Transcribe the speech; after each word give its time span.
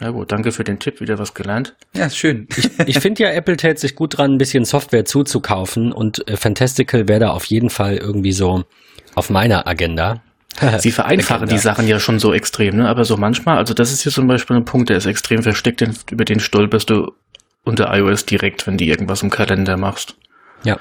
Na 0.00 0.10
gut, 0.10 0.32
danke 0.32 0.50
für 0.50 0.64
den 0.64 0.78
Tipp, 0.78 1.00
wieder 1.00 1.18
was 1.18 1.34
gelernt. 1.34 1.76
Ja, 1.94 2.08
schön. 2.08 2.48
Ich, 2.56 2.70
ich 2.86 2.98
finde 3.00 3.22
ja, 3.22 3.30
Apple 3.30 3.58
täte 3.58 3.78
sich 3.78 3.94
gut 3.94 4.16
dran, 4.16 4.32
ein 4.32 4.38
bisschen 4.38 4.64
Software 4.64 5.04
zuzukaufen 5.04 5.92
und 5.92 6.26
äh, 6.26 6.36
Fantastical 6.38 7.06
wäre 7.06 7.20
da 7.20 7.30
auf 7.30 7.44
jeden 7.44 7.68
Fall 7.68 7.98
irgendwie 7.98 8.32
so 8.32 8.64
auf 9.14 9.28
meiner 9.28 9.66
Agenda. 9.66 10.22
Sie 10.78 10.90
vereinfachen 10.90 11.48
die 11.48 11.58
Sachen 11.58 11.86
ja 11.86 12.00
schon 12.00 12.18
so 12.18 12.32
extrem, 12.32 12.76
ne? 12.76 12.88
aber 12.88 13.04
so 13.04 13.16
manchmal, 13.16 13.58
also 13.58 13.74
das 13.74 13.92
ist 13.92 14.02
hier 14.02 14.10
zum 14.10 14.26
Beispiel 14.26 14.56
ein 14.56 14.64
Punkt, 14.64 14.88
der 14.88 14.96
ist 14.96 15.06
extrem 15.06 15.42
versteckt, 15.42 15.80
den, 15.80 15.94
über 16.10 16.24
den 16.24 16.40
stolperst 16.40 16.90
du 16.90 17.12
unter 17.64 17.94
iOS 17.94 18.24
direkt, 18.24 18.66
wenn 18.66 18.78
du 18.78 18.84
irgendwas 18.84 19.22
im 19.22 19.30
Kalender 19.30 19.76
machst. 19.76 20.16
Ja. 20.64 20.78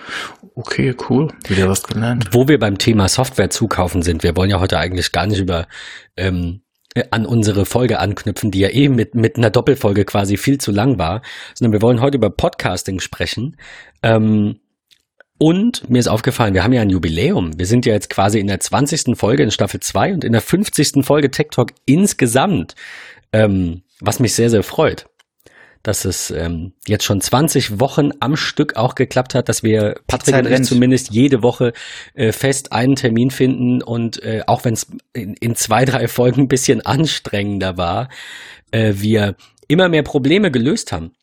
Okay, 0.56 0.96
cool. 1.10 1.30
Wieder 1.48 1.70
was 1.70 1.84
gelernt. 1.84 2.30
Wo 2.32 2.48
wir 2.48 2.60
beim 2.60 2.78
Thema 2.78 3.08
Software 3.08 3.50
zukaufen 3.50 4.02
sind, 4.02 4.24
wir 4.24 4.36
wollen 4.36 4.50
ja 4.50 4.60
heute 4.60 4.78
eigentlich 4.78 5.12
gar 5.12 5.28
nicht 5.28 5.40
über 5.40 5.68
ähm, 6.18 6.62
äh, 6.66 6.69
an 7.12 7.26
unsere 7.26 7.66
Folge 7.66 8.00
anknüpfen, 8.00 8.52
die 8.52 8.60
ja 8.60 8.70
eben 8.70 8.96
mit, 8.96 9.16
mit 9.16 9.38
einer 9.38 9.50
Doppelfolge 9.50 10.05
quasi 10.05 10.38
viel 10.38 10.58
zu 10.58 10.72
lang 10.72 10.98
war, 10.98 11.22
sondern 11.54 11.73
wir 11.73 11.82
wollen 11.82 12.02
heute 12.02 12.18
über 12.18 12.30
Podcasting 12.30 13.00
sprechen. 13.00 13.58
Ähm, 14.02 14.59
und 15.38 15.90
mir 15.90 15.99
ist 15.99 16.08
aufgefallen, 16.08 16.54
wir 16.54 16.63
haben 16.63 16.73
ja 16.73 16.82
ein 16.82 16.90
Jubiläum. 16.90 17.58
Wir 17.58 17.66
sind 17.66 17.86
ja 17.86 17.94
jetzt 17.94 18.10
quasi 18.10 18.40
in 18.40 18.48
der 18.48 18.60
20. 18.60 19.18
Folge 19.18 19.44
in 19.44 19.52
Staffel 19.52 19.80
2 19.80 20.13
und 20.13 20.23
in 20.23 20.34
der 20.34 20.41
50. 20.41 21.05
Folge 21.05 21.32
Tech 21.32 21.48
Talk 21.52 21.72
insgesamt, 21.86 22.76
ähm, 23.32 23.84
was 24.02 24.20
mich 24.20 24.34
sehr, 24.34 24.49
sehr 24.49 24.63
freut 24.63 25.09
dass 25.89 26.05
es 26.05 26.29
ähm, 26.29 26.73
jetzt 26.88 27.03
schon 27.03 27.20
20 27.20 27.79
Wochen 27.79 28.11
am 28.20 28.35
Stück 28.35 28.75
auch 28.75 28.93
geklappt 28.93 29.34
hat, 29.34 29.49
dass 29.49 29.63
wir 29.63 29.95
Patrick 30.05 30.35
und 30.35 30.52
ich 30.52 30.62
zumindest 30.62 31.09
jede 31.12 31.41
Woche 31.41 31.73
äh, 32.13 32.31
fest 32.31 32.71
einen 32.71 32.93
Termin 32.93 33.31
finden 33.31 33.81
und 33.81 34.21
äh, 34.21 34.43
auch 34.45 34.65
wenn 34.65 34.75
es 34.75 34.85
in, 35.13 35.34
in, 35.34 35.55
zwei, 35.55 35.85
drei 35.85 36.07
Folgen 36.07 36.41
ein 36.41 36.48
bisschen 36.48 36.85
anstrengender 36.85 37.75
war, 37.75 38.09
äh, 38.70 38.93
wir 38.98 39.35
immer 39.67 39.89
mehr 39.89 40.03
Probleme 40.03 40.52
gelöst 40.52 40.91
haben. 40.91 41.13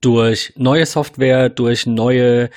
Durch 0.00 0.52
neue 0.54 0.86
Software, 0.86 1.48
durch 1.48 1.84
neue 1.84 2.50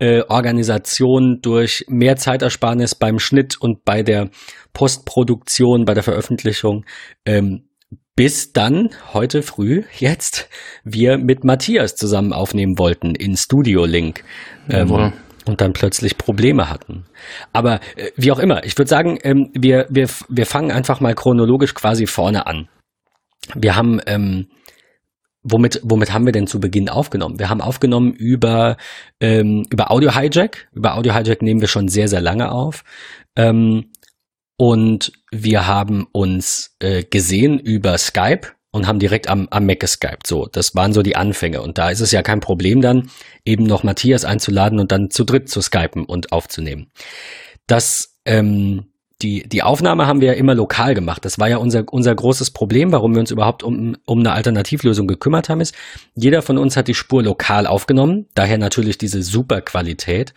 äh, 0.00 0.22
Organisation, 0.22 1.38
durch 1.42 1.84
mehr 1.86 2.16
Zeitersparnis 2.16 2.96
beim 2.96 3.20
Schnitt 3.20 3.60
und 3.60 3.84
bei 3.84 4.02
der 4.02 4.30
Postproduktion, 4.72 5.84
bei 5.84 5.94
der 5.94 6.02
Veröffentlichung. 6.02 6.84
Ähm, 7.24 7.68
bis 8.16 8.52
dann 8.52 8.90
heute 9.12 9.42
früh 9.42 9.84
jetzt 9.98 10.48
wir 10.84 11.18
mit 11.18 11.44
Matthias 11.44 11.96
zusammen 11.96 12.32
aufnehmen 12.32 12.78
wollten 12.78 13.14
in 13.14 13.36
Studio 13.36 13.84
Link. 13.84 14.24
Ähm, 14.68 15.12
und 15.46 15.60
dann 15.60 15.72
plötzlich 15.72 16.18
Probleme 16.18 16.68
hatten. 16.68 17.04
Aber 17.52 17.80
äh, 17.96 18.10
wie 18.16 18.32
auch 18.32 18.38
immer, 18.38 18.64
ich 18.64 18.76
würde 18.76 18.88
sagen, 18.88 19.18
ähm, 19.22 19.50
wir, 19.54 19.86
wir, 19.88 20.08
wir 20.28 20.46
fangen 20.46 20.72
einfach 20.72 21.00
mal 21.00 21.14
chronologisch 21.14 21.74
quasi 21.74 22.06
vorne 22.06 22.46
an. 22.46 22.68
Wir 23.54 23.76
haben, 23.76 24.00
ähm, 24.06 24.48
womit, 25.42 25.80
womit 25.84 26.12
haben 26.12 26.26
wir 26.26 26.32
denn 26.32 26.48
zu 26.48 26.58
Beginn 26.58 26.88
aufgenommen? 26.88 27.38
Wir 27.38 27.48
haben 27.48 27.60
aufgenommen 27.60 28.12
über, 28.12 28.76
ähm, 29.20 29.64
über 29.70 29.92
Audio 29.92 30.12
Hijack. 30.18 30.68
Über 30.72 30.96
Audio 30.96 31.14
Hijack 31.14 31.42
nehmen 31.42 31.60
wir 31.60 31.68
schon 31.68 31.86
sehr, 31.88 32.08
sehr 32.08 32.20
lange 32.20 32.50
auf. 32.50 32.82
Ähm, 33.36 33.92
und 34.56 35.12
wir 35.30 35.66
haben 35.66 36.06
uns 36.12 36.76
äh, 36.78 37.04
gesehen 37.04 37.58
über 37.58 37.98
Skype 37.98 38.48
und 38.70 38.86
haben 38.86 38.98
direkt 38.98 39.28
am, 39.28 39.48
am 39.50 39.66
Mac 39.66 39.80
geskypt. 39.80 40.26
So, 40.26 40.46
das 40.46 40.74
waren 40.74 40.92
so 40.92 41.02
die 41.02 41.16
Anfänge. 41.16 41.62
Und 41.62 41.78
da 41.78 41.90
ist 41.90 42.00
es 42.00 42.12
ja 42.12 42.22
kein 42.22 42.40
Problem 42.40 42.80
dann, 42.80 43.10
eben 43.44 43.64
noch 43.64 43.82
Matthias 43.82 44.24
einzuladen 44.24 44.78
und 44.78 44.92
dann 44.92 45.10
zu 45.10 45.24
dritt 45.24 45.48
zu 45.48 45.60
skypen 45.60 46.04
und 46.04 46.32
aufzunehmen. 46.32 46.90
Das, 47.66 48.18
ähm, 48.24 48.86
die, 49.22 49.48
die 49.48 49.62
Aufnahme 49.62 50.06
haben 50.06 50.20
wir 50.20 50.28
ja 50.28 50.34
immer 50.34 50.54
lokal 50.54 50.94
gemacht. 50.94 51.24
Das 51.24 51.38
war 51.38 51.48
ja 51.48 51.56
unser, 51.56 51.84
unser 51.90 52.14
großes 52.14 52.50
Problem, 52.50 52.92
warum 52.92 53.14
wir 53.14 53.20
uns 53.20 53.30
überhaupt 53.30 53.62
um, 53.62 53.96
um 54.04 54.20
eine 54.20 54.32
Alternativlösung 54.32 55.06
gekümmert 55.06 55.48
haben, 55.48 55.62
ist, 55.62 55.74
jeder 56.14 56.42
von 56.42 56.58
uns 56.58 56.76
hat 56.76 56.88
die 56.88 56.94
Spur 56.94 57.22
lokal 57.22 57.66
aufgenommen, 57.66 58.26
daher 58.34 58.58
natürlich 58.58 58.98
diese 58.98 59.22
super 59.22 59.62
Qualität. 59.62 60.34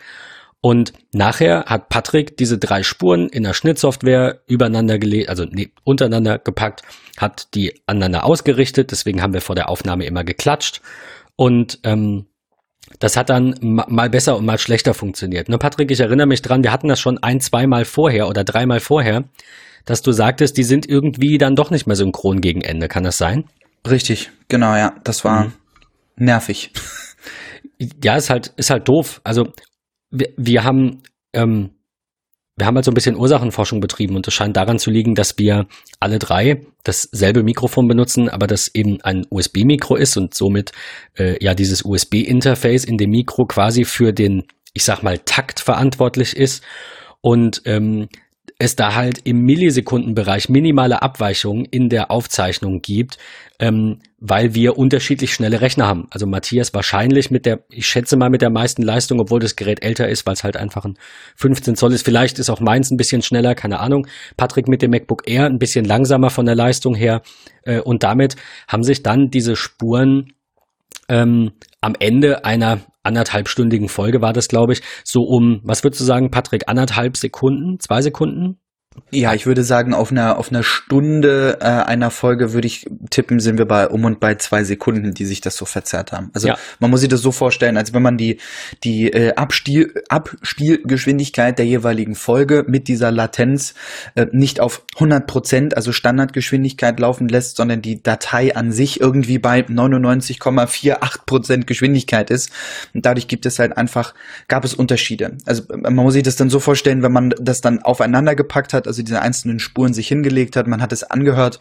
Und 0.62 0.92
nachher 1.12 1.64
hat 1.66 1.88
Patrick 1.88 2.36
diese 2.36 2.58
drei 2.58 2.82
Spuren 2.82 3.28
in 3.28 3.44
der 3.44 3.54
Schnittsoftware 3.54 4.42
übereinander 4.46 4.98
gelegt, 4.98 5.30
also 5.30 5.44
nee, 5.44 5.70
untereinander 5.84 6.38
gepackt, 6.38 6.82
hat 7.16 7.54
die 7.54 7.80
aneinander 7.86 8.24
ausgerichtet. 8.24 8.90
Deswegen 8.90 9.22
haben 9.22 9.32
wir 9.32 9.40
vor 9.40 9.54
der 9.54 9.70
Aufnahme 9.70 10.04
immer 10.04 10.22
geklatscht. 10.22 10.82
Und 11.36 11.78
ähm, 11.84 12.26
das 12.98 13.16
hat 13.16 13.30
dann 13.30 13.54
mal 13.60 14.10
besser 14.10 14.36
und 14.36 14.44
mal 14.44 14.58
schlechter 14.58 14.92
funktioniert. 14.92 15.48
Ne, 15.48 15.56
Patrick, 15.56 15.90
ich 15.90 16.00
erinnere 16.00 16.26
mich 16.26 16.42
dran, 16.42 16.62
wir 16.62 16.72
hatten 16.72 16.88
das 16.88 17.00
schon 17.00 17.18
ein, 17.22 17.40
zweimal 17.40 17.86
vorher 17.86 18.28
oder 18.28 18.44
dreimal 18.44 18.80
vorher, 18.80 19.24
dass 19.86 20.02
du 20.02 20.12
sagtest, 20.12 20.58
die 20.58 20.64
sind 20.64 20.86
irgendwie 20.86 21.38
dann 21.38 21.56
doch 21.56 21.70
nicht 21.70 21.86
mehr 21.86 21.96
synchron 21.96 22.42
gegen 22.42 22.60
Ende. 22.60 22.88
Kann 22.88 23.04
das 23.04 23.16
sein? 23.16 23.44
Richtig, 23.88 24.30
genau, 24.48 24.74
ja. 24.76 24.94
Das 25.04 25.24
war 25.24 25.46
mhm. 25.46 25.52
nervig. 26.16 26.72
Ja, 28.04 28.16
ist 28.16 28.28
halt, 28.28 28.48
ist 28.58 28.68
halt 28.68 28.86
doof. 28.88 29.22
Also 29.24 29.54
wir, 30.10 30.28
wir 30.36 30.64
haben, 30.64 31.02
ähm, 31.32 31.70
wir 32.56 32.66
haben 32.66 32.74
halt 32.74 32.84
so 32.84 32.90
ein 32.90 32.94
bisschen 32.94 33.16
Ursachenforschung 33.16 33.80
betrieben 33.80 34.16
und 34.16 34.28
es 34.28 34.34
scheint 34.34 34.56
daran 34.56 34.78
zu 34.78 34.90
liegen, 34.90 35.14
dass 35.14 35.38
wir 35.38 35.66
alle 35.98 36.18
drei 36.18 36.66
dasselbe 36.84 37.42
Mikrofon 37.42 37.88
benutzen, 37.88 38.28
aber 38.28 38.46
das 38.46 38.74
eben 38.74 39.00
ein 39.00 39.26
USB-Mikro 39.30 39.96
ist 39.96 40.16
und 40.16 40.34
somit 40.34 40.72
äh, 41.18 41.42
ja 41.42 41.54
dieses 41.54 41.84
USB-Interface 41.84 42.84
in 42.84 42.98
dem 42.98 43.10
Mikro 43.10 43.46
quasi 43.46 43.84
für 43.84 44.12
den, 44.12 44.44
ich 44.74 44.84
sag 44.84 45.02
mal, 45.02 45.18
Takt 45.18 45.60
verantwortlich 45.60 46.36
ist. 46.36 46.62
Und 47.22 47.62
ähm, 47.64 48.08
es 48.60 48.76
da 48.76 48.94
halt 48.94 49.20
im 49.24 49.40
Millisekundenbereich 49.40 50.50
minimale 50.50 51.00
Abweichungen 51.00 51.64
in 51.64 51.88
der 51.88 52.10
Aufzeichnung 52.10 52.82
gibt, 52.82 53.16
ähm, 53.58 54.00
weil 54.18 54.54
wir 54.54 54.76
unterschiedlich 54.76 55.32
schnelle 55.32 55.62
Rechner 55.62 55.86
haben. 55.86 56.06
Also 56.10 56.26
Matthias 56.26 56.74
wahrscheinlich 56.74 57.30
mit 57.30 57.46
der, 57.46 57.60
ich 57.70 57.86
schätze 57.86 58.18
mal 58.18 58.28
mit 58.28 58.42
der 58.42 58.50
meisten 58.50 58.82
Leistung, 58.82 59.18
obwohl 59.18 59.40
das 59.40 59.56
Gerät 59.56 59.82
älter 59.82 60.08
ist, 60.08 60.26
weil 60.26 60.34
es 60.34 60.44
halt 60.44 60.58
einfach 60.58 60.84
ein 60.84 60.98
15 61.36 61.74
Zoll 61.74 61.94
ist. 61.94 62.04
Vielleicht 62.04 62.38
ist 62.38 62.50
auch 62.50 62.60
meins 62.60 62.90
ein 62.90 62.98
bisschen 62.98 63.22
schneller, 63.22 63.54
keine 63.54 63.80
Ahnung. 63.80 64.06
Patrick 64.36 64.68
mit 64.68 64.82
dem 64.82 64.90
MacBook 64.90 65.22
Air 65.26 65.46
ein 65.46 65.58
bisschen 65.58 65.86
langsamer 65.86 66.28
von 66.28 66.44
der 66.44 66.54
Leistung 66.54 66.94
her. 66.94 67.22
Äh, 67.62 67.80
und 67.80 68.02
damit 68.02 68.36
haben 68.68 68.82
sich 68.82 69.02
dann 69.02 69.30
diese 69.30 69.56
Spuren 69.56 70.34
ähm, 71.10 71.50
am 71.80 71.94
Ende 71.98 72.44
einer 72.44 72.80
anderthalbstündigen 73.02 73.88
Folge 73.88 74.22
war 74.22 74.32
das, 74.32 74.48
glaube 74.48 74.72
ich, 74.74 74.82
so 75.04 75.22
um, 75.22 75.60
was 75.64 75.82
würdest 75.82 76.00
du 76.00 76.04
sagen, 76.04 76.30
Patrick, 76.30 76.68
anderthalb 76.68 77.16
Sekunden, 77.16 77.78
zwei 77.80 78.00
Sekunden? 78.00 78.60
Ja, 79.12 79.34
ich 79.34 79.46
würde 79.46 79.64
sagen, 79.64 79.94
auf 79.94 80.10
einer, 80.10 80.38
auf 80.38 80.50
einer 80.50 80.62
Stunde 80.62 81.58
äh, 81.60 81.64
einer 81.64 82.10
Folge 82.10 82.52
würde 82.52 82.66
ich 82.66 82.86
tippen, 83.10 83.40
sind 83.40 83.58
wir 83.58 83.66
bei 83.66 83.88
um 83.88 84.04
und 84.04 84.20
bei 84.20 84.36
zwei 84.36 84.62
Sekunden, 84.64 85.14
die 85.14 85.26
sich 85.26 85.40
das 85.40 85.56
so 85.56 85.64
verzerrt 85.64 86.12
haben. 86.12 86.30
Also 86.32 86.48
ja. 86.48 86.58
man 86.78 86.90
muss 86.90 87.00
sich 87.00 87.08
das 87.08 87.20
so 87.20 87.32
vorstellen, 87.32 87.76
als 87.76 87.92
wenn 87.92 88.02
man 88.02 88.16
die, 88.16 88.38
die 88.82 89.12
äh, 89.12 89.34
Abspiel, 89.34 89.94
Abspielgeschwindigkeit 90.08 91.58
der 91.58 91.66
jeweiligen 91.66 92.14
Folge 92.14 92.64
mit 92.66 92.88
dieser 92.88 93.10
Latenz 93.10 93.74
äh, 94.14 94.26
nicht 94.32 94.60
auf 94.60 94.84
100 94.94 95.26
Prozent, 95.26 95.76
also 95.76 95.92
Standardgeschwindigkeit 95.92 96.98
laufen 96.98 97.28
lässt, 97.28 97.56
sondern 97.56 97.82
die 97.82 98.02
Datei 98.02 98.54
an 98.56 98.70
sich 98.70 99.00
irgendwie 99.00 99.38
bei 99.38 99.60
99,48 99.60 101.26
Prozent 101.26 101.66
Geschwindigkeit 101.66 102.30
ist. 102.30 102.50
Und 102.94 103.06
dadurch 103.06 103.28
gibt 103.28 103.46
es 103.46 103.58
halt 103.58 103.76
einfach, 103.76 104.14
gab 104.48 104.64
es 104.64 104.74
Unterschiede. 104.74 105.36
Also 105.46 105.64
man 105.76 105.94
muss 105.94 106.14
sich 106.14 106.22
das 106.22 106.36
dann 106.36 106.50
so 106.50 106.60
vorstellen, 106.60 107.02
wenn 107.02 107.12
man 107.12 107.34
das 107.40 107.60
dann 107.60 107.82
aufeinander 107.82 108.34
gepackt 108.34 108.72
hat, 108.72 108.79
hat, 108.80 108.88
also 108.88 109.02
diese 109.02 109.22
einzelnen 109.22 109.58
Spuren 109.58 109.94
sich 109.94 110.08
hingelegt 110.08 110.56
hat, 110.56 110.66
man 110.66 110.82
hat 110.82 110.92
es 110.92 111.04
angehört, 111.04 111.60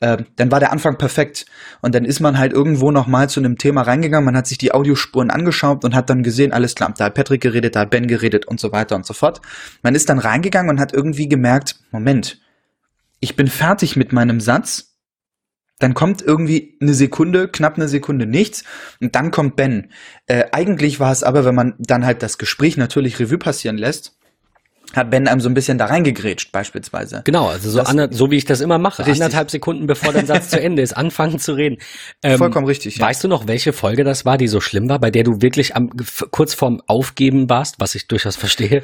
äh, 0.00 0.18
dann 0.36 0.50
war 0.50 0.60
der 0.60 0.72
Anfang 0.72 0.98
perfekt. 0.98 1.46
Und 1.80 1.94
dann 1.94 2.04
ist 2.04 2.20
man 2.20 2.38
halt 2.38 2.52
irgendwo 2.52 2.90
nochmal 2.90 3.28
zu 3.28 3.40
einem 3.40 3.58
Thema 3.58 3.82
reingegangen, 3.82 4.24
man 4.24 4.36
hat 4.36 4.46
sich 4.46 4.58
die 4.58 4.72
Audiospuren 4.72 5.30
angeschaut 5.30 5.84
und 5.84 5.94
hat 5.94 6.10
dann 6.10 6.22
gesehen, 6.22 6.52
alles 6.52 6.74
klar, 6.74 6.92
da 6.96 7.06
hat 7.06 7.14
Patrick 7.14 7.40
geredet, 7.40 7.76
da 7.76 7.80
hat 7.80 7.90
Ben 7.90 8.06
geredet 8.06 8.46
und 8.46 8.60
so 8.60 8.72
weiter 8.72 8.96
und 8.96 9.06
so 9.06 9.14
fort. 9.14 9.40
Man 9.82 9.94
ist 9.94 10.08
dann 10.08 10.18
reingegangen 10.18 10.70
und 10.70 10.80
hat 10.80 10.92
irgendwie 10.92 11.28
gemerkt, 11.28 11.76
Moment, 11.90 12.40
ich 13.20 13.36
bin 13.36 13.48
fertig 13.48 13.96
mit 13.96 14.12
meinem 14.12 14.40
Satz, 14.40 14.88
dann 15.78 15.94
kommt 15.94 16.22
irgendwie 16.22 16.76
eine 16.80 16.94
Sekunde, 16.94 17.48
knapp 17.48 17.76
eine 17.76 17.88
Sekunde 17.88 18.26
nichts 18.26 18.64
und 19.00 19.14
dann 19.14 19.30
kommt 19.30 19.56
Ben. 19.56 19.92
Äh, 20.26 20.46
eigentlich 20.52 20.98
war 20.98 21.12
es 21.12 21.22
aber, 21.22 21.44
wenn 21.44 21.54
man 21.54 21.74
dann 21.78 22.04
halt 22.04 22.22
das 22.22 22.38
Gespräch 22.38 22.76
natürlich 22.76 23.20
Revue 23.20 23.38
passieren 23.38 23.78
lässt, 23.78 24.17
hat 24.94 25.10
Ben 25.10 25.28
einem 25.28 25.40
so 25.40 25.48
ein 25.48 25.54
bisschen 25.54 25.78
da 25.78 25.86
reingegrätscht, 25.86 26.50
beispielsweise. 26.50 27.22
Genau, 27.24 27.48
also 27.48 27.70
so, 27.70 27.82
das, 27.82 28.16
so 28.16 28.30
wie 28.30 28.36
ich 28.36 28.44
das 28.44 28.60
immer 28.60 28.78
mache. 28.78 29.06
Richtig. 29.06 29.22
Anderthalb 29.22 29.50
Sekunden 29.50 29.86
bevor 29.86 30.12
dein 30.12 30.26
Satz 30.26 30.48
zu 30.50 30.60
Ende 30.60 30.82
ist, 30.82 30.96
anfangen 30.96 31.38
zu 31.38 31.52
reden. 31.52 31.78
Ähm, 32.22 32.38
Vollkommen 32.38 32.66
richtig. 32.66 32.98
Weißt 32.98 33.22
ja. 33.22 33.28
du 33.28 33.34
noch, 33.34 33.46
welche 33.46 33.72
Folge 33.72 34.04
das 34.04 34.24
war, 34.24 34.38
die 34.38 34.48
so 34.48 34.60
schlimm 34.60 34.88
war, 34.88 34.98
bei 34.98 35.10
der 35.10 35.24
du 35.24 35.42
wirklich 35.42 35.76
am, 35.76 35.90
kurz 36.30 36.54
vorm 36.54 36.82
Aufgeben 36.86 37.50
warst, 37.50 37.76
was 37.78 37.94
ich 37.94 38.08
durchaus 38.08 38.36
verstehe? 38.36 38.82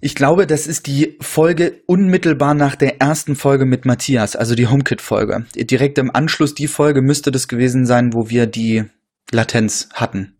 Ich 0.00 0.14
glaube, 0.14 0.46
das 0.46 0.66
ist 0.66 0.86
die 0.86 1.16
Folge 1.20 1.80
unmittelbar 1.86 2.54
nach 2.54 2.74
der 2.74 3.00
ersten 3.00 3.36
Folge 3.36 3.64
mit 3.64 3.86
Matthias, 3.86 4.36
also 4.36 4.54
die 4.54 4.66
HomeKit-Folge. 4.66 5.46
Direkt 5.54 5.98
im 5.98 6.14
Anschluss 6.14 6.54
die 6.54 6.68
Folge 6.68 7.00
müsste 7.00 7.30
das 7.30 7.48
gewesen 7.48 7.86
sein, 7.86 8.12
wo 8.12 8.28
wir 8.28 8.46
die 8.46 8.84
Latenz 9.30 9.88
hatten. 9.94 10.36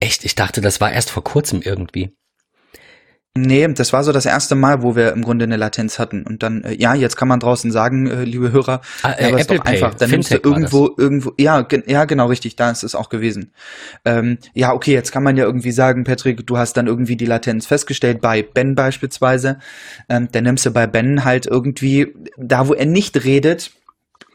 Echt? 0.00 0.24
Ich 0.24 0.34
dachte, 0.34 0.60
das 0.60 0.80
war 0.80 0.92
erst 0.92 1.10
vor 1.10 1.24
kurzem 1.24 1.62
irgendwie. 1.62 2.15
Nee, 3.36 3.68
das 3.68 3.92
war 3.92 4.02
so 4.02 4.12
das 4.12 4.26
erste 4.26 4.54
Mal, 4.54 4.82
wo 4.82 4.96
wir 4.96 5.12
im 5.12 5.22
Grunde 5.22 5.44
eine 5.44 5.56
Latenz 5.56 5.98
hatten. 5.98 6.22
Und 6.22 6.42
dann, 6.42 6.64
äh, 6.64 6.74
ja, 6.74 6.94
jetzt 6.94 7.16
kann 7.16 7.28
man 7.28 7.40
draußen 7.40 7.70
sagen, 7.70 8.06
äh, 8.06 8.24
liebe 8.24 8.52
Hörer, 8.52 8.80
ah, 9.02 9.12
äh, 9.12 9.22
ja, 9.22 9.28
Apple 9.28 9.40
ist 9.40 9.50
doch 9.50 9.64
einfach. 9.64 9.94
Dann 9.94 10.10
nimmst 10.10 10.30
du 10.32 10.38
irgendwo, 10.42 10.90
irgendwo, 10.96 11.32
ja, 11.38 11.62
ge 11.62 11.82
ja, 11.86 12.04
genau, 12.04 12.26
richtig, 12.26 12.56
da 12.56 12.70
ist 12.70 12.82
es 12.82 12.94
auch 12.94 13.08
gewesen. 13.08 13.52
Ähm, 14.04 14.38
ja, 14.54 14.72
okay, 14.72 14.92
jetzt 14.92 15.12
kann 15.12 15.22
man 15.22 15.36
ja 15.36 15.44
irgendwie 15.44 15.72
sagen, 15.72 16.04
Patrick, 16.04 16.46
du 16.46 16.56
hast 16.58 16.76
dann 16.76 16.86
irgendwie 16.86 17.16
die 17.16 17.26
Latenz 17.26 17.66
festgestellt, 17.66 18.20
bei 18.20 18.42
Ben 18.42 18.74
beispielsweise. 18.74 19.58
Ähm, 20.08 20.28
dann 20.32 20.44
nimmst 20.44 20.66
du 20.66 20.70
bei 20.70 20.86
Ben 20.86 21.24
halt 21.24 21.46
irgendwie, 21.46 22.14
da 22.36 22.68
wo 22.68 22.74
er 22.74 22.86
nicht 22.86 23.24
redet, 23.24 23.70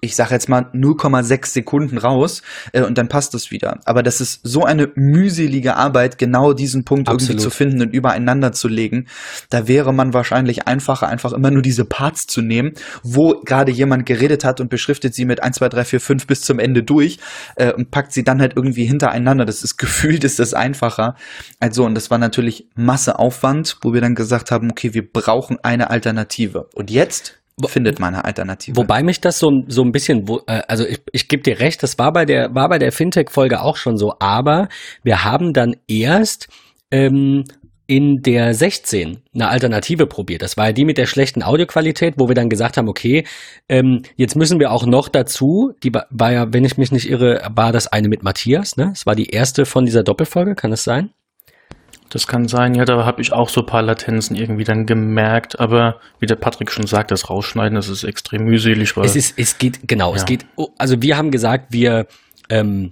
ich 0.02 0.16
sage 0.16 0.34
jetzt 0.34 0.50
mal 0.50 0.64
0,6 0.74 1.46
Sekunden 1.46 2.00
raus 2.00 2.42
äh, 2.74 2.82
und 2.82 2.98
dann 2.98 3.08
passt 3.08 3.36
es 3.36 3.52
wieder. 3.52 3.80
Aber 3.86 4.02
das 4.02 4.20
ist 4.20 4.42
so 4.44 4.64
eine 4.64 4.90
mühselige 4.96 5.76
Arbeit, 5.76 6.18
genau 6.18 6.54
diesen 6.54 6.84
Punkt 6.84 7.08
Absolut. 7.08 7.30
irgendwie 7.30 7.44
zu 7.44 7.50
finden 7.52 7.82
und 7.82 7.94
übereinander 7.94 8.52
zu 8.52 8.68
legen. 8.68 9.08
Da 9.52 9.68
wäre 9.68 9.94
man 9.94 10.14
wahrscheinlich 10.14 10.68
einfacher, 10.68 11.08
einfach 11.08 11.34
immer 11.34 11.52
nur 11.52 11.62
diese 11.62 11.86
Parts 11.86 12.26
zu 12.26 12.42
nehmen, 12.42 12.72
wo 13.04 13.40
gerade 13.46 13.72
jemand 13.72 14.08
geredet 14.08 14.44
hat 14.44 14.60
und 14.60 14.72
beschriftet 14.72 15.14
sie 15.14 15.26
mit 15.26 15.44
1, 15.44 15.58
2, 15.58 15.70
3, 15.70 15.86
4, 15.86 16.00
5 16.00 16.28
bis 16.28 16.42
zum 16.42 16.58
Ende 16.58 16.82
durch 16.82 17.20
äh, 17.56 17.72
und 17.72 17.92
packt 17.92 18.12
sie 18.12 18.24
dann 18.24 18.42
halt 18.42 18.54
irgendwie 18.56 18.86
hintereinander. 18.86 19.46
Das 19.46 19.64
ist 19.64 19.78
gefühlt 19.78 20.24
ist 20.24 20.40
das 20.40 20.56
einfacher. 20.56 21.16
Also, 21.60 21.86
und 21.86 21.94
das 21.94 22.10
war 22.10 22.18
natürlich 22.18 22.68
Masseaufwand, 22.76 23.78
wo 23.84 23.94
wir 23.94 24.02
dann 24.02 24.16
gesagt 24.16 24.50
haben, 24.50 24.72
okay, 24.72 24.96
wir 24.96 25.08
brauchen 25.08 25.58
eine 25.62 25.92
Alternative. 25.92 26.68
Und 26.74 26.90
jetzt 26.90 27.41
findet 27.66 28.00
man 28.00 28.16
eine 28.16 28.26
Alternative. 28.26 28.76
Wobei 28.76 29.04
mich 29.04 29.22
das 29.22 29.40
so, 29.40 29.64
so 29.68 29.84
ein 29.84 29.92
bisschen, 29.92 30.28
äh, 30.48 30.62
also 30.68 30.86
ich, 30.86 31.02
ich 31.12 31.28
gebe 31.28 31.44
dir 31.44 31.60
recht, 31.60 31.84
das 31.84 31.98
war 32.00 32.12
bei 32.12 32.26
der, 32.26 32.54
war 32.56 32.70
bei 32.70 32.80
der 32.80 32.92
Fintech-Folge 32.92 33.62
auch 33.62 33.78
schon 33.78 33.98
so, 33.98 34.16
aber 34.20 34.70
wir 35.04 35.24
haben 35.24 35.54
dann 35.54 35.76
erst 35.88 36.48
ähm, 36.92 37.44
in 37.92 38.22
der 38.22 38.54
16 38.54 39.18
eine 39.34 39.50
Alternative 39.50 40.08
probiert. 40.08 40.42
Das 40.42 40.56
war 40.56 40.68
ja 40.68 40.72
die 40.72 40.86
mit 40.86 40.98
der 40.98 41.08
schlechten 41.08 41.44
Audioqualität, 41.44 42.14
wo 42.18 42.30
wir 42.30 42.36
dann 42.36 42.50
gesagt 42.50 42.78
haben, 42.78 42.88
okay, 42.88 43.26
ähm, 43.68 44.04
jetzt 44.16 44.38
müssen 44.38 44.60
wir 44.62 44.72
auch 44.72 44.86
noch 44.86 45.10
dazu, 45.10 45.74
die 45.84 45.92
war 45.94 46.32
ja, 46.32 46.54
wenn 46.54 46.64
ich 46.64 46.78
mich 46.78 46.94
nicht 46.94 47.10
irre, 47.10 47.42
war 47.54 47.74
das 47.74 47.88
eine 47.88 48.08
mit 48.08 48.24
Matthias, 48.24 48.78
ne? 48.78 48.92
Das 48.94 49.06
war 49.06 49.16
die 49.16 49.32
erste 49.32 49.66
von 49.66 49.86
dieser 49.86 50.04
Doppelfolge, 50.04 50.56
kann 50.56 50.72
das 50.72 50.86
sein? 50.86 51.10
Das 52.12 52.28
kann 52.28 52.50
sein, 52.50 52.76
ja, 52.76 52.84
da 52.84 53.06
habe 53.06 53.22
ich 53.22 53.32
auch 53.32 53.48
so 53.48 53.62
ein 53.62 53.66
paar 53.66 53.82
Latenzen 53.82 54.36
irgendwie 54.36 54.66
dann 54.66 54.86
gemerkt, 54.86 55.62
aber 55.62 56.02
wie 56.20 56.26
der 56.26 56.36
Patrick 56.36 56.70
schon 56.70 56.86
sagt, 56.86 57.10
das 57.10 57.30
Rausschneiden, 57.30 57.76
das 57.76 57.88
ist 57.88 58.04
extrem 58.04 58.44
mühselig. 58.44 58.98
Weil, 58.98 59.06
es 59.06 59.16
ist, 59.16 59.40
es 59.40 59.58
geht, 59.58 59.88
genau, 59.88 60.12
ja. 60.12 60.18
es 60.18 60.26
geht, 60.26 60.46
oh, 60.58 60.68
also 60.78 61.02
wir 61.02 61.16
haben 61.16 61.32
gesagt, 61.32 61.68
wir, 61.72 62.08
ähm, 62.50 62.92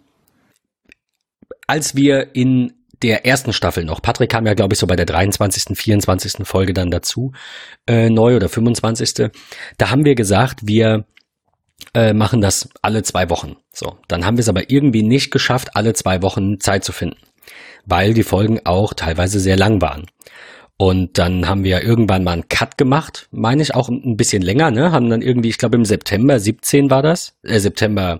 als 1.68 1.96
wir 1.96 2.34
in 2.34 2.72
der 3.04 3.26
ersten 3.26 3.52
Staffel 3.52 3.84
noch, 3.84 4.02
Patrick 4.02 4.32
kam 4.32 4.48
ja, 4.48 4.54
glaube 4.54 4.74
ich, 4.74 4.80
so 4.80 4.88
bei 4.88 4.96
der 4.96 5.06
23., 5.06 5.78
24. 5.78 6.48
Folge 6.48 6.74
dann 6.74 6.90
dazu, 6.90 7.34
äh, 7.88 8.10
neu 8.10 8.38
oder 8.38 8.48
25. 8.48 9.32
Da 9.78 9.90
haben 9.90 10.06
wir 10.06 10.16
gesagt, 10.16 10.62
wir 10.64 11.06
äh, 11.94 12.14
machen 12.14 12.40
das 12.40 12.70
alle 12.82 13.04
zwei 13.04 13.30
Wochen. 13.30 13.58
So, 13.74 13.98
dann 14.08 14.26
haben 14.26 14.38
wir 14.38 14.44
es 14.44 14.50
aber 14.50 14.70
irgendwie 14.72 15.04
nicht 15.04 15.30
geschafft, 15.30 15.76
alle 15.76 15.94
zwei 15.94 16.22
Wochen 16.22 16.62
Zeit 16.62 16.86
zu 16.86 16.94
finden 16.94 17.18
weil 17.90 18.14
die 18.14 18.24
Folgen 18.24 18.60
auch 18.66 18.94
teilweise 18.94 19.40
sehr 19.40 19.58
lang 19.58 19.82
waren. 19.82 20.06
Und 20.78 21.18
dann 21.18 21.48
haben 21.48 21.66
wir 21.66 21.84
irgendwann 21.84 22.24
mal 22.24 22.32
einen 22.32 22.48
Cut 22.48 22.78
gemacht, 22.78 23.28
meine 23.32 23.62
ich 23.62 23.76
auch 23.76 23.90
ein 23.90 24.16
bisschen 24.16 24.42
länger, 24.42 24.72
ne? 24.72 24.94
Haben 24.94 25.10
dann 25.10 25.22
irgendwie, 25.22 25.50
ich 25.50 25.58
glaube 25.58 25.76
im 25.76 25.84
September 25.84 26.40
17 26.40 26.90
war 26.90 27.02
das, 27.02 27.36
äh, 27.44 27.60
September, 27.60 28.18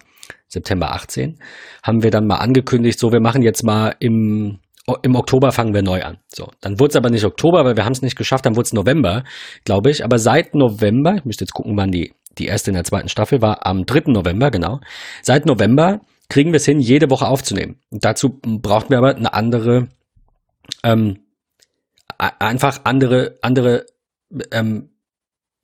September 0.50 0.92
18, 0.92 1.40
haben 1.84 2.04
wir 2.04 2.12
dann 2.12 2.28
mal 2.28 2.40
angekündigt, 2.40 3.00
so 3.00 3.14
wir 3.14 3.22
machen 3.22 3.44
jetzt 3.44 3.64
mal 3.64 3.96
im 4.00 4.60
im 5.04 5.16
Oktober 5.16 5.52
fangen 5.52 5.74
wir 5.74 5.84
neu 5.84 6.04
an. 6.04 6.18
So, 6.34 6.50
dann 6.62 6.80
wurde 6.80 6.90
es 6.90 6.96
aber 6.96 7.12
nicht 7.12 7.24
Oktober, 7.24 7.64
weil 7.64 7.78
wir 7.78 7.86
haben 7.86 7.94
es 7.94 8.02
nicht 8.02 8.16
geschafft, 8.16 8.46
dann 8.46 8.56
wurde 8.56 8.66
es 8.66 8.74
November, 8.74 9.24
glaube 9.64 9.92
ich. 9.92 10.04
Aber 10.04 10.18
seit 10.18 10.56
November, 10.56 11.16
ich 11.16 11.26
müsste 11.26 11.44
jetzt 11.44 11.54
gucken, 11.54 11.78
wann 11.78 11.92
die, 11.92 12.14
die 12.38 12.48
erste 12.48 12.72
in 12.72 12.76
der 12.76 12.86
zweiten 12.86 13.08
Staffel 13.08 13.42
war, 13.42 13.66
am 13.66 13.86
3. 13.86 14.12
November, 14.12 14.50
genau. 14.50 14.80
Seit 15.22 15.46
November 15.46 16.02
kriegen 16.30 16.52
wir 16.52 16.58
es 16.58 16.66
hin, 16.66 16.80
jede 16.80 17.10
Woche 17.10 17.28
aufzunehmen. 17.28 17.80
Und 17.90 18.06
dazu 18.06 18.40
braucht 18.42 18.90
wir 18.90 18.98
aber 19.00 19.16
eine 19.16 19.34
andere, 19.34 19.90
ähm, 20.84 21.20
einfach 22.18 22.82
andere, 22.84 23.38
andere 23.42 23.88
ähm, 24.52 24.90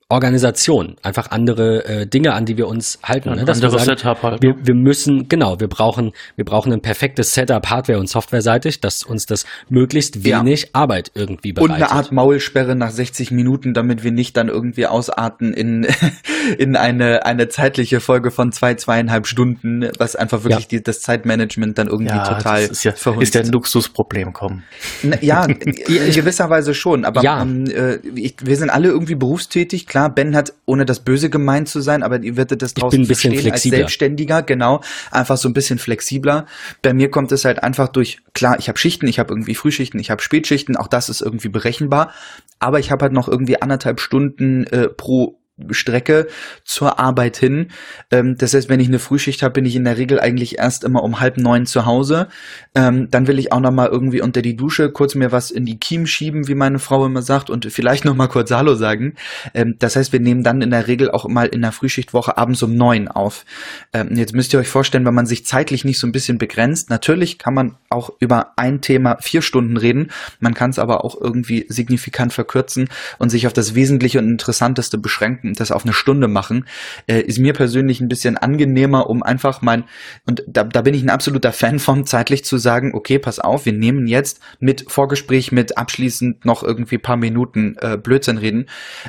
Organisation, 0.08 0.94
einfach 1.02 1.32
andere 1.32 1.84
äh, 1.84 2.06
Dinge, 2.06 2.34
an 2.34 2.44
die 2.44 2.56
wir 2.56 2.68
uns 2.68 3.00
halten. 3.02 3.30
Ein 3.30 3.38
ne? 3.38 3.44
Dass 3.44 3.60
anderes 3.60 3.84
sagen, 3.84 3.98
Setup 3.98 4.22
halt. 4.22 4.40
Wir, 4.40 4.54
wir 4.62 4.74
müssen, 4.74 5.26
genau, 5.28 5.58
wir 5.58 5.66
brauchen, 5.66 6.12
wir 6.36 6.44
brauchen 6.44 6.72
ein 6.72 6.80
perfektes 6.80 7.34
Setup 7.34 7.66
Hardware- 7.66 7.98
und 7.98 8.08
Softwareseitig, 8.08 8.80
dass 8.80 9.02
uns 9.02 9.26
das 9.26 9.46
möglichst 9.68 10.22
wenig 10.22 10.62
ja. 10.62 10.68
Arbeit 10.74 11.10
irgendwie 11.14 11.52
bereitet. 11.52 11.70
Und 11.70 11.82
eine 11.82 11.90
Art 11.90 12.12
Maulsperre 12.12 12.76
nach 12.76 12.92
60 12.92 13.32
Minuten, 13.32 13.74
damit 13.74 14.04
wir 14.04 14.12
nicht 14.12 14.36
dann 14.36 14.48
irgendwie 14.48 14.86
ausarten 14.86 15.52
in, 15.52 15.88
in 16.58 16.76
eine, 16.76 17.26
eine 17.26 17.48
zeitliche 17.48 17.98
Folge 17.98 18.30
von 18.30 18.52
zwei, 18.52 18.74
zweieinhalb 18.74 19.26
Stunden, 19.26 19.90
was 19.98 20.14
einfach 20.14 20.44
wirklich 20.44 20.70
ja. 20.70 20.78
die, 20.78 20.82
das 20.84 21.00
Zeitmanagement 21.00 21.78
dann 21.78 21.88
irgendwie 21.88 22.14
ja, 22.14 22.32
total 22.32 22.62
ist 22.62 22.84
ja, 22.84 22.92
ist 22.92 23.34
ja 23.34 23.40
ein 23.40 23.50
Luxusproblem 23.50 24.32
kommen. 24.32 24.62
Na, 25.02 25.20
ja, 25.20 25.44
in 25.46 26.12
gewisser 26.12 26.48
Weise 26.48 26.74
schon, 26.74 27.04
aber 27.04 27.22
ja. 27.22 27.42
ähm, 27.42 27.64
äh, 27.66 27.96
ich, 28.14 28.36
wir 28.44 28.56
sind 28.56 28.70
alle 28.70 28.86
irgendwie 28.86 29.16
berufstätig, 29.16 29.86
klar, 29.96 30.14
Ben 30.14 30.36
hat, 30.36 30.52
ohne 30.66 30.84
das 30.84 31.00
Böse 31.00 31.30
gemeint 31.30 31.70
zu 31.70 31.80
sein, 31.80 32.02
aber 32.02 32.22
ihr 32.22 32.36
werdet 32.36 32.60
das 32.60 32.74
draußen 32.74 32.88
ich 32.88 32.90
bin 32.90 33.06
ein 33.06 33.08
bisschen 33.08 33.32
verstehen, 33.32 33.50
flexibler. 33.50 33.76
als 33.76 33.80
Selbstständiger, 33.80 34.42
genau, 34.42 34.82
einfach 35.10 35.38
so 35.38 35.48
ein 35.48 35.54
bisschen 35.54 35.78
flexibler. 35.78 36.44
Bei 36.82 36.92
mir 36.92 37.10
kommt 37.10 37.32
es 37.32 37.46
halt 37.46 37.62
einfach 37.62 37.88
durch, 37.88 38.18
klar, 38.34 38.58
ich 38.58 38.68
habe 38.68 38.78
Schichten, 38.78 39.08
ich 39.08 39.18
habe 39.18 39.32
irgendwie 39.32 39.54
Frühschichten, 39.54 39.98
ich 39.98 40.10
habe 40.10 40.20
Spätschichten, 40.20 40.76
auch 40.76 40.88
das 40.88 41.08
ist 41.08 41.22
irgendwie 41.22 41.48
berechenbar, 41.48 42.12
aber 42.58 42.78
ich 42.78 42.90
habe 42.90 43.04
halt 43.04 43.14
noch 43.14 43.26
irgendwie 43.26 43.62
anderthalb 43.62 44.00
Stunden 44.00 44.64
äh, 44.64 44.88
pro 44.88 45.38
Strecke 45.70 46.26
zur 46.64 46.98
Arbeit 46.98 47.38
hin. 47.38 47.68
Ähm, 48.10 48.36
das 48.36 48.52
heißt, 48.52 48.68
wenn 48.68 48.80
ich 48.80 48.88
eine 48.88 48.98
Frühschicht 48.98 49.42
habe, 49.42 49.54
bin 49.54 49.64
ich 49.64 49.74
in 49.74 49.84
der 49.84 49.96
Regel 49.96 50.20
eigentlich 50.20 50.58
erst 50.58 50.84
immer 50.84 51.02
um 51.02 51.18
halb 51.18 51.38
neun 51.38 51.64
zu 51.64 51.86
Hause. 51.86 52.28
Ähm, 52.74 53.08
dann 53.10 53.26
will 53.26 53.38
ich 53.38 53.52
auch 53.52 53.60
noch 53.60 53.70
mal 53.70 53.88
irgendwie 53.88 54.20
unter 54.20 54.42
die 54.42 54.54
Dusche 54.56 54.90
kurz 54.90 55.14
mir 55.14 55.32
was 55.32 55.50
in 55.50 55.64
die 55.64 55.78
Kiem 55.78 56.06
schieben, 56.06 56.46
wie 56.46 56.54
meine 56.54 56.78
Frau 56.78 57.06
immer 57.06 57.22
sagt, 57.22 57.48
und 57.48 57.64
vielleicht 57.72 58.04
noch 58.04 58.14
mal 58.14 58.26
kurz 58.26 58.50
Hallo 58.50 58.74
sagen. 58.74 59.14
Ähm, 59.54 59.76
das 59.78 59.96
heißt, 59.96 60.12
wir 60.12 60.20
nehmen 60.20 60.42
dann 60.42 60.60
in 60.60 60.70
der 60.70 60.88
Regel 60.88 61.10
auch 61.10 61.26
mal 61.26 61.46
in 61.46 61.62
der 61.62 61.72
Frühschichtwoche 61.72 62.36
abends 62.36 62.62
um 62.62 62.74
neun 62.74 63.08
auf. 63.08 63.46
Ähm, 63.94 64.10
jetzt 64.14 64.34
müsst 64.34 64.52
ihr 64.52 64.60
euch 64.60 64.68
vorstellen, 64.68 65.06
wenn 65.06 65.14
man 65.14 65.26
sich 65.26 65.46
zeitlich 65.46 65.86
nicht 65.86 65.98
so 65.98 66.06
ein 66.06 66.12
bisschen 66.12 66.36
begrenzt, 66.36 66.90
natürlich 66.90 67.38
kann 67.38 67.54
man 67.54 67.76
auch 67.88 68.10
über 68.20 68.52
ein 68.56 68.82
Thema 68.82 69.16
vier 69.20 69.40
Stunden 69.40 69.78
reden. 69.78 70.10
Man 70.38 70.52
kann 70.52 70.68
es 70.68 70.78
aber 70.78 71.02
auch 71.02 71.18
irgendwie 71.18 71.64
signifikant 71.70 72.34
verkürzen 72.34 72.88
und 73.18 73.30
sich 73.30 73.46
auf 73.46 73.54
das 73.54 73.74
Wesentliche 73.74 74.18
und 74.18 74.28
Interessanteste 74.28 74.98
beschränken 74.98 75.45
das 75.54 75.70
auf 75.70 75.84
eine 75.84 75.92
Stunde 75.92 76.28
machen, 76.28 76.66
äh, 77.06 77.20
ist 77.20 77.38
mir 77.38 77.52
persönlich 77.52 78.00
ein 78.00 78.08
bisschen 78.08 78.36
angenehmer, 78.36 79.08
um 79.08 79.22
einfach 79.22 79.62
mein, 79.62 79.84
und 80.26 80.42
da, 80.46 80.64
da 80.64 80.82
bin 80.82 80.94
ich 80.94 81.02
ein 81.02 81.10
absoluter 81.10 81.52
Fan 81.52 81.78
von, 81.78 82.06
zeitlich 82.06 82.44
zu 82.44 82.58
sagen, 82.58 82.92
okay, 82.94 83.18
pass 83.18 83.38
auf, 83.38 83.66
wir 83.66 83.72
nehmen 83.72 84.06
jetzt 84.06 84.40
mit 84.60 84.84
Vorgespräch, 84.88 85.52
mit 85.52 85.78
abschließend 85.78 86.44
noch 86.44 86.62
irgendwie 86.62 86.98
paar 86.98 87.16
Minuten 87.16 87.76
äh, 87.80 87.96
Blödsinn 87.96 88.38
reden, 88.38 88.66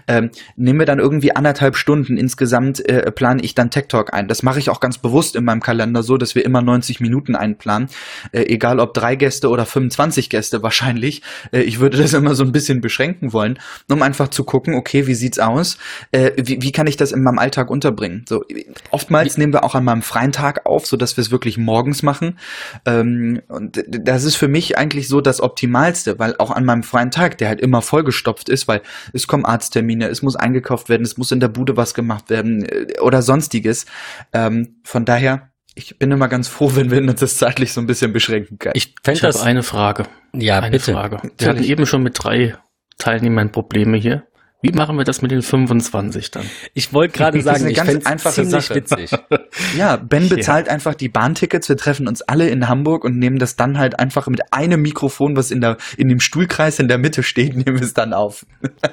ähm, 0.07 0.31
nehmen 0.55 0.79
wir 0.79 0.85
dann 0.85 0.99
irgendwie 0.99 1.35
anderthalb 1.35 1.75
Stunden 1.75 2.17
insgesamt, 2.17 2.87
äh, 2.87 3.11
plane 3.11 3.41
ich 3.43 3.55
dann 3.55 3.71
Tech 3.71 3.87
Talk 3.87 4.13
ein. 4.13 4.27
Das 4.27 4.43
mache 4.43 4.59
ich 4.59 4.69
auch 4.69 4.79
ganz 4.79 4.97
bewusst 4.97 5.35
in 5.35 5.43
meinem 5.43 5.61
Kalender 5.61 6.03
so, 6.03 6.17
dass 6.17 6.35
wir 6.35 6.45
immer 6.45 6.61
90 6.61 6.99
Minuten 6.99 7.35
einplanen, 7.35 7.89
äh, 8.31 8.43
egal 8.43 8.79
ob 8.79 8.93
drei 8.93 9.15
Gäste 9.15 9.49
oder 9.49 9.65
25 9.65 10.29
Gäste 10.29 10.63
wahrscheinlich. 10.63 11.21
Äh, 11.51 11.61
ich 11.61 11.79
würde 11.79 11.97
das 11.97 12.13
immer 12.13 12.35
so 12.35 12.43
ein 12.43 12.51
bisschen 12.51 12.81
beschränken 12.81 13.33
wollen, 13.33 13.59
um 13.91 14.01
einfach 14.01 14.29
zu 14.29 14.43
gucken, 14.43 14.75
okay, 14.75 15.07
wie 15.07 15.15
sieht's 15.15 15.39
aus? 15.39 15.77
Äh, 16.11 16.26
äh, 16.27 16.47
wie, 16.47 16.61
wie 16.61 16.71
kann 16.71 16.87
ich 16.87 16.97
das 16.97 17.11
in 17.11 17.23
meinem 17.23 17.39
Alltag 17.39 17.69
unterbringen? 17.69 18.25
So, 18.27 18.43
oftmals 18.91 19.35
wie, 19.35 19.41
nehmen 19.41 19.53
wir 19.53 19.63
auch 19.63 19.75
an 19.75 19.83
meinem 19.83 20.01
freien 20.01 20.31
Tag 20.31 20.65
auf, 20.65 20.85
so 20.85 20.97
dass 20.97 21.17
wir 21.17 21.21
es 21.21 21.31
wirklich 21.31 21.57
morgens 21.57 22.03
machen. 22.03 22.37
Ähm, 22.85 23.41
und 23.47 23.83
das 23.87 24.23
ist 24.23 24.35
für 24.35 24.47
mich 24.47 24.77
eigentlich 24.77 25.07
so 25.07 25.21
das 25.21 25.41
Optimalste, 25.41 26.19
weil 26.19 26.35
auch 26.37 26.51
an 26.51 26.65
meinem 26.65 26.83
freien 26.83 27.11
Tag, 27.11 27.37
der 27.37 27.49
halt 27.49 27.61
immer 27.61 27.81
vollgestopft 27.81 28.49
ist, 28.49 28.67
weil 28.67 28.81
es 29.13 29.27
kommen 29.27 29.45
Arzttermine, 29.45 30.07
es 30.07 30.21
muss 30.21 30.35
eingekauft 30.35 30.89
werden, 30.89 31.03
es 31.03 31.17
muss 31.17 31.31
in 31.31 31.39
der 31.39 31.49
Bude 31.49 31.77
was 31.77 31.93
gemacht 31.93 32.29
werden 32.29 32.65
äh, 32.65 32.99
oder 32.99 33.21
sonstiges. 33.21 33.85
Ähm, 34.33 34.77
von 34.83 35.05
daher 35.05 35.51
ich 35.77 35.99
bin 35.99 36.11
immer 36.11 36.27
ganz 36.27 36.47
froh, 36.47 36.71
wenn 36.75 36.91
wir 36.91 37.01
uns 37.01 37.19
das 37.19 37.37
zeitlich 37.37 37.71
so 37.71 37.81
ein 37.81 37.87
bisschen 37.87 38.11
beschränken 38.11 38.59
können. 38.59 38.73
Ich, 38.75 38.95
ich 39.07 39.23
habe 39.23 39.39
eine 39.41 39.63
Frage. 39.63 40.05
Ja, 40.33 40.59
eine 40.59 40.71
bitte. 40.71 40.91
Frage. 40.93 41.21
Wir 41.37 41.49
hatten 41.49 41.63
eben 41.63 41.85
schon 41.85 42.03
mit 42.03 42.21
drei 42.21 42.55
Teilnehmern 42.97 43.51
Probleme 43.51 43.97
hier. 43.97 44.23
Wie 44.61 44.71
machen 44.71 44.97
wir 44.97 45.03
das 45.03 45.21
mit 45.21 45.29
den 45.29 45.43
25 45.43 46.31
dann? 46.31 46.45
Ich 46.73 46.91
wollte 46.91 47.15
gerade 47.15 47.39
sagen, 47.41 47.63
das 47.65 47.71
ist 47.71 47.79
eine 47.79 47.91
ganz 47.93 48.05
einfache 48.07 48.45
Sache. 48.45 48.75
witzig. 48.75 49.11
Ja, 49.77 49.97
Ben 49.97 50.29
bezahlt 50.29 50.67
ja. 50.67 50.73
einfach 50.73 50.95
die 50.95 51.09
Bahntickets. 51.09 51.69
Wir 51.69 51.77
treffen 51.77 52.07
uns 52.07 52.21
alle 52.21 52.49
in 52.49 52.67
Hamburg 52.67 53.03
und 53.03 53.17
nehmen 53.17 53.37
das 53.37 53.55
dann 53.55 53.77
halt 53.77 53.99
einfach 53.99 54.27
mit 54.27 54.53
einem 54.53 54.81
Mikrofon, 54.81 55.35
was 55.35 55.51
in 55.51 55.61
der 55.61 55.77
in 55.97 56.07
dem 56.07 56.19
Stuhlkreis 56.19 56.79
in 56.79 56.87
der 56.87 56.97
Mitte 56.97 57.21
steht, 57.21 57.55
nehmen 57.55 57.77
wir 57.77 57.85
es 57.85 57.93
dann 57.93 58.13
auf. 58.13 58.45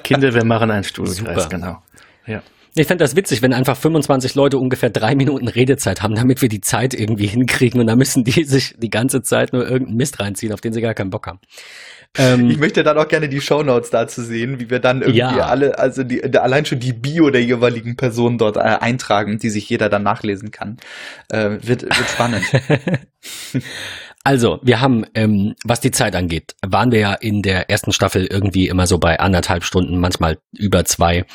Kinder, 0.03 0.33
wir 0.33 0.45
machen 0.45 0.69
einen 0.69 0.83
Stuhlkreis, 0.83 1.17
Super. 1.17 1.47
genau. 1.49 1.81
Ja. 2.27 2.43
Ich 2.77 2.87
fände 2.87 3.03
das 3.03 3.15
witzig, 3.15 3.41
wenn 3.41 3.53
einfach 3.53 3.77
25 3.77 4.35
Leute 4.35 4.57
ungefähr 4.57 4.89
drei 4.89 5.15
Minuten 5.15 5.47
Redezeit 5.47 6.01
haben, 6.01 6.13
damit 6.13 6.41
wir 6.41 6.49
die 6.49 6.59
Zeit 6.59 6.93
irgendwie 6.93 7.27
hinkriegen 7.27 7.79
und 7.79 7.87
dann 7.87 7.97
müssen 7.97 8.25
die 8.25 8.43
sich 8.43 8.75
die 8.77 8.89
ganze 8.89 9.21
Zeit 9.21 9.53
nur 9.53 9.63
irgendeinen 9.63 9.97
Mist 9.97 10.19
reinziehen, 10.19 10.51
auf 10.51 10.59
den 10.59 10.73
sie 10.73 10.81
gar 10.81 10.93
keinen 10.93 11.09
Bock 11.09 11.25
haben. 11.25 11.39
Ähm, 12.17 12.49
ich 12.49 12.57
möchte 12.57 12.83
dann 12.83 12.97
auch 12.97 13.07
gerne 13.07 13.29
die 13.29 13.41
Shownotes 13.41 13.89
dazu 13.89 14.21
sehen, 14.21 14.59
wie 14.59 14.69
wir 14.69 14.79
dann 14.79 15.01
irgendwie 15.01 15.19
ja. 15.19 15.47
alle, 15.47 15.77
also 15.77 16.03
die, 16.03 16.23
allein 16.37 16.65
schon 16.65 16.79
die 16.79 16.93
Bio 16.93 17.29
der 17.29 17.43
jeweiligen 17.43 17.95
Person 17.95 18.37
dort 18.37 18.57
äh, 18.57 18.59
eintragen, 18.59 19.37
die 19.37 19.49
sich 19.49 19.69
jeder 19.69 19.89
dann 19.89 20.03
nachlesen 20.03 20.51
kann. 20.51 20.77
Äh, 21.29 21.57
wird, 21.61 21.83
wird 21.83 22.09
spannend. 22.09 22.43
Also, 24.27 24.59
wir 24.63 24.81
haben, 24.81 25.05
ähm, 25.13 25.53
was 25.63 25.81
die 25.81 25.91
Zeit 25.91 26.15
angeht, 26.15 26.55
waren 26.65 26.91
wir 26.91 26.99
ja 26.99 27.13
in 27.13 27.43
der 27.43 27.69
ersten 27.69 27.91
Staffel 27.91 28.25
irgendwie 28.25 28.67
immer 28.67 28.87
so 28.87 28.97
bei 28.97 29.19
anderthalb 29.19 29.63
Stunden, 29.63 29.99
manchmal 29.99 30.39
über 30.51 30.83
zwei. 30.83 31.27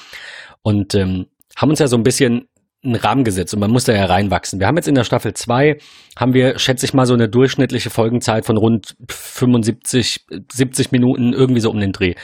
Und 0.63 0.97
ähm, 0.97 1.27
haben 1.57 1.71
uns 1.71 1.79
ja 1.79 1.87
so 1.87 1.97
ein 1.97 2.03
bisschen 2.03 2.49
einen 2.83 2.95
Rahmen 2.95 3.25
gesetzt 3.25 3.53
und 3.53 3.61
man 3.61 3.71
muss 3.71 3.85
da 3.85 3.93
ja 3.93 4.07
reinwachsen. 4.07 4.59
Wir 4.59 4.67
haben 4.67 4.77
jetzt 4.77 4.89
in 4.89 4.95
der 4.95 5.05
Staffel 5.05 5.35
zwei 5.35 5.79
haben 6.17 6.33
wir, 6.33 6.59
schätze 6.59 6.87
ich 6.87 6.95
mal, 6.95 7.07
so 7.07 7.15
eine 7.15 7.29
durchschnittliche 7.29 7.91
Folgenzeit 7.91 8.47
von 8.47 8.57
rund 8.57 8.97
75, 9.09 10.27
70 10.53 10.93
Minuten, 10.93 11.33
irgendwie 11.33 11.61
so 11.61 11.71
um 11.71 11.79
den 11.79 11.93
Dreh. 11.93 12.15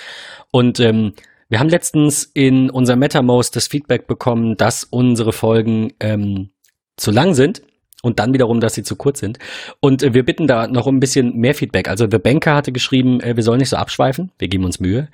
Und 0.50 0.80
ähm, 0.80 1.12
wir 1.48 1.60
haben 1.60 1.68
letztens 1.68 2.24
in 2.24 2.70
unser 2.70 2.96
MetaMost 2.96 3.54
das 3.54 3.68
Feedback 3.68 4.06
bekommen, 4.06 4.56
dass 4.56 4.84
unsere 4.84 5.32
Folgen 5.32 5.92
ähm, 6.00 6.50
zu 6.96 7.10
lang 7.10 7.34
sind 7.34 7.62
und 8.02 8.18
dann 8.18 8.32
wiederum, 8.32 8.60
dass 8.60 8.74
sie 8.74 8.82
zu 8.82 8.96
kurz 8.96 9.20
sind. 9.20 9.38
Und 9.80 10.02
äh, 10.02 10.14
wir 10.14 10.24
bitten 10.24 10.46
da 10.46 10.66
noch 10.66 10.86
ein 10.86 11.00
bisschen 11.00 11.36
mehr 11.36 11.54
Feedback. 11.54 11.88
Also 11.88 12.06
The 12.10 12.18
Banker 12.18 12.54
hatte 12.54 12.72
geschrieben, 12.72 13.20
äh, 13.20 13.36
wir 13.36 13.42
sollen 13.42 13.58
nicht 13.58 13.68
so 13.68 13.76
abschweifen, 13.76 14.32
wir 14.38 14.48
geben 14.48 14.64
uns 14.64 14.80
Mühe. 14.80 15.08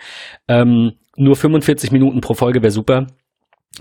Ähm, 0.48 0.92
nur 1.16 1.36
45 1.36 1.90
Minuten 1.92 2.20
pro 2.20 2.34
Folge 2.34 2.62
wäre 2.62 2.70
super. 2.70 3.08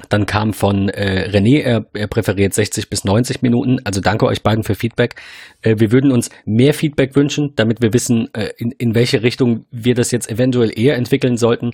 Dann 0.07 0.25
kam 0.25 0.53
von 0.53 0.87
äh, 0.87 1.29
René, 1.29 1.61
er, 1.61 1.85
er 1.93 2.07
präferiert 2.07 2.53
60 2.53 2.89
bis 2.89 3.03
90 3.03 3.41
Minuten. 3.41 3.79
Also 3.83 3.99
danke 3.99 4.25
euch 4.25 4.41
beiden 4.41 4.63
für 4.63 4.75
Feedback. 4.75 5.15
Äh, 5.61 5.75
wir 5.79 5.91
würden 5.91 6.11
uns 6.11 6.29
mehr 6.45 6.73
Feedback 6.73 7.15
wünschen, 7.15 7.53
damit 7.57 7.81
wir 7.81 7.91
wissen, 7.91 8.33
äh, 8.33 8.51
in, 8.57 8.71
in 8.71 8.95
welche 8.95 9.21
Richtung 9.21 9.65
wir 9.69 9.93
das 9.93 10.11
jetzt 10.11 10.29
eventuell 10.29 10.71
eher 10.77 10.95
entwickeln 10.95 11.35
sollten. 11.35 11.71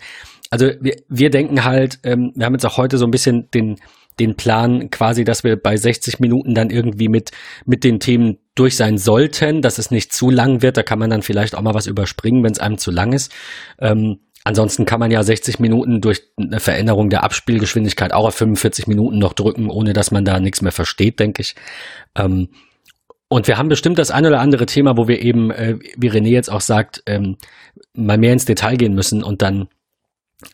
Also 0.49 0.71
wir, 0.81 0.95
wir 1.09 1.29
denken 1.29 1.63
halt, 1.63 1.99
ähm, 2.03 2.31
wir 2.35 2.45
haben 2.45 2.53
jetzt 2.53 2.65
auch 2.65 2.77
heute 2.77 2.97
so 2.97 3.05
ein 3.05 3.11
bisschen 3.11 3.51
den, 3.51 3.77
den 4.19 4.35
Plan 4.35 4.89
quasi, 4.89 5.23
dass 5.23 5.43
wir 5.43 5.55
bei 5.55 5.77
60 5.77 6.19
Minuten 6.19 6.55
dann 6.55 6.71
irgendwie 6.71 7.09
mit, 7.09 7.31
mit 7.65 7.83
den 7.83 7.99
Themen 7.99 8.37
durch 8.55 8.75
sein 8.75 8.97
sollten, 8.97 9.61
dass 9.61 9.77
es 9.77 9.91
nicht 9.91 10.11
zu 10.11 10.31
lang 10.31 10.63
wird. 10.63 10.77
Da 10.77 10.83
kann 10.83 10.97
man 10.97 11.11
dann 11.11 11.21
vielleicht 11.21 11.55
auch 11.55 11.61
mal 11.61 11.75
was 11.75 11.85
überspringen, 11.85 12.43
wenn 12.43 12.51
es 12.51 12.59
einem 12.59 12.79
zu 12.79 12.89
lang 12.89 13.13
ist. 13.13 13.31
Ähm, 13.79 14.19
Ansonsten 14.47 14.85
kann 14.85 15.01
man 15.01 15.11
ja 15.11 15.21
60 15.23 15.59
Minuten 15.59 15.99
durch 15.99 16.21
eine 16.37 16.61
Veränderung 16.61 17.09
der 17.09 17.25
Abspielgeschwindigkeit 17.25 18.13
auch 18.13 18.25
auf 18.27 18.35
45 18.35 18.87
Minuten 18.87 19.19
noch 19.19 19.33
drücken, 19.33 19.69
ohne 19.69 19.91
dass 19.91 20.09
man 20.11 20.23
da 20.23 20.39
nichts 20.39 20.61
mehr 20.61 20.71
versteht, 20.71 21.19
denke 21.19 21.41
ich. 21.41 21.53
Ähm, 22.15 22.47
und 23.27 23.49
wir 23.49 23.57
haben 23.57 23.67
bestimmt 23.67 23.99
das 23.99 24.09
ein 24.09 24.25
oder 24.25 24.39
andere 24.39 24.65
Thema, 24.65 24.95
wo 24.95 25.09
wir 25.09 25.21
eben, 25.21 25.51
äh, 25.51 25.77
wie 25.97 26.09
René 26.09 26.29
jetzt 26.29 26.49
auch 26.49 26.61
sagt, 26.61 27.03
ähm, 27.07 27.35
mal 27.93 28.17
mehr 28.17 28.31
ins 28.31 28.45
Detail 28.45 28.77
gehen 28.77 28.95
müssen 28.95 29.21
und 29.21 29.41
dann 29.41 29.67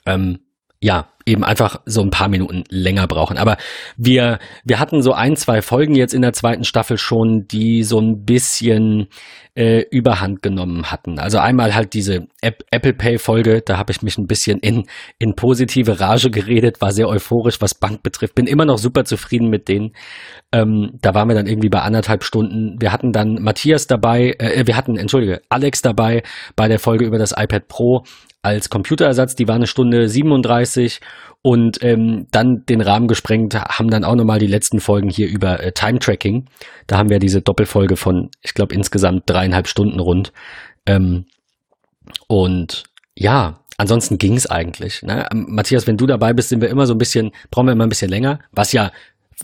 ähm, 0.07 0.39
ja, 0.81 1.09
eben 1.27 1.43
einfach 1.43 1.79
so 1.85 2.01
ein 2.01 2.09
paar 2.09 2.29
Minuten 2.29 2.63
länger 2.69 3.05
brauchen. 3.05 3.38
Aber 3.38 3.57
wir, 3.95 4.39
wir 4.63 4.79
hatten 4.79 5.03
so 5.03 5.13
ein, 5.13 5.35
zwei 5.35 5.62
Folgen 5.62 5.93
jetzt 5.93 6.15
in 6.15 6.23
der 6.23 6.33
zweiten 6.33 6.63
Staffel 6.63 6.97
schon, 6.97 7.47
die 7.47 7.83
so 7.83 8.00
ein 8.00 8.25
bisschen 8.25 9.07
äh, 9.55 9.81
Überhand 9.91 10.41
genommen 10.41 10.91
hatten. 10.91 11.19
Also 11.19 11.38
einmal 11.38 11.75
halt 11.75 11.93
diese 11.93 12.27
App, 12.41 12.63
Apple 12.72 12.93
Pay 12.93 13.19
Folge, 13.19 13.62
da 13.62 13.77
habe 13.77 13.91
ich 13.91 14.01
mich 14.01 14.17
ein 14.17 14.25
bisschen 14.25 14.60
in, 14.60 14.88
in 15.19 15.36
positive 15.36 16.00
Rage 16.00 16.31
geredet, 16.31 16.81
war 16.81 16.91
sehr 16.91 17.07
euphorisch, 17.07 17.62
was 17.62 17.75
Bank 17.75 18.01
betrifft. 18.01 18.36
Bin 18.36 18.48
immer 18.48 18.65
noch 18.65 18.77
super 18.79 19.05
zufrieden 19.05 19.50
mit 19.50 19.67
denen. 19.67 19.95
Ähm, 20.51 20.98
da 21.01 21.13
waren 21.13 21.27
wir 21.27 21.36
dann 21.36 21.48
irgendwie 21.48 21.69
bei 21.69 21.81
anderthalb 21.81 22.24
Stunden. 22.24 22.81
Wir 22.81 22.91
hatten 22.91 23.12
dann 23.12 23.41
Matthias 23.43 23.86
dabei, 23.88 24.36
äh, 24.39 24.65
wir 24.65 24.75
hatten, 24.75 24.98
entschuldige, 24.98 25.41
Alex 25.50 25.81
dabei 25.81 26.24
bei 26.55 26.67
der 26.67 26.79
Folge 26.79 27.05
über 27.05 27.19
das 27.19 27.33
iPad 27.38 27.67
Pro 27.67 28.03
als 28.43 28.69
Computerersatz, 28.69 29.36
die 29.36 29.48
war 29.48 29.55
eine 29.55 29.67
Stunde 29.67 30.10
37 30.10 31.00
und 31.43 31.83
ähm, 31.83 32.27
dann 32.31 32.65
den 32.65 32.79
Rahmen 32.79 33.09
gesprengt, 33.09 33.53
haben 33.53 33.89
dann 33.89 34.05
auch 34.05 34.15
nochmal 34.15 34.39
die 34.39 34.47
letzten 34.47 34.79
Folgen 34.79 35.09
hier 35.09 35.27
über 35.27 35.62
äh, 35.62 35.73
Time 35.73 36.00
Tracking. 36.00 36.45
Da 36.88 36.97
haben 36.97 37.09
wir 37.09 37.19
diese 37.19 37.41
Doppelfolge 37.41 37.97
von, 37.97 38.31
ich 38.41 38.53
glaube, 38.53 38.73
insgesamt 38.73 39.29
dreieinhalb 39.29 39.67
Stunden 39.67 40.00
rund. 40.00 40.31
Ähm, 40.85 41.25
und 42.27 42.83
ja, 43.13 43.59
ansonsten 43.77 44.17
ging 44.17 44.38
es 44.38 44.50
eigentlich. 44.50 45.03
Ne? 45.03 45.27
Ähm, 45.33 45.47
Matthias, 45.50 45.85
wenn 45.85 45.97
du 45.97 46.07
dabei 46.07 46.31
bist, 46.31 46.47
sind 46.47 46.62
wir 46.62 46.69
immer 46.69 46.88
so 46.88 46.93
ein 46.93 46.97
bisschen, 46.97 47.31
brauchen 47.51 47.67
wir 47.67 47.73
immer 47.73 47.85
ein 47.85 47.89
bisschen 47.89 48.09
länger, 48.09 48.39
was 48.53 48.71
ja 48.71 48.93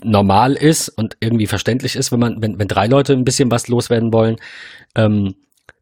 normal 0.02 0.54
ist 0.54 0.88
und 0.88 1.18
irgendwie 1.20 1.46
verständlich 1.46 1.96
ist, 1.96 2.12
wenn 2.12 2.20
man, 2.20 2.40
wenn, 2.40 2.58
wenn 2.58 2.68
drei 2.68 2.86
Leute 2.86 3.12
ein 3.12 3.24
bisschen 3.24 3.50
was 3.50 3.68
loswerden 3.68 4.10
wollen. 4.10 4.36
Ähm, 4.94 5.34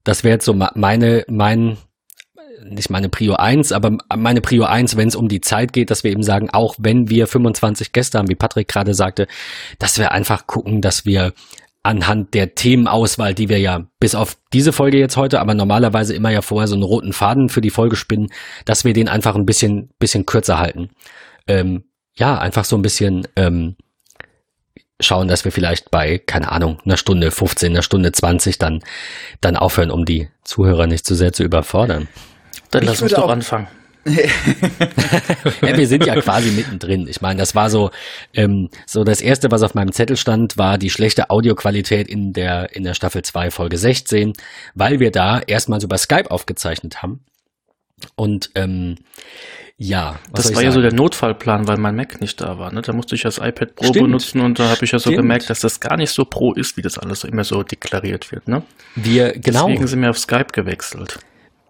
das 0.03 0.25
wäre 0.25 0.35
jetzt 0.35 0.47
so 0.47 0.55
meine, 0.75 1.25
mein 1.29 1.77
nicht 2.71 2.91
meine 2.91 3.09
Prio 3.09 3.35
1, 3.35 3.73
aber 3.73 3.99
meine 4.17 4.41
Prio 4.41 4.65
1, 4.65 4.97
wenn 4.97 5.09
es 5.09 5.17
um 5.17 5.29
die 5.29 5.41
Zeit 5.41 5.73
geht, 5.73 5.91
dass 5.91 6.05
wir 6.05 6.11
eben 6.11 6.23
sagen, 6.23 6.51
auch 6.51 6.75
wenn 6.79 7.09
wir 7.09 7.27
25 7.27 7.93
Gäste 7.93 8.19
haben, 8.19 8.29
wie 8.29 8.35
Patrick 8.35 8.69
gerade 8.69 8.95
sagte, 8.95 9.27
dass 9.79 9.99
wir 9.99 10.13
einfach 10.13 10.47
gucken, 10.47 10.81
dass 10.81 11.05
wir 11.05 11.33
anhand 11.83 12.35
der 12.35 12.55
Themenauswahl, 12.55 13.35
die 13.35 13.49
wir 13.49 13.59
ja 13.59 13.87
bis 14.01 14.15
auf 14.15 14.37
diese 14.53 14.73
Folge 14.73 14.99
jetzt 14.99 15.17
heute, 15.17 15.41
aber 15.41 15.55
normalerweise 15.55 16.15
immer 16.15 16.31
ja 16.31 16.43
vorher 16.43 16.69
so 16.69 16.75
einen 16.75 16.83
roten 16.83 17.13
Faden 17.13 17.49
für 17.49 17.61
die 17.61 17.71
Folge 17.71 17.97
spinnen, 17.97 18.29
dass 18.65 18.85
wir 18.85 18.93
den 18.93 19.09
einfach 19.09 19.37
ein 19.37 19.47
bisschen, 19.47 19.91
bisschen 19.99 20.27
kürzer 20.27 20.59
halten. 20.59 20.91
Ähm, 21.47 21.85
ja, 22.15 22.37
einfach 22.37 22.65
so 22.65 22.77
ein 22.77 22.83
bisschen 22.83 23.27
ähm, 23.37 23.77
schauen, 25.01 25.29
dass 25.29 25.45
wir 25.45 25.53
vielleicht 25.53 25.91
bei, 25.91 26.19
keine 26.19 26.51
Ahnung, 26.51 26.79
einer 26.85 26.97
Stunde 26.97 27.31
15, 27.31 27.73
einer 27.73 27.83
Stunde 27.83 28.13
20 28.13 28.59
dann, 28.59 28.83
dann 29.41 29.57
aufhören, 29.57 29.91
um 29.91 30.05
die 30.05 30.29
Zuhörer 30.45 30.87
nicht 30.87 31.07
zu 31.07 31.15
sehr 31.15 31.33
zu 31.33 31.45
überfordern. 31.45 32.09
Dann 32.71 32.85
lass 32.85 33.03
uns 33.03 33.13
doch 33.13 33.29
anfangen. 33.29 33.69
ja, 34.09 35.77
wir 35.77 35.87
sind 35.87 36.07
ja 36.07 36.21
quasi 36.21 36.51
mittendrin. 36.51 37.07
Ich 37.09 37.21
meine, 37.21 37.39
das 37.39 37.55
war 37.55 37.69
so, 37.69 37.91
ähm, 38.33 38.71
so 38.87 39.05
das 39.05 39.21
erste, 39.21 39.51
was 39.51 39.63
auf 39.63 39.75
meinem 39.75 39.93
Zettel 39.93 40.17
stand, 40.17 40.57
war 40.57 40.79
die 40.79 40.91
schlechte 40.91 41.31
Audioqualität 41.31 42.09
in 42.09 42.33
der, 42.33 42.75
in 42.75 42.85
der 42.85 42.95
Staffel 42.95 43.23
2, 43.23 43.51
Folge 43.51 43.77
16, 43.77 44.33
weil 44.75 45.01
wir 45.01 45.11
da 45.11 45.41
erstmals 45.41 45.85
über 45.85 45.99
Skype 45.99 46.31
aufgezeichnet 46.31 47.03
haben. 47.03 47.21
Und 48.15 48.51
ähm, 48.55 48.97
ja, 49.81 50.19
das 50.33 50.55
war 50.57 50.63
ja 50.63 50.73
so 50.73 50.81
der 50.81 50.93
Notfallplan, 50.93 51.69
weil 51.69 51.77
mein 51.77 51.95
Mac 51.95 52.21
nicht 52.21 52.41
da 52.41 52.59
war. 52.59 52.73
Ne? 52.73 52.83
Da 52.83 52.93
musste 52.93 53.15
ich 53.15 53.23
das 53.23 53.39
iPad 53.39 53.77
Pro 53.77 53.87
Stimmt. 53.87 54.07
benutzen 54.07 54.41
und 54.41 54.59
da 54.59 54.71
habe 54.71 54.85
ich 54.85 54.91
ja 54.91 54.99
so 54.99 55.11
Stimmt. 55.11 55.19
gemerkt, 55.19 55.51
dass 55.51 55.61
das 55.61 55.79
gar 55.79 55.97
nicht 55.97 56.11
so 56.11 56.25
pro 56.25 56.53
ist, 56.53 56.77
wie 56.77 56.83
das 56.83 56.99
alles 56.99 57.23
immer 57.23 57.45
so 57.45 57.63
deklariert 57.63 58.33
wird. 58.33 58.49
Ne? 58.49 58.63
Wir 58.97 59.33
genau. 59.33 59.69
Deswegen 59.69 59.87
sind 59.87 60.03
wir 60.03 60.11
auf 60.11 60.19
Skype 60.19 60.49
gewechselt. 60.53 61.21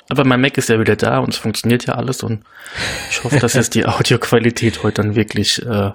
Aber 0.09 0.25
mein 0.25 0.41
Mac 0.41 0.57
ist 0.57 0.69
ja 0.69 0.81
wieder 0.81 0.97
da 0.97 1.19
und 1.19 1.35
es 1.35 1.37
funktioniert 1.37 1.87
ja 1.87 1.95
alles 1.95 2.23
und 2.23 2.43
ich 3.11 3.23
hoffe, 3.25 3.39
dass 3.39 3.55
jetzt 3.55 3.75
die 3.75 3.87
Audioqualität 3.87 4.83
heute 4.83 5.03
dann 5.03 5.15
wirklich 5.15 5.65
äh, 5.65 5.91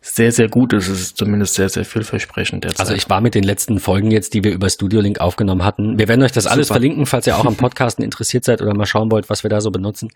sehr, 0.00 0.32
sehr 0.32 0.48
gut 0.48 0.72
ist. 0.72 0.88
Es 0.88 1.00
ist 1.00 1.16
zumindest 1.16 1.54
sehr, 1.54 1.68
sehr 1.68 1.84
vielversprechend 1.84 2.64
derzeit. 2.64 2.80
Also 2.80 2.94
ich 2.94 3.08
war 3.08 3.20
mit 3.20 3.34
den 3.34 3.44
letzten 3.44 3.78
Folgen 3.78 4.10
jetzt, 4.10 4.34
die 4.34 4.42
wir 4.42 4.52
über 4.52 4.68
Studio 4.68 5.00
Link 5.00 5.20
aufgenommen 5.20 5.64
hatten. 5.64 5.98
Wir 5.98 6.08
werden 6.08 6.22
euch 6.22 6.32
das 6.32 6.44
Super. 6.44 6.54
alles 6.54 6.68
verlinken, 6.68 7.06
falls 7.06 7.26
ihr 7.26 7.36
auch 7.36 7.44
am 7.44 7.56
Podcasten 7.58 8.04
interessiert 8.04 8.44
seid 8.44 8.60
oder 8.62 8.74
mal 8.74 8.86
schauen 8.86 9.10
wollt, 9.10 9.30
was 9.30 9.44
wir 9.44 9.50
da 9.50 9.60
so 9.60 9.70
benutzen. 9.70 10.08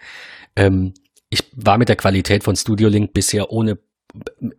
Ähm, 0.56 0.94
ich 1.30 1.44
war 1.54 1.78
mit 1.78 1.88
der 1.88 1.96
Qualität 1.96 2.42
von 2.42 2.56
Studio 2.56 2.88
Link 2.88 3.12
bisher 3.12 3.50
ohne 3.50 3.78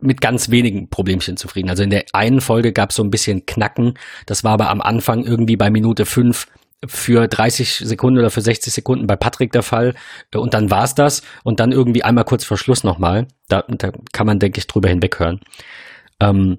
mit 0.00 0.20
ganz 0.20 0.50
wenigen 0.50 0.88
Problemchen 0.88 1.36
zufrieden. 1.36 1.68
Also 1.68 1.82
in 1.82 1.90
der 1.90 2.04
einen 2.12 2.40
Folge 2.40 2.72
gab 2.72 2.90
es 2.90 2.96
so 2.96 3.02
ein 3.02 3.10
bisschen 3.10 3.44
Knacken. 3.44 3.94
Das 4.26 4.44
war 4.44 4.52
aber 4.52 4.70
am 4.70 4.80
Anfang 4.80 5.24
irgendwie 5.24 5.56
bei 5.56 5.68
Minute 5.70 6.06
fünf 6.06 6.46
für 6.86 7.26
30 7.26 7.76
Sekunden 7.76 8.18
oder 8.18 8.30
für 8.30 8.40
60 8.40 8.72
Sekunden 8.72 9.06
bei 9.06 9.16
Patrick 9.16 9.52
der 9.52 9.62
Fall 9.62 9.94
äh, 10.32 10.38
und 10.38 10.54
dann 10.54 10.70
war's 10.70 10.94
das 10.94 11.22
und 11.44 11.60
dann 11.60 11.72
irgendwie 11.72 12.04
einmal 12.04 12.24
kurz 12.24 12.44
vor 12.44 12.56
Schluss 12.56 12.84
nochmal. 12.84 13.26
Da, 13.48 13.64
da 13.68 13.92
kann 14.12 14.26
man, 14.26 14.38
denke 14.38 14.58
ich, 14.58 14.66
drüber 14.66 14.88
hinweghören. 14.88 15.40
Ähm, 16.20 16.58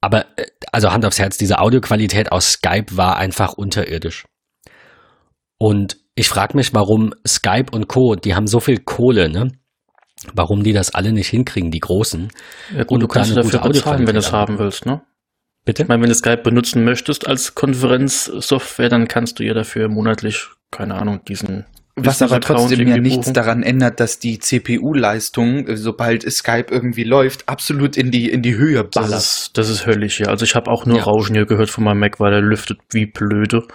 aber 0.00 0.26
äh, 0.36 0.46
also 0.72 0.92
Hand 0.92 1.04
aufs 1.04 1.18
Herz, 1.18 1.36
diese 1.38 1.58
Audioqualität 1.58 2.30
aus 2.32 2.52
Skype 2.52 2.96
war 2.96 3.16
einfach 3.16 3.54
unterirdisch. 3.54 4.26
Und 5.58 5.96
ich 6.14 6.28
frage 6.28 6.56
mich, 6.56 6.74
warum 6.74 7.14
Skype 7.26 7.66
und 7.72 7.88
Co., 7.88 8.14
die 8.14 8.34
haben 8.34 8.46
so 8.46 8.60
viel 8.60 8.78
Kohle, 8.78 9.28
ne? 9.28 9.52
Warum 10.32 10.62
die 10.62 10.72
das 10.72 10.94
alle 10.94 11.12
nicht 11.12 11.28
hinkriegen, 11.28 11.70
die 11.70 11.80
Großen. 11.80 12.30
Ja 12.74 12.84
gut, 12.84 13.02
du 13.02 13.08
kannst 13.08 13.36
dafür 13.36 13.60
bezahlen, 13.60 14.06
wenn 14.06 14.14
du 14.14 14.20
es 14.20 14.32
haben 14.32 14.58
willst, 14.58 14.86
ne? 14.86 15.02
Bitte? 15.66 15.82
Ich 15.82 15.88
meine, 15.88 16.00
wenn 16.00 16.08
du 16.08 16.14
Skype 16.14 16.42
benutzen 16.42 16.84
möchtest 16.84 17.26
als 17.26 17.54
Konferenzsoftware, 17.54 18.88
dann 18.88 19.08
kannst 19.08 19.38
du 19.38 19.44
ja 19.44 19.52
dafür 19.52 19.88
monatlich, 19.88 20.46
keine 20.70 20.94
Ahnung, 20.94 21.20
diesen 21.26 21.66
was 21.98 22.20
aber 22.20 22.40
trotzdem 22.40 22.86
ja 22.86 22.98
nichts 22.98 23.32
daran 23.32 23.62
ändert, 23.62 24.00
dass 24.00 24.18
die 24.18 24.38
CPU-Leistung, 24.38 25.64
sobald 25.76 26.30
Skype 26.30 26.66
irgendwie 26.70 27.04
läuft, 27.04 27.48
absolut 27.48 27.96
in 27.96 28.10
die, 28.10 28.28
in 28.28 28.42
die 28.42 28.54
Höhe 28.54 28.84
ballert. 28.84 29.12
Das 29.12 29.36
ist, 29.36 29.58
das 29.58 29.70
ist 29.70 29.86
höllisch, 29.86 30.20
ja. 30.20 30.26
Also 30.26 30.44
ich 30.44 30.54
habe 30.54 30.70
auch 30.70 30.84
nur 30.84 30.98
ja. 30.98 31.04
Rauschen 31.04 31.34
hier 31.34 31.46
gehört 31.46 31.70
von 31.70 31.84
meinem 31.84 32.00
Mac, 32.00 32.20
weil 32.20 32.34
er 32.34 32.42
lüftet 32.42 32.80
wie 32.92 33.06
blöde. 33.06 33.66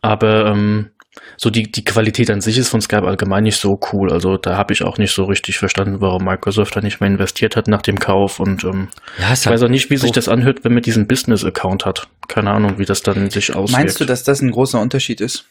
Aber 0.00 0.46
ähm, 0.46 0.88
so 1.36 1.50
die, 1.50 1.70
die 1.70 1.84
Qualität 1.84 2.30
an 2.30 2.40
sich 2.40 2.56
ist 2.58 2.68
von 2.68 2.80
Skype 2.80 3.06
allgemein 3.06 3.42
nicht 3.42 3.58
so 3.58 3.80
cool. 3.92 4.12
Also 4.12 4.36
da 4.36 4.56
habe 4.56 4.72
ich 4.72 4.82
auch 4.82 4.98
nicht 4.98 5.12
so 5.12 5.24
richtig 5.24 5.58
verstanden, 5.58 6.00
warum 6.00 6.24
Microsoft 6.24 6.76
da 6.76 6.80
nicht 6.80 7.00
mehr 7.00 7.10
investiert 7.10 7.56
hat 7.56 7.66
nach 7.66 7.82
dem 7.82 7.98
Kauf. 7.98 8.38
Und 8.38 8.62
ähm, 8.64 8.88
ja, 9.18 9.32
ich 9.32 9.44
weiß 9.44 9.62
auch 9.62 9.68
nicht, 9.68 9.90
wie 9.90 9.96
sich 9.96 10.12
das 10.12 10.28
anhört, 10.28 10.64
wenn 10.64 10.72
man 10.72 10.82
diesen 10.82 11.06
Business-Account 11.06 11.84
hat. 11.84 12.08
Keine 12.28 12.50
Ahnung, 12.50 12.78
wie 12.78 12.84
das 12.84 13.02
dann 13.02 13.30
sich 13.30 13.54
auswirkt. 13.54 13.72
Meinst 13.72 14.00
du, 14.00 14.04
dass 14.04 14.22
das 14.22 14.40
ein 14.40 14.50
großer 14.50 14.80
Unterschied 14.80 15.20
ist? 15.20 15.46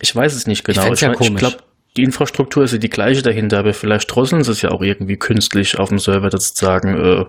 Ich 0.00 0.14
weiß 0.14 0.34
es 0.34 0.46
nicht 0.46 0.64
genau. 0.64 0.92
Ich, 0.92 1.00
ja 1.00 1.12
ich 1.12 1.36
glaube, 1.36 1.58
die 1.96 2.02
Infrastruktur 2.02 2.64
ist 2.64 2.72
ja 2.72 2.78
die 2.78 2.90
gleiche 2.90 3.22
dahinter, 3.22 3.58
aber 3.58 3.74
vielleicht 3.74 4.14
drosseln 4.14 4.44
sie 4.44 4.52
es 4.52 4.62
ja 4.62 4.70
auch 4.70 4.82
irgendwie 4.82 5.16
künstlich 5.16 5.78
auf 5.78 5.88
dem 5.88 5.98
Server, 5.98 6.28
das 6.28 6.54
sagen, 6.54 6.96
äh, 6.96 7.24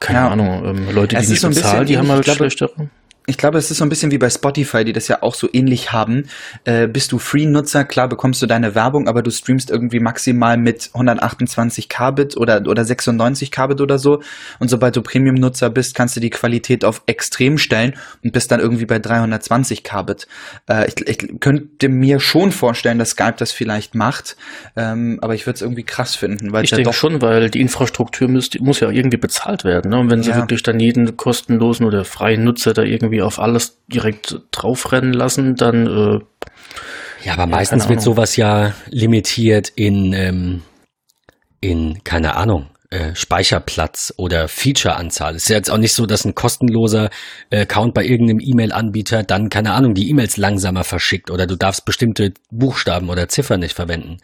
keine 0.00 0.18
ja. 0.18 0.28
Ahnung, 0.28 0.64
ähm, 0.66 0.94
Leute, 0.94 1.16
die 1.16 1.26
nicht 1.26 1.40
so 1.40 1.48
bezahlen, 1.48 1.86
die 1.86 1.96
haben 1.96 2.10
halt 2.10 2.26
schlechtere 2.26 2.90
ich 3.26 3.38
glaube, 3.38 3.56
es 3.56 3.70
ist 3.70 3.78
so 3.78 3.84
ein 3.84 3.88
bisschen 3.88 4.10
wie 4.10 4.18
bei 4.18 4.28
Spotify, 4.28 4.84
die 4.84 4.92
das 4.92 5.08
ja 5.08 5.22
auch 5.22 5.34
so 5.34 5.48
ähnlich 5.50 5.92
haben. 5.92 6.24
Äh, 6.64 6.88
bist 6.88 7.10
du 7.10 7.18
Free-Nutzer, 7.18 7.84
klar 7.84 8.08
bekommst 8.08 8.42
du 8.42 8.46
deine 8.46 8.74
Werbung, 8.74 9.08
aber 9.08 9.22
du 9.22 9.30
streamst 9.30 9.70
irgendwie 9.70 9.98
maximal 9.98 10.58
mit 10.58 10.90
128 10.92 11.88
Kbit 11.88 12.36
oder, 12.36 12.62
oder 12.66 12.84
96 12.84 13.50
Kbit 13.50 13.80
oder 13.80 13.98
so. 13.98 14.20
Und 14.58 14.68
sobald 14.68 14.96
du 14.96 15.02
Premium-Nutzer 15.02 15.70
bist, 15.70 15.94
kannst 15.94 16.16
du 16.16 16.20
die 16.20 16.30
Qualität 16.30 16.84
auf 16.84 17.02
extrem 17.06 17.56
stellen 17.56 17.94
und 18.22 18.32
bist 18.32 18.50
dann 18.50 18.60
irgendwie 18.60 18.84
bei 18.84 18.98
320 18.98 19.84
Kbit. 19.84 20.26
Äh, 20.68 20.88
ich, 20.88 21.08
ich 21.08 21.40
könnte 21.40 21.88
mir 21.88 22.20
schon 22.20 22.52
vorstellen, 22.52 22.98
dass 22.98 23.10
Skype 23.10 23.36
das 23.38 23.52
vielleicht 23.52 23.94
macht, 23.94 24.36
ähm, 24.76 25.18
aber 25.22 25.34
ich 25.34 25.46
würde 25.46 25.54
es 25.54 25.62
irgendwie 25.62 25.84
krass 25.84 26.14
finden. 26.14 26.52
Weil 26.52 26.64
ich 26.64 26.70
denke 26.70 26.92
schon, 26.92 27.22
weil 27.22 27.48
die 27.48 27.62
Infrastruktur 27.62 28.28
muss, 28.28 28.50
muss 28.60 28.80
ja 28.80 28.90
irgendwie 28.90 29.16
bezahlt 29.16 29.64
werden. 29.64 29.90
Ne? 29.90 29.98
Und 29.98 30.10
wenn 30.10 30.22
sie 30.22 30.30
ja. 30.30 30.36
wirklich 30.36 30.62
dann 30.62 30.78
jeden 30.78 31.16
kostenlosen 31.16 31.86
oder 31.86 32.04
freien 32.04 32.44
Nutzer 32.44 32.74
da 32.74 32.82
irgendwie 32.82 33.13
irgendwie 33.14 33.22
auf 33.22 33.38
alles 33.38 33.78
direkt 33.86 34.40
draufrennen 34.50 35.12
lassen, 35.12 35.56
dann. 35.56 35.86
Äh, 35.86 36.20
ja, 37.24 37.32
aber 37.34 37.46
meistens 37.46 37.88
wird 37.88 38.02
sowas 38.02 38.36
ja 38.36 38.74
limitiert 38.90 39.72
in, 39.76 40.12
ähm, 40.12 40.62
in 41.60 42.04
keine 42.04 42.36
Ahnung, 42.36 42.66
äh, 42.90 43.14
Speicherplatz 43.14 44.12
oder 44.18 44.46
Featureanzahl. 44.48 45.34
Es 45.34 45.44
ist 45.44 45.48
ja 45.48 45.56
jetzt 45.56 45.70
auch 45.70 45.78
nicht 45.78 45.94
so, 45.94 46.04
dass 46.04 46.26
ein 46.26 46.34
kostenloser 46.34 47.08
äh, 47.48 47.62
Account 47.62 47.94
bei 47.94 48.04
irgendeinem 48.04 48.40
E-Mail-Anbieter 48.40 49.22
dann, 49.22 49.48
keine 49.48 49.72
Ahnung, 49.72 49.94
die 49.94 50.10
E-Mails 50.10 50.36
langsamer 50.36 50.84
verschickt 50.84 51.30
oder 51.30 51.46
du 51.46 51.56
darfst 51.56 51.86
bestimmte 51.86 52.34
Buchstaben 52.50 53.08
oder 53.08 53.28
Ziffern 53.28 53.60
nicht 53.60 53.74
verwenden. 53.74 54.18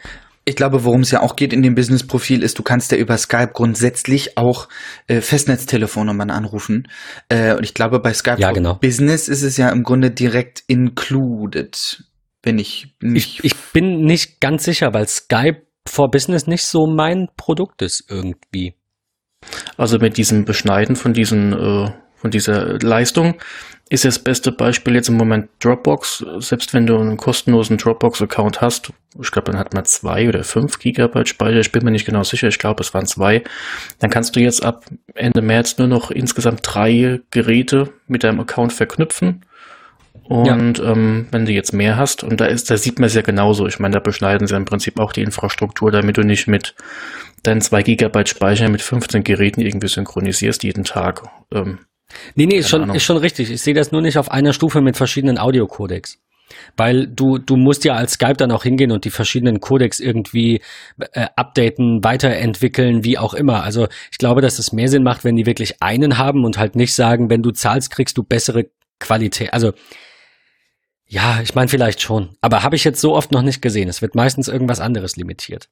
Ich 0.45 0.57
glaube, 0.57 0.85
worum 0.85 1.03
es 1.03 1.11
ja 1.11 1.21
auch 1.21 1.37
geht 1.37 1.53
in 1.53 1.63
dem 1.63 1.75
Business-Profil 1.75 2.43
ist, 2.43 2.59
du 2.59 2.63
kannst 2.63 2.93
ja 2.93 2.99
über 2.99 3.17
Skype 3.19 3.51
grundsätzlich 3.53 4.39
auch 4.39 4.69
äh, 5.07 5.21
Festnetztelefonnummern 5.21 6.31
anrufen. 6.31 6.89
Äh, 7.29 7.55
und 7.55 7.63
ich 7.63 7.75
glaube, 7.75 8.01
bei 8.01 8.13
Skype 8.15 8.41
ja, 8.41 8.53
genau. 8.53 8.75
Business 8.75 9.29
ist 9.29 9.43
es 9.43 9.57
ja 9.59 9.69
im 9.69 9.83
Grunde 9.83 10.11
direkt 10.11 10.65
included, 10.67 12.05
wenn 12.43 12.59
ich 12.59 12.97
nicht. 13.01 13.41
Ich, 13.41 13.45
ich 13.45 13.57
bin 13.73 14.05
nicht 14.05 14.41
ganz 14.41 14.65
sicher, 14.65 14.95
weil 14.95 15.07
Skype 15.07 15.63
for 15.87 16.11
Business 16.11 16.47
nicht 16.47 16.65
so 16.65 16.87
mein 16.87 17.29
Produkt 17.37 17.83
ist 17.83 18.05
irgendwie. 18.09 18.75
Also 19.77 19.99
mit 19.99 20.17
diesem 20.17 20.45
Beschneiden 20.45 20.97
von 20.97 21.13
diesen 21.13 21.53
äh, 21.53 21.93
von 22.21 22.31
dieser 22.31 22.79
Leistung 22.79 23.37
ist 23.91 24.05
das 24.05 24.21
beste 24.21 24.53
Beispiel 24.53 24.95
jetzt 24.95 25.09
im 25.09 25.17
Moment 25.17 25.49
Dropbox. 25.59 26.25
Selbst 26.39 26.73
wenn 26.73 26.87
du 26.87 26.97
einen 26.97 27.17
kostenlosen 27.17 27.77
Dropbox-Account 27.77 28.61
hast, 28.61 28.93
ich 29.21 29.33
glaube, 29.33 29.51
dann 29.51 29.59
hat 29.59 29.75
man 29.75 29.85
zwei 29.85 30.29
oder 30.29 30.45
fünf 30.45 30.79
Gigabyte 30.79 31.29
Speicher, 31.29 31.59
ich 31.59 31.73
bin 31.73 31.85
mir 31.85 31.91
nicht 31.91 32.07
genau 32.07 32.23
sicher, 32.23 32.47
ich 32.47 32.61
glaube, 32.61 32.83
es 32.85 32.95
waren 32.95 33.07
zwei, 33.07 33.43
dann 33.99 34.09
kannst 34.09 34.37
du 34.37 34.41
jetzt 34.41 34.65
ab 34.65 34.85
Ende 35.15 35.43
März 35.43 35.77
nur 35.79 35.89
noch 35.89 36.13
insgesamt 36.13 36.61
drei 36.63 37.21
Geräte 37.33 37.91
mit 38.07 38.23
deinem 38.23 38.39
Account 38.39 38.73
verknüpfen. 38.73 39.45
Und 40.23 40.79
ja. 40.79 40.93
ähm, 40.93 41.27
wenn 41.33 41.45
du 41.45 41.51
jetzt 41.51 41.73
mehr 41.73 41.97
hast, 41.97 42.23
und 42.23 42.41
da 42.41 42.45
ist, 42.45 42.71
da 42.71 42.77
sieht 42.77 43.01
man 43.01 43.09
es 43.09 43.15
ja 43.15 43.23
genauso. 43.23 43.67
Ich 43.67 43.81
meine, 43.81 43.95
da 43.95 43.99
beschneiden 43.99 44.47
sie 44.47 44.55
im 44.55 44.67
Prinzip 44.67 45.01
auch 45.01 45.13
die 45.13 45.23
Infrastruktur, 45.23 45.91
damit 45.91 46.17
du 46.17 46.23
nicht 46.23 46.47
mit 46.47 46.77
deinen 47.43 47.61
zwei 47.61 47.83
Gigabyte 47.83 48.29
Speicher 48.29 48.69
mit 48.69 48.83
15 48.83 49.25
Geräten 49.25 49.61
irgendwie 49.61 49.89
synchronisierst 49.89 50.63
jeden 50.63 50.85
Tag. 50.85 51.25
Ähm, 51.53 51.81
Nee, 52.35 52.47
nee, 52.47 52.57
ist 52.57 52.69
schon, 52.69 52.95
ist 52.95 53.05
schon 53.05 53.17
richtig. 53.17 53.51
Ich 53.51 53.63
sehe 53.63 53.75
das 53.75 53.93
nur 53.93 54.03
nicht 54.03 54.19
auf 54.19 54.31
einer 54.31 54.53
Stufe 54.53 54.81
mit 54.81 54.97
verschiedenen 54.97 55.39
Audiocodecs. 55.39 56.19
Weil 56.77 57.07
du, 57.07 57.39
du 57.39 57.57
musst 57.57 57.85
ja 57.85 57.95
als 57.95 58.13
Skype 58.13 58.35
dann 58.35 58.51
auch 58.51 58.65
hingehen 58.65 58.91
und 58.91 59.05
die 59.05 59.11
verschiedenen 59.11 59.61
Codecs 59.61 60.01
irgendwie 60.01 60.61
äh, 61.13 61.27
updaten, 61.37 62.03
weiterentwickeln, 62.03 63.05
wie 63.05 63.19
auch 63.19 63.35
immer. 63.35 63.63
Also 63.63 63.87
ich 64.11 64.19
glaube, 64.19 64.41
dass 64.41 64.59
es 64.59 64.73
mehr 64.73 64.89
Sinn 64.89 65.03
macht, 65.03 65.25
wenn 65.25 65.37
die 65.37 65.47
wirklich 65.47 65.81
einen 65.81 66.19
haben 66.19 66.45
und 66.45 66.59
halt 66.59 66.75
nicht 66.75 66.95
sagen, 66.95 67.31
wenn 67.31 67.43
du 67.43 67.53
zahlst, 67.53 67.91
kriegst 67.91 68.19
du 68.19 68.25
bessere 68.25 68.67
Qualität. 68.99 69.53
Also 69.53 69.73
ja, 71.07 71.41
ich 71.43 71.55
meine 71.55 71.69
vielleicht 71.69 72.01
schon. 72.01 72.37
Aber 72.41 72.63
habe 72.63 72.77
ich 72.77 72.85
jetzt 72.85 73.01
so 73.01 73.17
oft 73.17 73.33
noch 73.33 73.43
nicht 73.43 73.63
gesehen. 73.63 73.89
Es 73.89 74.01
wird 74.01 74.15
meistens 74.15 74.47
irgendwas 74.47 74.81
anderes 74.81 75.17
limitiert. 75.17 75.69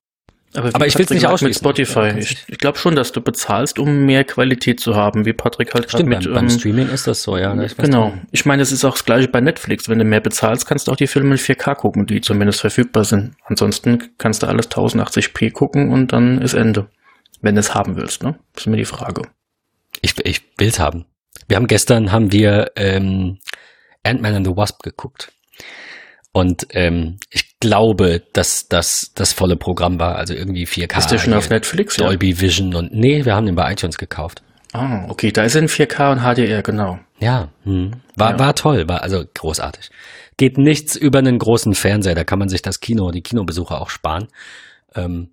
Aber, 0.54 0.74
aber 0.74 0.86
ich 0.86 0.96
will 0.96 1.04
es 1.04 1.10
nicht 1.10 1.26
ausschließen. 1.26 1.66
Mit 1.66 1.76
Spotify. 1.76 2.18
Ich, 2.18 2.44
ich 2.46 2.58
glaube 2.58 2.78
schon, 2.78 2.96
dass 2.96 3.12
du 3.12 3.20
bezahlst, 3.20 3.78
um 3.78 4.06
mehr 4.06 4.24
Qualität 4.24 4.80
zu 4.80 4.96
haben, 4.96 5.26
wie 5.26 5.34
Patrick 5.34 5.74
halt 5.74 5.90
Stimmt, 5.90 6.08
mit, 6.08 6.24
beim, 6.24 6.32
beim 6.32 6.44
ähm, 6.44 6.50
Streaming 6.50 6.88
ist 6.88 7.06
das 7.06 7.22
so, 7.22 7.36
ja. 7.36 7.54
Ich 7.62 7.76
genau. 7.76 8.14
Ich 8.30 8.46
meine, 8.46 8.62
es 8.62 8.72
ist 8.72 8.84
auch 8.84 8.94
das 8.94 9.04
gleiche 9.04 9.28
bei 9.28 9.40
Netflix. 9.40 9.88
Wenn 9.88 9.98
du 9.98 10.04
mehr 10.04 10.20
bezahlst, 10.20 10.66
kannst 10.66 10.88
du 10.88 10.92
auch 10.92 10.96
die 10.96 11.06
Filme 11.06 11.32
in 11.32 11.38
4K 11.38 11.74
gucken, 11.74 12.06
die 12.06 12.20
zumindest 12.22 12.60
verfügbar 12.60 13.04
sind. 13.04 13.34
Ansonsten 13.44 14.10
kannst 14.16 14.42
du 14.42 14.46
alles 14.46 14.70
1080p 14.70 15.52
gucken 15.52 15.90
und 15.92 16.12
dann 16.12 16.40
ist 16.40 16.54
Ende. 16.54 16.88
Wenn 17.40 17.54
du 17.54 17.60
es 17.60 17.74
haben 17.74 17.96
willst, 17.96 18.22
ne? 18.22 18.38
Das 18.54 18.62
ist 18.62 18.66
mir 18.66 18.78
die 18.78 18.84
Frage. 18.84 19.22
Ich, 20.00 20.14
ich 20.24 20.42
will 20.56 20.68
es 20.68 20.78
haben. 20.78 21.04
Wir 21.46 21.56
haben 21.56 21.66
gestern 21.66 22.10
haben 22.10 22.32
wir 22.32 22.72
ähm, 22.76 23.38
Ant-Man 24.02 24.34
and 24.34 24.46
the 24.46 24.56
Wasp 24.56 24.82
geguckt. 24.82 25.32
Und 26.32 26.66
ähm, 26.70 27.18
ich 27.30 27.47
glaube, 27.60 28.22
dass 28.32 28.68
das 28.68 29.12
das 29.14 29.32
volle 29.32 29.56
Programm 29.56 29.98
war, 29.98 30.16
also 30.16 30.34
irgendwie 30.34 30.66
4K. 30.66 30.98
Ist 30.98 31.10
der 31.10 31.18
schon 31.18 31.34
auf 31.34 31.50
Netflix? 31.50 31.96
Dolby 31.96 32.30
ja? 32.30 32.40
Vision 32.40 32.74
und 32.74 32.92
nee, 32.92 33.24
wir 33.24 33.34
haben 33.34 33.46
den 33.46 33.54
bei 33.54 33.72
iTunes 33.72 33.98
gekauft. 33.98 34.42
Ah, 34.72 35.06
okay, 35.08 35.32
da 35.32 35.44
ist 35.44 35.54
er 35.54 35.62
in 35.62 35.68
4K 35.68 36.12
und 36.12 36.20
HDR, 36.20 36.62
genau. 36.62 36.98
Ja, 37.20 37.48
hm. 37.64 37.92
war, 38.16 38.32
ja. 38.32 38.38
war 38.38 38.54
toll, 38.54 38.88
war 38.88 39.02
also 39.02 39.24
großartig. 39.34 39.90
Geht 40.36 40.58
nichts 40.58 40.94
über 40.94 41.18
einen 41.18 41.38
großen 41.38 41.74
Fernseher, 41.74 42.14
da 42.14 42.24
kann 42.24 42.38
man 42.38 42.48
sich 42.48 42.62
das 42.62 42.80
Kino, 42.80 43.10
die 43.10 43.22
Kinobesucher 43.22 43.80
auch 43.80 43.90
sparen. 43.90 44.28
Ähm, 44.94 45.30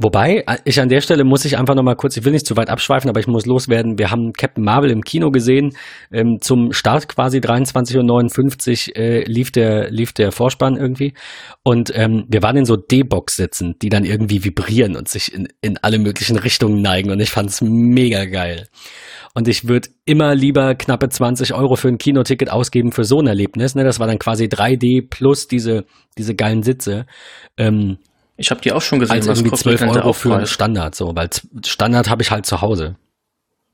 Wobei, 0.00 0.44
äh, 0.46 0.58
ich 0.64 0.80
an 0.80 0.88
der 0.88 1.00
Stelle 1.00 1.24
muss 1.24 1.44
ich 1.44 1.58
einfach 1.58 1.74
nochmal 1.74 1.96
kurz, 1.96 2.16
ich 2.16 2.24
will 2.24 2.32
nicht 2.32 2.46
zu 2.46 2.56
weit 2.56 2.70
abschweifen, 2.70 3.10
aber 3.10 3.18
ich 3.18 3.26
muss 3.26 3.46
loswerden. 3.46 3.98
Wir 3.98 4.12
haben 4.12 4.32
Captain 4.32 4.62
Marvel 4.62 4.90
im 4.90 5.02
Kino 5.02 5.32
gesehen. 5.32 5.76
Ähm, 6.12 6.38
zum 6.40 6.72
Start 6.72 7.08
quasi 7.08 7.38
23.59 7.38 8.90
Uhr 8.90 8.96
äh, 8.96 9.24
lief, 9.24 9.50
der, 9.50 9.90
lief 9.90 10.12
der 10.12 10.30
Vorspann 10.30 10.76
irgendwie. 10.76 11.14
Und 11.64 11.90
ähm, 11.94 12.24
wir 12.28 12.42
waren 12.42 12.56
in 12.56 12.64
so 12.64 12.76
D-Box 12.76 13.34
sitzen, 13.34 13.74
die 13.82 13.88
dann 13.88 14.04
irgendwie 14.04 14.44
vibrieren 14.44 14.94
und 14.94 15.08
sich 15.08 15.34
in, 15.34 15.48
in 15.60 15.78
alle 15.78 15.98
möglichen 15.98 16.38
Richtungen 16.38 16.80
neigen. 16.80 17.10
Und 17.10 17.18
ich 17.18 17.30
fand's 17.30 17.60
mega 17.60 18.24
geil. 18.24 18.68
Und 19.34 19.48
ich 19.48 19.66
würde 19.66 19.88
immer 20.04 20.34
lieber 20.34 20.76
knappe 20.76 21.08
20 21.08 21.54
Euro 21.54 21.74
für 21.74 21.88
ein 21.88 21.98
Kinoticket 21.98 22.50
ausgeben 22.50 22.92
für 22.92 23.04
so 23.04 23.20
ein 23.20 23.26
Erlebnis. 23.26 23.74
Ne? 23.74 23.84
Das 23.84 23.98
war 23.98 24.06
dann 24.06 24.18
quasi 24.18 24.44
3D 24.44 25.08
plus 25.08 25.48
diese, 25.48 25.84
diese 26.16 26.36
geilen 26.36 26.62
Sitze. 26.62 27.06
Ähm, 27.56 27.98
ich 28.38 28.50
habe 28.50 28.60
die 28.60 28.72
auch 28.72 28.80
schon 28.80 29.00
gesehen. 29.00 29.16
Also 29.16 29.30
was 29.30 29.40
irgendwie 29.40 29.56
12 29.56 29.82
Euro 29.82 30.12
für 30.12 30.36
einen 30.36 30.46
Standard, 30.46 30.94
so, 30.94 31.14
weil 31.14 31.28
Standard 31.66 32.08
habe 32.08 32.22
ich 32.22 32.30
halt 32.30 32.46
zu 32.46 32.62
Hause. 32.62 32.96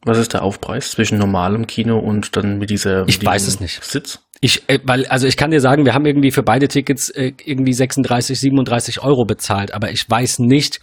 Was 0.05 0.19
ist 0.19 0.33
der 0.33 0.43
Aufpreis 0.43 0.91
zwischen 0.91 1.19
normalem 1.19 1.67
Kino 1.67 1.99
und 1.99 2.37
dann 2.37 2.59
mit 2.59 2.71
dieser 2.71 3.07
Ich 3.07 3.25
weiß 3.25 3.47
es 3.47 3.61
nicht. 3.61 3.83
Sitz? 3.85 4.21
Ich, 4.41 4.69
äh, 4.69 4.79
weil, 4.83 5.07
also 5.07 5.27
ich 5.27 5.37
kann 5.37 5.51
dir 5.51 5.61
sagen, 5.61 5.85
wir 5.85 5.95
haben 5.95 6.05
irgendwie 6.05 6.31
für 6.31 6.43
beide 6.43 6.69
Tickets 6.69 7.09
äh, 7.11 7.33
irgendwie 7.45 7.73
36, 7.73 8.39
37 8.39 9.03
Euro 9.03 9.25
bezahlt, 9.25 9.73
aber 9.73 9.91
ich 9.91 10.09
weiß 10.09 10.41
nicht, 10.41 10.81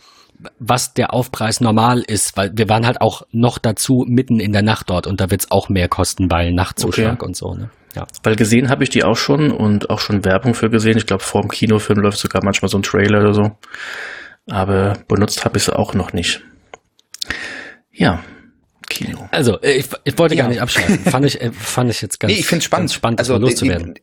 was 0.60 0.94
der 0.94 1.14
Aufpreis 1.14 1.62
normal 1.62 2.02
ist, 2.02 2.38
weil 2.38 2.52
wir 2.56 2.70
waren 2.70 2.86
halt 2.86 3.02
auch 3.02 3.24
noch 3.32 3.58
dazu 3.58 4.06
mitten 4.08 4.40
in 4.40 4.54
der 4.54 4.62
Nacht 4.62 4.90
dort 4.90 5.08
und 5.08 5.22
da 5.22 5.30
wird's 5.30 5.52
auch 5.52 5.70
mehr 5.70 5.88
kosten, 5.88 6.32
weil 6.32 6.54
Nachtzuschlag 6.54 7.16
okay. 7.16 7.26
und 7.26 7.36
so, 7.36 7.54
ne? 7.54 7.70
Ja. 7.96 8.08
Weil 8.24 8.38
gesehen 8.38 8.70
habe 8.70 8.84
ich 8.84 8.90
die 8.90 9.04
auch 9.04 9.18
schon 9.18 9.52
und 9.52 9.90
auch 9.90 10.00
schon 10.00 10.24
Werbung 10.24 10.54
für 10.54 10.70
gesehen. 10.70 10.98
Ich 10.98 11.06
glaube, 11.06 11.24
vor 11.24 11.42
dem 11.42 11.52
Kinofilm 11.52 12.00
läuft 12.00 12.20
sogar 12.20 12.42
manchmal 12.42 12.70
so 12.70 12.78
ein 12.78 12.84
Trailer 12.84 13.20
oder 13.20 13.34
so. 13.34 13.52
Aber 14.50 14.98
benutzt 15.10 15.44
habe 15.44 15.58
ich 15.58 15.66
sie 15.66 15.78
auch 15.78 15.94
noch 15.94 16.14
nicht. 16.14 16.42
Ja, 17.92 18.24
Kino. 18.90 19.28
Also, 19.32 19.62
ich, 19.62 19.88
ich 20.04 20.18
wollte 20.18 20.36
ja. 20.36 20.44
gar 20.44 20.50
nicht 20.50 20.62
abschalten. 20.62 21.00
fand 21.00 21.26
ich, 21.26 21.42
äh, 21.42 21.52
fand 21.52 21.90
ich 21.90 22.02
jetzt 22.02 22.20
ganz, 22.20 22.34
nee, 22.34 22.40
ich 22.40 22.46
find's 22.46 22.66
spannend, 22.66 22.92
spannend, 22.92 23.20
also, 23.20 23.38
loszuwerden. 23.38 23.96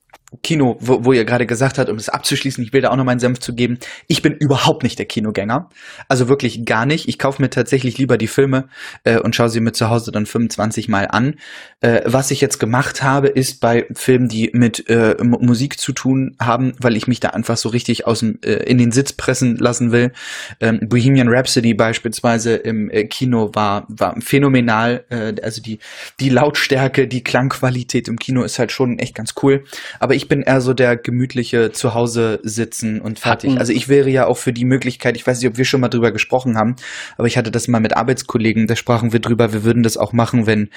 Kino, 0.43 0.77
wo, 0.81 1.05
wo 1.05 1.13
ihr 1.15 1.25
gerade 1.25 1.47
gesagt 1.47 1.79
habt, 1.79 1.89
um 1.89 1.97
es 1.97 2.11
abzuschließen, 2.11 2.63
ich 2.63 2.73
will 2.75 2.83
da 2.83 2.91
auch 2.91 2.97
noch 2.97 3.05
meinen 3.05 3.19
Senf 3.19 3.39
zu 3.39 3.55
geben. 3.55 3.79
Ich 4.09 4.21
bin 4.21 4.35
überhaupt 4.35 4.83
nicht 4.83 4.99
der 4.99 5.07
Kinogänger. 5.07 5.71
Also 6.07 6.29
wirklich 6.29 6.67
gar 6.67 6.85
nicht. 6.85 7.09
Ich 7.09 7.19
kaufe 7.19 7.41
mir 7.41 7.49
tatsächlich 7.49 7.97
lieber 7.97 8.19
die 8.19 8.27
Filme 8.27 8.69
äh, 9.05 9.19
und 9.19 9.35
schaue 9.35 9.49
sie 9.49 9.61
mir 9.61 9.73
zu 9.73 9.89
Hause 9.89 10.13
dann 10.13 10.27
25 10.27 10.89
Mal 10.89 11.09
an. 11.09 11.37
Äh, 11.81 12.03
was 12.05 12.31
ich 12.31 12.43
jetzt 12.43 12.59
gemacht 12.59 13.03
habe, 13.03 13.29
ist 13.29 13.61
bei 13.61 13.87
Filmen, 13.95 14.29
die 14.29 14.51
mit 14.53 14.89
äh, 14.91 15.17
Musik 15.23 15.81
zu 15.81 15.93
tun 15.93 16.37
haben, 16.39 16.75
weil 16.79 16.97
ich 16.97 17.07
mich 17.07 17.21
da 17.21 17.31
einfach 17.31 17.57
so 17.57 17.71
richtig 17.71 18.07
aus 18.07 18.21
dem, 18.21 18.39
äh, 18.45 18.65
in 18.65 18.77
den 18.77 18.93
Sitz 18.93 19.15
pressen 19.15 19.57
lassen 19.57 19.93
will. 19.93 20.13
Ähm, 20.61 20.81
Bohemian 20.89 21.29
Rhapsody 21.29 21.73
beispielsweise 21.73 22.55
im 22.55 22.91
äh, 22.91 23.05
Kino 23.05 23.55
war, 23.55 23.87
war 23.89 24.15
phänomenal. 24.21 25.05
Äh, 25.09 25.37
also 25.43 25.63
die, 25.63 25.79
die 26.21 26.29
Lautstärke, 26.29 27.09
die 27.09 27.25
Klangqualität 27.25 28.09
im 28.09 28.19
Kino 28.19 28.43
ist 28.43 28.59
halt 28.59 28.73
schon 28.73 28.99
echt 28.99 29.15
ganz 29.15 29.35
cool. 29.43 29.65
Aber 30.01 30.18
ich 30.19 30.29
bin 30.29 30.43
eher 30.43 30.61
so 30.61 30.75
der 30.75 30.97
gemütliche 30.97 31.73
Zuhause 31.73 32.41
sitzen 32.43 33.01
und 33.01 33.21
fertig. 33.21 33.51
Hatten. 33.51 33.59
Also 33.59 33.73
ich 33.73 33.89
wäre 33.89 34.11
ja 34.11 34.27
auch 34.27 34.37
für 34.37 34.53
die 34.53 34.65
Möglichkeit, 34.65 35.17
ich 35.17 35.27
weiß 35.27 35.41
nicht, 35.41 35.49
ob 35.49 35.57
wir 35.57 35.65
schon 35.65 35.81
mal 35.81 35.89
drüber 35.89 36.13
gesprochen 36.13 36.59
haben, 36.59 36.77
aber 37.17 37.29
ich 37.29 37.39
hatte 37.39 37.51
das 37.51 37.69
mal 37.69 37.81
mit 37.81 37.97
Arbeitskollegen, 37.97 38.67
da 38.67 38.77
sprachen 38.77 39.13
wir 39.13 39.21
drüber, 39.21 39.53
wir 39.53 39.65
würden 39.65 39.83
das 39.83 39.97
auch 39.97 40.13
machen, 40.13 40.47
wenn 40.47 40.71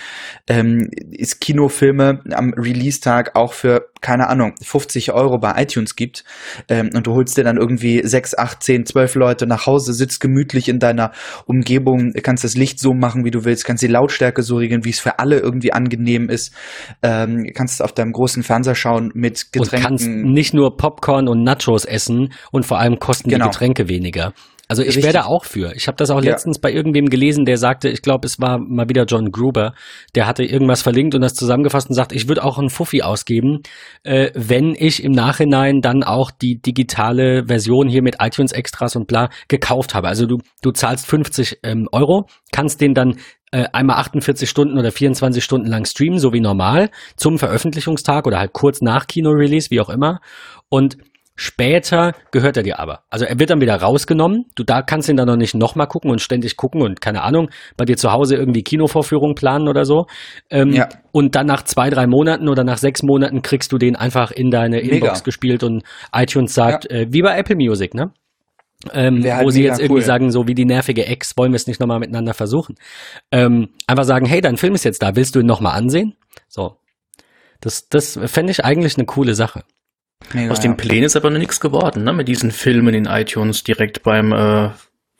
ähm, 0.47 0.89
es 1.17 1.39
Kinofilme 1.39 2.21
am 2.32 2.54
Release-Tag 2.54 3.36
auch 3.36 3.54
für, 3.54 3.90
keine 4.01 4.27
Ahnung, 4.27 4.53
50 4.61 5.13
Euro 5.13 5.37
bei 5.37 5.61
iTunes 5.61 5.95
gibt 5.95 6.23
ähm, 6.67 6.89
und 6.93 7.07
du 7.07 7.13
holst 7.13 7.37
dir 7.37 7.43
dann 7.43 7.57
irgendwie 7.57 8.01
sechs, 8.05 8.37
acht, 8.37 8.63
zehn, 8.63 8.85
zwölf 8.85 9.15
Leute 9.15 9.45
nach 9.47 9.67
Hause, 9.67 9.93
sitzt 9.93 10.19
gemütlich 10.19 10.67
in 10.69 10.79
deiner 10.79 11.11
Umgebung, 11.45 12.13
kannst 12.23 12.43
das 12.43 12.55
Licht 12.55 12.79
so 12.79 12.93
machen, 12.93 13.23
wie 13.25 13.31
du 13.31 13.45
willst, 13.45 13.65
kannst 13.65 13.83
die 13.83 13.87
Lautstärke 13.87 14.43
so 14.43 14.57
regeln, 14.57 14.83
wie 14.85 14.89
es 14.89 14.99
für 14.99 15.19
alle 15.19 15.39
irgendwie 15.39 15.71
angenehm 15.71 16.29
ist, 16.29 16.53
ähm, 17.03 17.51
kannst 17.53 17.75
es 17.75 17.81
auf 17.81 17.93
deinem 17.93 18.11
großen 18.11 18.43
Fernseher 18.43 18.75
schauen 18.75 19.11
mit 19.13 19.51
Getränken. 19.51 19.77
Und 19.77 19.83
kannst 19.83 20.07
nicht 20.07 20.53
nur 20.53 20.77
Popcorn 20.77 21.27
und 21.27 21.43
Nachos 21.43 21.85
essen 21.85 22.33
und 22.51 22.65
vor 22.65 22.79
allem 22.79 22.97
kosten 22.99 23.29
genau. 23.29 23.45
die 23.45 23.51
Getränke 23.51 23.87
weniger. 23.87 24.33
Also 24.71 24.84
ich 24.84 24.95
wäre 25.03 25.12
da 25.12 25.25
auch 25.25 25.43
für. 25.43 25.75
Ich 25.75 25.88
habe 25.88 25.97
das 25.97 26.12
auch 26.12 26.23
ja. 26.23 26.31
letztens 26.31 26.57
bei 26.57 26.71
irgendwem 26.71 27.10
gelesen, 27.10 27.43
der 27.43 27.57
sagte, 27.57 27.89
ich 27.89 28.01
glaube, 28.01 28.25
es 28.25 28.39
war 28.39 28.57
mal 28.57 28.88
wieder 28.88 29.03
John 29.03 29.29
Gruber, 29.29 29.73
der 30.15 30.27
hatte 30.27 30.45
irgendwas 30.45 30.81
verlinkt 30.81 31.13
und 31.13 31.19
das 31.19 31.34
zusammengefasst 31.34 31.89
und 31.89 31.95
sagt, 31.95 32.13
ich 32.13 32.29
würde 32.29 32.41
auch 32.41 32.57
einen 32.57 32.69
Fuffi 32.69 33.01
ausgeben, 33.01 33.63
äh, 34.03 34.31
wenn 34.34 34.73
ich 34.73 35.03
im 35.03 35.12
Nachhinein 35.12 35.81
dann 35.81 36.03
auch 36.03 36.31
die 36.31 36.62
digitale 36.62 37.47
Version 37.47 37.89
hier 37.89 38.01
mit 38.01 38.21
iTunes 38.21 38.53
Extras 38.53 38.95
und 38.95 39.07
bla 39.07 39.29
gekauft 39.49 39.93
habe. 39.93 40.07
Also 40.07 40.25
du, 40.25 40.38
du 40.62 40.71
zahlst 40.71 41.05
50 41.05 41.60
ähm, 41.63 41.89
Euro, 41.91 42.29
kannst 42.53 42.79
den 42.79 42.93
dann 42.93 43.17
äh, 43.51 43.65
einmal 43.73 43.97
48 43.97 44.49
Stunden 44.49 44.79
oder 44.79 44.93
24 44.93 45.43
Stunden 45.43 45.67
lang 45.67 45.84
streamen, 45.84 46.17
so 46.17 46.31
wie 46.31 46.39
normal, 46.39 46.91
zum 47.17 47.39
Veröffentlichungstag 47.39 48.25
oder 48.25 48.39
halt 48.39 48.53
kurz 48.53 48.79
nach 48.79 49.05
Kino-Release, 49.05 49.69
wie 49.69 49.81
auch 49.81 49.89
immer. 49.89 50.21
Und 50.69 50.95
Später 51.41 52.13
gehört 52.30 52.56
er 52.56 52.62
dir 52.62 52.77
aber. 52.77 53.01
Also 53.10 53.25
er 53.25 53.39
wird 53.39 53.49
dann 53.49 53.62
wieder 53.62 53.75
rausgenommen. 53.75 54.45
Du 54.54 54.63
da 54.63 54.84
kannst 54.84 55.10
ihn 55.10 55.17
dann 55.17 55.25
noch 55.25 55.38
nicht 55.38 55.56
nochmal 55.56 55.88
gucken 55.88 56.12
und 56.12 56.21
ständig 56.21 56.56
gucken 56.56 56.84
und 56.84 57.01
keine 57.01 57.23
Ahnung, 57.23 57.49
bei 57.77 57.86
dir 57.86 57.97
zu 57.97 58.12
Hause 58.12 58.36
irgendwie 58.36 58.62
Kinovorführungen 58.62 59.34
planen 59.34 59.67
oder 59.67 59.84
so. 59.84 60.06
Ähm, 60.51 60.71
ja. 60.71 60.88
Und 61.12 61.34
dann 61.34 61.47
nach 61.47 61.63
zwei, 61.63 61.89
drei 61.89 62.06
Monaten 62.06 62.47
oder 62.47 62.63
nach 62.63 62.77
sechs 62.77 63.01
Monaten 63.01 63.41
kriegst 63.41 63.71
du 63.71 63.80
den 63.80 63.95
einfach 63.95 64.30
in 64.30 64.51
deine 64.51 64.84
Mega. 64.84 64.97
Inbox 64.97 65.23
gespielt 65.23 65.63
und 65.63 65.82
iTunes 66.13 66.54
sagt, 66.54 66.91
ja. 66.91 66.99
äh, 66.99 67.08
wie 67.10 67.23
bei 67.23 67.36
Apple 67.36 67.56
Music, 67.56 67.95
ne? 67.95 68.12
Ähm, 68.93 69.23
halt 69.23 69.43
wo 69.43 69.49
sie 69.49 69.63
jetzt 69.63 69.80
irgendwie 69.80 70.04
sagen, 70.04 70.30
so 70.30 70.47
wie 70.47 70.54
die 70.54 70.65
nervige 70.65 71.08
Ex, 71.08 71.36
wollen 71.38 71.54
wir 71.54 71.56
es 71.58 71.65
nicht 71.65 71.80
nochmal 71.80 71.97
miteinander 71.97 72.36
versuchen. 72.36 72.75
Ähm, 73.32 73.69
einfach 73.88 74.04
sagen, 74.04 74.27
hey, 74.27 74.41
dein 74.41 74.58
Film 74.58 74.75
ist 74.75 74.84
jetzt 74.84 75.01
da, 75.01 75.15
willst 75.15 75.34
du 75.34 75.39
ihn 75.39 75.47
nochmal 75.47 75.75
ansehen? 75.75 76.13
So. 76.47 76.77
Das, 77.62 77.89
das 77.89 78.19
fände 78.25 78.51
ich 78.51 78.63
eigentlich 78.63 78.95
eine 78.95 79.08
coole 79.08 79.34
Sache. 79.34 79.63
Mega, 80.34 80.51
Aus 80.51 80.60
den 80.60 80.77
Plänen 80.77 81.03
ist 81.03 81.15
aber 81.15 81.29
noch 81.29 81.39
nichts 81.39 81.60
geworden, 81.60 82.03
ne? 82.03 82.13
Mit 82.13 82.27
diesen 82.27 82.51
Filmen 82.51 82.93
in 82.93 83.05
iTunes 83.05 83.63
direkt 83.63 84.03
beim, 84.03 84.31
äh, 84.31 84.69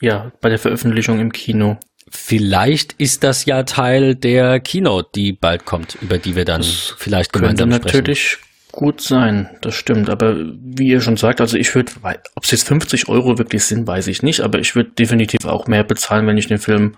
ja, 0.02 0.32
bei 0.42 0.50
der 0.50 0.60
Veröffentlichung 0.60 1.20
im 1.20 1.32
Kino. 1.32 1.78
Vielleicht 2.10 2.94
ist 2.94 3.24
das 3.24 3.46
ja 3.46 3.64
Teil 3.64 4.16
der 4.16 4.60
Keynote, 4.60 5.10
die 5.16 5.34
bald 5.34 5.66
kommt, 5.66 5.98
über 6.02 6.18
die 6.18 6.36
wir 6.36 6.46
dann 6.46 6.62
das 6.62 6.96
vielleicht 6.98 7.32
gemeinsam 7.32 7.70
könnte 7.70 7.90
sprechen. 7.90 7.98
natürlich 7.98 8.38
gut 8.72 9.02
sein, 9.02 9.50
das 9.62 9.76
stimmt. 9.76 10.10
Aber 10.10 10.36
wie 10.36 10.88
ihr 10.88 11.02
schon 11.02 11.18
sagt, 11.18 11.42
also 11.42 11.58
ich 11.58 11.74
würde, 11.76 11.92
ob 12.36 12.44
es 12.44 12.52
jetzt 12.52 12.68
50 12.68 13.08
Euro 13.10 13.38
wirklich 13.38 13.64
sind, 13.64 13.88
weiß 13.88 14.08
ich 14.08 14.24
nicht, 14.24 14.42
aber 14.42 14.60
ich 14.60 14.76
würde 14.76 14.92
definitiv 14.92 15.46
auch 15.46 15.68
mehr 15.68 15.84
bezahlen, 15.84 16.28
wenn 16.28 16.38
ich 16.38 16.48
den 16.48 16.58
Film 16.58 16.96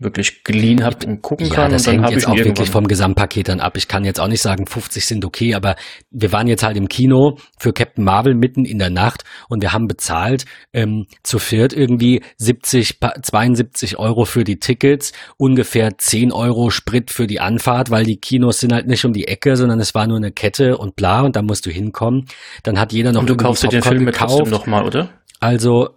wirklich 0.00 0.44
geliehen 0.44 0.84
habe 0.84 1.06
und 1.06 1.22
gucken 1.22 1.46
ja, 1.46 1.54
kann. 1.54 1.72
Das 1.72 1.86
und 1.86 1.94
dann 1.94 2.04
hängt 2.04 2.14
jetzt 2.14 2.28
auch 2.28 2.36
wirklich 2.36 2.70
vom 2.70 2.86
Gesamtpaket 2.86 3.48
dann 3.48 3.60
ab. 3.60 3.76
Ich 3.76 3.88
kann 3.88 4.04
jetzt 4.04 4.20
auch 4.20 4.28
nicht 4.28 4.42
sagen, 4.42 4.66
50 4.66 5.04
sind 5.04 5.24
okay, 5.24 5.54
aber 5.54 5.76
wir 6.10 6.32
waren 6.32 6.46
jetzt 6.46 6.62
halt 6.62 6.76
im 6.76 6.88
Kino 6.88 7.38
für 7.58 7.72
Captain 7.72 8.04
Marvel 8.04 8.34
mitten 8.34 8.64
in 8.64 8.78
der 8.78 8.90
Nacht 8.90 9.24
und 9.48 9.62
wir 9.62 9.72
haben 9.72 9.88
bezahlt 9.88 10.44
ähm, 10.72 11.06
zu 11.22 11.38
viert 11.38 11.72
irgendwie 11.72 12.22
70, 12.36 12.98
72 13.22 13.98
Euro 13.98 14.24
für 14.24 14.44
die 14.44 14.58
Tickets, 14.58 15.12
ungefähr 15.36 15.98
10 15.98 16.32
Euro 16.32 16.70
Sprit 16.70 17.10
für 17.10 17.26
die 17.26 17.40
Anfahrt, 17.40 17.90
weil 17.90 18.04
die 18.04 18.16
Kinos 18.16 18.60
sind 18.60 18.72
halt 18.72 18.86
nicht 18.86 19.04
um 19.04 19.12
die 19.12 19.26
Ecke, 19.28 19.56
sondern 19.56 19.80
es 19.80 19.94
war 19.94 20.06
nur 20.06 20.16
eine 20.16 20.32
Kette 20.32 20.78
und 20.78 20.96
bla 20.96 21.22
und 21.22 21.36
da 21.36 21.42
musst 21.42 21.66
du 21.66 21.70
hinkommen. 21.70 22.26
Dann 22.62 22.78
hat 22.78 22.92
jeder 22.92 23.12
noch 23.12 23.20
und 23.20 23.30
du 23.30 23.36
kaufst 23.36 23.62
dir 23.64 23.68
den 23.68 23.82
Film 23.82 24.06
gekauft. 24.06 24.36
trotzdem 24.36 24.50
nochmal, 24.50 24.84
oder? 24.84 25.10
Also, 25.40 25.90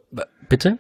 bitte? 0.50 0.80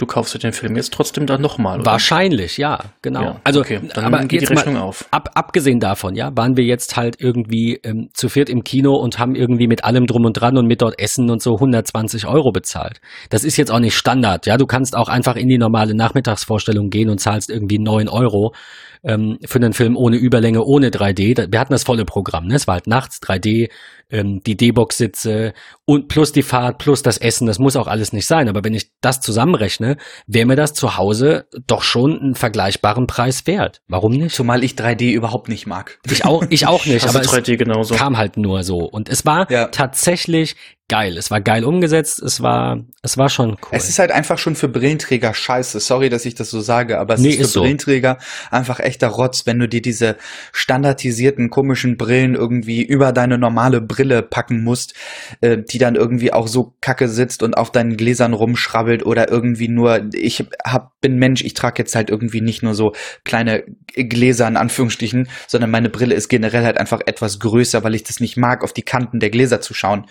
Du 0.00 0.06
kaufst 0.06 0.32
dir 0.32 0.38
den 0.38 0.54
Film 0.54 0.76
jetzt 0.76 0.94
trotzdem 0.94 1.26
dann 1.26 1.42
nochmal, 1.42 1.84
Wahrscheinlich, 1.84 2.56
ja, 2.56 2.78
genau. 3.02 3.22
Ja, 3.22 3.40
also, 3.44 3.60
okay, 3.60 3.82
dann 3.92 4.06
aber 4.06 4.24
geht 4.24 4.40
die 4.40 4.46
Rechnung 4.46 4.76
mal, 4.76 4.80
auf. 4.80 5.04
Ab, 5.10 5.28
abgesehen 5.34 5.78
davon, 5.78 6.14
ja, 6.14 6.34
waren 6.34 6.56
wir 6.56 6.64
jetzt 6.64 6.96
halt 6.96 7.16
irgendwie 7.20 7.78
ähm, 7.84 8.08
zu 8.14 8.30
viert 8.30 8.48
im 8.48 8.64
Kino 8.64 8.94
und 8.94 9.18
haben 9.18 9.34
irgendwie 9.34 9.66
mit 9.66 9.84
allem 9.84 10.06
drum 10.06 10.24
und 10.24 10.32
dran 10.32 10.56
und 10.56 10.66
mit 10.66 10.80
dort 10.80 10.98
Essen 10.98 11.28
und 11.28 11.42
so 11.42 11.56
120 11.56 12.26
Euro 12.26 12.50
bezahlt. 12.50 13.02
Das 13.28 13.44
ist 13.44 13.58
jetzt 13.58 13.70
auch 13.70 13.78
nicht 13.78 13.94
Standard, 13.94 14.46
ja. 14.46 14.56
Du 14.56 14.64
kannst 14.64 14.96
auch 14.96 15.10
einfach 15.10 15.36
in 15.36 15.48
die 15.48 15.58
normale 15.58 15.94
Nachmittagsvorstellung 15.94 16.88
gehen 16.88 17.10
und 17.10 17.18
zahlst 17.18 17.50
irgendwie 17.50 17.78
neun 17.78 18.08
Euro 18.08 18.54
ähm, 19.02 19.38
für 19.44 19.58
einen 19.58 19.72
Film 19.72 19.96
ohne 19.96 20.16
Überlänge, 20.16 20.64
ohne 20.64 20.90
3D. 20.90 21.50
Wir 21.50 21.60
hatten 21.60 21.72
das 21.72 21.84
volle 21.84 22.04
Programm, 22.04 22.46
ne? 22.46 22.54
Es 22.54 22.66
war 22.66 22.74
halt 22.74 22.86
nachts 22.86 23.20
3D, 23.22 23.70
ähm, 24.10 24.40
die 24.44 24.56
D-Box-Sitze 24.56 25.52
und 25.84 26.08
plus 26.08 26.32
die 26.32 26.42
Fahrt, 26.42 26.78
plus 26.78 27.02
das 27.02 27.18
Essen, 27.18 27.46
das 27.46 27.58
muss 27.58 27.76
auch 27.76 27.86
alles 27.86 28.12
nicht 28.12 28.26
sein. 28.26 28.48
Aber 28.48 28.64
wenn 28.64 28.74
ich 28.74 28.90
das 29.00 29.20
zusammenrechne, 29.20 29.96
wäre 30.26 30.46
mir 30.46 30.56
das 30.56 30.74
zu 30.74 30.96
Hause 30.96 31.46
doch 31.66 31.82
schon 31.82 32.20
einen 32.20 32.34
vergleichbaren 32.34 33.06
Preis 33.06 33.46
wert. 33.46 33.80
Warum 33.88 34.12
nicht? 34.12 34.34
Zumal 34.34 34.64
ich 34.64 34.72
3D 34.72 35.12
überhaupt 35.12 35.48
nicht 35.48 35.66
mag. 35.66 35.98
Ich 36.10 36.24
auch, 36.24 36.44
ich 36.50 36.66
auch 36.66 36.84
nicht, 36.86 37.08
aber 37.08 37.20
es 37.20 37.30
genauso. 37.58 37.94
kam 37.94 38.16
halt 38.16 38.36
nur 38.36 38.64
so. 38.64 38.78
Und 38.78 39.08
es 39.08 39.24
war 39.24 39.50
ja. 39.50 39.66
tatsächlich 39.66 40.56
geil. 40.90 41.16
Es 41.16 41.30
war 41.30 41.40
geil 41.40 41.64
umgesetzt. 41.64 42.20
Es 42.20 42.42
war, 42.42 42.80
es 43.02 43.16
war 43.16 43.28
schon 43.28 43.50
cool. 43.50 43.68
Es 43.70 43.88
ist 43.88 44.00
halt 44.00 44.10
einfach 44.10 44.38
schon 44.38 44.56
für 44.56 44.68
Brillenträger 44.68 45.32
scheiße. 45.32 45.78
Sorry, 45.78 46.08
dass 46.08 46.26
ich 46.26 46.34
das 46.34 46.50
so 46.50 46.60
sage, 46.60 46.98
aber 46.98 47.14
es 47.14 47.20
nee, 47.20 47.28
ist 47.30 47.36
für 47.36 47.42
ist 47.42 47.54
Brillenträger 47.54 48.18
so. 48.20 48.56
einfach 48.56 48.80
echter 48.80 49.06
Rotz, 49.06 49.46
wenn 49.46 49.60
du 49.60 49.68
dir 49.68 49.80
diese 49.80 50.16
standardisierten 50.52 51.48
komischen 51.48 51.96
Brillen 51.96 52.34
irgendwie 52.34 52.82
über 52.82 53.12
deine 53.12 53.38
normale 53.38 53.80
Brille 53.80 54.22
packen 54.22 54.64
musst, 54.64 54.94
äh, 55.40 55.58
die 55.58 55.78
dann 55.78 55.94
irgendwie 55.94 56.32
auch 56.32 56.48
so 56.48 56.74
kacke 56.80 57.08
sitzt 57.08 57.44
und 57.44 57.56
auf 57.56 57.70
deinen 57.70 57.96
Gläsern 57.96 58.34
rumschrabbelt 58.34 59.06
oder 59.06 59.30
irgendwie 59.30 59.68
nur, 59.68 60.08
ich 60.12 60.44
hab, 60.64 61.00
bin 61.00 61.18
Mensch, 61.18 61.44
ich 61.44 61.54
trage 61.54 61.78
jetzt 61.78 61.94
halt 61.94 62.10
irgendwie 62.10 62.40
nicht 62.40 62.64
nur 62.64 62.74
so 62.74 62.94
kleine 63.24 63.62
Gläser 63.94 64.48
in 64.48 64.56
Anführungsstrichen, 64.56 65.28
sondern 65.46 65.70
meine 65.70 65.88
Brille 65.88 66.16
ist 66.16 66.28
generell 66.28 66.64
halt 66.64 66.78
einfach 66.78 67.00
etwas 67.06 67.38
größer, 67.38 67.84
weil 67.84 67.94
ich 67.94 68.02
das 68.02 68.18
nicht 68.18 68.36
mag, 68.36 68.64
auf 68.64 68.72
die 68.72 68.82
Kanten 68.82 69.20
der 69.20 69.30
Gläser 69.30 69.60
zu 69.60 69.72
schauen. 69.72 70.06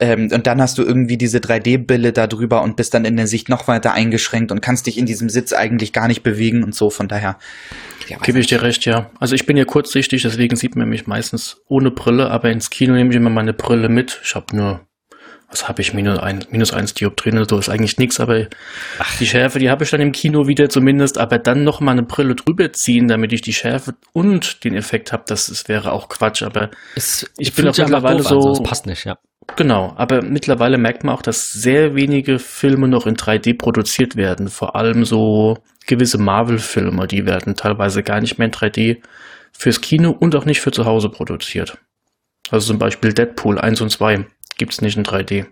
Ähm, 0.00 0.21
ähm, 0.30 0.36
und 0.36 0.46
dann 0.46 0.60
hast 0.60 0.78
du 0.78 0.82
irgendwie 0.82 1.16
diese 1.16 1.38
3D-Brille 1.38 2.12
da 2.12 2.26
drüber 2.26 2.62
und 2.62 2.76
bist 2.76 2.94
dann 2.94 3.04
in 3.04 3.16
der 3.16 3.26
Sicht 3.26 3.48
noch 3.48 3.68
weiter 3.68 3.92
eingeschränkt 3.92 4.52
und 4.52 4.60
kannst 4.60 4.86
dich 4.86 4.98
in 4.98 5.06
diesem 5.06 5.28
Sitz 5.28 5.52
eigentlich 5.52 5.92
gar 5.92 6.08
nicht 6.08 6.22
bewegen 6.22 6.62
und 6.64 6.74
so. 6.74 6.90
Von 6.90 7.08
daher. 7.08 7.38
Ja, 8.08 8.18
Gebe 8.18 8.40
ich 8.40 8.46
dir 8.46 8.62
recht, 8.62 8.84
ja. 8.84 9.10
Also 9.20 9.34
ich 9.34 9.46
bin 9.46 9.56
ja 9.56 9.64
kurzsichtig, 9.64 10.22
deswegen 10.22 10.56
sieht 10.56 10.76
man 10.76 10.88
mich 10.88 11.06
meistens 11.06 11.62
ohne 11.68 11.90
Brille, 11.90 12.30
aber 12.30 12.50
ins 12.50 12.70
Kino 12.70 12.94
nehme 12.94 13.10
ich 13.10 13.16
immer 13.16 13.30
meine 13.30 13.52
Brille 13.52 13.88
mit. 13.88 14.20
Ich 14.24 14.34
habe 14.34 14.56
nur 14.56 14.86
was 15.52 15.68
habe 15.68 15.82
ich, 15.82 15.92
minus, 15.92 16.18
ein, 16.18 16.44
minus 16.50 16.72
eins 16.72 16.94
Dioptrien 16.94 17.44
so 17.44 17.58
ist 17.58 17.68
eigentlich 17.68 17.98
nichts, 17.98 18.18
aber 18.18 18.46
Ach. 18.98 19.18
die 19.18 19.26
Schärfe, 19.26 19.58
die 19.58 19.70
habe 19.70 19.84
ich 19.84 19.90
dann 19.90 20.00
im 20.00 20.12
Kino 20.12 20.48
wieder 20.48 20.68
zumindest, 20.68 21.18
aber 21.18 21.38
dann 21.38 21.62
noch 21.62 21.80
mal 21.80 21.92
eine 21.92 22.02
Brille 22.02 22.34
drüber 22.34 22.72
ziehen, 22.72 23.08
damit 23.08 23.32
ich 23.32 23.42
die 23.42 23.52
Schärfe 23.52 23.94
und 24.12 24.64
den 24.64 24.74
Effekt 24.74 25.12
habe, 25.12 25.24
das, 25.26 25.46
das 25.46 25.68
wäre 25.68 25.92
auch 25.92 26.08
Quatsch, 26.08 26.42
aber 26.42 26.70
es, 26.96 27.30
ich 27.38 27.52
bin 27.52 27.68
auch 27.68 27.76
mittlerweile 27.76 28.22
so, 28.22 28.54
an, 28.54 28.62
passt 28.62 28.86
nicht, 28.86 29.04
ja. 29.04 29.18
Genau, 29.56 29.92
aber 29.96 30.22
mittlerweile 30.22 30.78
merkt 30.78 31.04
man 31.04 31.14
auch, 31.14 31.22
dass 31.22 31.52
sehr 31.52 31.94
wenige 31.94 32.38
Filme 32.38 32.88
noch 32.88 33.06
in 33.06 33.16
3D 33.16 33.58
produziert 33.58 34.16
werden. 34.16 34.48
Vor 34.48 34.76
allem 34.76 35.04
so 35.04 35.58
gewisse 35.86 36.18
Marvel-Filme, 36.18 37.06
die 37.08 37.26
werden 37.26 37.54
teilweise 37.56 38.02
gar 38.02 38.20
nicht 38.20 38.38
mehr 38.38 38.46
in 38.46 38.52
3D 38.52 39.02
fürs 39.52 39.80
Kino 39.80 40.10
und 40.18 40.34
auch 40.36 40.44
nicht 40.44 40.60
für 40.60 40.70
zu 40.70 40.86
Hause 40.86 41.08
produziert. 41.08 41.76
Also 42.50 42.68
zum 42.68 42.78
Beispiel 42.78 43.12
Deadpool 43.12 43.58
1 43.58 43.80
und 43.80 43.90
2 43.90 44.26
gibt 44.56 44.72
es 44.72 44.80
nicht 44.80 44.96
in 44.96 45.04
3D. 45.04 45.46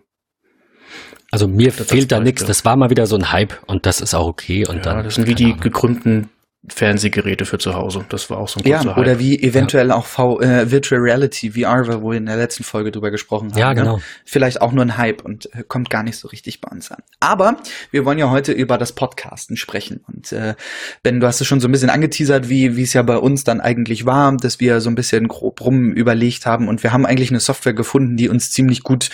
Also 1.31 1.47
mir 1.47 1.71
das 1.71 1.87
fehlt 1.87 2.11
da 2.11 2.21
nichts. 2.21 2.45
Das 2.45 2.65
war 2.65 2.77
mal 2.77 2.91
wieder 2.91 3.07
so 3.07 3.17
ein 3.17 3.31
Hype 3.31 3.55
und 3.67 3.87
das 3.87 4.01
ist 4.01 4.15
auch 4.15 4.27
okay. 4.27 4.67
Und 4.67 4.77
ja, 4.77 4.83
dann, 4.83 5.05
das 5.05 5.15
sind 5.15 5.29
wie 5.29 5.35
die 5.35 5.57
gekrümmten 5.57 6.29
Fernsehgeräte 6.69 7.47
für 7.47 7.59
zu 7.59 7.75
Hause. 7.75 8.05
Das 8.11 8.29
war 8.29 8.37
auch 8.37 8.49
so 8.49 8.61
ein 8.61 8.69
Ja, 8.69 8.81
oder 8.97 9.13
Hype. 9.13 9.19
wie 9.19 9.43
eventuell 9.43 9.89
ja. 9.89 9.95
auch 9.95 10.05
v 10.05 10.41
äh, 10.41 10.71
Virtual 10.71 11.01
Reality, 11.01 11.53
VR, 11.53 12.03
wo 12.03 12.11
wir 12.11 12.19
in 12.19 12.27
der 12.27 12.37
letzten 12.37 12.65
Folge 12.65 12.91
drüber 12.91 13.11
gesprochen 13.11 13.51
haben. 13.53 13.59
Ja, 13.59 13.71
ne? 13.71 13.81
genau. 13.81 13.97
Ne? 13.97 14.03
Vielleicht 14.27 14.61
auch 14.61 14.73
nur 14.73 14.85
ein 14.85 14.99
Hype 14.99 15.25
und 15.25 15.47
äh, 15.55 15.65
kommt 15.67 15.89
gar 15.89 16.03
nicht 16.03 16.19
so 16.19 16.29
richtig 16.29 16.61
bei 16.61 16.71
uns 16.71 16.91
an. 16.91 17.03
Aber 17.19 17.57
wir 17.91 18.05
wollen 18.05 18.19
ja 18.19 18.31
heute 18.31 18.53
über 18.53 18.77
das 18.77 18.93
Podcasten 18.93 19.57
sprechen. 19.57 20.05
Und 20.07 20.33
äh, 20.33 20.55
Ben, 21.03 21.21
du 21.21 21.27
hast 21.27 21.41
es 21.41 21.47
schon 21.47 21.61
so 21.61 21.69
ein 21.69 21.73
bisschen 21.73 21.91
angeteasert, 21.91 22.51
wie 22.51 22.77
wie 22.77 22.83
es 22.83 22.93
ja 22.93 23.03
bei 23.03 23.17
uns 23.17 23.45
dann 23.45 23.63
eigentlich 23.63 24.05
war, 24.05 24.37
dass 24.37 24.61
wir 24.61 24.83
so 24.83 24.91
ein 24.91 24.95
bisschen 24.95 25.29
grob 25.29 25.63
rum 25.63 25.93
überlegt 25.93 26.45
haben 26.45 26.69
und 26.69 26.83
wir 26.83 26.93
haben 26.93 27.07
eigentlich 27.07 27.31
eine 27.31 27.41
Software 27.41 27.73
gefunden, 27.75 28.19
die 28.19 28.29
uns 28.29 28.51
ziemlich 28.53 28.83
gut 28.83 29.09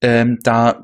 ähm, 0.00 0.38
da 0.44 0.80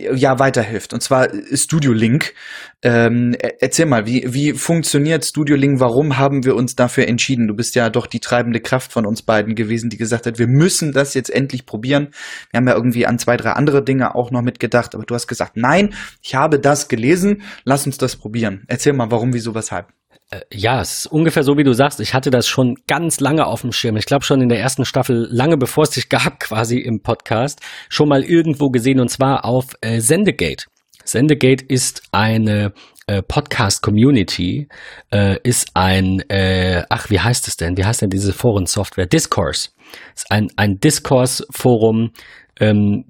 ja 0.00 0.38
weiterhilft. 0.38 0.92
Und 0.92 1.02
zwar 1.02 1.28
Studio 1.54 1.92
Link. 1.92 2.34
Ähm, 2.82 3.34
erzähl 3.60 3.86
mal, 3.86 4.06
wie, 4.06 4.26
wie 4.32 4.52
funktioniert 4.52 5.24
Studio 5.24 5.56
Link? 5.56 5.80
Warum 5.80 6.18
haben 6.18 6.44
wir 6.44 6.56
uns 6.56 6.74
dafür 6.74 7.06
entschieden? 7.08 7.46
Du 7.46 7.54
bist 7.54 7.74
ja 7.74 7.90
doch 7.90 8.06
die 8.06 8.20
treibende 8.20 8.60
Kraft 8.60 8.92
von 8.92 9.06
uns 9.06 9.22
beiden 9.22 9.54
gewesen, 9.54 9.90
die 9.90 9.98
gesagt 9.98 10.26
hat, 10.26 10.38
wir 10.38 10.48
müssen 10.48 10.92
das 10.92 11.14
jetzt 11.14 11.30
endlich 11.30 11.66
probieren. 11.66 12.08
Wir 12.50 12.58
haben 12.58 12.68
ja 12.68 12.74
irgendwie 12.74 13.06
an 13.06 13.18
zwei, 13.18 13.36
drei 13.36 13.52
andere 13.52 13.84
Dinge 13.84 14.14
auch 14.14 14.30
noch 14.30 14.42
mitgedacht, 14.42 14.94
aber 14.94 15.04
du 15.04 15.14
hast 15.14 15.26
gesagt, 15.26 15.56
nein, 15.56 15.94
ich 16.22 16.34
habe 16.34 16.58
das 16.58 16.88
gelesen, 16.88 17.42
lass 17.64 17.86
uns 17.86 17.98
das 17.98 18.16
probieren. 18.16 18.64
Erzähl 18.68 18.92
mal, 18.92 19.10
warum, 19.10 19.34
wieso, 19.34 19.54
weshalb. 19.54 19.88
Äh, 20.30 20.40
ja, 20.52 20.80
es 20.80 20.98
ist 20.98 21.06
ungefähr 21.06 21.42
so, 21.42 21.58
wie 21.58 21.64
du 21.64 21.72
sagst. 21.72 22.00
Ich 22.00 22.14
hatte 22.14 22.30
das 22.30 22.46
schon 22.46 22.76
ganz 22.86 23.20
lange 23.20 23.46
auf 23.46 23.62
dem 23.62 23.72
Schirm. 23.72 23.96
Ich 23.96 24.06
glaube 24.06 24.24
schon 24.24 24.40
in 24.40 24.48
der 24.48 24.60
ersten 24.60 24.84
Staffel, 24.84 25.28
lange 25.30 25.56
bevor 25.56 25.84
es 25.84 25.90
dich 25.90 26.08
gab, 26.08 26.40
quasi 26.40 26.78
im 26.78 27.02
Podcast, 27.02 27.60
schon 27.88 28.08
mal 28.08 28.22
irgendwo 28.22 28.70
gesehen 28.70 29.00
und 29.00 29.08
zwar 29.08 29.44
auf 29.44 29.74
äh, 29.80 30.00
Sendegate. 30.00 30.66
Sendegate 31.04 31.64
ist 31.64 32.02
eine 32.12 32.72
äh, 33.06 33.22
Podcast-Community, 33.22 34.68
äh, 35.12 35.38
ist 35.42 35.70
ein, 35.74 36.20
äh, 36.28 36.84
ach, 36.88 37.10
wie 37.10 37.18
heißt 37.18 37.48
es 37.48 37.56
denn? 37.56 37.76
Wie 37.76 37.84
heißt 37.84 38.02
denn 38.02 38.10
diese 38.10 38.32
Forensoftware? 38.32 39.06
Discourse. 39.06 39.70
Ist 40.14 40.30
ein, 40.30 40.52
ein 40.54 40.78
Discourse-Forum, 40.78 42.12
ähm, 42.60 43.06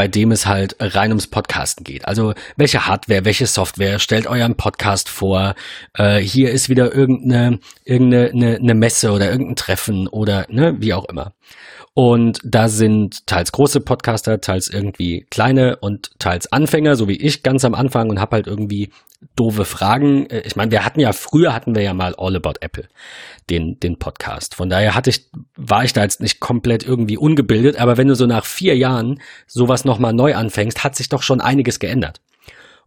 bei 0.00 0.08
dem 0.08 0.32
es 0.32 0.46
halt 0.46 0.76
rein 0.80 1.10
ums 1.10 1.26
Podcasten 1.26 1.84
geht. 1.84 2.08
Also 2.08 2.32
welche 2.56 2.86
Hardware, 2.86 3.26
welche 3.26 3.44
Software, 3.44 3.98
stellt 3.98 4.26
euren 4.26 4.54
Podcast 4.56 5.10
vor. 5.10 5.54
Äh, 5.92 6.20
hier 6.20 6.52
ist 6.52 6.70
wieder 6.70 6.94
irgendeine, 6.94 7.58
irgendeine 7.84 8.30
eine, 8.30 8.56
eine 8.56 8.74
Messe 8.74 9.12
oder 9.12 9.30
irgendein 9.30 9.56
Treffen 9.56 10.08
oder 10.08 10.46
ne, 10.48 10.76
wie 10.78 10.94
auch 10.94 11.04
immer. 11.04 11.34
Und 11.94 12.38
da 12.44 12.68
sind 12.68 13.26
teils 13.26 13.50
große 13.50 13.80
Podcaster, 13.80 14.40
teils 14.40 14.68
irgendwie 14.68 15.26
kleine 15.28 15.76
und 15.76 16.12
teils 16.20 16.52
Anfänger, 16.52 16.94
so 16.94 17.08
wie 17.08 17.16
ich 17.16 17.42
ganz 17.42 17.64
am 17.64 17.74
Anfang 17.74 18.10
und 18.10 18.20
habe 18.20 18.36
halt 18.36 18.46
irgendwie 18.46 18.90
doofe 19.34 19.64
Fragen. 19.64 20.26
Äh, 20.30 20.42
ich 20.46 20.56
meine, 20.56 20.70
wir 20.70 20.84
hatten 20.84 21.00
ja 21.00 21.12
früher 21.12 21.52
hatten 21.52 21.74
wir 21.74 21.82
ja 21.82 21.92
mal 21.92 22.14
All 22.16 22.36
About 22.36 22.60
Apple, 22.60 22.88
den 23.50 23.78
den 23.80 23.98
Podcast. 23.98 24.54
Von 24.54 24.70
daher 24.70 24.94
hatte 24.94 25.10
ich 25.10 25.30
war 25.56 25.84
ich 25.84 25.92
da 25.92 26.02
jetzt 26.02 26.20
nicht 26.20 26.40
komplett 26.40 26.84
irgendwie 26.84 27.16
ungebildet, 27.16 27.76
aber 27.78 27.96
wenn 27.96 28.08
du 28.08 28.14
so 28.14 28.26
nach 28.26 28.44
vier 28.44 28.76
Jahren 28.76 29.20
sowas 29.46 29.84
noch 29.84 29.98
mal 29.98 30.12
neu 30.12 30.34
anfängst, 30.34 30.84
hat 30.84 30.94
sich 30.94 31.08
doch 31.08 31.22
schon 31.22 31.40
einiges 31.40 31.80
geändert. 31.80 32.20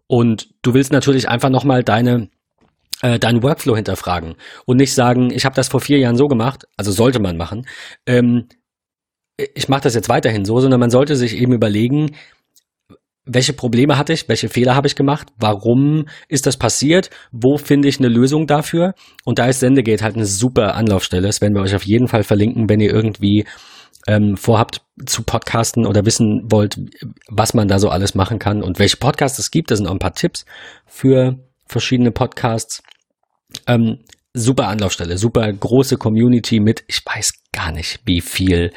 Und 0.07 0.49
du 0.61 0.73
willst 0.73 0.91
natürlich 0.91 1.27
einfach 1.27 1.49
noch 1.49 1.65
mal 1.65 1.83
deine 1.83 2.29
äh, 3.01 3.19
deinen 3.19 3.43
Workflow 3.43 3.75
hinterfragen 3.75 4.35
und 4.65 4.77
nicht 4.77 4.93
sagen, 4.93 5.29
ich 5.29 5.43
habe 5.43 5.55
das 5.55 5.67
vor 5.67 5.81
vier 5.81 5.99
Jahren 5.99 6.15
so 6.15 6.27
gemacht, 6.29 6.67
also 6.77 6.91
sollte 6.91 7.19
man 7.19 7.35
machen. 7.35 7.67
Ähm, 8.05 8.47
ich 9.37 9.69
mache 9.69 9.81
das 9.81 9.95
jetzt 9.95 10.09
weiterhin 10.09 10.45
so, 10.45 10.59
sondern 10.59 10.79
man 10.79 10.91
sollte 10.91 11.15
sich 11.15 11.37
eben 11.37 11.53
überlegen, 11.53 12.15
welche 13.25 13.53
Probleme 13.53 13.97
hatte 13.97 14.13
ich, 14.13 14.27
welche 14.27 14.49
Fehler 14.49 14.75
habe 14.75 14.87
ich 14.87 14.95
gemacht, 14.95 15.29
warum 15.37 16.07
ist 16.27 16.45
das 16.45 16.57
passiert, 16.57 17.09
wo 17.31 17.57
finde 17.57 17.87
ich 17.87 17.99
eine 17.99 18.09
Lösung 18.09 18.47
dafür? 18.47 18.95
Und 19.23 19.39
da 19.39 19.47
ist 19.47 19.61
Sendegate 19.61 20.03
halt 20.03 20.15
eine 20.15 20.25
super 20.25 20.75
Anlaufstelle, 20.75 21.27
das 21.27 21.41
werden 21.41 21.55
wir 21.55 21.61
euch 21.61 21.75
auf 21.75 21.85
jeden 21.85 22.07
Fall 22.07 22.23
verlinken, 22.23 22.67
wenn 22.67 22.81
ihr 22.81 22.93
irgendwie 22.93 23.45
ähm, 24.07 24.35
vorhabt 24.35 24.81
zu 25.05 25.23
podcasten 25.23 25.85
oder 25.85 26.05
wissen 26.05 26.51
wollt, 26.51 26.77
was 27.29 27.53
man 27.53 27.69
da 27.69 27.79
so 27.79 27.89
alles 27.89 28.15
machen 28.15 28.39
kann 28.39 28.61
und 28.61 28.77
welche 28.77 28.97
Podcasts 28.97 29.39
es 29.39 29.51
gibt, 29.51 29.71
da 29.71 29.77
sind 29.77 29.87
auch 29.87 29.93
ein 29.93 29.99
paar 29.99 30.15
Tipps 30.15 30.45
für 30.85 31.39
verschiedene 31.65 32.11
Podcasts. 32.11 32.83
Ähm, 33.67 33.99
super 34.33 34.67
Anlaufstelle, 34.67 35.17
super 35.17 35.51
große 35.51 35.97
Community 35.97 36.59
mit, 36.59 36.83
ich 36.87 37.05
weiß 37.05 37.33
gar 37.51 37.71
nicht, 37.71 38.01
wie 38.05 38.21
viel, 38.21 38.71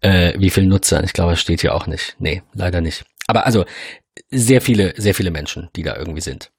äh, 0.00 0.34
wie 0.38 0.50
viel 0.50 0.66
Nutzer. 0.66 1.04
Ich 1.04 1.12
glaube, 1.12 1.32
es 1.32 1.40
steht 1.40 1.60
hier 1.60 1.74
auch 1.74 1.86
nicht. 1.86 2.16
Nee, 2.18 2.42
leider 2.54 2.80
nicht. 2.80 3.04
Aber 3.26 3.46
also 3.46 3.64
sehr 4.30 4.60
viele, 4.60 4.94
sehr 4.96 5.14
viele 5.14 5.30
Menschen, 5.30 5.68
die 5.76 5.82
da 5.82 5.96
irgendwie 5.96 6.22
sind. 6.22 6.50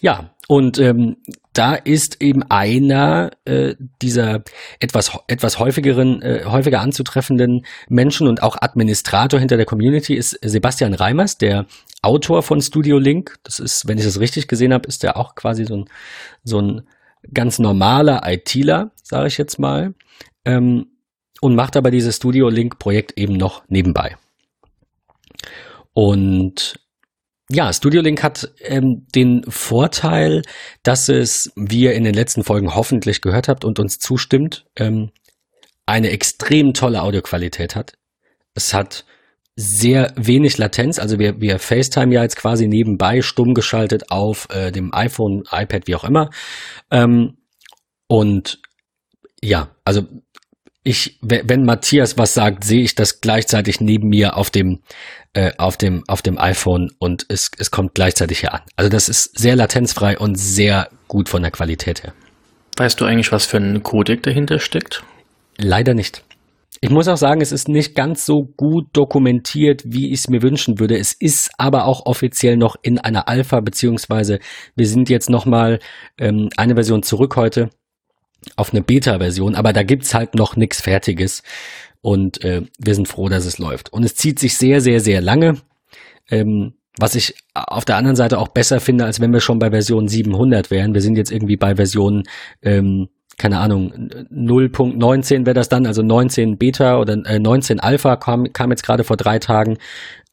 Ja, 0.00 0.34
und 0.48 0.78
ähm, 0.78 1.16
da 1.54 1.74
ist 1.74 2.20
eben 2.20 2.42
einer 2.42 3.30
äh, 3.46 3.74
dieser 4.02 4.42
etwas 4.78 5.16
etwas 5.28 5.58
häufigeren 5.58 6.20
äh, 6.20 6.44
häufiger 6.44 6.80
anzutreffenden 6.80 7.64
Menschen 7.88 8.28
und 8.28 8.42
auch 8.42 8.56
Administrator 8.60 9.40
hinter 9.40 9.56
der 9.56 9.64
Community 9.64 10.14
ist 10.14 10.38
Sebastian 10.42 10.92
Reimers, 10.92 11.38
der 11.38 11.64
Autor 12.02 12.42
von 12.42 12.60
Studio 12.60 12.98
Link. 12.98 13.36
Das 13.44 13.58
ist, 13.60 13.88
wenn 13.88 13.96
ich 13.96 14.04
das 14.04 14.20
richtig 14.20 14.46
gesehen 14.46 14.74
habe, 14.74 14.86
ist 14.88 15.02
der 15.04 15.16
auch 15.16 15.36
quasi 15.36 15.64
so 15.64 15.76
ein 15.76 15.84
so 16.42 16.60
ein 16.60 16.82
ganz 17.32 17.58
normaler 17.58 18.22
ITler, 18.24 18.92
sage 19.02 19.28
ich 19.28 19.38
jetzt 19.38 19.58
mal, 19.58 19.94
ähm, 20.44 20.86
und 21.40 21.54
macht 21.54 21.76
aber 21.76 21.90
dieses 21.90 22.16
Studio 22.16 22.48
Link 22.48 22.78
Projekt 22.78 23.18
eben 23.18 23.34
noch 23.34 23.64
nebenbei. 23.68 24.16
Und 25.92 26.80
ja, 27.50 27.72
Studio 27.72 28.00
Link 28.00 28.22
hat 28.22 28.50
ähm, 28.60 29.06
den 29.14 29.44
Vorteil, 29.48 30.42
dass 30.82 31.08
es, 31.08 31.52
wie 31.56 31.82
ihr 31.82 31.94
in 31.94 32.04
den 32.04 32.14
letzten 32.14 32.42
Folgen 32.42 32.74
hoffentlich 32.74 33.20
gehört 33.20 33.48
habt 33.48 33.64
und 33.64 33.78
uns 33.78 33.98
zustimmt, 33.98 34.66
ähm, 34.76 35.10
eine 35.86 36.10
extrem 36.10 36.72
tolle 36.72 37.02
Audioqualität 37.02 37.76
hat. 37.76 37.98
Es 38.54 38.72
hat 38.72 39.04
sehr 39.56 40.12
wenig 40.16 40.58
Latenz, 40.58 40.98
also 40.98 41.18
wir, 41.18 41.40
wir 41.40 41.58
FaceTime 41.58 42.12
ja 42.12 42.22
jetzt 42.22 42.36
quasi 42.36 42.66
nebenbei 42.66 43.22
stumm 43.22 43.54
geschaltet 43.54 44.10
auf 44.10 44.48
äh, 44.50 44.72
dem 44.72 44.92
iPhone, 44.92 45.44
iPad, 45.50 45.86
wie 45.86 45.94
auch 45.94 46.04
immer. 46.04 46.30
Ähm, 46.90 47.36
und 48.08 48.60
ja, 49.42 49.70
also 49.84 50.06
ich, 50.82 51.18
wenn 51.22 51.64
Matthias 51.64 52.18
was 52.18 52.34
sagt, 52.34 52.64
sehe 52.64 52.82
ich 52.82 52.94
das 52.94 53.20
gleichzeitig 53.20 53.80
neben 53.80 54.08
mir 54.08 54.36
auf 54.36 54.50
dem, 54.50 54.82
äh, 55.32 55.52
auf 55.56 55.78
dem, 55.78 56.04
auf 56.08 56.20
dem 56.20 56.38
iPhone 56.38 56.90
und 56.98 57.24
es, 57.28 57.50
es 57.58 57.70
kommt 57.70 57.94
gleichzeitig 57.94 58.40
hier 58.40 58.52
an. 58.52 58.60
Also 58.76 58.90
das 58.90 59.08
ist 59.08 59.38
sehr 59.38 59.56
latenzfrei 59.56 60.18
und 60.18 60.36
sehr 60.36 60.90
gut 61.08 61.28
von 61.28 61.42
der 61.42 61.52
Qualität 61.52 62.02
her. 62.02 62.12
Weißt 62.76 63.00
du 63.00 63.06
eigentlich, 63.06 63.32
was 63.32 63.46
für 63.46 63.56
ein 63.56 63.82
Codec 63.82 64.22
dahinter 64.24 64.58
steckt? 64.58 65.04
Leider 65.56 65.94
nicht. 65.94 66.24
Ich 66.80 66.90
muss 66.90 67.08
auch 67.08 67.16
sagen, 67.16 67.40
es 67.40 67.52
ist 67.52 67.68
nicht 67.68 67.94
ganz 67.94 68.26
so 68.26 68.44
gut 68.44 68.88
dokumentiert, 68.92 69.82
wie 69.86 70.12
ich 70.12 70.20
es 70.20 70.28
mir 70.28 70.42
wünschen 70.42 70.78
würde. 70.78 70.98
Es 70.98 71.12
ist 71.12 71.50
aber 71.56 71.86
auch 71.86 72.04
offiziell 72.06 72.56
noch 72.56 72.76
in 72.82 72.98
einer 72.98 73.28
Alpha, 73.28 73.60
beziehungsweise 73.60 74.38
wir 74.76 74.86
sind 74.86 75.08
jetzt 75.08 75.30
nochmal 75.30 75.78
ähm, 76.18 76.50
eine 76.56 76.74
Version 76.74 77.02
zurück 77.02 77.36
heute 77.36 77.70
auf 78.56 78.72
eine 78.72 78.82
Beta-Version, 78.82 79.54
aber 79.54 79.72
da 79.72 79.82
gibt's 79.82 80.12
halt 80.12 80.34
noch 80.34 80.56
nichts 80.56 80.82
Fertiges 80.82 81.42
und 82.02 82.44
äh, 82.44 82.62
wir 82.78 82.94
sind 82.94 83.08
froh, 83.08 83.28
dass 83.28 83.46
es 83.46 83.58
läuft. 83.58 83.92
Und 83.92 84.04
es 84.04 84.14
zieht 84.14 84.38
sich 84.38 84.58
sehr, 84.58 84.82
sehr, 84.82 85.00
sehr 85.00 85.22
lange. 85.22 85.62
Ähm, 86.30 86.74
was 86.98 87.14
ich 87.14 87.34
auf 87.54 87.84
der 87.84 87.96
anderen 87.96 88.16
Seite 88.16 88.38
auch 88.38 88.48
besser 88.48 88.78
finde, 88.78 89.04
als 89.04 89.20
wenn 89.20 89.32
wir 89.32 89.40
schon 89.40 89.58
bei 89.58 89.70
Version 89.70 90.06
700 90.06 90.70
wären. 90.70 90.94
Wir 90.94 91.00
sind 91.00 91.16
jetzt 91.16 91.32
irgendwie 91.32 91.56
bei 91.56 91.74
Version 91.74 92.22
ähm, 92.62 93.08
keine 93.38 93.58
Ahnung, 93.58 93.92
0.19 94.32 95.46
wäre 95.46 95.54
das 95.54 95.68
dann, 95.68 95.86
also 95.86 96.02
19 96.02 96.58
Beta 96.58 96.98
oder 96.98 97.14
äh, 97.26 97.38
19 97.38 97.80
Alpha 97.80 98.16
kam, 98.16 98.52
kam 98.52 98.70
jetzt 98.70 98.84
gerade 98.84 99.04
vor 99.04 99.16
drei 99.16 99.38
Tagen. 99.38 99.78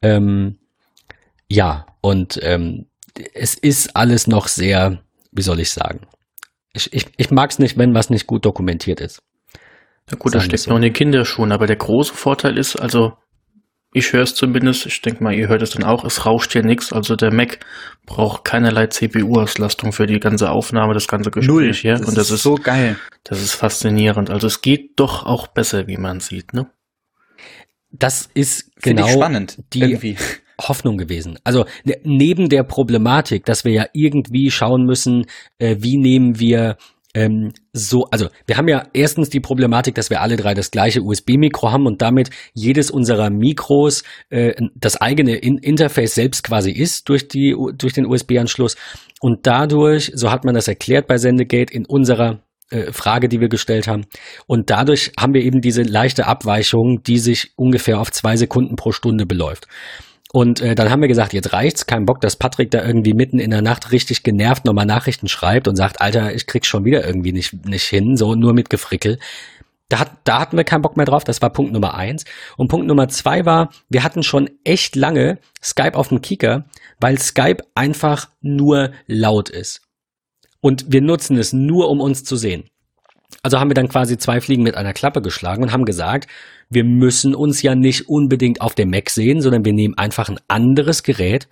Ähm, 0.02 0.58
ja, 1.48 1.86
und 2.02 2.40
ähm, 2.44 2.86
es 3.34 3.56
ist 3.56 3.96
alles 3.96 4.28
noch 4.28 4.48
sehr, 4.48 5.02
wie 5.32 5.42
soll 5.42 5.60
ich 5.60 5.72
sagen? 5.72 6.02
Ich, 6.74 6.94
ich, 6.94 7.08
ich 7.18 7.32
mag 7.32 7.52
es 7.52 7.60
nicht, 7.60 7.78
wenn 7.78 7.94
was 7.94 8.10
nicht 8.10 8.28
gut 8.28 8.46
dokumentiert 8.46 9.02
ist. 9.02 9.22
Na 10.10 10.18
gut, 10.18 10.34
da 10.34 10.40
steckt 10.40 10.64
so. 10.64 10.72
noch 10.72 10.78
in 10.78 10.84
den 10.84 10.94
Kinderschuhen, 10.94 11.52
aber 11.52 11.68
der 11.68 11.76
große 11.76 12.14
Vorteil 12.14 12.58
ist, 12.58 12.76
also 12.76 13.14
ich 13.93 14.13
höre 14.13 14.23
es 14.23 14.36
zumindest, 14.36 14.86
ich 14.86 15.01
denke 15.01 15.23
mal, 15.23 15.34
ihr 15.34 15.49
hört 15.49 15.62
es 15.62 15.71
dann 15.71 15.84
auch, 15.84 16.06
es 16.06 16.25
rauscht 16.25 16.54
hier 16.54 16.63
nichts. 16.63 16.93
Also 16.93 17.15
der 17.15 17.34
Mac 17.34 17.60
braucht 18.06 18.45
keinerlei 18.45 18.88
CPU-Auslastung 18.88 19.91
für 19.91 20.08
die 20.08 20.19
ganze 20.19 20.49
Aufnahme, 20.49 20.93
das 20.93 21.08
ganze 21.08 21.30
Gespräch 21.30 21.54
Null. 21.54 21.73
hier. 21.73 21.97
Das 21.97 22.08
und 22.08 22.17
das 22.17 22.27
ist, 22.27 22.36
ist 22.36 22.43
so 22.43 22.56
geil. 22.56 22.97
Das 23.23 23.41
ist 23.41 23.54
faszinierend. 23.54 24.30
Also 24.30 24.47
es 24.47 24.62
geht 24.62 24.99
doch 24.99 25.25
auch 25.25 25.47
besser, 25.47 25.88
wie 25.88 25.97
man 25.97 26.21
sieht, 26.21 26.54
ne? 26.54 26.67
Das 27.91 28.30
ist 28.34 28.71
genau 28.82 29.08
spannend, 29.08 29.62
die 29.73 29.82
irgendwie. 29.82 30.17
Hoffnung 30.62 30.97
gewesen. 30.97 31.39
Also 31.43 31.65
ne, 31.84 31.97
neben 32.04 32.47
der 32.47 32.63
Problematik, 32.63 33.45
dass 33.45 33.65
wir 33.65 33.71
ja 33.71 33.86
irgendwie 33.93 34.51
schauen 34.51 34.86
müssen, 34.86 35.25
äh, 35.58 35.77
wie 35.80 35.97
nehmen 35.97 36.39
wir 36.39 36.77
ähm, 37.13 37.52
so, 37.74 38.06
also 38.06 38.28
wir 38.45 38.58
haben 38.58 38.67
ja 38.67 38.88
erstens 38.93 39.30
die 39.30 39.39
Problematik, 39.39 39.95
dass 39.95 40.10
wir 40.10 40.21
alle 40.21 40.38
drei 40.38 40.54
das 40.54 40.71
gleiche 40.71 41.02
USB-Mikro 41.02 41.71
haben 41.71 41.86
und 41.86 42.02
damit 42.02 42.30
jedes 42.54 42.89
unserer 42.89 43.30
Mikros 43.30 44.04
äh, 44.30 44.54
das 44.76 45.00
eigene 45.00 45.36
In 45.36 45.58
Interface 45.58 46.15
selbst 46.15 46.43
quasi 46.43 46.71
ist 46.71 47.10
durch 47.10 47.28
die 47.28 47.56
durch 47.78 47.93
den 47.93 48.06
USB-Anschluss 48.06 48.78
und 49.19 49.45
dadurch, 49.45 50.12
so 50.15 50.32
hat 50.32 50.45
man 50.45 50.56
das 50.56 50.67
erklärt 50.67 51.08
bei 51.08 51.17
Sendegate 51.17 51.74
in 51.74 51.86
unserer 51.86 52.39
äh, 52.71 52.91
Frage, 52.91 53.28
die 53.28 53.39
wir 53.39 53.50
gestellt 53.50 53.88
haben. 53.88 54.06
Und 54.47 54.69
dadurch 54.69 55.12
haben 55.19 55.34
wir 55.34 55.43
eben 55.43 55.62
diese 55.62 55.84
leichte 55.84 56.26
Abweichung, 56.26 57.04
die 57.04 57.19
sich 57.19 57.52
ungefähr 57.56 58.00
auf 58.00 58.12
zwei 58.12 58.36
Sekunden 58.38 58.76
pro 58.78 58.91
Stunde 58.91 59.26
beläuft. 59.26 59.67
Und 60.34 60.62
äh, 60.62 60.76
dann 60.76 60.89
haben 60.89 61.02
wir 61.02 61.10
gesagt, 61.10 61.34
jetzt 61.34 61.52
reicht's, 61.52 61.86
kein 61.86 62.06
Bock, 62.06 62.22
dass 62.22 62.38
Patrick 62.38 62.72
da 62.72 62.86
irgendwie 62.86 63.13
mitten 63.13 63.38
in 63.38 63.52
der 63.52 63.62
Nacht 63.62 63.91
richtig 63.91 64.24
genervt 64.24 64.63
nochmal 64.63 64.86
Nachrichten 64.86 65.28
schreibt 65.28 65.67
und 65.67 65.76
sagt, 65.76 66.00
Alter, 66.00 66.34
ich 66.34 66.48
krieg's 66.48 66.67
schon 66.67 66.86
wieder 66.86 67.06
irgendwie 67.06 67.34
nicht, 67.34 67.65
nicht 67.65 67.84
hin, 67.84 68.15
so 68.15 68.36
nur 68.36 68.54
mit 68.54 68.70
Gefrickel. 68.70 69.20
Da, 69.89 70.00
hat, 70.00 70.12
da 70.24 70.39
hatten 70.39 70.56
wir 70.56 70.63
keinen 70.63 70.84
Bock 70.84 70.96
mehr 70.96 71.06
drauf. 71.06 71.26
Das 71.26 71.41
war 71.41 71.50
Punkt 71.50 71.74
Nummer 71.74 71.96
eins. 71.96 72.24
Und 72.56 72.70
Punkt 72.70 72.88
Nummer 72.88 73.10
zwei 73.10 73.46
war, 73.46 73.72
wir 73.89 74.06
hatten 74.06 74.24
schon 74.24 74.50
echt 74.63 74.96
lange 74.96 75.38
Skype 75.62 75.96
auf 75.96 76.08
dem 76.08 76.22
Kicker, 76.22 76.63
weil 77.02 77.20
Skype 77.20 77.65
einfach 77.76 78.30
nur 78.39 78.94
laut 79.08 79.50
ist. 79.50 79.82
Und 80.62 80.86
wir 80.88 81.02
nutzen 81.02 81.38
es 81.38 81.52
nur, 81.52 81.89
um 81.89 82.00
uns 82.00 82.24
zu 82.24 82.38
sehen. 82.38 82.63
Also 83.44 83.60
haben 83.60 83.70
wir 83.70 83.76
dann 83.76 83.89
quasi 83.89 84.17
zwei 84.17 84.41
Fliegen 84.41 84.63
mit 84.63 84.76
einer 84.76 84.94
Klappe 84.94 85.22
geschlagen 85.22 85.63
und 85.63 85.72
haben 85.72 85.86
gesagt, 85.86 86.28
wir 86.70 86.84
müssen 86.84 87.36
uns 87.36 87.62
ja 87.62 87.76
nicht 87.76 88.08
unbedingt 88.08 88.62
auf 88.62 88.76
dem 88.76 88.89
Mac 88.89 89.10
sehen, 89.10 89.41
sondern 89.41 89.65
wir 89.65 89.74
nehmen 89.74 89.98
einfach 89.98 90.30
ein 90.30 90.39
anderes 90.48 91.04
Gerät. 91.04 91.48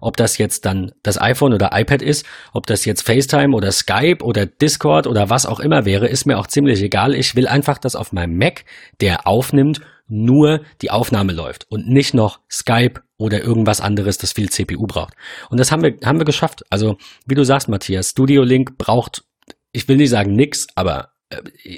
Ob 0.00 0.16
das 0.16 0.38
jetzt 0.38 0.64
dann 0.64 0.92
das 1.02 1.20
iPhone 1.20 1.52
oder 1.52 1.70
iPad 1.72 2.02
ist, 2.02 2.24
ob 2.52 2.66
das 2.66 2.84
jetzt 2.84 3.02
FaceTime 3.02 3.54
oder 3.54 3.72
Skype 3.72 4.22
oder 4.22 4.46
Discord 4.46 5.06
oder 5.06 5.28
was 5.28 5.44
auch 5.44 5.60
immer 5.60 5.84
wäre, 5.84 6.06
ist 6.06 6.24
mir 6.24 6.38
auch 6.38 6.46
ziemlich 6.46 6.82
egal. 6.82 7.14
Ich 7.14 7.34
will 7.34 7.48
einfach, 7.48 7.78
dass 7.78 7.96
auf 7.96 8.12
meinem 8.12 8.38
Mac, 8.38 8.64
der 9.00 9.26
aufnimmt, 9.26 9.80
nur 10.08 10.62
die 10.80 10.90
Aufnahme 10.90 11.32
läuft 11.32 11.66
und 11.70 11.88
nicht 11.88 12.14
noch 12.14 12.40
Skype 12.50 13.02
oder 13.18 13.42
irgendwas 13.42 13.80
anderes, 13.80 14.18
das 14.18 14.32
viel 14.32 14.48
CPU 14.48 14.86
braucht. 14.86 15.14
Und 15.50 15.58
das 15.58 15.70
haben 15.70 15.82
wir, 15.82 15.96
haben 16.04 16.18
wir 16.18 16.24
geschafft. 16.24 16.64
Also, 16.70 16.96
wie 17.26 17.34
du 17.34 17.44
sagst, 17.44 17.68
Matthias, 17.68 18.10
Studio 18.10 18.42
Link 18.42 18.78
braucht, 18.78 19.24
ich 19.78 19.86
will 19.86 19.96
nicht 19.96 20.10
sagen 20.10 20.34
nix, 20.34 20.66
aber 20.74 21.12
äh, 21.30 21.36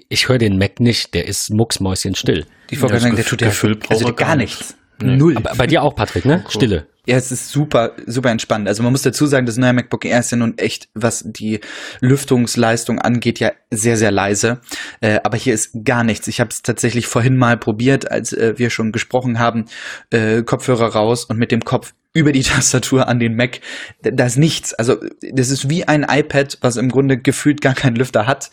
ich 0.09 0.29
höre 0.29 0.39
den 0.39 0.57
Mac 0.57 0.81
nicht, 0.81 1.13
der 1.13 1.27
ist 1.27 1.51
mucksmäuschenstill. 1.51 2.47
Die 2.71 2.77
Vorgang, 2.77 3.15
der 3.15 3.25
tut 3.27 3.43
ja 3.43 3.53
also 3.91 4.15
gar 4.15 4.37
nichts. 4.37 4.75
Nee. 5.03 5.17
Null. 5.17 5.37
Aber 5.37 5.55
bei 5.55 5.67
dir 5.67 5.83
auch, 5.83 5.95
Patrick, 5.95 6.25
ne? 6.25 6.43
Cool. 6.45 6.51
Stille. 6.51 6.87
Ja, 7.07 7.17
es 7.17 7.33
ist 7.33 7.51
super, 7.51 7.93
super 8.07 8.31
entspannt. 8.31 8.69
Also 8.69 8.83
man 8.83 8.93
muss 8.93 9.03
dazu 9.03 9.27
sagen, 9.27 9.47
das 9.47 9.57
neue 9.57 9.73
MacBook 9.73 10.05
Air 10.05 10.21
ist 10.21 10.31
ja 10.31 10.37
nun 10.37 10.59
echt, 10.59 10.89
was 10.95 11.25
die 11.27 11.61
Lüftungsleistung 12.01 12.99
angeht, 12.99 13.41
ja 13.41 13.53
sehr, 13.71 13.97
sehr 13.97 14.11
leise. 14.11 14.61
Äh, 15.01 15.21
aber 15.25 15.37
hier 15.39 15.55
ist 15.55 15.85
gar 15.85 16.05
nichts. 16.05 16.29
Ich 16.29 16.41
habe 16.41 16.51
es 16.51 16.63
tatsächlich 16.63 17.07
vorhin 17.07 17.37
mal 17.37 17.57
probiert, 17.57 18.11
als 18.11 18.33
äh, 18.33 18.55
wir 18.59 18.71
schon 18.71 18.93
gesprochen 18.93 19.39
haben, 19.39 19.65
äh, 20.11 20.43
Kopfhörer 20.43 20.89
raus 20.89 21.25
und 21.25 21.39
mit 21.39 21.53
dem 21.53 21.61
Kopf 21.61 21.95
über 22.13 22.33
die 22.33 22.43
Tastatur 22.43 23.09
an 23.09 23.19
den 23.19 23.37
Mac. 23.37 23.61
Da 24.03 24.27
ist 24.27 24.37
nichts. 24.37 24.75
Also 24.75 24.97
das 25.33 25.51
ist 25.51 25.71
wie 25.71 25.87
ein 25.87 26.05
iPad, 26.09 26.59
was 26.61 26.77
im 26.77 26.91
Grunde 26.91 27.19
gefühlt 27.19 27.61
gar 27.61 27.75
keinen 27.75 27.97
Lüfter 27.97 28.27
hat. 28.27 28.51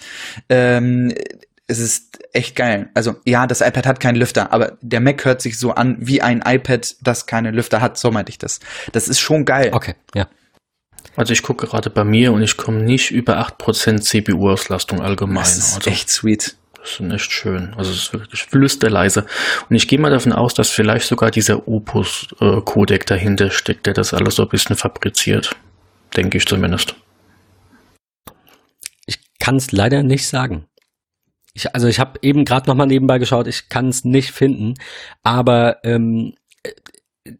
Ähm, 0.50 1.14
es 1.68 1.80
ist 1.80 2.20
echt 2.34 2.56
geil. 2.56 2.90
Also 2.94 3.16
ja, 3.26 3.46
das 3.46 3.62
iPad 3.62 3.86
hat 3.86 4.00
keinen 4.00 4.16
Lüfter, 4.16 4.54
aber 4.54 4.78
der 4.82 5.02
Mac 5.02 5.26
hört 5.26 5.42
sich 5.42 5.60
so 5.60 5.74
an 5.74 5.98
wie 6.00 6.22
ein 6.22 6.42
iPad, 6.46 6.96
das 7.02 7.26
keine 7.26 7.52
Lüfter 7.52 7.82
hat. 7.82 7.98
So 7.98 8.10
meinte 8.10 8.30
ich 8.30 8.38
das. 8.38 8.60
Das 8.94 9.08
ist 9.10 9.20
schon 9.20 9.46
geil. 9.46 9.72
Okay, 9.74 9.96
ja. 10.16 10.28
Also 11.18 11.34
ich 11.34 11.44
gucke 11.44 11.68
gerade 11.68 11.90
bei 11.90 12.04
mir 12.04 12.32
und 12.32 12.42
ich 12.42 12.58
komme 12.58 12.84
nicht 12.84 13.12
über 13.12 13.40
8% 13.40 14.02
CPU-Auslastung 14.02 15.02
allgemein. 15.02 15.44
Das 15.44 15.58
ist 15.58 15.76
also, 15.76 15.90
echt 15.90 16.10
sweet. 16.10 16.56
Das 16.80 17.00
ist 17.00 17.12
echt 17.12 17.32
schön. 17.32 17.74
Also 17.76 17.92
es 17.92 17.98
ist 17.98 18.14
wirklich 18.14 18.44
flüsterleise. 18.44 19.26
Und 19.68 19.76
ich 19.76 19.88
gehe 19.88 20.00
mal 20.00 20.12
davon 20.12 20.32
aus, 20.32 20.54
dass 20.54 20.70
vielleicht 20.70 21.08
sogar 21.08 21.32
dieser 21.32 21.68
Opus-Codec 21.68 23.08
dahinter 23.08 23.50
steckt, 23.50 23.88
der 23.88 23.94
das 23.94 24.14
alles 24.14 24.36
so 24.36 24.44
ein 24.44 24.50
bisschen 24.50 24.76
fabriziert. 24.76 25.56
Denke 26.16 26.38
ich 26.38 26.46
zumindest. 26.46 26.96
Ich 29.08 29.20
kann 29.40 29.56
es 29.58 29.72
leider 29.72 30.04
nicht 30.04 30.28
sagen. 30.28 30.68
Ich, 31.58 31.74
also 31.74 31.88
ich 31.88 32.00
habe 32.00 32.20
eben 32.22 32.46
gerade 32.46 32.70
noch 32.70 32.76
mal 32.76 32.86
nebenbei 32.86 33.18
geschaut, 33.18 33.48
ich 33.48 33.68
kann 33.68 33.90
es 33.90 34.06
nicht 34.06 34.32
finden, 34.32 34.76
aber 35.24 35.84
ähm, 35.84 36.36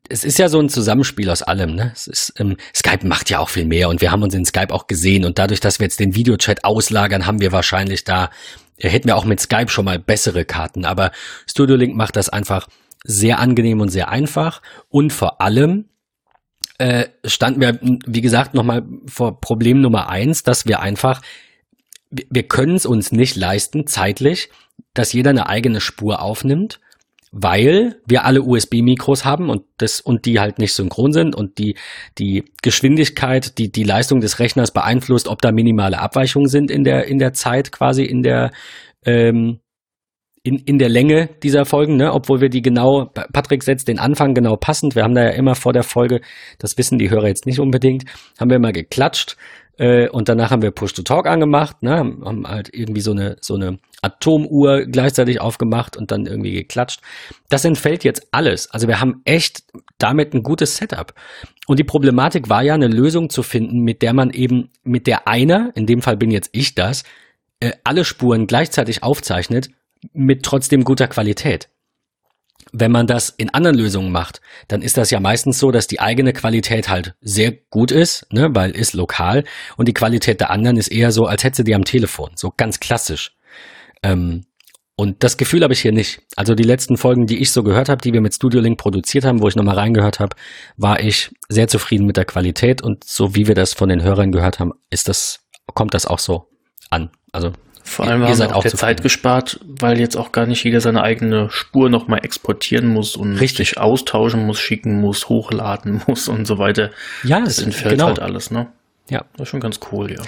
es 0.10 0.24
ist 0.24 0.40
ja 0.40 0.50
so 0.50 0.60
ein 0.60 0.70
Zusammenspiel 0.70 1.30
aus 1.30 1.44
allem. 1.44 1.76
Ne? 1.76 1.92
Es 1.94 2.08
ist, 2.08 2.34
ähm, 2.40 2.58
Skype 2.76 3.06
macht 3.06 3.30
ja 3.30 3.38
auch 3.38 3.50
viel 3.50 3.66
mehr 3.66 3.90
und 3.90 4.02
wir 4.02 4.12
haben 4.12 4.24
uns 4.24 4.34
in 4.34 4.44
Skype 4.44 4.74
auch 4.74 4.88
gesehen 4.88 5.24
und 5.24 5.38
dadurch, 5.38 5.60
dass 5.60 5.80
wir 5.80 5.86
jetzt 5.86 6.00
den 6.00 6.16
Videochat 6.16 6.64
auslagern, 6.64 7.28
haben 7.28 7.42
wir 7.42 7.52
wahrscheinlich 7.52 8.06
da, 8.06 8.32
äh, 8.78 8.90
hätten 8.90 9.08
wir 9.08 9.18
auch 9.18 9.26
mit 9.26 9.40
Skype 9.40 9.70
schon 9.70 9.86
mal 9.86 10.00
bessere 10.00 10.46
Karten. 10.46 10.84
Aber 10.84 11.12
Studio 11.48 11.76
Link 11.76 11.96
macht 11.96 12.16
das 12.16 12.28
einfach 12.28 12.68
sehr 13.04 13.38
angenehm 13.38 13.82
und 13.82 13.90
sehr 13.90 14.10
einfach 14.10 14.64
und 14.90 15.14
vor 15.14 15.42
allem 15.42 15.90
äh, 16.80 17.06
standen 17.24 17.62
wir, 17.62 17.80
wie 17.82 18.22
gesagt, 18.22 18.56
nochmal 18.56 18.84
vor 19.06 19.40
Problem 19.42 19.80
Nummer 19.80 20.10
eins, 20.10 20.42
dass 20.42 20.66
wir 20.66 20.80
einfach 20.80 21.22
wir 22.10 22.44
können 22.44 22.76
es 22.76 22.86
uns 22.86 23.12
nicht 23.12 23.36
leisten, 23.36 23.88
zeitlich, 23.88 24.50
dass 24.94 25.14
jeder 25.14 25.32
eine 25.32 25.48
eigene 25.48 25.82
Spur 25.82 26.22
aufnimmt, 26.22 26.80
weil 27.32 28.02
wir 28.06 28.24
alle 28.26 28.42
USB-Mikros 28.42 29.26
haben 29.26 29.50
und 29.50 29.64
das 29.78 30.00
und 30.00 30.26
die 30.26 30.40
halt 30.40 30.60
nicht 30.60 30.74
synchron 30.74 31.12
sind 31.12 31.36
und 31.36 31.58
die 31.58 31.76
die 32.18 32.46
Geschwindigkeit, 32.62 33.58
die 33.58 33.72
die 33.72 33.84
Leistung 33.84 34.22
des 34.22 34.40
Rechners 34.40 34.72
beeinflusst, 34.72 35.28
ob 35.28 35.42
da 35.42 35.52
minimale 35.52 36.00
Abweichungen 36.00 36.48
sind 36.48 36.72
in 36.72 36.84
der 36.84 37.06
in 37.06 37.20
der 37.20 37.34
Zeit 37.34 37.72
quasi 37.72 38.04
in 38.04 38.24
der 38.24 38.52
ähm, 39.06 39.60
in, 40.48 40.60
in 40.60 40.80
der 40.80 40.88
Länge 40.88 41.28
dieser 41.44 41.66
Folgen, 41.66 41.98
ne, 41.98 42.14
obwohl 42.14 42.40
wir 42.40 42.48
die 42.48 42.62
genau, 42.62 43.06
Patrick 43.34 43.64
setzt 43.64 43.90
den 43.90 44.00
Anfang 44.00 44.34
genau 44.34 44.56
passend. 44.56 44.96
Wir 44.96 45.04
haben 45.04 45.14
da 45.14 45.24
ja 45.24 45.32
immer 45.32 45.56
vor 45.56 45.74
der 45.74 45.84
Folge, 45.84 46.22
das 46.58 46.78
wissen 46.78 46.98
die 46.98 47.10
Hörer 47.10 47.28
jetzt 47.28 47.46
nicht 47.46 47.60
unbedingt, 47.60 48.06
haben 48.40 48.50
wir 48.50 48.56
immer 48.56 48.72
geklatscht 48.72 49.36
äh, 49.78 50.10
und 50.10 50.28
danach 50.30 50.52
haben 50.52 50.62
wir 50.62 50.72
Push-to-Talk 50.72 51.28
angemacht, 51.28 51.84
ne, 51.84 51.98
haben 51.98 52.48
halt 52.48 52.70
irgendwie 52.74 53.02
so 53.02 53.12
eine, 53.12 53.38
so 53.42 53.56
eine 53.56 53.80
Atomuhr 54.02 54.86
gleichzeitig 54.86 55.40
aufgemacht 55.42 55.98
und 55.98 56.12
dann 56.12 56.26
irgendwie 56.26 56.54
geklatscht. 56.54 57.02
Das 57.50 57.66
entfällt 57.66 58.04
jetzt 58.04 58.28
alles. 58.32 58.70
Also 58.72 58.88
wir 58.88 59.00
haben 59.00 59.22
echt 59.26 59.64
damit 59.98 60.34
ein 60.34 60.44
gutes 60.44 60.78
Setup. 60.78 61.14
Und 61.68 61.80
die 61.80 61.84
Problematik 61.84 62.50
war 62.50 62.64
ja, 62.64 62.74
eine 62.74 62.88
Lösung 62.88 63.30
zu 63.30 63.44
finden, 63.44 63.82
mit 63.82 64.02
der 64.02 64.14
man 64.14 64.32
eben, 64.32 64.70
mit 64.84 65.08
der 65.08 65.28
einer, 65.28 65.72
in 65.76 65.86
dem 65.86 66.02
Fall 66.02 66.18
bin 66.18 66.32
jetzt 66.32 66.50
ich 66.54 66.76
das, 66.76 67.04
äh, 67.60 67.72
alle 67.84 68.06
Spuren 68.06 68.48
gleichzeitig 68.48 69.04
aufzeichnet, 69.04 69.70
mit 70.14 70.44
trotzdem 70.44 70.84
guter 70.84 71.08
Qualität. 71.08 71.70
Wenn 72.74 72.92
man 72.92 73.08
das 73.08 73.30
in 73.30 73.54
anderen 73.54 73.78
Lösungen 73.78 74.12
macht, 74.12 74.42
dann 74.68 74.82
ist 74.82 74.98
das 74.98 75.12
ja 75.12 75.20
meistens 75.20 75.60
so, 75.60 75.72
dass 75.72 75.88
die 75.88 76.00
eigene 76.00 76.34
Qualität 76.34 76.90
halt 76.90 77.16
sehr 77.22 77.52
gut 77.52 77.92
ist, 77.92 78.26
ne, 78.32 78.50
weil 78.54 78.72
ist 78.72 78.94
lokal 78.94 79.44
und 79.78 79.88
die 79.88 79.94
Qualität 79.94 80.40
der 80.40 80.52
anderen 80.52 80.78
ist 80.78 80.90
eher 80.90 81.12
so, 81.12 81.26
als 81.26 81.44
hätte 81.44 81.58
sie 81.58 81.64
die 81.64 81.76
am 81.76 81.86
Telefon, 81.86 82.32
so 82.36 82.54
ganz 82.56 82.80
klassisch. 82.80 83.36
Ähm, 84.04 84.46
und 85.00 85.24
das 85.24 85.38
Gefühl 85.38 85.62
habe 85.64 85.74
ich 85.74 85.82
hier 85.82 85.92
nicht. 85.92 86.22
Also 86.36 86.56
die 86.56 86.64
letzten 86.64 86.98
Folgen, 86.98 87.28
die 87.28 87.38
ich 87.38 87.52
so 87.52 87.62
gehört 87.62 87.88
habe, 87.88 88.02
die 88.02 88.14
wir 88.14 88.22
mit 88.22 88.34
Studio 88.34 88.60
Link 88.60 88.80
produziert 88.80 89.26
haben, 89.26 89.42
wo 89.44 89.48
ich 89.48 89.56
nochmal 89.56 89.76
reingehört 89.76 90.20
habe, 90.20 90.36
war 90.76 91.00
ich 91.00 91.30
sehr 91.50 91.68
zufrieden 91.68 92.08
mit 92.08 92.18
der 92.18 92.26
Qualität 92.26 92.82
und 92.82 93.04
so 93.04 93.36
wie 93.36 93.48
wir 93.48 93.54
das 93.54 93.76
von 93.76 93.90
den 93.90 94.02
Hörern 94.02 94.32
gehört 94.32 94.60
haben, 94.60 94.74
ist 94.90 95.08
das, 95.08 95.42
kommt 95.76 95.94
das 95.94 96.08
auch 96.08 96.18
so 96.18 96.50
an. 96.90 97.12
Also 97.32 97.54
vor 97.88 98.06
allem 98.06 98.22
ihr, 98.22 98.28
haben 98.28 98.40
wir 98.40 98.56
auch 98.56 98.62
der 98.62 98.74
Zeit 98.74 99.02
gespart, 99.02 99.60
weil 99.66 100.00
jetzt 100.00 100.16
auch 100.18 100.32
gar 100.32 100.46
nicht 100.46 100.64
jeder 100.64 100.82
seine 100.82 101.04
eigene 101.04 101.50
Spur 101.50 101.90
nochmal 101.90 102.20
exportieren 102.24 102.88
muss 102.88 103.16
und 103.16 103.36
richtig 103.38 103.78
austauschen 103.78 104.46
muss, 104.46 104.60
schicken 104.60 105.00
muss, 105.00 105.30
hochladen 105.30 106.02
muss 106.08 106.28
und 106.28 106.46
so 106.46 106.58
weiter. 106.58 106.92
Ja, 107.24 107.40
das 107.40 107.60
entfällt 107.60 107.96
genau. 107.96 108.08
halt 108.08 108.20
alles, 108.20 108.52
ne? 108.52 108.68
Ja. 109.10 109.24
Das 109.34 109.44
ist 109.44 109.50
schon 109.50 109.62
ganz 109.62 109.80
cool, 109.92 110.12
ja. 110.12 110.22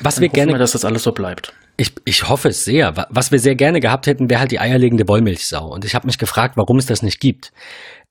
Was 0.00 0.14
Dann 0.14 0.22
wir 0.22 0.28
gerne, 0.30 0.52
wir, 0.52 0.58
dass 0.58 0.72
das 0.72 0.84
alles 0.86 1.02
so 1.02 1.12
bleibt. 1.12 1.52
Ich, 1.76 1.92
ich 2.06 2.28
hoffe 2.28 2.48
es 2.48 2.64
sehr. 2.64 3.06
Was 3.10 3.30
wir 3.30 3.38
sehr 3.38 3.54
gerne 3.54 3.80
gehabt 3.80 4.06
hätten, 4.06 4.30
wäre 4.30 4.40
halt 4.40 4.50
die 4.50 4.58
eierlegende 4.58 5.06
Wollmilchsau. 5.06 5.68
Und 5.68 5.84
ich 5.84 5.94
habe 5.94 6.06
mich 6.06 6.16
gefragt, 6.16 6.56
warum 6.56 6.78
es 6.78 6.86
das 6.86 7.02
nicht 7.02 7.20
gibt. 7.20 7.52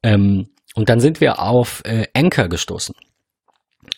Ähm, 0.03 0.47
und 0.75 0.89
dann 0.89 0.99
sind 0.99 1.21
wir 1.21 1.39
auf 1.39 1.81
äh, 1.85 2.05
Anchor 2.13 2.49
gestoßen 2.49 2.93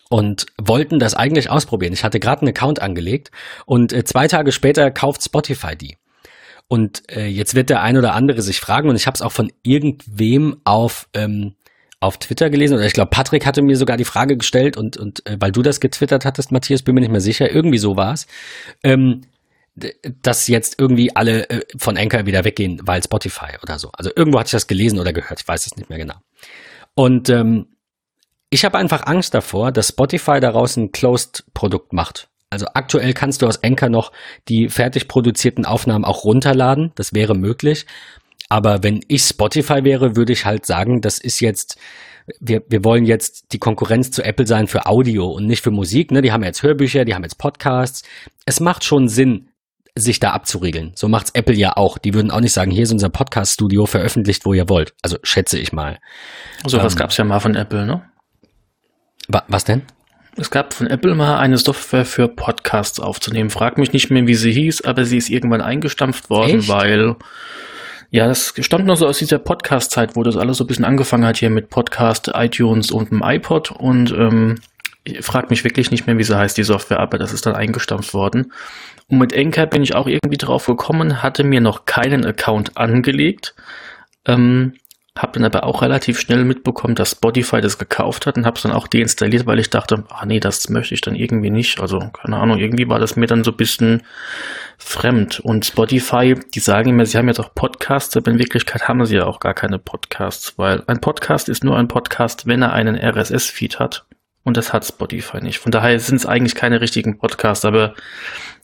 und 0.08 0.46
wollten 0.56 0.98
das 0.98 1.14
eigentlich 1.14 1.50
ausprobieren. 1.50 1.92
Ich 1.92 2.04
hatte 2.04 2.20
gerade 2.20 2.42
einen 2.42 2.50
Account 2.50 2.80
angelegt 2.80 3.30
und 3.66 3.92
äh, 3.92 4.04
zwei 4.04 4.28
Tage 4.28 4.52
später 4.52 4.90
kauft 4.90 5.22
Spotify 5.22 5.76
die. 5.76 5.96
Und 6.68 7.02
äh, 7.10 7.26
jetzt 7.26 7.54
wird 7.54 7.70
der 7.70 7.82
ein 7.82 7.96
oder 7.96 8.14
andere 8.14 8.42
sich 8.42 8.60
fragen, 8.60 8.90
und 8.90 8.96
ich 8.96 9.06
habe 9.06 9.14
es 9.14 9.22
auch 9.22 9.32
von 9.32 9.50
irgendwem 9.62 10.60
auf, 10.64 11.08
ähm, 11.14 11.54
auf 11.98 12.18
Twitter 12.18 12.50
gelesen, 12.50 12.74
oder 12.74 12.84
ich 12.84 12.92
glaube, 12.92 13.10
Patrick 13.10 13.46
hatte 13.46 13.62
mir 13.62 13.76
sogar 13.76 13.96
die 13.96 14.04
Frage 14.04 14.36
gestellt, 14.36 14.76
und, 14.76 14.98
und 14.98 15.26
äh, 15.26 15.38
weil 15.40 15.50
du 15.50 15.62
das 15.62 15.80
getwittert 15.80 16.26
hattest, 16.26 16.52
Matthias, 16.52 16.82
bin 16.82 16.94
mir 16.94 17.00
nicht 17.00 17.10
mehr 17.10 17.22
sicher, 17.22 17.50
irgendwie 17.50 17.78
so 17.78 17.96
war 17.96 18.12
es, 18.12 18.26
ähm, 18.82 19.22
dass 20.22 20.48
jetzt 20.48 20.78
irgendwie 20.78 21.14
alle 21.16 21.48
äh, 21.48 21.62
von 21.78 21.96
Anchor 21.96 22.26
wieder 22.26 22.44
weggehen, 22.44 22.80
weil 22.82 23.02
Spotify 23.02 23.56
oder 23.62 23.78
so. 23.78 23.90
Also 23.92 24.10
irgendwo 24.14 24.38
hatte 24.38 24.48
ich 24.48 24.52
das 24.52 24.66
gelesen 24.66 24.98
oder 24.98 25.14
gehört, 25.14 25.40
ich 25.40 25.48
weiß 25.48 25.64
es 25.64 25.76
nicht 25.76 25.88
mehr 25.88 25.98
genau. 25.98 26.16
Und 26.94 27.30
ähm, 27.30 27.68
ich 28.50 28.64
habe 28.64 28.78
einfach 28.78 29.06
Angst 29.06 29.34
davor, 29.34 29.72
dass 29.72 29.88
Spotify 29.88 30.40
daraus 30.40 30.76
ein 30.76 30.92
Closed-Produkt 30.92 31.92
macht. 31.92 32.28
Also 32.50 32.66
aktuell 32.72 33.12
kannst 33.12 33.42
du 33.42 33.46
aus 33.46 33.62
Anchor 33.62 33.90
noch 33.90 34.10
die 34.48 34.68
fertig 34.68 35.06
produzierten 35.06 35.66
Aufnahmen 35.66 36.04
auch 36.04 36.24
runterladen. 36.24 36.92
Das 36.94 37.12
wäre 37.12 37.34
möglich. 37.34 37.84
Aber 38.48 38.82
wenn 38.82 39.00
ich 39.08 39.22
Spotify 39.22 39.84
wäre, 39.84 40.16
würde 40.16 40.32
ich 40.32 40.46
halt 40.46 40.64
sagen, 40.64 41.02
das 41.02 41.18
ist 41.18 41.40
jetzt, 41.40 41.78
wir, 42.40 42.62
wir 42.68 42.84
wollen 42.84 43.04
jetzt 43.04 43.52
die 43.52 43.58
Konkurrenz 43.58 44.10
zu 44.10 44.24
Apple 44.24 44.46
sein 44.46 44.66
für 44.66 44.86
Audio 44.86 45.26
und 45.26 45.46
nicht 45.46 45.62
für 45.62 45.70
Musik. 45.70 46.10
Ne? 46.10 46.22
Die 46.22 46.32
haben 46.32 46.42
jetzt 46.42 46.62
Hörbücher, 46.62 47.04
die 47.04 47.14
haben 47.14 47.24
jetzt 47.24 47.36
Podcasts. 47.36 48.02
Es 48.46 48.60
macht 48.60 48.84
schon 48.84 49.08
Sinn, 49.08 49.50
sich 49.94 50.20
da 50.20 50.30
abzuriegeln. 50.30 50.92
So 50.94 51.08
macht's 51.08 51.32
Apple 51.34 51.54
ja 51.54 51.76
auch. 51.76 51.98
Die 51.98 52.14
würden 52.14 52.30
auch 52.30 52.40
nicht 52.40 52.52
sagen, 52.54 52.70
hier 52.70 52.84
ist 52.84 52.92
unser 52.92 53.10
Podcast-Studio, 53.10 53.84
veröffentlicht, 53.84 54.46
wo 54.46 54.54
ihr 54.54 54.70
wollt. 54.70 54.94
Also 55.02 55.18
schätze 55.22 55.58
ich 55.58 55.72
mal. 55.72 55.98
So 56.58 56.78
also, 56.78 56.82
was 56.82 56.94
ähm, 56.94 56.98
gab's 56.98 57.16
ja 57.18 57.24
mal 57.24 57.40
von 57.40 57.54
Apple, 57.54 57.84
ne? 57.84 58.08
Was 59.28 59.64
denn? 59.64 59.82
Es 60.36 60.50
gab 60.50 60.72
von 60.72 60.86
Apple 60.86 61.14
mal 61.14 61.38
eine 61.38 61.58
Software 61.58 62.04
für 62.04 62.28
Podcasts 62.28 63.00
aufzunehmen. 63.00 63.50
Frag 63.50 63.76
mich 63.76 63.92
nicht 63.92 64.10
mehr, 64.10 64.26
wie 64.26 64.34
sie 64.34 64.52
hieß, 64.52 64.82
aber 64.82 65.04
sie 65.04 65.16
ist 65.16 65.30
irgendwann 65.30 65.60
eingestampft 65.60 66.30
worden, 66.30 66.60
Echt? 66.60 66.68
weil 66.68 67.16
ja, 68.10 68.26
das 68.26 68.54
stammt 68.60 68.86
noch 68.86 68.96
so 68.96 69.06
aus 69.06 69.18
dieser 69.18 69.38
Podcast-Zeit, 69.38 70.16
wo 70.16 70.22
das 70.22 70.36
alles 70.36 70.56
so 70.56 70.64
ein 70.64 70.66
bisschen 70.66 70.84
angefangen 70.84 71.26
hat 71.26 71.36
hier 71.36 71.50
mit 71.50 71.68
Podcast, 71.68 72.30
iTunes 72.34 72.90
und 72.90 73.10
dem 73.10 73.22
iPod 73.22 73.70
und 73.70 74.12
ähm, 74.12 74.60
ich 75.04 75.24
frag 75.24 75.50
mich 75.50 75.64
wirklich 75.64 75.90
nicht 75.90 76.06
mehr, 76.06 76.18
wie 76.18 76.24
sie 76.24 76.36
heißt, 76.36 76.56
die 76.56 76.62
Software, 76.62 77.00
aber 77.00 77.18
das 77.18 77.32
ist 77.32 77.46
dann 77.46 77.54
eingestampft 77.54 78.14
worden. 78.14 78.52
Und 79.08 79.18
mit 79.18 79.36
Anchor 79.36 79.66
bin 79.66 79.82
ich 79.82 79.94
auch 79.94 80.06
irgendwie 80.06 80.36
drauf 80.36 80.66
gekommen, 80.66 81.22
hatte 81.22 81.44
mir 81.44 81.60
noch 81.60 81.84
keinen 81.86 82.24
Account 82.24 82.76
angelegt. 82.76 83.54
Ähm, 84.26 84.74
habe 85.18 85.32
dann 85.32 85.44
aber 85.44 85.64
auch 85.64 85.82
relativ 85.82 86.20
schnell 86.20 86.44
mitbekommen, 86.44 86.94
dass 86.94 87.12
Spotify 87.12 87.60
das 87.60 87.78
gekauft 87.78 88.26
hat 88.26 88.36
und 88.36 88.46
habe 88.46 88.56
es 88.56 88.62
dann 88.62 88.72
auch 88.72 88.86
deinstalliert, 88.86 89.46
weil 89.46 89.58
ich 89.58 89.70
dachte, 89.70 90.04
ah 90.08 90.24
nee, 90.24 90.40
das 90.40 90.68
möchte 90.68 90.94
ich 90.94 91.00
dann 91.00 91.14
irgendwie 91.14 91.50
nicht. 91.50 91.80
Also 91.80 91.98
keine 91.98 92.36
Ahnung, 92.36 92.58
irgendwie 92.58 92.88
war 92.88 92.98
das 92.98 93.16
mir 93.16 93.26
dann 93.26 93.44
so 93.44 93.50
ein 93.50 93.56
bisschen 93.56 94.02
fremd. 94.78 95.40
Und 95.40 95.66
Spotify, 95.66 96.34
die 96.54 96.60
sagen 96.60 96.90
immer, 96.90 97.04
sie 97.04 97.18
haben 97.18 97.28
jetzt 97.28 97.40
auch 97.40 97.54
Podcasts, 97.54 98.16
aber 98.16 98.30
in 98.30 98.38
Wirklichkeit 98.38 98.88
haben 98.88 99.04
sie 99.04 99.16
ja 99.16 99.26
auch 99.26 99.40
gar 99.40 99.54
keine 99.54 99.78
Podcasts, 99.78 100.54
weil 100.56 100.84
ein 100.86 101.00
Podcast 101.00 101.48
ist 101.48 101.64
nur 101.64 101.76
ein 101.76 101.88
Podcast, 101.88 102.46
wenn 102.46 102.62
er 102.62 102.72
einen 102.72 102.96
RSS-Feed 102.96 103.78
hat. 103.78 104.06
Und 104.44 104.56
das 104.56 104.72
hat 104.72 104.86
Spotify 104.86 105.42
nicht. 105.42 105.58
Von 105.58 105.72
daher 105.72 105.98
sind 106.00 106.16
es 106.16 106.26
eigentlich 106.26 106.54
keine 106.54 106.80
richtigen 106.80 107.18
Podcasts, 107.18 107.64
aber 107.64 107.94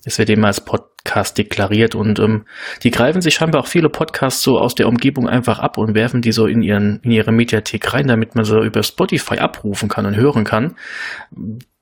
es 0.05 0.19
wird 0.19 0.31
immer 0.31 0.47
als 0.47 0.61
Podcast 1.05 1.37
deklariert 1.37 1.95
und 1.95 2.19
ähm, 2.19 2.47
die 2.83 2.91
greifen 2.91 3.21
sich 3.21 3.35
scheinbar 3.35 3.61
auch 3.63 3.67
viele 3.67 3.91
Podcasts 3.91 4.43
so 4.43 4.59
aus 4.59 4.75
der 4.75 4.89
Umgebung 4.89 5.29
einfach 5.29 5.59
ab 5.59 5.77
und 5.77 5.95
werfen 5.95 6.23
die 6.23 6.33
so 6.33 6.47
in 6.47 6.63
ihren 6.63 7.01
in 7.03 7.11
ihre 7.11 7.31
Mediathek 7.31 7.93
rein, 7.93 8.09
damit 8.09 8.35
man 8.35 8.45
so 8.45 8.63
über 8.63 8.83
Spotify 8.83 9.39
abrufen 9.39 9.89
kann 9.89 10.07
und 10.07 10.17
hören 10.17 10.45
kann, 10.45 10.77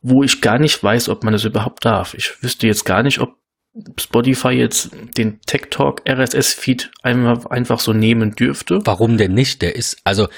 wo 0.01 0.25
ich 0.25 0.41
gar 0.41 0.59
nicht 0.59 0.83
weiß, 0.83 1.09
ob 1.09 1.23
man 1.23 1.33
das 1.33 1.45
überhaupt 1.45 1.85
darf. 1.85 2.15
Ich 2.15 2.43
wüsste 2.43 2.67
jetzt 2.67 2.85
gar 2.85 3.05
nicht, 3.05 3.21
ob 3.21 3.37
Spotify 3.99 4.51
jetzt 4.51 4.91
den 5.17 5.41
Tech 5.47 5.69
Talk 5.71 6.03
RSS 6.07 6.53
Feed 6.53 6.91
einfach, 7.03 7.47
einfach 7.47 7.81
so 7.81 7.93
nehmen 7.93 8.33
dürfte. 8.33 8.81
Warum 8.85 9.17
denn 9.17 9.33
nicht? 9.33 9.63
Der 9.63 9.77
ist, 9.77 9.99
also 10.05 10.29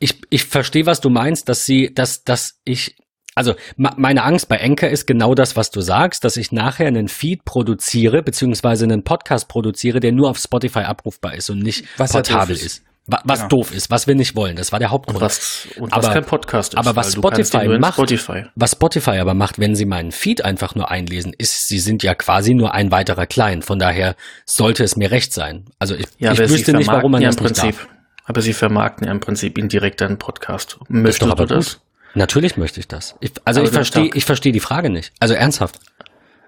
ich, 0.00 0.20
ich 0.28 0.44
verstehe, 0.44 0.84
was 0.84 1.00
du 1.00 1.08
meinst, 1.08 1.48
dass 1.48 1.64
sie, 1.64 1.94
dass, 1.94 2.24
dass 2.24 2.60
ich 2.64 2.96
also 3.34 3.54
meine 3.76 4.22
Angst 4.22 4.48
bei 4.48 4.56
Enker 4.56 4.88
ist 4.88 5.06
genau 5.06 5.34
das, 5.34 5.56
was 5.56 5.70
du 5.70 5.80
sagst, 5.80 6.24
dass 6.24 6.36
ich 6.36 6.52
nachher 6.52 6.86
einen 6.86 7.08
Feed 7.08 7.44
produziere, 7.44 8.22
beziehungsweise 8.22 8.84
einen 8.84 9.02
Podcast 9.02 9.48
produziere, 9.48 10.00
der 10.00 10.12
nur 10.12 10.30
auf 10.30 10.38
Spotify 10.38 10.80
abrufbar 10.80 11.34
ist 11.34 11.50
und 11.50 11.58
nicht 11.58 11.84
was 11.96 12.12
portabel 12.12 12.54
ist. 12.54 12.64
ist. 12.64 12.82
Was 13.06 13.40
genau. 13.40 13.48
doof 13.48 13.74
ist, 13.74 13.90
was 13.90 14.06
wir 14.06 14.14
nicht 14.14 14.34
wollen, 14.34 14.56
das 14.56 14.72
war 14.72 14.78
der 14.78 14.90
Hauptgrund. 14.90 15.16
Und 15.16 15.22
was, 15.22 15.68
und 15.76 15.92
aber, 15.92 16.04
was 16.04 16.14
kein 16.14 16.24
Podcast 16.24 16.72
ist. 16.72 16.78
Aber 16.78 16.96
was 16.96 17.12
Spotify 17.12 17.68
macht, 17.78 17.94
Spotify. 17.94 18.44
was 18.54 18.72
Spotify 18.72 19.18
aber 19.18 19.34
macht, 19.34 19.58
wenn 19.58 19.74
Sie 19.74 19.84
meinen 19.84 20.10
Feed 20.10 20.42
einfach 20.42 20.74
nur 20.74 20.90
einlesen, 20.90 21.34
ist, 21.36 21.68
Sie 21.68 21.80
sind 21.80 22.02
ja 22.02 22.14
quasi 22.14 22.54
nur 22.54 22.72
ein 22.72 22.90
weiterer 22.92 23.26
Client. 23.26 23.66
Von 23.66 23.78
daher 23.78 24.16
sollte 24.46 24.84
es 24.84 24.96
mir 24.96 25.10
recht 25.10 25.34
sein. 25.34 25.66
Also 25.78 25.94
ich, 25.96 26.06
ja, 26.18 26.32
ich 26.32 26.38
wüsste 26.38 26.72
nicht, 26.72 26.88
warum 26.88 27.12
man 27.12 27.20
ja 27.20 27.28
das 27.28 27.36
im 27.36 27.44
Prinzip, 27.44 27.76
darf. 27.76 27.88
Aber 28.24 28.40
Sie 28.40 28.54
vermarkten 28.54 29.06
ja 29.06 29.12
im 29.12 29.20
Prinzip 29.20 29.58
indirekt 29.58 30.00
einen 30.00 30.16
Podcast. 30.16 30.78
Möchtest 30.88 31.30
du 31.30 31.44
das? 31.44 31.74
Gut. 31.74 31.80
Natürlich 32.14 32.56
möchte 32.56 32.80
ich 32.80 32.88
das. 32.88 33.16
Ich, 33.20 33.32
also 33.44 33.60
aber 33.60 33.68
ich 33.68 33.74
verstehe, 33.74 34.10
ich 34.14 34.24
verstehe 34.24 34.52
die 34.52 34.60
Frage 34.60 34.90
nicht. 34.90 35.12
Also 35.20 35.34
ernsthaft. 35.34 35.80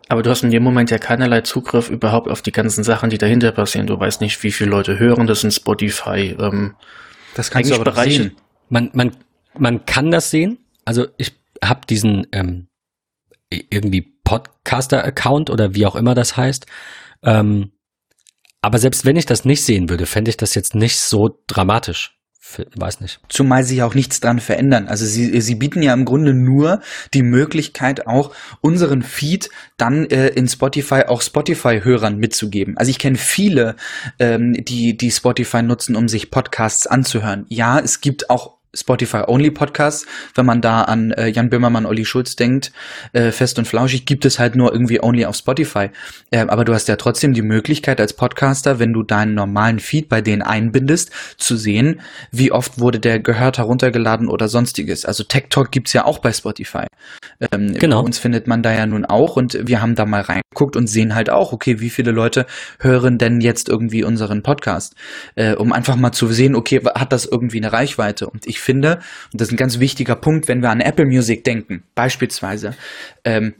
Aber 0.08 0.22
du 0.22 0.30
hast 0.30 0.44
in 0.44 0.50
dem 0.50 0.62
Moment 0.62 0.90
ja 0.90 0.98
keinerlei 0.98 1.40
Zugriff 1.40 1.90
überhaupt 1.90 2.28
auf 2.28 2.40
die 2.40 2.52
ganzen 2.52 2.84
Sachen, 2.84 3.10
die 3.10 3.18
dahinter 3.18 3.50
passieren. 3.50 3.88
Du 3.88 3.98
weißt 3.98 4.20
nicht, 4.20 4.42
wie 4.44 4.52
viele 4.52 4.70
Leute 4.70 4.98
hören 4.98 5.26
das 5.26 5.42
in 5.42 5.50
Spotify. 5.50 6.36
Ähm, 6.38 6.76
das 7.34 7.50
kannst 7.50 7.70
du 7.70 7.74
aber 7.74 7.84
Bereiche. 7.84 8.22
Sehen. 8.24 8.36
Man, 8.68 8.90
man, 8.92 9.16
man 9.58 9.84
kann 9.84 10.12
das 10.12 10.30
sehen. 10.30 10.58
Also 10.84 11.08
ich 11.16 11.32
habe 11.62 11.80
diesen 11.86 12.28
ähm, 12.30 12.68
irgendwie 13.50 14.02
Podcaster-Account 14.22 15.50
oder 15.50 15.74
wie 15.74 15.86
auch 15.86 15.96
immer 15.96 16.14
das 16.14 16.36
heißt. 16.36 16.66
Ähm, 17.24 17.72
aber 18.62 18.78
selbst 18.78 19.04
wenn 19.04 19.16
ich 19.16 19.26
das 19.26 19.44
nicht 19.44 19.64
sehen 19.64 19.88
würde, 19.88 20.06
fände 20.06 20.28
ich 20.28 20.36
das 20.36 20.54
jetzt 20.54 20.76
nicht 20.76 21.00
so 21.00 21.42
dramatisch 21.48 22.15
weiß 22.76 23.00
nicht. 23.00 23.20
Zumal 23.28 23.64
ja 23.76 23.86
auch 23.86 23.94
nichts 23.94 24.20
dran 24.20 24.40
verändern. 24.40 24.88
Also 24.88 25.04
sie, 25.04 25.40
sie 25.40 25.54
bieten 25.54 25.82
ja 25.82 25.92
im 25.92 26.04
Grunde 26.04 26.34
nur 26.34 26.80
die 27.14 27.22
Möglichkeit, 27.22 28.06
auch 28.06 28.34
unseren 28.60 29.02
Feed 29.02 29.50
dann 29.76 30.06
äh, 30.06 30.28
in 30.28 30.48
Spotify 30.48 31.02
auch 31.06 31.22
Spotify-Hörern 31.22 32.16
mitzugeben. 32.16 32.76
Also 32.76 32.90
ich 32.90 32.98
kenne 32.98 33.16
viele, 33.16 33.76
ähm, 34.18 34.52
die, 34.52 34.96
die 34.96 35.10
Spotify 35.10 35.62
nutzen, 35.62 35.96
um 35.96 36.08
sich 36.08 36.30
Podcasts 36.30 36.86
anzuhören. 36.86 37.46
Ja, 37.48 37.78
es 37.78 38.00
gibt 38.00 38.30
auch 38.30 38.55
Spotify-Only-Podcasts. 38.76 40.06
Wenn 40.34 40.46
man 40.46 40.60
da 40.60 40.82
an 40.82 41.12
äh, 41.12 41.28
Jan 41.28 41.50
Böhmermann, 41.50 41.86
Olli 41.86 42.04
Schulz 42.04 42.36
denkt, 42.36 42.72
äh, 43.12 43.30
fest 43.30 43.58
und 43.58 43.66
flauschig, 43.66 44.04
gibt 44.04 44.24
es 44.24 44.38
halt 44.38 44.56
nur 44.56 44.72
irgendwie 44.72 45.02
only 45.02 45.24
auf 45.24 45.36
Spotify. 45.36 45.90
Äh, 46.30 46.46
aber 46.46 46.64
du 46.64 46.74
hast 46.74 46.88
ja 46.88 46.96
trotzdem 46.96 47.32
die 47.32 47.42
Möglichkeit 47.42 48.00
als 48.00 48.12
Podcaster, 48.12 48.78
wenn 48.78 48.92
du 48.92 49.02
deinen 49.02 49.34
normalen 49.34 49.78
Feed 49.78 50.08
bei 50.08 50.20
denen 50.20 50.42
einbindest, 50.42 51.10
zu 51.36 51.56
sehen, 51.56 52.00
wie 52.30 52.52
oft 52.52 52.78
wurde 52.78 53.00
der 53.00 53.20
gehört, 53.20 53.58
heruntergeladen 53.58 54.28
oder 54.28 54.48
sonstiges. 54.48 55.04
Also 55.04 55.24
Tech 55.24 55.46
Talk 55.50 55.70
gibt's 55.70 55.92
ja 55.92 56.04
auch 56.04 56.18
bei 56.18 56.32
Spotify. 56.32 56.86
Ähm, 57.52 57.74
genau. 57.74 58.02
Uns 58.02 58.18
findet 58.18 58.46
man 58.46 58.62
da 58.62 58.72
ja 58.72 58.86
nun 58.86 59.04
auch 59.04 59.36
und 59.36 59.58
wir 59.66 59.80
haben 59.80 59.94
da 59.94 60.06
mal 60.06 60.22
reingeguckt 60.22 60.76
und 60.76 60.86
sehen 60.86 61.14
halt 61.14 61.30
auch, 61.30 61.52
okay, 61.52 61.80
wie 61.80 61.90
viele 61.90 62.10
Leute 62.10 62.46
hören 62.80 63.18
denn 63.18 63.40
jetzt 63.40 63.68
irgendwie 63.68 64.04
unseren 64.04 64.42
Podcast, 64.42 64.94
äh, 65.34 65.54
um 65.54 65.72
einfach 65.72 65.96
mal 65.96 66.12
zu 66.12 66.28
sehen, 66.28 66.54
okay, 66.54 66.80
hat 66.94 67.12
das 67.12 67.26
irgendwie 67.26 67.58
eine 67.58 67.72
Reichweite? 67.72 68.28
Und 68.28 68.46
ich 68.46 68.60
finde, 68.66 68.96
und 69.32 69.40
das 69.40 69.48
ist 69.48 69.54
ein 69.54 69.56
ganz 69.56 69.78
wichtiger 69.78 70.16
Punkt, 70.16 70.48
wenn 70.48 70.60
wir 70.60 70.70
an 70.70 70.80
Apple 70.80 71.06
Music 71.06 71.44
denken, 71.44 71.84
beispielsweise, 71.94 72.74
ähm, 73.24 73.54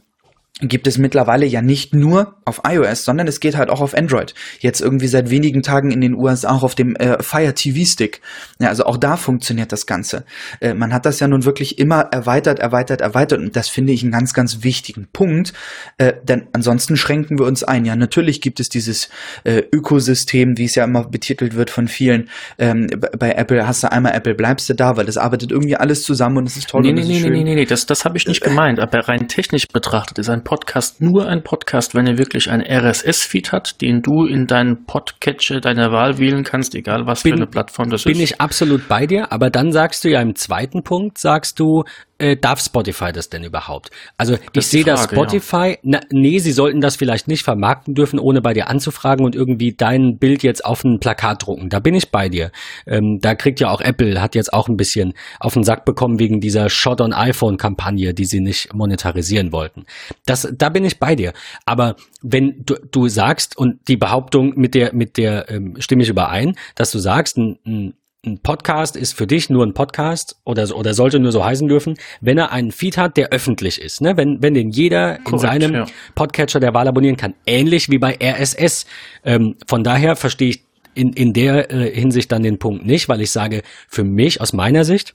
gibt 0.61 0.86
es 0.86 0.96
mittlerweile 0.96 1.44
ja 1.44 1.61
nicht 1.61 1.94
nur 1.94 2.36
auf 2.46 2.62
iOS, 2.66 3.04
sondern 3.04 3.28
es 3.28 3.40
geht 3.40 3.57
halt 3.57 3.68
auch 3.68 3.82
auf 3.82 3.94
Android. 3.94 4.34
Jetzt 4.61 4.80
irgendwie 4.80 5.07
seit 5.07 5.28
wenigen 5.28 5.62
Tagen 5.62 5.90
in 5.90 6.00
den 6.00 6.14
USA 6.14 6.50
auch 6.50 6.62
auf 6.62 6.74
dem 6.74 6.96
äh, 6.96 7.22
Fire 7.22 7.52
TV 7.52 7.84
Stick. 7.84 8.22
Ja, 8.59 8.68
also 8.68 8.86
auch 8.86 8.96
da 8.96 9.18
funktioniert 9.18 9.70
das 9.70 9.84
Ganze. 9.84 10.24
Äh, 10.61 10.72
man 10.72 10.94
hat 10.94 11.04
das 11.04 11.20
ja 11.20 11.28
nun 11.28 11.44
wirklich 11.44 11.78
immer 11.78 12.00
erweitert, 12.11 12.59
erweitert, 12.59 13.02
erweitert 13.02 13.40
und 13.40 13.54
das 13.54 13.68
finde 13.68 13.92
ich 13.92 14.02
einen 14.02 14.12
ganz, 14.12 14.32
ganz 14.32 14.62
wichtigen 14.62 15.09
Punkt, 15.12 15.52
äh, 15.98 16.14
denn 16.22 16.46
ansonsten 16.54 16.96
schränken 16.96 17.38
wir 17.38 17.44
uns 17.44 17.62
ein. 17.62 17.84
Ja, 17.84 17.94
natürlich 17.94 18.40
gibt 18.40 18.59
es 18.59 18.70
dieses 18.70 19.11
äh, 19.44 19.62
Ökosystem, 19.70 20.57
wie 20.57 20.64
es 20.64 20.74
ja 20.74 20.84
immer 20.84 21.04
betitelt 21.04 21.54
wird 21.54 21.68
von 21.68 21.86
vielen. 21.86 22.30
Ähm, 22.59 22.86
bei 23.18 23.32
Apple 23.32 23.68
hast 23.68 23.82
du 23.82 23.92
einmal 23.92 24.14
Apple, 24.14 24.34
bleibst 24.34 24.70
du 24.70 24.74
da, 24.74 24.96
weil 24.96 25.04
das 25.04 25.18
arbeitet 25.18 25.50
irgendwie 25.50 25.76
alles 25.76 26.02
zusammen 26.02 26.38
und 26.38 26.46
es 26.46 26.57
ist 26.57 26.70
toll. 26.70 26.80
Nee, 26.80 26.92
nee, 26.92 27.04
nee, 27.04 27.20
nee, 27.20 27.28
nee, 27.28 27.44
nee, 27.44 27.54
nee, 27.57 27.64
das, 27.66 27.84
das 27.84 28.07
habe 28.07 28.16
ich 28.16 28.26
nicht 28.26 28.40
gemeint, 28.40 28.80
aber 28.80 29.07
rein 29.07 29.28
technisch 29.28 29.68
betrachtet 29.68 30.18
ist 30.18 30.30
ein 30.30 30.45
Podcast 30.47 31.01
nur 31.01 31.26
ein 31.26 31.42
Podcast, 31.42 31.97
wenn 31.97 32.07
er 32.07 32.18
wirklich 32.18 32.49
ein 32.49 32.61
RSS-Feed 32.61 33.51
hat, 33.51 33.80
den 33.80 34.01
du 34.01 34.26
in 34.26 34.47
deinen 34.47 34.86
Podcatcher 34.86 35.61
deiner 35.61 35.90
Wahl 35.90 36.18
wählen 36.18 36.44
kannst, 36.44 36.76
egal 36.76 37.05
was 37.05 37.24
bin, 37.24 37.32
für 37.32 37.36
eine 37.38 37.47
Plattform 37.49 37.90
das 37.90 38.05
bin 38.05 38.12
ist. 38.12 38.18
Bin 38.18 38.24
ich 38.24 38.40
absolut 38.40 38.86
bei 38.86 39.09
dir, 39.09 39.32
aber 39.32 39.51
dann 39.51 39.72
sagst 39.72 40.05
du 40.05 40.09
ja 40.09 40.20
im 40.22 40.36
zweiten 40.36 40.84
Punkt, 40.84 41.18
sagst 41.18 41.59
du, 41.59 41.82
äh, 42.19 42.37
darf 42.37 42.61
Spotify 42.61 43.12
das 43.12 43.29
denn 43.29 43.45
überhaupt? 43.45 43.91
Also 44.17 44.37
ich 44.53 44.67
sehe 44.67 44.85
das 44.85 45.05
Spotify, 45.05 45.71
ja. 45.71 45.77
na, 45.83 46.01
nee, 46.11 46.39
sie 46.39 46.53
sollten 46.53 46.81
das 46.81 46.97
vielleicht 46.97 47.29
nicht 47.29 47.43
vermarkten 47.43 47.95
dürfen, 47.95 48.19
ohne 48.19 48.41
bei 48.41 48.55
dir 48.55 48.69
anzufragen 48.69 49.25
und 49.25 49.35
irgendwie 49.35 49.73
dein 49.73 50.19
Bild 50.19 50.43
jetzt 50.43 50.64
auf 50.64 50.85
ein 50.85 51.01
Plakat 51.01 51.47
drucken. 51.47 51.69
Da 51.69 51.81
bin 51.81 51.95
ich 51.95 52.11
bei 52.11 52.29
dir. 52.29 52.51
Ähm, 52.87 53.19
da 53.21 53.35
kriegt 53.35 53.61
ja 53.61 53.71
auch 53.71 53.81
Apple, 53.81 54.21
hat 54.21 54.35
jetzt 54.35 54.53
auch 54.53 54.69
ein 54.69 54.77
bisschen 54.77 55.14
auf 55.41 55.55
den 55.55 55.64
Sack 55.64 55.85
bekommen 55.85 56.19
wegen 56.19 56.41
dieser 56.41 56.71
Shot 56.71 57.01
on 57.01 57.12
iPhone-Kampagne, 57.12 58.14
die 58.14 58.25
sie 58.25 58.41
nicht 58.41 58.73
monetarisieren 58.75 59.53
wollten. 59.53 59.85
Das, 60.25 60.49
da 60.57 60.69
bin 60.69 60.85
ich 60.85 60.99
bei 60.99 61.14
dir. 61.17 61.33
Aber 61.64 61.97
wenn 62.23 62.62
du, 62.64 62.75
du 62.91 63.09
sagst, 63.09 63.57
und 63.57 63.89
die 63.89 63.97
Behauptung 63.97 64.55
mit 64.57 64.75
der, 64.75 64.95
mit 64.95 65.17
der 65.17 65.51
ähm, 65.51 65.75
stimme 65.79 66.03
ich 66.03 66.09
überein, 66.09 66.57
dass 66.75 66.91
du 66.91 66.99
sagst, 66.99 67.37
ein, 67.37 67.59
ein 67.67 67.95
ein 68.27 68.41
Podcast 68.43 68.97
ist 68.97 69.14
für 69.14 69.27
dich 69.27 69.49
nur 69.49 69.64
ein 69.64 69.72
Podcast 69.72 70.37
oder, 70.45 70.74
oder 70.77 70.95
sollte 70.95 71.20
nur 71.20 71.33
so 71.33 71.45
heißen 71.45 71.68
dürfen, 71.68 71.95
wenn 72.20 72.39
er 72.39 72.53
einen 72.53 72.72
Feed 72.72 72.99
hat, 72.99 73.16
der 73.16 73.29
öffentlich 73.31 73.81
ist. 73.81 74.01
Ne? 74.01 74.16
Wenn, 74.16 74.43
wenn 74.43 74.55
den 74.55 74.70
jeder 74.70 75.18
Korrekt, 75.18 75.33
in 75.33 75.39
seinem 75.39 75.74
ja. 75.74 75.87
Podcatcher 76.14 76.61
der 76.61 76.74
Wahl 76.74 76.89
abonnieren 76.89 77.16
kann. 77.16 77.35
Ähnlich 77.47 77.89
wie 77.89 77.99
bei 77.99 78.18
RSS. 78.20 78.87
Ähm, 79.24 79.55
von 79.66 79.83
daher 79.83 80.16
verstehe 80.16 80.51
ich 80.51 80.64
in, 80.95 81.12
in 81.12 81.33
der 81.33 81.70
äh, 81.70 81.95
Hinsicht 81.95 82.33
dann 82.33 82.43
den 82.43 82.59
Punkt 82.59 82.85
nicht, 82.85 83.09
weil 83.09 83.20
ich 83.20 83.31
sage, 83.31 83.62
für 83.89 84.05
mich 84.05 84.41
aus 84.41 84.53
meiner 84.53 84.85
Sicht, 84.85 85.14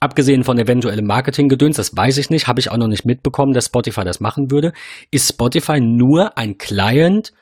Abgesehen 0.00 0.42
von 0.42 0.58
eventuellem 0.58 1.06
Marketinggedöns, 1.06 1.76
das 1.76 1.96
weiß 1.96 2.18
ich 2.18 2.28
nicht, 2.28 2.48
habe 2.48 2.58
ich 2.58 2.72
auch 2.72 2.76
noch 2.76 2.88
nicht 2.88 3.06
mitbekommen, 3.06 3.52
dass 3.52 3.66
Spotify 3.66 4.02
das 4.02 4.18
machen 4.18 4.50
würde, 4.50 4.72
ist 5.12 5.28
Spotify 5.28 5.80
nur 5.80 6.36
ein 6.36 6.58
Client 6.58 7.32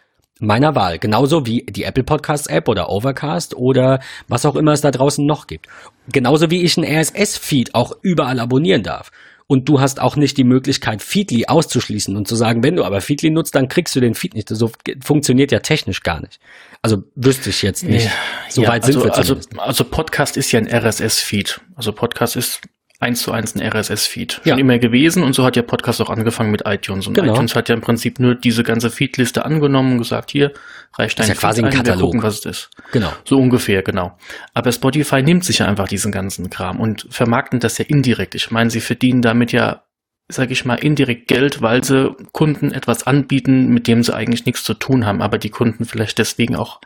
meiner 0.41 0.75
Wahl. 0.75 0.99
Genauso 0.99 1.47
wie 1.47 1.65
die 1.69 1.85
Apple 1.85 2.05
Podcasts 2.05 2.47
App 2.47 2.69
oder 2.69 2.91
Overcast 2.91 3.55
oder 3.57 4.01
was 4.29 4.45
auch 4.45 4.57
immer 4.57 4.73
es 4.73 4.81
da 4.81 4.91
draußen 4.91 5.25
noch 5.25 5.47
gibt. 5.47 5.69
Genauso 6.09 6.51
wie 6.51 6.63
ich 6.63 6.77
einen 6.77 6.87
RSS-Feed 6.87 7.75
auch 7.75 7.97
überall 8.03 8.41
abonnieren 8.41 8.83
darf. 8.83 9.11
Und 9.47 9.69
du 9.69 9.79
hast 9.79 10.01
auch 10.01 10.17
nicht 10.17 10.39
die 10.39 10.45
Möglichkeit, 10.45 11.03
Feedly 11.03 11.47
auszuschließen 11.47 12.17
und 12.17 12.27
zu 12.27 12.35
sagen, 12.35 12.63
wenn 12.63 12.77
du 12.77 12.85
aber 12.85 13.03
Feedly 13.03 13.29
nutzt, 13.29 13.55
dann 13.55 13.69
kriegst 13.69 13.95
du 13.95 14.01
den 14.01 14.15
Feed 14.15 14.35
nicht. 14.35 14.49
So 14.49 14.71
funktioniert 15.03 15.53
ja 15.53 15.59
technisch 15.59 16.03
gar 16.03 16.21
nicht. 16.23 16.41
Also 16.81 17.05
wüsste 17.15 17.51
ich 17.51 17.61
jetzt 17.61 17.85
nicht. 17.85 18.07
Ja, 18.07 18.13
so 18.49 18.63
ja, 18.63 18.69
weit 18.69 18.85
also, 18.85 19.01
sind 19.01 19.11
wir 19.11 19.15
also, 19.15 19.37
also 19.59 19.85
Podcast 19.85 20.39
ist 20.39 20.51
ja 20.53 20.61
ein 20.61 20.67
RSS-Feed. 20.67 21.61
Also 21.77 21.93
Podcast 21.93 22.37
ist 22.37 22.63
eins 23.05 23.23
zu 23.23 23.33
eins 23.33 23.55
ein 23.55 23.63
RSS-Feed. 23.63 24.33
Schon 24.33 24.43
ja. 24.45 24.57
immer 24.57 24.79
gewesen 24.79 25.23
und 25.23 25.35
so 25.35 25.45
hat 25.45 25.57
der 25.57 25.63
Podcast 25.63 26.01
auch 26.01 26.11
angefangen 26.11 26.51
mit 26.51 26.63
iTunes. 26.67 27.07
Und 27.07 27.15
genau. 27.15 27.33
iTunes 27.33 27.55
hat 27.55 27.69
ja 27.69 27.75
im 27.75 27.81
Prinzip 27.81 28.19
nur 28.19 28.35
diese 28.35 28.63
ganze 28.63 28.91
Feedliste 28.91 29.45
angenommen 29.45 29.93
und 29.93 29.99
gesagt, 29.99 30.31
hier, 30.31 30.53
reicht 30.99 31.19
dein 31.19 31.29
das 31.29 31.37
ist 31.37 31.43
ja 31.43 31.49
quasi 31.49 31.61
ein, 31.61 31.67
ein 31.67 31.73
Katalog. 31.73 31.99
Wir 31.99 32.05
gucken, 32.07 32.23
was 32.23 32.41
es 32.41 32.45
ist. 32.47 32.71
Genau. 32.93 33.13
So 33.25 33.39
ungefähr, 33.39 33.83
genau. 33.83 34.17
Aber 34.53 34.73
Spotify 34.73 35.23
nimmt 35.23 35.45
sich 35.45 35.59
ja 35.59 35.67
einfach 35.67 35.89
diesen 35.89 36.11
ganzen 36.11 36.51
Kram 36.51 36.81
und 36.81 37.07
vermarkten 37.11 37.61
das 37.61 37.79
ja 37.79 37.85
indirekt. 37.85 38.35
Ich 38.35 38.51
meine, 38.51 38.71
sie 38.71 38.81
verdienen 38.81 39.23
damit 39.23 39.53
ja 39.53 39.83
sage 40.29 40.55
ich 40.55 40.65
mal, 40.65 40.77
indirekt 40.77 41.29
Geld, 41.29 41.61
weil 41.61 41.85
sie 41.85 42.17
Kunden 42.33 42.73
etwas 42.73 43.07
anbieten, 43.07 43.69
mit 43.69 43.87
dem 43.87 44.03
sie 44.03 44.15
eigentlich 44.15 44.47
nichts 44.47 44.65
zu 44.65 44.73
tun 44.73 45.05
haben, 45.05 45.21
aber 45.21 45.37
die 45.37 45.51
Kunden 45.51 45.85
vielleicht 45.85 46.19
deswegen 46.19 46.57
auch 46.57 46.81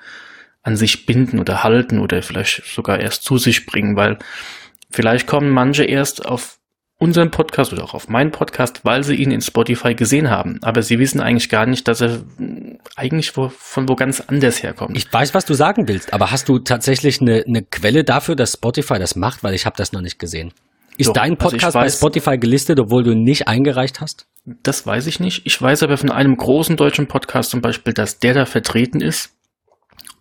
an 0.62 0.76
sich 0.76 1.06
binden 1.06 1.38
oder 1.38 1.62
halten 1.62 2.00
oder 2.00 2.22
vielleicht 2.22 2.64
sogar 2.66 3.00
erst 3.00 3.22
zu 3.22 3.38
sich 3.38 3.64
bringen, 3.64 3.96
weil 3.96 4.18
vielleicht 4.90 5.26
kommen 5.26 5.50
manche 5.50 5.84
erst 5.84 6.24
auf 6.24 6.58
unseren 6.98 7.30
Podcast 7.30 7.72
oder 7.72 7.84
auch 7.84 7.94
auf 7.94 8.08
meinen 8.08 8.32
Podcast, 8.32 8.80
weil 8.84 9.04
sie 9.04 9.14
ihn 9.14 9.30
in 9.30 9.40
Spotify 9.40 9.94
gesehen 9.94 10.30
haben. 10.30 10.58
Aber 10.62 10.82
sie 10.82 10.98
wissen 10.98 11.20
eigentlich 11.20 11.48
gar 11.48 11.64
nicht, 11.64 11.86
dass 11.86 12.00
er 12.00 12.20
eigentlich 12.96 13.36
wo, 13.36 13.50
von 13.50 13.88
wo 13.88 13.94
ganz 13.94 14.20
anders 14.20 14.62
herkommt. 14.62 14.96
Ich 14.96 15.12
weiß, 15.12 15.32
was 15.32 15.44
du 15.44 15.54
sagen 15.54 15.86
willst, 15.86 16.12
aber 16.12 16.32
hast 16.32 16.48
du 16.48 16.58
tatsächlich 16.58 17.20
eine, 17.20 17.44
eine 17.46 17.62
Quelle 17.62 18.02
dafür, 18.02 18.34
dass 18.34 18.54
Spotify 18.54 18.98
das 18.98 19.14
macht? 19.14 19.44
Weil 19.44 19.54
ich 19.54 19.64
habe 19.64 19.76
das 19.76 19.92
noch 19.92 20.00
nicht 20.00 20.18
gesehen. 20.18 20.52
Ist 20.96 21.08
Doch, 21.08 21.14
dein 21.14 21.38
also 21.38 21.50
Podcast 21.50 21.76
also 21.76 21.78
weiß, 21.78 21.92
bei 21.92 21.96
Spotify 21.98 22.38
gelistet, 22.38 22.80
obwohl 22.80 23.04
du 23.04 23.14
nicht 23.14 23.46
eingereicht 23.46 24.00
hast? 24.00 24.26
Das 24.44 24.84
weiß 24.84 25.06
ich 25.06 25.20
nicht. 25.20 25.46
Ich 25.46 25.60
weiß 25.62 25.84
aber 25.84 25.96
von 25.96 26.10
einem 26.10 26.36
großen 26.36 26.76
deutschen 26.76 27.06
Podcast 27.06 27.50
zum 27.50 27.60
Beispiel, 27.60 27.92
dass 27.92 28.18
der 28.18 28.34
da 28.34 28.46
vertreten 28.46 29.00
ist 29.00 29.37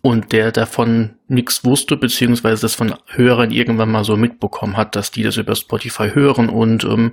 und 0.02 0.32
der 0.32 0.52
davon 0.52 1.16
nichts 1.26 1.64
wusste, 1.64 1.96
beziehungsweise 1.96 2.62
das 2.62 2.74
von 2.74 2.94
Hörern 3.06 3.50
irgendwann 3.50 3.90
mal 3.90 4.04
so 4.04 4.16
mitbekommen 4.16 4.76
hat, 4.76 4.96
dass 4.96 5.10
die 5.10 5.22
das 5.22 5.36
über 5.36 5.54
Spotify 5.54 6.10
hören 6.10 6.48
und 6.48 6.84
ähm, 6.84 7.12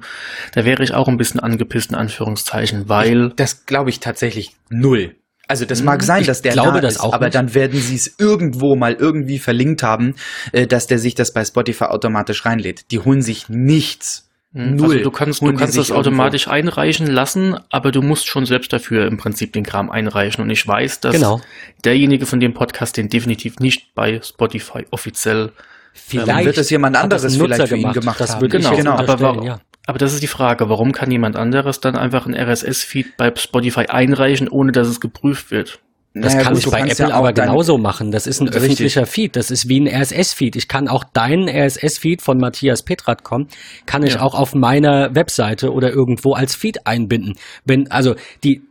da 0.54 0.66
wäre 0.66 0.84
ich 0.84 0.94
auch 0.94 1.08
ein 1.08 1.18
bisschen 1.18 1.40
angepisst, 1.40 1.92
in 1.92 1.96
Anführungszeichen, 1.96 2.88
weil... 2.90 3.32
Das 3.36 3.66
glaube 3.66 3.90
ich 3.90 4.00
tatsächlich 4.00 4.56
null. 4.70 5.16
Also 5.48 5.66
das 5.66 5.84
mag 5.84 6.02
sein, 6.02 6.24
dass 6.26 6.42
der 6.42 6.54
glaube, 6.54 6.74
da 6.74 6.82
das 6.82 6.96
ist, 6.96 7.00
auch 7.02 7.14
aber 7.14 7.26
nicht. 7.26 7.36
dann 7.36 7.54
werden 7.54 7.80
sie 7.80 7.96
es 7.96 8.16
irgendwo 8.18 8.76
mal 8.76 8.94
irgendwie 8.94 9.38
verlinkt 9.38 9.84
haben, 9.84 10.16
äh, 10.52 10.66
dass 10.66 10.88
der 10.88 10.98
sich 10.98 11.14
das 11.14 11.34
bei 11.34 11.46
Spotify 11.46 11.86
automatisch 11.86 12.46
reinlädt. 12.46 12.92
Die 12.92 13.00
holen 13.00 13.22
sich 13.22 13.48
nichts 13.48 14.20
hm, 14.20 14.25
Null. 14.58 14.86
Also 14.86 15.04
du 15.04 15.12
kannst, 15.12 15.42
du 15.42 15.54
kannst 15.54 15.78
das 15.78 15.92
automatisch 15.92 16.48
irgendwo. 16.48 16.70
einreichen 16.70 17.08
lassen, 17.08 17.58
aber 17.70 17.92
du 17.92 18.02
musst 18.02 18.28
schon 18.28 18.46
selbst 18.46 18.72
dafür 18.72 19.06
im 19.06 19.18
Prinzip 19.18 19.52
den 19.52 19.64
Kram 19.64 19.92
einreichen. 19.92 20.42
Und 20.42 20.50
ich 20.50 20.66
weiß, 20.66 21.02
dass 21.02 21.14
genau. 21.14 21.42
derjenige 21.84 22.26
von 22.26 22.40
dem 22.40 22.54
Podcast 22.54 22.96
den 22.96 23.10
definitiv 23.10 23.60
nicht 23.60 23.94
bei 23.96 24.22
Spotify 24.24 24.86
offiziell 24.92 25.52
Vielleicht 25.94 26.40
ähm, 26.40 26.46
wird 26.46 26.58
es 26.58 26.70
jemand 26.70 26.96
anderes 26.98 27.36
vielleicht 27.36 27.70
für 27.70 27.78
ihn 27.78 27.92
gemacht 27.94 28.20
das 28.20 28.36
haben. 28.36 28.50
Genau, 28.50 28.76
genau. 28.76 28.92
Aber, 28.92 29.20
war, 29.22 29.44
ja. 29.44 29.60
aber 29.88 29.98
das 29.98 30.14
ist 30.14 30.22
die 30.22 30.28
Frage, 30.28 30.70
warum 30.70 30.92
kann 30.92 31.10
jemand 31.10 31.38
anderes 31.38 31.80
dann 31.80 31.96
einfach 31.96 32.26
ein 32.26 32.36
RSS-Feed 32.36 33.18
bei 33.18 33.34
Spotify 33.36 33.88
einreichen, 33.88 34.50
ohne 34.50 34.72
dass 34.72 34.88
es 34.88 35.00
geprüft 35.00 35.52
wird? 35.52 35.80
Das 36.18 36.34
naja, 36.34 36.46
kann 36.46 36.54
gut, 36.54 36.66
ich 36.66 36.72
bei 36.72 36.80
Apple 36.80 37.10
ja 37.10 37.14
aber 37.14 37.34
genauso 37.34 37.78
machen. 37.78 38.10
Das 38.10 38.26
ist 38.26 38.40
ein 38.40 38.48
richtig. 38.48 38.64
öffentlicher 38.64 39.06
Feed. 39.06 39.36
Das 39.36 39.52
ist 39.52 39.68
wie 39.68 39.82
ein 39.82 39.88
RSS-Feed. 39.88 40.56
Ich 40.56 40.70
kann 40.70 40.88
auch 40.88 41.04
deinen 41.04 41.50
RSS-Feed 41.50 42.22
von 42.22 42.38
Matthias 42.38 42.84
Petratcom, 42.84 43.48
kann 43.86 44.02
ich 44.02 44.14
ja. 44.14 44.22
auch 44.22 44.34
auf 44.34 44.56
meiner 44.56 45.14
Webseite 45.14 45.74
oder 45.74 45.90
irgendwo 45.90 46.34
als 46.34 46.56
Feed 46.56 46.88
einbinden. 46.88 47.36
Wenn, 47.66 47.92
also 47.92 48.16
die, 48.46 48.62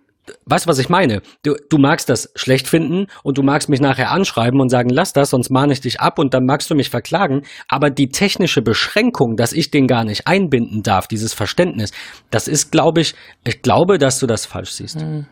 weißt 0.47 0.64
du, 0.64 0.70
was 0.70 0.78
ich 0.78 0.88
meine? 0.88 1.20
Du, 1.42 1.55
du 1.68 1.76
magst 1.76 2.09
das 2.09 2.30
schlecht 2.34 2.66
finden 2.66 3.09
und 3.22 3.36
du 3.36 3.42
magst 3.42 3.68
mich 3.68 3.80
nachher 3.80 4.11
anschreiben 4.11 4.59
und 4.59 4.70
sagen, 4.70 4.88
lass 4.88 5.12
das, 5.12 5.28
sonst 5.28 5.51
mahne 5.51 5.74
ich 5.74 5.82
dich 5.82 6.01
ab 6.01 6.18
und 6.18 6.32
dann 6.32 6.47
magst 6.47 6.70
du 6.70 6.74
mich 6.74 6.88
verklagen. 6.88 7.42
Aber 7.68 7.90
die 7.90 8.09
technische 8.09 8.62
Beschränkung, 8.62 9.36
dass 9.36 9.53
ich 9.53 9.70
den 9.70 9.86
gar 9.86 10.05
nicht 10.05 10.26
einbinden 10.26 10.82
darf, 10.82 11.09
dieses 11.09 11.34
Verständnis, 11.34 11.90
das 12.30 12.49
ist, 12.49 12.72
glaube 12.72 13.03
ich, 13.03 13.14
ich 13.45 13.61
glaube, 13.61 13.99
dass 13.99 14.18
du 14.18 14.26
das 14.26 14.47
falsch 14.47 14.70
siehst. 14.70 15.03
Hm. 15.03 15.26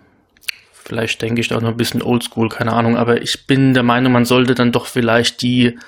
Vielleicht 0.85 1.23
denke 1.23 1.41
ich 1.41 1.49
da 1.49 1.57
auch 1.57 1.61
noch 1.61 1.71
ein 1.71 1.77
bisschen 1.77 2.03
oldschool, 2.03 2.49
keine 2.49 2.73
Ahnung, 2.73 2.97
aber 2.97 3.23
ich 3.23 3.47
bin 3.47 3.73
der 3.73 3.83
Meinung, 3.83 4.13
man 4.13 4.25
sollte 4.25 4.55
dann 4.55 4.73
doch 4.73 4.87
vielleicht 4.87 5.43
die, 5.43 5.79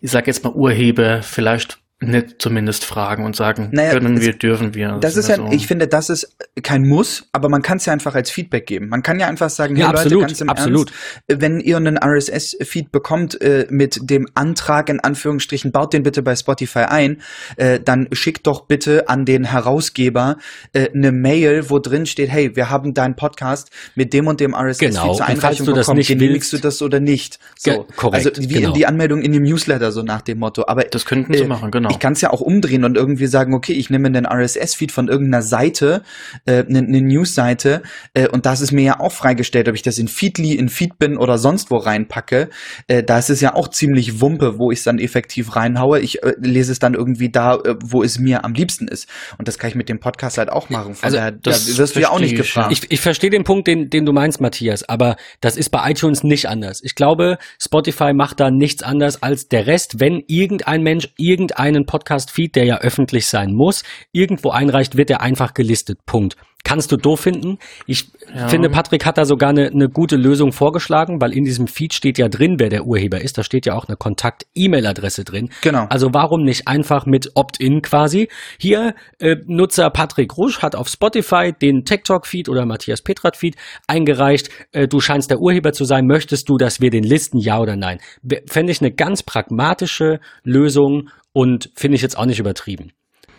ich 0.00 0.10
sag 0.10 0.26
jetzt 0.26 0.44
mal 0.44 0.52
Urheber, 0.52 1.22
vielleicht 1.22 1.78
nicht 2.00 2.36
zumindest 2.40 2.84
fragen 2.84 3.24
und 3.24 3.34
sagen, 3.34 3.70
naja, 3.72 3.90
können 3.90 4.20
wir, 4.20 4.32
dürfen 4.32 4.72
wir. 4.74 4.98
Das, 5.00 5.16
ist 5.16 5.28
ja, 5.28 5.36
so. 5.36 5.48
ich 5.50 5.66
finde, 5.66 5.88
das 5.88 6.10
ist 6.10 6.36
kein 6.62 6.86
Muss, 6.86 7.28
aber 7.32 7.48
man 7.48 7.60
kann 7.60 7.78
es 7.78 7.86
ja 7.86 7.92
einfach 7.92 8.14
als 8.14 8.30
Feedback 8.30 8.66
geben. 8.66 8.88
Man 8.88 9.02
kann 9.02 9.18
ja 9.18 9.26
einfach 9.26 9.50
sagen, 9.50 9.74
hey 9.74 9.82
ja, 9.82 9.90
Leute, 9.90 10.02
absolut, 10.02 10.26
ganz 10.28 10.40
im 10.40 10.48
absolut. 10.48 10.92
Ernst, 11.26 11.42
wenn 11.42 11.58
ihr 11.58 11.76
einen 11.76 11.98
RSS-Feed 11.98 12.92
bekommt 12.92 13.40
äh, 13.40 13.66
mit 13.70 13.98
dem 14.00 14.28
Antrag 14.34 14.90
in 14.90 15.00
Anführungsstrichen, 15.00 15.72
baut 15.72 15.92
den 15.92 16.04
bitte 16.04 16.22
bei 16.22 16.36
Spotify 16.36 16.84
ein, 16.88 17.20
äh, 17.56 17.80
dann 17.80 18.06
schickt 18.12 18.46
doch 18.46 18.66
bitte 18.66 19.08
an 19.08 19.24
den 19.24 19.42
Herausgeber 19.42 20.36
äh, 20.74 20.90
eine 20.94 21.10
Mail, 21.10 21.68
wo 21.68 21.80
drin 21.80 22.06
steht, 22.06 22.30
hey, 22.30 22.54
wir 22.54 22.70
haben 22.70 22.94
deinen 22.94 23.16
Podcast 23.16 23.70
mit 23.96 24.12
dem 24.12 24.28
und 24.28 24.38
dem 24.38 24.54
RSS-Feed 24.54 24.90
genau. 24.90 25.14
zur 25.14 25.26
Einreichung 25.26 25.66
du 25.66 25.74
bekommen, 25.74 26.02
genehmigst 26.02 26.52
du 26.52 26.58
das 26.58 26.80
oder 26.80 27.00
nicht? 27.00 27.40
So, 27.56 27.88
korrekt, 27.96 28.24
also 28.24 28.40
wie 28.40 28.54
genau. 28.54 28.68
in 28.68 28.74
die 28.74 28.86
Anmeldung 28.86 29.20
in 29.20 29.32
dem 29.32 29.42
Newsletter, 29.42 29.90
so 29.90 30.04
nach 30.04 30.22
dem 30.22 30.38
Motto. 30.38 30.64
Aber 30.68 30.84
das 30.84 31.04
könnten 31.04 31.32
sie 31.32 31.40
äh, 31.40 31.48
machen, 31.48 31.72
genau. 31.72 31.87
Ich 31.90 31.98
kann 31.98 32.12
es 32.12 32.20
ja 32.20 32.30
auch 32.30 32.40
umdrehen 32.40 32.84
und 32.84 32.96
irgendwie 32.96 33.26
sagen, 33.26 33.54
okay, 33.54 33.72
ich 33.72 33.90
nehme 33.90 34.08
einen 34.08 34.26
RSS-Feed 34.26 34.92
von 34.92 35.08
irgendeiner 35.08 35.42
Seite, 35.42 36.02
äh, 36.46 36.64
eine, 36.64 36.78
eine 36.78 37.00
News-Seite, 37.02 37.82
äh, 38.14 38.28
und 38.28 38.46
das 38.46 38.60
ist 38.60 38.72
mir 38.72 38.84
ja 38.84 39.00
auch 39.00 39.12
freigestellt, 39.12 39.68
ob 39.68 39.74
ich 39.74 39.82
das 39.82 39.98
in 39.98 40.08
Feedly, 40.08 40.54
in 40.54 40.68
Feedbin 40.68 41.16
oder 41.16 41.38
sonst 41.38 41.70
wo 41.70 41.76
reinpacke. 41.76 42.50
Äh, 42.86 43.02
da 43.02 43.18
ist 43.18 43.30
es 43.30 43.40
ja 43.40 43.54
auch 43.54 43.68
ziemlich 43.68 44.20
Wumpe, 44.20 44.58
wo 44.58 44.70
ich 44.70 44.78
es 44.78 44.84
dann 44.84 44.98
effektiv 44.98 45.56
reinhaue. 45.56 46.00
Ich 46.00 46.22
äh, 46.22 46.34
lese 46.38 46.72
es 46.72 46.78
dann 46.78 46.94
irgendwie 46.94 47.30
da, 47.30 47.54
äh, 47.54 47.76
wo 47.82 48.02
es 48.02 48.18
mir 48.18 48.44
am 48.44 48.54
liebsten 48.54 48.88
ist. 48.88 49.08
Und 49.38 49.48
das 49.48 49.58
kann 49.58 49.70
ich 49.70 49.76
mit 49.76 49.88
dem 49.88 50.00
Podcast 50.00 50.38
halt 50.38 50.50
auch 50.50 50.70
machen. 50.70 50.94
Von 50.94 51.04
also 51.04 51.16
daher, 51.16 51.32
das 51.32 51.66
da 51.66 51.78
wirst 51.78 51.96
du 51.96 52.00
ja 52.00 52.10
auch 52.10 52.20
nicht 52.20 52.36
gefragt. 52.36 52.72
Ich, 52.72 52.90
ich 52.90 53.00
verstehe 53.00 53.30
den 53.30 53.44
Punkt, 53.44 53.66
den, 53.66 53.90
den 53.90 54.04
du 54.04 54.12
meinst, 54.12 54.40
Matthias, 54.40 54.88
aber 54.88 55.16
das 55.40 55.56
ist 55.56 55.70
bei 55.70 55.90
iTunes 55.90 56.22
nicht 56.22 56.48
anders. 56.48 56.80
Ich 56.82 56.94
glaube, 56.94 57.38
Spotify 57.60 58.12
macht 58.12 58.40
da 58.40 58.50
nichts 58.50 58.82
anders 58.82 59.22
als 59.22 59.48
der 59.48 59.66
Rest, 59.66 60.00
wenn 60.00 60.22
irgendein 60.26 60.82
Mensch 60.82 61.08
irgendeinen 61.16 61.77
Podcast 61.86 62.08
Podcast-Feed, 62.08 62.56
der 62.56 62.64
ja 62.64 62.78
öffentlich 62.78 63.26
sein 63.26 63.52
muss, 63.52 63.82
irgendwo 64.12 64.50
einreicht, 64.50 64.96
wird 64.96 65.10
er 65.10 65.20
einfach 65.20 65.54
gelistet. 65.54 66.04
Punkt. 66.06 66.36
Kannst 66.64 66.90
du 66.90 66.96
doof 66.96 67.20
finden. 67.20 67.58
Ich 67.86 68.10
ja. 68.34 68.48
finde, 68.48 68.68
Patrick 68.68 69.06
hat 69.06 69.16
da 69.16 69.24
sogar 69.24 69.50
eine, 69.50 69.68
eine 69.68 69.88
gute 69.88 70.16
Lösung 70.16 70.52
vorgeschlagen, 70.52 71.20
weil 71.20 71.32
in 71.32 71.44
diesem 71.44 71.68
Feed 71.68 71.94
steht 71.94 72.18
ja 72.18 72.28
drin, 72.28 72.56
wer 72.58 72.68
der 72.68 72.84
Urheber 72.84 73.20
ist. 73.20 73.38
Da 73.38 73.44
steht 73.44 73.64
ja 73.64 73.74
auch 73.74 73.86
eine 73.86 73.96
Kontakt-E-Mail-Adresse 73.96 75.24
drin. 75.24 75.50
Genau. 75.62 75.86
Also 75.88 76.12
warum 76.12 76.42
nicht 76.42 76.66
einfach 76.66 77.06
mit 77.06 77.30
Opt-in 77.36 77.80
quasi? 77.80 78.28
Hier, 78.58 78.96
äh, 79.20 79.36
Nutzer 79.46 79.88
Patrick 79.90 80.36
Rusch 80.36 80.60
hat 80.60 80.74
auf 80.74 80.88
Spotify 80.88 81.52
den 81.52 81.84
Tech 81.84 82.00
Talk 82.02 82.26
Feed 82.26 82.48
oder 82.48 82.66
Matthias 82.66 83.02
Petrat 83.02 83.36
Feed 83.36 83.54
eingereicht. 83.86 84.50
Äh, 84.72 84.88
du 84.88 85.00
scheinst 85.00 85.30
der 85.30 85.40
Urheber 85.40 85.72
zu 85.72 85.84
sein. 85.84 86.06
Möchtest 86.06 86.48
du, 86.48 86.58
dass 86.58 86.80
wir 86.80 86.90
den 86.90 87.04
listen? 87.04 87.38
Ja 87.38 87.60
oder 87.60 87.76
nein? 87.76 88.00
Fände 88.46 88.72
ich 88.72 88.80
eine 88.80 88.90
ganz 88.90 89.22
pragmatische 89.22 90.20
Lösung 90.42 91.08
und 91.38 91.70
finde 91.76 91.94
ich 91.94 92.02
jetzt 92.02 92.18
auch 92.18 92.26
nicht 92.26 92.40
übertrieben. 92.40 92.90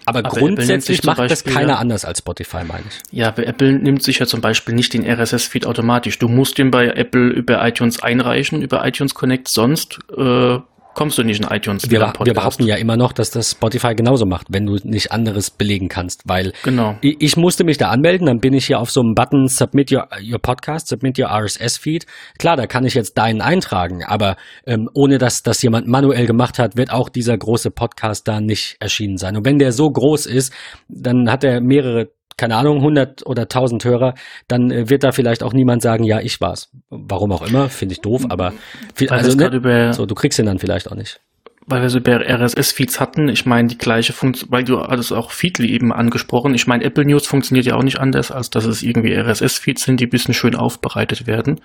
Aber, 0.05 0.19
aber 0.19 0.29
grundsätzlich 0.29 1.03
macht 1.03 1.17
Beispiel, 1.17 1.27
das 1.27 1.43
keiner 1.43 1.79
anders 1.79 2.05
als 2.05 2.19
Spotify, 2.19 2.63
meine 2.63 2.85
ich. 2.87 3.01
Ja, 3.11 3.27
aber 3.27 3.45
Apple 3.45 3.73
nimmt 3.73 4.03
sich 4.03 4.19
ja 4.19 4.25
zum 4.25 4.39
Beispiel 4.39 4.73
nicht 4.73 4.93
den 4.93 5.05
RSS-Feed 5.05 5.65
automatisch. 5.65 6.17
Du 6.17 6.29
musst 6.29 6.57
den 6.57 6.71
bei 6.71 6.87
Apple 6.87 7.27
über 7.27 7.61
iTunes 7.67 8.01
einreichen, 8.01 8.61
über 8.61 8.87
iTunes 8.87 9.15
Connect, 9.15 9.49
sonst 9.49 9.99
äh, 10.15 10.59
kommst 10.99 11.17
du 11.17 11.23
nicht 11.23 11.41
in 11.41 11.47
iTunes. 11.49 11.89
Wir, 11.89 12.01
wir, 12.01 12.33
behaupten 12.33 12.65
ja 12.65 12.75
immer 12.75 12.97
noch, 12.97 13.13
dass 13.13 13.31
das 13.31 13.51
Spotify 13.51 13.95
genauso 13.95 14.25
macht, 14.25 14.47
wenn 14.49 14.65
du 14.65 14.75
nicht 14.83 15.13
anderes 15.13 15.49
belegen 15.49 15.87
kannst, 15.87 16.23
weil 16.25 16.51
genau. 16.61 16.97
ich, 16.99 17.15
ich, 17.21 17.37
musste 17.37 17.63
mich 17.63 17.77
da 17.77 17.89
anmelden, 17.89 18.27
dann 18.27 18.41
bin 18.41 18.53
ich 18.53 18.65
hier 18.65 18.81
auf 18.81 18.91
so 18.91 18.99
einem 18.99 19.15
Button 19.15 19.47
Submit 19.47 19.93
your, 19.93 20.09
your 20.21 20.39
Podcast, 20.39 20.89
Submit 20.89 21.17
your 21.17 21.29
RSS 21.29 21.77
Feed. 21.77 22.05
Klar, 22.37 22.57
da 22.57 22.67
kann 22.67 22.83
ich 22.83 22.95
jetzt 22.95 23.17
deinen 23.17 23.39
eintragen, 23.39 24.03
aber 24.03 24.35
ähm, 24.65 24.89
ohne 24.93 25.19
dass 25.19 25.41
das 25.41 25.61
jemand 25.61 25.87
manuell 25.87 26.25
gemacht 26.25 26.59
hat, 26.59 26.75
wird 26.75 26.91
auch 26.91 27.07
dieser 27.07 27.37
große 27.37 27.71
Podcast 27.71 28.27
da 28.27 28.41
nicht 28.41 28.75
erschienen 28.81 29.15
sein. 29.15 29.37
Und 29.37 29.45
wenn 29.45 29.57
der 29.57 29.71
so 29.71 29.89
groß 29.89 30.25
ist, 30.25 30.51
dann 30.89 31.31
hat 31.31 31.45
er 31.45 31.61
mehrere 31.61 32.09
keine 32.39 32.55
Ahnung, 32.55 32.77
100 32.77 33.25
oder 33.25 33.43
1000 33.43 33.83
Hörer, 33.83 34.15
dann 34.47 34.71
äh, 34.71 34.89
wird 34.89 35.03
da 35.03 35.11
vielleicht 35.11 35.43
auch 35.43 35.53
niemand 35.53 35.81
sagen, 35.81 36.05
ja, 36.05 36.21
ich 36.21 36.39
war's. 36.39 36.71
Warum 36.89 37.33
auch 37.33 37.45
immer, 37.45 37.69
finde 37.69 37.93
ich 37.93 38.01
doof, 38.01 38.25
aber 38.29 38.53
viel, 38.95 39.09
also 39.09 39.35
ne, 39.35 39.47
über, 39.47 39.93
so, 39.93 40.05
du 40.05 40.15
kriegst 40.15 40.39
ihn 40.39 40.45
dann 40.45 40.57
vielleicht 40.57 40.89
auch 40.89 40.95
nicht. 40.95 41.19
Weil 41.67 41.81
wir 41.81 41.89
so 41.89 41.99
über 41.99 42.21
RSS-Feeds 42.21 42.99
hatten, 42.99 43.27
ich 43.27 43.45
meine, 43.45 43.67
die 43.67 43.77
gleiche 43.77 44.13
Funktion, 44.13 44.49
weil 44.51 44.63
du 44.63 44.79
hattest 44.79 45.11
auch 45.11 45.31
Feedly 45.31 45.69
eben 45.69 45.91
angesprochen. 45.93 46.55
Ich 46.55 46.65
meine, 46.65 46.83
Apple 46.83 47.05
News 47.05 47.27
funktioniert 47.27 47.65
ja 47.65 47.75
auch 47.75 47.83
nicht 47.83 47.99
anders, 47.99 48.31
als 48.31 48.49
dass 48.49 48.65
es 48.65 48.81
irgendwie 48.81 49.13
RSS-Feeds 49.13 49.83
sind, 49.83 49.99
die 49.99 50.07
ein 50.07 50.09
bisschen 50.09 50.33
schön 50.33 50.55
aufbereitet 50.55 51.27
werden. 51.27 51.59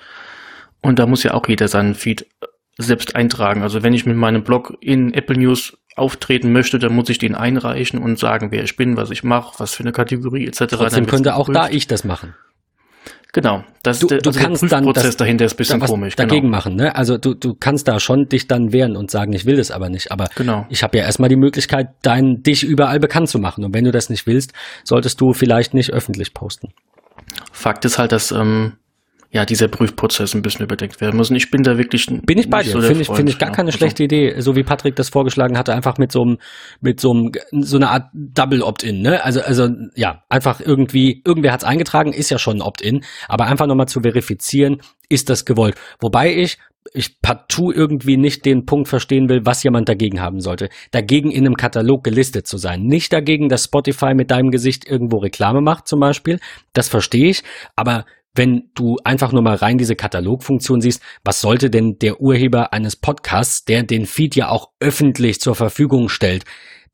Und 0.83 0.99
da 0.99 1.07
muss 1.07 1.23
ja 1.23 1.33
auch 1.33 1.49
jeder 1.49 1.69
seinen 1.69 1.95
Feed 1.95 2.27
selbst 2.77 3.15
eintragen. 3.15 3.63
Also 3.63 3.83
wenn 3.83 3.95
ich 3.95 4.05
mit 4.05 4.17
meinem 4.17 4.43
Blog 4.43 4.77
in 4.81 5.15
Apple 5.15 5.39
News 5.39 5.79
auftreten 5.97 6.53
möchte, 6.53 6.79
dann 6.79 6.95
muss 6.95 7.09
ich 7.09 7.19
den 7.19 7.35
einreichen 7.35 8.01
und 8.01 8.19
sagen, 8.19 8.51
wer 8.51 8.65
ich 8.65 8.77
bin, 8.77 8.97
was 8.97 9.11
ich 9.11 9.23
mache, 9.23 9.55
was 9.59 9.75
für 9.75 9.83
eine 9.83 9.93
Kategorie 9.93 10.47
etc. 10.47 10.65
Trotzdem 10.71 11.07
könnte 11.07 11.35
auch 11.35 11.49
da 11.49 11.69
ich 11.69 11.87
das 11.87 12.05
machen. 12.05 12.35
Genau, 13.35 13.65
das 13.83 13.99
du, 13.99 14.07
der, 14.07 14.21
also 14.25 14.39
kannst 14.39 14.63
der 14.63 14.69
Prozess 14.69 14.93
dann 14.93 14.95
das, 14.95 15.17
dahinter 15.17 15.45
ist 15.45 15.55
ein 15.55 15.57
bisschen 15.57 15.81
komisch. 15.81 16.15
Dagegen 16.15 16.43
genau. 16.43 16.57
machen, 16.57 16.77
ne? 16.77 16.95
Also 16.95 17.19
du, 17.19 17.35
du 17.35 17.55
kannst 17.55 17.89
da 17.89 17.99
schon 17.99 18.29
dich 18.29 18.47
dann 18.47 18.73
wehren 18.73 18.97
und 18.97 19.11
sagen, 19.11 19.33
ich 19.33 19.45
will 19.45 19.57
das 19.57 19.73
aber 19.73 19.89
nicht. 19.89 20.13
Aber 20.13 20.29
genau. 20.37 20.67
ich 20.69 20.85
habe 20.85 20.99
ja 20.99 21.05
erstmal 21.05 21.29
die 21.29 21.37
Möglichkeit, 21.37 21.89
dein, 22.03 22.45
dich 22.45 22.63
überall 22.63 23.01
bekannt 23.01 23.29
zu 23.29 23.41
machen. 23.41 23.65
Und 23.65 23.75
wenn 23.75 23.85
du 23.85 23.91
das 23.91 24.09
nicht 24.09 24.29
willst, 24.29 24.53
solltest 24.85 25.21
du 25.21 25.33
vielleicht 25.33 25.75
nicht 25.75 25.93
öffentlich 25.93 26.33
posten. 26.33 26.69
Fakt 27.51 27.85
ist 27.85 27.99
halt, 27.99 28.13
dass 28.13 28.31
ähm, 28.31 28.75
ja, 29.35 29.45
dieser 29.45 29.67
Prüfprozess 29.67 30.33
ein 30.37 30.43
bisschen 30.43 30.65
überdenkt 30.65 31.01
werden 31.01 31.17
muss. 31.17 31.29
Und 31.29 31.35
ich 31.35 31.51
bin 31.51 31.65
da 31.65 31.77
wirklich. 31.77 32.07
Bin 32.07 32.39
ich 32.39 32.49
bei 32.49 32.63
dir. 32.63 32.81
Finde 32.81 33.03
ich, 33.03 33.09
finde 33.09 33.33
ich 33.33 33.39
gar 33.41 33.51
keine 33.51 33.71
ja, 33.71 33.77
schlechte 33.77 34.05
also. 34.05 34.15
Idee, 34.15 34.41
so 34.41 34.55
wie 34.55 34.63
Patrick 34.63 34.95
das 34.95 35.09
vorgeschlagen 35.09 35.59
hatte, 35.59 35.75
einfach 35.75 35.99
mit 35.99 36.13
so 36.13 36.23
einem, 36.23 36.39
mit 36.81 37.01
so 37.01 37.11
einem, 37.11 37.33
so 37.51 37.77
einer 37.77 37.91
Art 37.91 38.11
Double 38.13 38.63
Opt-in, 38.63 39.03
ne? 39.03 39.25
Also, 39.25 39.41
also, 39.41 39.69
ja, 39.97 40.23
einfach 40.29 40.61
irgendwie, 40.61 41.21
irgendwer 41.27 41.53
hat 41.53 41.63
es 41.63 41.65
eingetragen, 41.67 42.13
ist 42.13 42.31
ja 42.31 42.39
schon 42.39 42.59
ein 42.59 42.63
Opt-in, 42.63 43.05
aber 43.27 43.47
einfach 43.47 43.67
nochmal 43.67 43.89
zu 43.89 44.03
verifizieren, 44.03 44.81
ist 45.09 45.29
das 45.29 45.45
gewollt. 45.45 45.75
Wobei 45.99 46.33
ich 46.33 46.59
ich 46.93 47.21
partout 47.23 47.73
irgendwie 47.73 48.19
nicht 48.19 48.45
den 48.45 48.67
Punkt 48.67 48.89
verstehen 48.89 49.29
will, 49.31 49.41
was 49.45 49.63
jemand 49.63 49.89
dagegen 49.89 50.21
haben 50.21 50.41
sollte. 50.41 50.69
Dagegen 50.91 51.31
in 51.31 51.47
einem 51.47 51.57
Katalog 51.57 52.05
gelistet 52.05 52.47
zu 52.47 52.59
sein. 52.59 52.83
Nicht 52.83 53.13
dagegen, 53.13 53.49
dass 53.49 53.65
Spotify 53.65 54.13
mit 54.15 54.31
deinem 54.31 54.51
Gesicht 54.51 54.87
irgendwo 54.87 55.17
Reklame 55.17 55.63
macht 55.63 55.89
zum 55.89 55.99
Beispiel. 55.99 56.39
Das 56.75 56.91
verstehe 56.91 57.31
ich. 57.31 57.43
Aber 57.75 58.05
wenn 58.35 58.71
du 58.75 58.99
einfach 59.05 59.33
nur 59.33 59.43
mal 59.43 59.55
rein 59.55 59.79
diese 59.79 59.97
Katalogfunktion 59.97 60.81
siehst, 60.81 61.03
was 61.25 61.41
sollte 61.41 61.71
denn 61.71 61.99
der 62.01 62.21
Urheber 62.21 62.73
eines 62.73 62.97
Podcasts, 62.97 63.65
der 63.65 63.85
den 63.85 64.07
Feed 64.07 64.35
ja 64.35 64.49
auch 64.49 64.71
öffentlich 64.81 65.41
zur 65.41 65.55
Verfügung 65.55 66.09
stellt, 66.09 66.45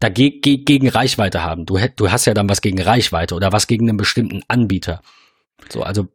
dagegen 0.01 0.65
gegen 0.65 0.89
Reichweite 0.89 1.43
haben? 1.43 1.65
Du, 1.65 1.79
du 1.97 2.11
hast 2.11 2.27
ja 2.27 2.35
dann 2.35 2.49
was 2.49 2.61
gegen 2.61 2.81
Reichweite 2.81 3.35
oder 3.35 3.53
was 3.53 3.67
gegen 3.67 3.89
einen 3.89 3.97
bestimmten 3.97 4.43
Anbieter. 4.49 5.01
So, 5.71 5.83
also 5.83 6.09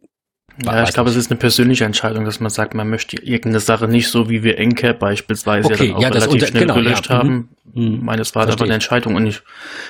ja, 0.64 0.84
ich 0.84 0.93
glaube, 0.93 1.10
es 1.10 1.16
ist 1.16 1.30
eine 1.30 1.38
persönliche 1.38 1.84
Entscheidung, 1.84 2.24
dass 2.24 2.39
man 2.39 2.49
sagt, 2.49 2.74
man 2.74 2.89
möchte 2.89 3.18
irgendeine 3.18 3.60
Sache 3.60 3.88
nicht 3.88 4.08
so, 4.08 4.30
wie 4.30 4.43
wir 4.43 4.58
Enker 4.58 4.93
beispielsweise 4.93 5.74
okay, 5.74 5.88
dann 5.88 5.95
auch 5.97 6.01
ja, 6.01 6.08
relativ 6.10 6.32
unter, 6.32 6.47
schnell 6.47 6.62
genau, 6.62 6.76
gelöscht 6.76 7.10
ja. 7.10 7.18
haben. 7.18 7.49
Mhm. 7.74 8.06
Meines 8.06 8.34
war 8.36 8.47
aber 8.47 8.64
eine 8.64 8.74
Entscheidung 8.74 9.16
und 9.16 9.26
ich 9.26 9.41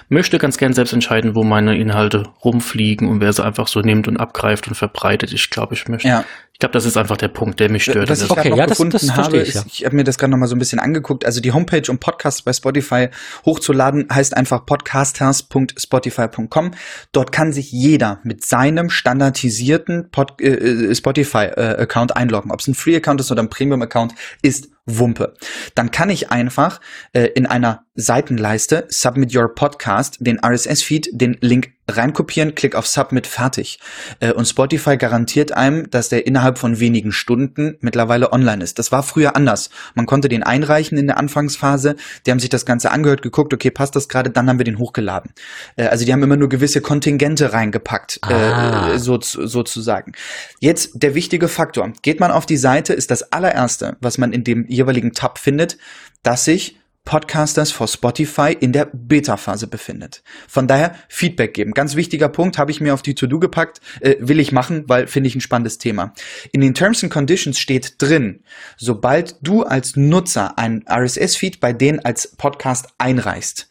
möchte 0.10 0.40
ganz 0.40 0.58
gern 0.58 0.74
selbst 0.74 0.94
entscheiden, 0.94 1.36
wo 1.36 1.44
meine 1.44 1.78
Inhalte 1.78 2.24
rumfliegen 2.44 3.08
und 3.08 3.22
wer 3.22 3.32
sie 3.32 3.44
einfach 3.44 3.68
so 3.68 3.82
nimmt 3.82 4.08
und 4.08 4.18
abgreift 4.18 4.68
und 4.68 4.74
verbreitet. 4.74 5.34
Ich 5.34 5.52
glaube, 5.52 5.76
ich 5.76 5.88
möchte, 5.88 6.08
ja. 6.08 6.26
Ich 6.56 6.60
glaube, 6.60 6.72
das 6.72 6.86
ist 6.86 6.96
einfach 6.96 7.18
der 7.18 7.28
Punkt, 7.28 7.60
der 7.60 7.70
mich 7.70 7.84
stört. 7.84 8.10
Was 8.10 8.22
ich 8.22 8.32
okay, 8.32 8.50
noch 8.50 8.58
ja, 8.58 8.66
gefunden 8.66 8.94
das, 8.94 9.08
das 9.08 9.18
habe, 9.18 9.42
ich, 9.42 9.56
ja. 9.56 9.66
ich 9.68 9.84
habe 9.84 9.94
mir 9.94 10.06
das 10.06 10.18
gerade 10.18 10.32
noch 10.32 10.38
mal 10.38 10.48
so 10.48 10.56
ein 10.56 10.60
bisschen 10.60 10.80
angeguckt. 10.80 11.26
Also 11.26 11.42
die 11.42 11.52
Homepage, 11.52 11.92
um 11.92 11.98
Podcasts 11.98 12.44
bei 12.44 12.54
Spotify 12.54 13.10
hochzuladen, 13.46 14.08
heißt 14.10 14.38
einfach 14.38 14.66
podcasters.spotify.com. 14.66 16.72
Dort 17.12 17.34
kann 17.34 17.52
sich 17.52 17.74
jeder 17.74 18.22
mit 18.24 18.46
seinem 18.46 18.90
standardisierten 18.90 20.12
Pod, 20.12 20.40
äh, 20.40 20.54
äh 20.54 20.96
Spotify-Account 20.96 22.12
äh, 22.12 22.14
einloggen. 22.14 22.54
Ob 22.54 22.62
es 22.62 22.70
ein 22.70 22.74
Free-Account 22.74 23.20
ist 23.20 23.34
oder 23.34 23.44
ein 23.44 23.50
Premium-Account, 23.50 24.16
ist 24.42 24.70
Wumpe. 24.86 25.34
Dann 25.74 25.92
kann 25.92 26.10
ich 26.10 26.32
einfach 26.32 26.80
äh, 27.12 27.26
in 27.36 27.48
einer 27.48 27.85
Seitenleiste 27.96 28.86
Submit 28.90 29.34
Your 29.34 29.56
Podcast 29.56 30.18
den 30.20 30.38
RSS-Feed, 30.44 31.10
den 31.14 31.38
Link 31.40 31.72
reinkopieren, 31.90 32.56
klick 32.56 32.76
auf 32.76 32.88
Submit, 32.88 33.28
fertig. 33.28 33.80
Äh, 34.20 34.34
und 34.34 34.46
Spotify 34.46 34.98
garantiert 34.98 35.52
einem, 35.52 35.90
dass 35.90 36.10
der 36.10 36.28
innerhalb 36.28 36.58
von 36.58 36.80
wenigen 36.80 37.12
Stunden 37.12 37.78
mittlerweile 37.80 38.34
online 38.34 38.64
ist. 38.64 38.80
Das 38.80 38.92
war 38.92 39.04
früher 39.04 39.36
anders. 39.36 39.70
Man 39.94 40.06
konnte 40.06 40.28
den 40.28 40.44
einreichen 40.44 40.98
in 40.98 41.08
der 41.08 41.18
Anfangsphase. 41.18 41.96
Die 42.26 42.32
haben 42.32 42.40
sich 42.40 42.50
das 42.50 42.66
Ganze 42.66 42.92
angehört, 42.92 43.22
geguckt, 43.22 43.54
okay, 43.54 43.72
passt 43.72 43.96
das 43.96 44.10
gerade, 44.10 44.30
dann 44.30 44.50
haben 44.50 44.58
wir 44.58 44.66
den 44.66 44.80
hochgeladen. 44.80 45.32
Äh, 45.76 45.86
also 45.86 46.06
die 46.06 46.12
haben 46.12 46.24
immer 46.24 46.38
nur 46.38 46.50
gewisse 46.50 46.82
Kontingente 46.82 47.54
reingepackt, 47.54 48.20
äh, 48.28 48.34
ah. 48.34 48.98
so, 48.98 49.20
sozusagen. 49.22 50.14
Jetzt 50.60 50.92
der 50.96 51.16
wichtige 51.16 51.48
Faktor. 51.48 51.94
Geht 52.02 52.20
man 52.20 52.32
auf 52.32 52.46
die 52.46 52.58
Seite, 52.58 52.94
ist 52.94 53.12
das 53.12 53.32
allererste, 53.32 53.96
was 54.02 54.18
man 54.18 54.34
in 54.34 54.44
dem 54.44 54.68
jeweiligen 54.68 55.14
Tab 55.14 55.38
findet, 55.38 55.78
dass 56.24 56.46
sich 56.46 56.78
Podcasters 57.06 57.72
for 57.72 57.88
Spotify 57.88 58.52
in 58.52 58.74
der 58.74 58.90
Beta-Phase 58.92 59.68
befindet. 59.68 60.24
Von 60.48 60.68
daher 60.68 60.96
Feedback 61.08 61.54
geben. 61.54 61.74
Ganz 61.74 61.96
wichtiger 61.96 62.30
Punkt, 62.30 62.58
habe 62.58 62.72
ich 62.72 62.82
mir 62.82 62.94
auf 62.94 63.04
die 63.04 63.16
To-Do 63.16 63.40
gepackt, 63.40 63.80
äh, 64.02 64.16
will 64.20 64.40
ich 64.40 64.52
machen, 64.52 64.84
weil 64.88 65.08
finde 65.08 65.28
ich 65.28 65.36
ein 65.36 65.42
spannendes 65.42 65.78
Thema. 65.78 66.14
In 66.52 66.62
den 66.62 66.74
Terms 66.74 67.04
and 67.04 67.14
Conditions 67.14 67.60
steht 67.60 68.02
drin, 68.02 68.44
sobald 68.76 69.36
du 69.42 69.64
als 69.64 69.96
Nutzer 69.96 70.58
einen 70.58 70.84
RSS-Feed 70.90 71.60
bei 71.60 71.74
denen 71.74 72.00
als 72.00 72.36
Podcast 72.36 72.88
einreichst, 72.98 73.70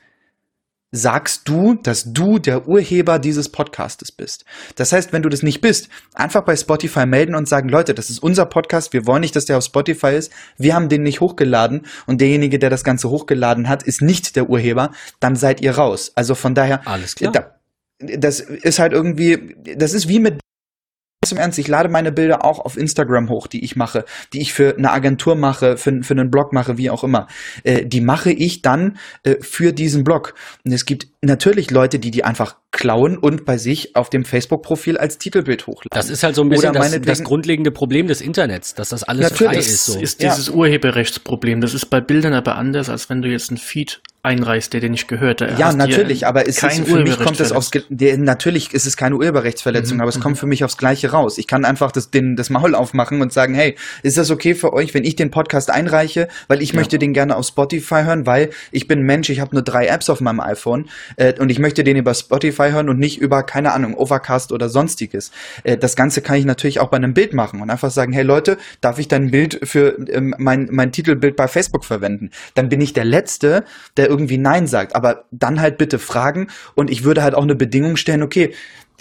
sagst 0.95 1.49
du, 1.49 1.74
dass 1.74 2.12
du 2.12 2.38
der 2.38 2.68
Urheber 2.68 3.18
dieses 3.18 3.49
Podcastes 3.49 4.12
bist. 4.12 4.45
Das 4.76 4.92
heißt, 4.92 5.12
wenn 5.12 5.22
du 5.22 5.28
das 5.28 5.42
nicht 5.42 5.61
bist, 5.61 5.88
einfach 6.14 6.42
bei 6.42 6.55
Spotify 6.55 7.05
melden 7.05 7.34
und 7.34 7.49
sagen, 7.49 7.68
Leute, 7.68 7.95
das 7.95 8.11
ist 8.11 8.22
unser 8.22 8.47
Podcast, 8.47 8.92
wir 8.92 9.05
wollen 9.05 9.22
nicht, 9.22 9.34
dass 9.34 9.45
der 9.45 9.59
auf 9.59 9.64
Spotify 9.64 10.14
ist, 10.14 10.32
wir 10.57 10.74
haben 10.74 10.88
den 10.88 11.03
nicht 11.03 11.20
hochgeladen 11.20 11.86
und 12.07 12.20
derjenige, 12.20 12.61
der 12.61 12.70
das 12.70 12.84
Ganze 12.84 13.11
hochgeladen 13.11 13.68
hat, 13.68 13.82
ist 13.82 14.03
nicht 14.03 14.36
der 14.36 14.49
Urheber, 14.49 14.92
dann 15.18 15.34
seid 15.34 15.61
ihr 15.61 15.72
raus. 15.72 16.12
Also 16.14 16.36
von 16.36 16.55
daher, 16.55 16.86
alles 16.86 17.16
klar. 17.16 17.32
Da, 17.32 17.55
das 17.99 18.38
ist 18.38 18.78
halt 18.78 18.92
irgendwie, 18.92 19.57
das 19.76 19.95
ist 19.95 20.09
wie 20.09 20.20
mit 20.20 20.43
im 21.32 21.38
Ernst, 21.38 21.58
ich 21.58 21.68
lade 21.68 21.88
meine 21.88 22.12
Bilder 22.12 22.44
auch 22.44 22.58
auf 22.58 22.76
Instagram 22.76 23.28
hoch, 23.28 23.46
die 23.46 23.64
ich 23.64 23.76
mache, 23.76 24.04
die 24.32 24.40
ich 24.40 24.52
für 24.52 24.76
eine 24.76 24.90
Agentur 24.90 25.34
mache, 25.34 25.76
für, 25.76 26.02
für 26.02 26.14
einen 26.14 26.30
Blog 26.30 26.52
mache, 26.52 26.78
wie 26.78 26.90
auch 26.90 27.04
immer. 27.04 27.26
Äh, 27.62 27.86
die 27.86 28.00
mache 28.00 28.30
ich 28.30 28.62
dann 28.62 28.98
äh, 29.22 29.36
für 29.40 29.72
diesen 29.72 30.04
Blog. 30.04 30.34
Und 30.64 30.72
es 30.72 30.84
gibt 30.86 31.08
natürlich 31.22 31.70
Leute, 31.70 31.98
die 31.98 32.10
die 32.10 32.24
einfach 32.24 32.56
klauen 32.74 33.16
und 33.16 33.44
bei 33.44 33.56
sich 33.56 33.94
auf 33.94 34.10
dem 34.10 34.24
Facebook-Profil 34.24 34.98
als 34.98 35.18
Titelbild 35.18 35.66
hochladen. 35.66 35.90
Das 35.92 36.10
ist 36.10 36.24
halt 36.24 36.34
so 36.34 36.42
ein 36.42 36.48
bisschen 36.48 36.74
das, 36.74 37.00
das, 37.00 37.22
grundlegende 37.22 37.70
Problem 37.70 38.08
des 38.08 38.20
Internets, 38.20 38.74
dass 38.74 38.88
das 38.88 39.04
alles 39.04 39.32
frei 39.32 39.56
ist. 39.56 39.86
So. 39.86 39.98
ist 39.98 40.20
dieses 40.20 40.48
ja. 40.48 40.52
Urheberrechtsproblem. 40.52 41.60
Das 41.60 41.72
ist 41.72 41.86
bei 41.86 42.00
Bildern 42.00 42.34
aber 42.34 42.56
anders, 42.56 42.88
als 42.88 43.08
wenn 43.08 43.22
du 43.22 43.28
jetzt 43.28 43.50
einen 43.50 43.58
Feed 43.58 44.02
einreißt, 44.24 44.72
der 44.72 44.80
dir 44.80 44.88
nicht 44.88 45.06
gehört. 45.06 45.42
Da 45.42 45.56
ja, 45.58 45.72
natürlich, 45.72 46.26
aber 46.26 46.48
es 46.48 46.62
ist, 46.62 46.88
für 46.88 47.02
mich 47.02 47.18
kommt 47.18 47.40
es 47.40 47.52
aufs, 47.52 47.70
der, 47.90 48.16
natürlich 48.16 48.72
ist 48.72 48.86
es 48.86 48.96
keine 48.96 49.16
Urheberrechtsverletzung, 49.16 49.98
mhm, 49.98 50.00
aber 50.00 50.08
es 50.08 50.18
kommt 50.18 50.36
mhm. 50.36 50.40
für 50.40 50.46
mich 50.46 50.64
aufs 50.64 50.78
Gleiche 50.78 51.10
raus. 51.10 51.36
Ich 51.36 51.46
kann 51.46 51.66
einfach 51.66 51.92
das, 51.92 52.10
den, 52.10 52.34
das 52.34 52.48
Maul 52.48 52.74
aufmachen 52.74 53.20
und 53.20 53.34
sagen, 53.34 53.54
hey, 53.54 53.76
ist 54.02 54.16
das 54.16 54.30
okay 54.30 54.54
für 54.54 54.72
euch, 54.72 54.94
wenn 54.94 55.04
ich 55.04 55.14
den 55.14 55.30
Podcast 55.30 55.70
einreiche, 55.70 56.28
weil 56.48 56.62
ich 56.62 56.70
ja. 56.70 56.76
möchte 56.76 56.98
den 56.98 57.12
gerne 57.12 57.36
auf 57.36 57.46
Spotify 57.46 58.02
hören, 58.04 58.24
weil 58.24 58.48
ich 58.72 58.88
bin 58.88 59.02
Mensch, 59.02 59.28
ich 59.28 59.40
habe 59.40 59.54
nur 59.54 59.62
drei 59.62 59.86
Apps 59.86 60.08
auf 60.08 60.22
meinem 60.22 60.40
iPhone 60.40 60.88
äh, 61.16 61.38
und 61.38 61.50
ich 61.50 61.58
möchte 61.58 61.84
den 61.84 61.98
über 61.98 62.14
Spotify 62.14 62.63
hören 62.72 62.88
und 62.88 62.98
nicht 62.98 63.20
über, 63.20 63.42
keine 63.42 63.72
Ahnung, 63.72 63.94
Overcast 63.94 64.52
oder 64.52 64.68
sonstiges. 64.68 65.30
Äh, 65.62 65.76
das 65.76 65.96
Ganze 65.96 66.22
kann 66.22 66.36
ich 66.36 66.44
natürlich 66.44 66.80
auch 66.80 66.88
bei 66.88 66.96
einem 66.96 67.14
Bild 67.14 67.32
machen 67.34 67.60
und 67.60 67.70
einfach 67.70 67.90
sagen, 67.90 68.12
hey 68.12 68.22
Leute, 68.22 68.58
darf 68.80 68.98
ich 68.98 69.08
dein 69.08 69.30
Bild 69.30 69.60
für 69.62 69.98
ähm, 70.08 70.34
mein, 70.38 70.68
mein 70.70 70.92
Titelbild 70.92 71.36
bei 71.36 71.48
Facebook 71.48 71.84
verwenden? 71.84 72.30
Dann 72.54 72.68
bin 72.68 72.80
ich 72.80 72.92
der 72.92 73.04
Letzte, 73.04 73.64
der 73.96 74.08
irgendwie 74.08 74.38
Nein 74.38 74.66
sagt. 74.66 74.94
Aber 74.94 75.24
dann 75.30 75.60
halt 75.60 75.78
bitte 75.78 75.98
fragen 75.98 76.48
und 76.74 76.90
ich 76.90 77.04
würde 77.04 77.22
halt 77.22 77.34
auch 77.34 77.42
eine 77.42 77.54
Bedingung 77.54 77.96
stellen, 77.96 78.22
okay, 78.22 78.52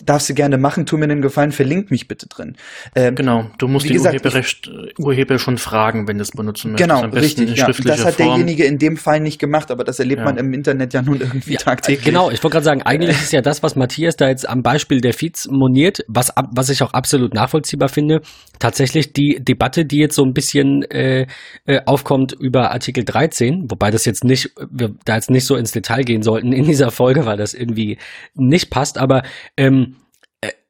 darfst 0.03 0.29
du 0.29 0.33
gerne 0.33 0.57
machen, 0.57 0.85
tu 0.85 0.97
mir 0.97 1.07
den 1.07 1.21
Gefallen, 1.21 1.51
verlink 1.51 1.91
mich 1.91 2.07
bitte 2.07 2.27
drin. 2.27 2.55
Ähm, 2.95 3.15
genau, 3.15 3.49
du 3.57 3.67
musst 3.67 3.87
die 3.87 3.99
Urheberrecht, 3.99 4.69
Urheber 4.97 5.37
schon 5.37 5.57
fragen, 5.57 6.07
wenn 6.07 6.17
du 6.17 6.23
es 6.23 6.31
benutzen 6.31 6.71
möchtest. 6.71 6.89
Genau, 6.89 7.05
richtig. 7.09 7.57
Ja. 7.57 7.67
Das 7.67 8.05
hat 8.05 8.15
Form. 8.15 8.29
derjenige 8.29 8.65
in 8.65 8.77
dem 8.77 8.97
Fall 8.97 9.19
nicht 9.19 9.39
gemacht, 9.39 9.71
aber 9.71 9.83
das 9.83 9.99
erlebt 9.99 10.19
ja. 10.19 10.25
man 10.25 10.37
im 10.37 10.53
Internet 10.53 10.93
ja 10.93 11.01
nun 11.01 11.21
irgendwie 11.21 11.53
ja, 11.53 11.59
tagtäglich. 11.59 12.05
Genau, 12.05 12.31
ich 12.31 12.43
wollte 12.43 12.55
gerade 12.55 12.65
sagen, 12.65 12.81
eigentlich 12.83 13.21
ist 13.21 13.33
ja 13.33 13.41
das, 13.41 13.61
was 13.63 13.75
Matthias 13.75 14.15
da 14.15 14.27
jetzt 14.27 14.47
am 14.47 14.63
Beispiel 14.63 14.99
der 14.99 15.13
Feeds 15.13 15.47
moniert, 15.49 16.03
was, 16.07 16.31
was 16.51 16.69
ich 16.69 16.81
auch 16.81 16.93
absolut 16.93 17.33
nachvollziehbar 17.33 17.89
finde, 17.89 18.21
tatsächlich 18.59 19.13
die 19.13 19.39
Debatte, 19.41 19.85
die 19.85 19.97
jetzt 19.97 20.15
so 20.15 20.23
ein 20.23 20.33
bisschen 20.33 20.83
äh, 20.83 21.27
äh, 21.65 21.81
aufkommt 21.85 22.33
über 22.33 22.71
Artikel 22.71 23.03
13, 23.03 23.65
wobei 23.69 23.91
das 23.91 24.05
jetzt 24.05 24.23
nicht, 24.23 24.51
wir 24.71 24.95
da 25.05 25.15
jetzt 25.15 25.29
nicht 25.29 25.45
so 25.45 25.55
ins 25.55 25.71
Detail 25.71 26.03
gehen 26.03 26.23
sollten 26.23 26.51
in 26.51 26.65
dieser 26.65 26.91
Folge, 26.91 27.25
weil 27.25 27.37
das 27.37 27.53
irgendwie 27.53 27.97
nicht 28.35 28.69
passt, 28.69 28.97
aber 28.97 29.23
ähm, 29.57 29.92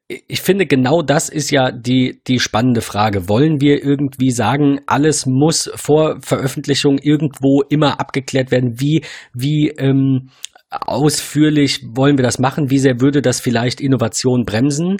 ich 0.08 0.42
finde, 0.42 0.66
genau 0.66 1.00
das 1.02 1.28
ist 1.30 1.50
ja 1.50 1.70
die, 1.70 2.20
die 2.26 2.38
spannende 2.38 2.82
Frage. 2.82 3.28
Wollen 3.28 3.60
wir 3.60 3.82
irgendwie 3.82 4.30
sagen, 4.30 4.80
alles 4.86 5.24
muss 5.24 5.70
vor 5.76 6.18
Veröffentlichung 6.20 6.98
irgendwo 6.98 7.62
immer 7.62 8.00
abgeklärt 8.00 8.50
werden? 8.50 8.80
Wie, 8.80 9.02
wie 9.32 9.68
ähm, 9.68 10.28
ausführlich 10.70 11.80
wollen 11.86 12.18
wir 12.18 12.22
das 12.22 12.38
machen? 12.38 12.70
Wie 12.70 12.78
sehr 12.78 13.00
würde 13.00 13.22
das 13.22 13.40
vielleicht 13.40 13.80
Innovation 13.80 14.44
bremsen? 14.44 14.98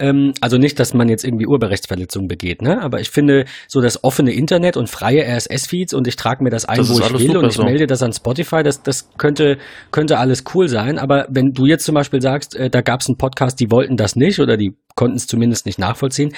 Ähm, 0.00 0.32
also 0.40 0.58
nicht, 0.58 0.78
dass 0.78 0.94
man 0.94 1.08
jetzt 1.08 1.24
irgendwie 1.24 1.46
Urheberrechtsverletzungen 1.46 2.28
begeht, 2.28 2.62
ne? 2.62 2.80
Aber 2.80 3.00
ich 3.00 3.10
finde, 3.10 3.46
so 3.66 3.80
das 3.80 4.04
offene 4.04 4.32
Internet 4.32 4.76
und 4.76 4.88
freie 4.88 5.24
RSS-Feeds 5.24 5.92
und 5.92 6.06
ich 6.06 6.14
trage 6.14 6.44
mir 6.44 6.50
das 6.50 6.66
ein, 6.66 6.78
das 6.78 6.88
wo 6.88 7.00
ich 7.00 7.28
will 7.28 7.36
und 7.36 7.46
ich 7.46 7.54
so. 7.54 7.64
melde 7.64 7.86
das 7.88 8.02
an 8.02 8.12
Spotify, 8.12 8.62
das, 8.62 8.82
das 8.82 9.10
könnte, 9.18 9.58
könnte 9.90 10.18
alles 10.18 10.44
cool 10.54 10.68
sein. 10.68 10.98
Aber 10.98 11.26
wenn 11.30 11.52
du 11.52 11.66
jetzt 11.66 11.84
zum 11.84 11.96
Beispiel 11.96 12.22
sagst, 12.22 12.54
äh, 12.54 12.70
da 12.70 12.80
gab 12.80 13.00
es 13.00 13.08
einen 13.08 13.18
Podcast, 13.18 13.58
die 13.58 13.72
wollten 13.72 13.96
das 13.96 14.14
nicht 14.14 14.38
oder 14.38 14.56
die 14.56 14.76
konnten 14.94 15.16
es 15.16 15.26
zumindest 15.26 15.66
nicht 15.66 15.80
nachvollziehen, 15.80 16.32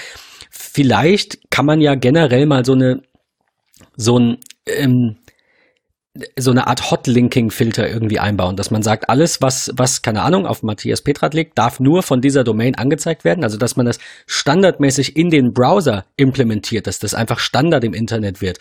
vielleicht 0.51 1.51
kann 1.51 1.67
man 1.67 1.83
ja 1.83 1.95
generell 1.97 2.47
mal 2.47 2.65
so 2.65 2.73
eine, 2.73 3.03
so 3.97 4.19
ein, 4.19 4.39
ähm, 4.67 5.17
so 6.37 6.51
eine 6.51 6.67
Art 6.67 6.91
Hotlinking-Filter 6.91 7.89
irgendwie 7.89 8.19
einbauen, 8.19 8.57
dass 8.57 8.73
man 8.73 8.83
sagt, 8.83 9.09
alles, 9.09 9.41
was, 9.43 9.71
was, 9.75 10.03
keine 10.03 10.23
Ahnung, 10.23 10.45
auf 10.45 10.65
Matthias 10.65 11.03
Petrat 11.03 11.35
liegt, 11.35 11.57
darf 11.57 11.79
nur 11.79 12.03
von 12.03 12.21
dieser 12.21 12.43
Domain 12.43 12.75
angezeigt 12.75 13.25
werden. 13.25 13.45
Also, 13.45 13.57
dass 13.59 13.77
man 13.77 13.87
das 13.87 14.01
standardmäßig 14.27 15.17
in 15.17 15.31
den 15.31 15.53
Browser 15.53 16.07
implementiert, 16.17 16.89
dass 16.89 16.99
das 16.99 17.15
einfach 17.15 17.39
Standard 17.39 17.85
im 17.85 17.95
Internet 17.95 18.41
wird, 18.41 18.59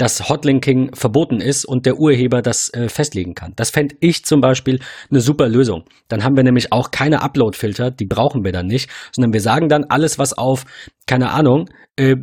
dass 0.00 0.30
Hotlinking 0.30 0.94
verboten 0.94 1.40
ist 1.40 1.66
und 1.66 1.84
der 1.84 1.98
Urheber 1.98 2.40
das 2.40 2.72
äh, 2.72 2.88
festlegen 2.88 3.34
kann. 3.34 3.52
Das 3.56 3.68
fände 3.68 3.96
ich 4.00 4.24
zum 4.24 4.40
Beispiel 4.40 4.80
eine 5.10 5.20
super 5.20 5.46
Lösung. 5.46 5.84
Dann 6.08 6.24
haben 6.24 6.36
wir 6.36 6.42
nämlich 6.42 6.72
auch 6.72 6.90
keine 6.90 7.20
Upload-Filter, 7.20 7.90
die 7.90 8.06
brauchen 8.06 8.42
wir 8.42 8.52
dann 8.52 8.66
nicht, 8.66 8.88
sondern 9.12 9.34
wir 9.34 9.42
sagen 9.42 9.68
dann, 9.68 9.84
alles, 9.84 10.18
was 10.18 10.32
auf, 10.32 10.64
keine 11.06 11.32
Ahnung, 11.32 11.68
äh, 11.96 12.16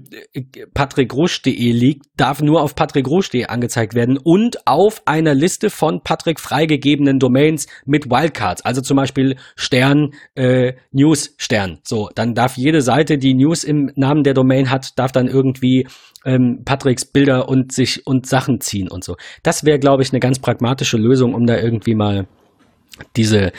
patrickrusch.de 0.73 1.71
liegt, 1.71 2.07
darf 2.17 2.41
nur 2.41 2.63
auf 2.63 2.73
patrickrusch.de 2.73 3.45
angezeigt 3.45 3.93
werden 3.93 4.17
und 4.17 4.65
auf 4.65 5.03
einer 5.05 5.35
Liste 5.35 5.69
von 5.69 6.01
Patrick 6.03 6.39
freigegebenen 6.39 7.19
Domains 7.19 7.67
mit 7.85 8.09
Wildcards, 8.09 8.65
also 8.65 8.81
zum 8.81 8.97
Beispiel 8.97 9.35
Stern, 9.55 10.15
äh, 10.33 10.73
News 10.91 11.35
Stern. 11.37 11.77
So, 11.83 12.09
dann 12.15 12.33
darf 12.33 12.57
jede 12.57 12.81
Seite, 12.81 13.19
die 13.19 13.35
News 13.35 13.63
im 13.63 13.91
Namen 13.95 14.23
der 14.23 14.33
Domain 14.33 14.71
hat, 14.71 14.97
darf 14.97 15.11
dann 15.11 15.27
irgendwie 15.27 15.85
ähm, 16.27 16.61
Patricks 16.65 17.05
Bilder 17.05 17.49
und 17.49 17.71
sich 17.71 18.05
und 18.05 18.27
Sachen 18.27 18.61
ziehen 18.61 18.89
und 18.89 19.03
so. 19.03 19.15
Das 19.43 19.65
wäre, 19.65 19.79
glaube 19.79 20.03
ich, 20.03 20.11
eine 20.11 20.19
ganz 20.19 20.39
pragmatische 20.39 20.97
Lösung, 20.97 21.33
um 21.33 21.45
da 21.47 21.57
irgendwie 21.57 21.95
mal 21.95 22.27
diese, 23.15 23.51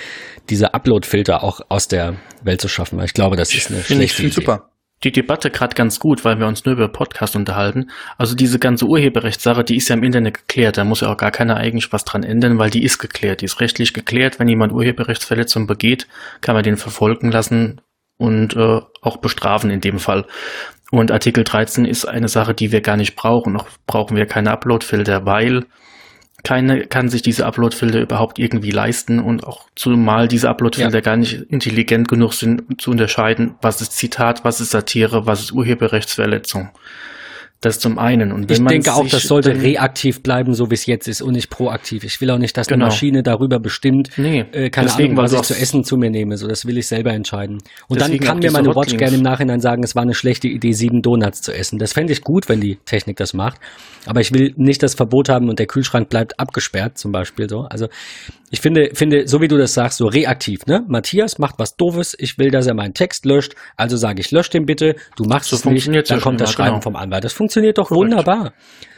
diese 0.51 0.75
Upload-Filter 0.75 1.43
auch 1.43 1.61
aus 1.69 1.89
der 1.89 2.17
Welt 2.43 2.61
zu 2.61 2.69
schaffen. 2.69 2.99
Weil 2.99 3.07
ich 3.07 3.15
glaube, 3.15 3.37
das 3.37 3.55
ist 3.55 3.71
eine 3.71 3.83
schlechte 3.83 4.23
Idee. 4.23 4.33
Super 4.33 4.69
die 5.05 5.13
Debatte 5.13 5.51
gerade 5.51 5.75
ganz 5.75 6.01
gut, 6.01 6.25
weil 6.25 6.39
wir 6.39 6.47
uns 6.47 6.65
nur 6.65 6.75
über 6.75 6.89
Podcast 6.89 7.37
unterhalten. 7.37 7.91
Also 8.17 8.35
diese 8.35 8.59
ganze 8.59 8.87
Urheberrechtssache, 8.87 9.63
die 9.63 9.77
ist 9.77 9.89
ja 9.89 9.97
im 9.97 10.03
Internet 10.03 10.35
geklärt. 10.35 10.77
Da 10.77 10.85
muss 10.85 11.03
ja 11.03 11.13
auch 11.13 11.17
gar 11.17 11.31
keiner 11.31 11.57
eigentlich 11.57 11.93
was 11.93 12.05
dran 12.05 12.25
ändern, 12.25 12.59
weil 12.59 12.71
die 12.71 12.83
ist 12.83 12.99
geklärt. 12.99 13.41
Die 13.41 13.45
ist 13.45 13.61
rechtlich 13.61 13.95
geklärt. 13.95 14.41
Wenn 14.41 14.49
jemand 14.49 14.73
Urheberrechtsverletzung 14.73 15.67
begeht, 15.67 16.09
kann 16.41 16.55
man 16.55 16.65
den 16.65 16.77
verfolgen 16.77 17.31
lassen 17.31 17.81
und 18.17 18.57
äh, 18.57 18.81
auch 19.01 19.19
bestrafen 19.19 19.71
in 19.71 19.81
dem 19.81 20.01
Fall. 20.01 20.27
Und 20.91 21.11
Artikel 21.13 21.45
13 21.45 21.85
ist 21.85 22.07
eine 22.07 22.29
Sache, 22.29 22.55
die 22.55 22.73
wir 22.73 22.81
gar 22.81 22.97
nicht 22.97 23.15
brauchen. 23.15 23.53
Noch 23.53 23.67
brauchen 23.87 24.17
wir 24.17 24.27
keine 24.27 24.51
Uploadfilter, 24.51 25.27
weil 25.27 25.65
keine 26.45 26.87
kann 26.87 27.09
sich 27.09 27.23
diese 27.23 27.45
Uploadfilter 27.47 28.01
überhaupt 28.01 28.39
irgendwie 28.39 28.71
leisten 28.71 29.19
und 29.19 29.45
auch 29.45 29.67
zumal 29.75 30.29
diese 30.29 30.49
Uploadfilter 30.49 30.99
ja. 30.99 31.01
gar 31.01 31.17
nicht 31.17 31.35
intelligent 31.51 32.09
genug 32.09 32.33
sind, 32.33 32.81
zu 32.81 32.91
unterscheiden, 32.91 33.57
was 33.61 33.81
ist 33.81 33.97
Zitat, 33.97 34.45
was 34.45 34.61
ist 34.61 34.71
Satire, 34.71 35.27
was 35.27 35.41
ist 35.41 35.53
Urheberrechtsverletzung. 35.53 36.71
Das 37.61 37.81
zum 37.81 37.99
einen. 37.99 38.31
Und 38.31 38.49
ich 38.49 38.65
denke 38.65 38.95
auch, 38.95 39.09
das 39.09 39.25
sollte 39.25 39.61
reaktiv 39.61 40.23
bleiben, 40.23 40.55
so 40.55 40.71
wie 40.71 40.75
es 40.75 40.87
jetzt 40.87 41.09
ist 41.09 41.21
und 41.21 41.33
nicht 41.33 41.51
proaktiv. 41.51 42.05
Ich 42.05 42.21
will 42.21 42.31
auch 42.31 42.39
nicht, 42.39 42.57
dass 42.57 42.69
genau. 42.69 42.85
eine 42.85 42.93
Maschine 42.93 43.25
darüber 43.25 43.59
bestimmt, 43.59 44.11
nee, 44.17 44.45
äh, 44.53 44.71
keine 44.71 44.87
deswegen, 44.87 45.19
Ahnung, 45.19 45.25
was 45.25 45.33
ich 45.33 45.43
zu 45.43 45.55
essen 45.55 45.83
zu 45.83 45.97
mir 45.97 46.09
nehme. 46.09 46.37
So, 46.37 46.47
das 46.47 46.67
will 46.67 46.79
ich 46.79 46.87
selber 46.87 47.13
entscheiden. 47.13 47.59
Und 47.89 48.01
dann 48.01 48.17
kann 48.21 48.39
mir 48.39 48.53
meine 48.53 48.77
Watch 48.77 48.97
gerne 48.97 49.17
im 49.17 49.23
Nachhinein 49.23 49.59
sagen, 49.59 49.83
es 49.83 49.97
war 49.97 50.03
eine 50.03 50.15
schlechte 50.15 50.47
Idee, 50.47 50.71
sieben 50.71 51.03
Donuts 51.03 51.43
zu 51.43 51.53
essen. 51.53 51.81
Das 51.81 51.95
fände 51.95 52.13
ich 52.13 52.21
gut, 52.21 52.49
wenn 52.49 52.61
die 52.61 52.79
Technik 52.85 53.17
das 53.17 53.35
macht. 53.35 53.59
Aber 54.07 54.21
ich 54.21 54.33
will 54.33 54.55
nicht 54.57 54.85
das 54.85 54.95
Verbot 54.95 55.29
haben 55.29 55.49
und 55.49 55.59
der 55.59 55.67
Kühlschrank 55.67 56.09
bleibt 56.09 56.39
abgesperrt, 56.39 56.97
zum 56.97 57.11
Beispiel 57.11 57.49
so. 57.49 57.63
Also 57.63 57.89
ich 58.51 58.61
finde, 58.61 58.91
finde, 58.95 59.27
so 59.27 59.43
wie 59.43 59.49
du 59.49 59.59
das 59.59 59.75
sagst, 59.75 59.99
so 59.99 60.07
reaktiv, 60.07 60.65
ne? 60.67 60.83
Matthias 60.89 61.39
macht 61.39 61.57
was 61.59 61.77
Doofes, 61.77 62.17
ich 62.19 62.39
will, 62.39 62.51
dass 62.51 62.67
er 62.67 62.73
meinen 62.73 62.95
Text 62.95 63.27
löscht, 63.27 63.55
also 63.77 63.99
sage 63.99 64.21
ich, 64.21 64.31
lösch 64.31 64.49
den 64.49 64.65
bitte, 64.65 64.97
du 65.17 65.25
machst 65.25 65.51
so 65.51 65.57
es 65.57 65.65
nicht, 65.67 66.11
dann 66.11 66.21
kommt 66.21 66.41
das 66.41 66.53
Schreiben 66.53 66.77
genau. 66.77 66.81
vom 66.81 66.97
Anwalt. 66.97 67.25
Das 67.25 67.35
funktioniert 67.35 67.48
doch 67.49 67.89
Korrekt. 67.89 67.91
wunderbar. 67.91 68.53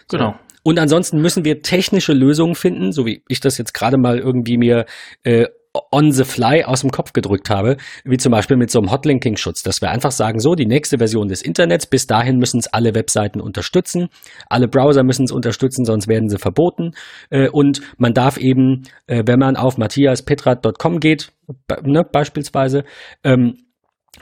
Genau. 0.08 0.34
Und 0.62 0.78
ansonsten 0.78 1.20
müssen 1.20 1.44
wir 1.44 1.62
technische 1.62 2.12
Lösungen 2.12 2.54
finden, 2.54 2.92
so 2.92 3.06
wie 3.06 3.22
ich 3.28 3.40
das 3.40 3.56
jetzt 3.58 3.72
gerade 3.72 3.96
mal 3.96 4.18
irgendwie 4.18 4.58
mir 4.58 4.84
äh, 5.22 5.46
on 5.92 6.10
the 6.10 6.24
fly 6.24 6.64
aus 6.64 6.80
dem 6.80 6.90
Kopf 6.90 7.12
gedrückt 7.12 7.48
habe, 7.48 7.76
wie 8.04 8.16
zum 8.16 8.32
Beispiel 8.32 8.56
mit 8.56 8.70
so 8.70 8.80
einem 8.80 8.90
Hotlinking-Schutz, 8.90 9.62
dass 9.62 9.80
wir 9.80 9.90
einfach 9.90 10.10
sagen, 10.10 10.40
so, 10.40 10.54
die 10.54 10.66
nächste 10.66 10.98
Version 10.98 11.28
des 11.28 11.42
Internets, 11.42 11.86
bis 11.86 12.06
dahin 12.06 12.38
müssen 12.38 12.58
es 12.58 12.66
alle 12.66 12.94
Webseiten 12.94 13.40
unterstützen, 13.40 14.08
alle 14.48 14.66
Browser 14.66 15.04
müssen 15.04 15.24
es 15.24 15.32
unterstützen, 15.32 15.84
sonst 15.84 16.08
werden 16.08 16.28
sie 16.28 16.38
verboten 16.38 16.92
äh, 17.30 17.48
und 17.48 17.82
man 17.98 18.14
darf 18.14 18.36
eben, 18.36 18.82
äh, 19.06 19.22
wenn 19.26 19.38
man 19.38 19.56
auf 19.56 19.78
matthiaspetrat.com 19.78 20.98
geht, 20.98 21.32
ne, 21.82 22.04
beispielsweise, 22.04 22.84
ähm, 23.22 23.56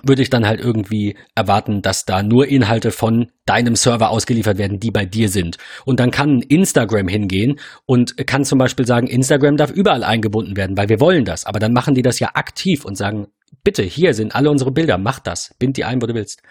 würde 0.02 0.22
ich 0.22 0.30
dann 0.30 0.46
halt 0.46 0.60
irgendwie 0.60 1.16
erwarten, 1.34 1.82
dass 1.82 2.04
da 2.04 2.22
nur 2.22 2.46
Inhalte 2.46 2.90
von 2.90 3.30
deinem 3.46 3.74
Server 3.74 4.10
ausgeliefert 4.10 4.58
werden, 4.58 4.78
die 4.80 4.90
bei 4.90 5.04
dir 5.04 5.28
sind. 5.28 5.56
Und 5.84 5.98
dann 5.98 6.10
kann 6.10 6.42
Instagram 6.42 7.08
hingehen 7.08 7.58
und 7.86 8.16
kann 8.26 8.44
zum 8.44 8.58
Beispiel 8.58 8.86
sagen, 8.86 9.06
Instagram 9.06 9.56
darf 9.56 9.70
überall 9.70 10.04
eingebunden 10.04 10.56
werden, 10.56 10.76
weil 10.76 10.88
wir 10.88 11.00
wollen 11.00 11.24
das. 11.24 11.44
Aber 11.44 11.58
dann 11.58 11.72
machen 11.72 11.94
die 11.94 12.02
das 12.02 12.18
ja 12.20 12.30
aktiv 12.34 12.84
und 12.84 12.96
sagen, 12.96 13.28
bitte, 13.64 13.82
hier 13.82 14.14
sind 14.14 14.34
alle 14.34 14.50
unsere 14.50 14.72
Bilder, 14.72 14.98
mach 14.98 15.18
das, 15.18 15.54
bind 15.58 15.76
die 15.76 15.84
ein, 15.84 16.00
wo 16.02 16.06
du 16.06 16.14
willst. 16.14 16.42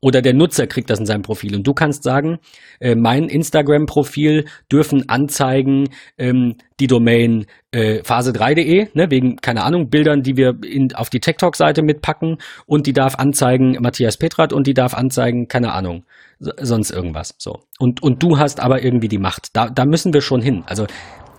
Oder 0.00 0.22
der 0.22 0.34
Nutzer 0.34 0.66
kriegt 0.66 0.90
das 0.90 0.98
in 0.98 1.06
seinem 1.06 1.22
Profil. 1.22 1.54
Und 1.56 1.66
du 1.66 1.74
kannst 1.74 2.02
sagen, 2.02 2.38
äh, 2.80 2.94
mein 2.94 3.28
Instagram-Profil 3.28 4.46
dürfen 4.70 5.08
anzeigen 5.08 5.88
ähm, 6.18 6.56
die 6.78 6.86
Domain 6.86 7.46
äh, 7.70 8.00
phase3.de, 8.02 8.88
ne, 8.94 9.10
wegen, 9.10 9.36
keine 9.36 9.64
Ahnung, 9.64 9.88
Bildern, 9.88 10.22
die 10.22 10.36
wir 10.36 10.56
in, 10.62 10.94
auf 10.94 11.10
die 11.10 11.20
TikTok-Seite 11.20 11.82
mitpacken. 11.82 12.38
Und 12.66 12.86
die 12.86 12.92
darf 12.92 13.16
anzeigen 13.16 13.78
Matthias 13.80 14.16
Petrat 14.16 14.52
und 14.52 14.66
die 14.66 14.74
darf 14.74 14.94
anzeigen, 14.94 15.48
keine 15.48 15.72
Ahnung, 15.72 16.04
sonst 16.38 16.90
irgendwas. 16.90 17.34
So. 17.38 17.60
Und, 17.78 18.02
und 18.02 18.22
du 18.22 18.38
hast 18.38 18.60
aber 18.60 18.82
irgendwie 18.82 19.08
die 19.08 19.18
Macht. 19.18 19.56
Da, 19.56 19.70
da 19.70 19.84
müssen 19.84 20.12
wir 20.12 20.20
schon 20.20 20.42
hin. 20.42 20.64
Also 20.66 20.86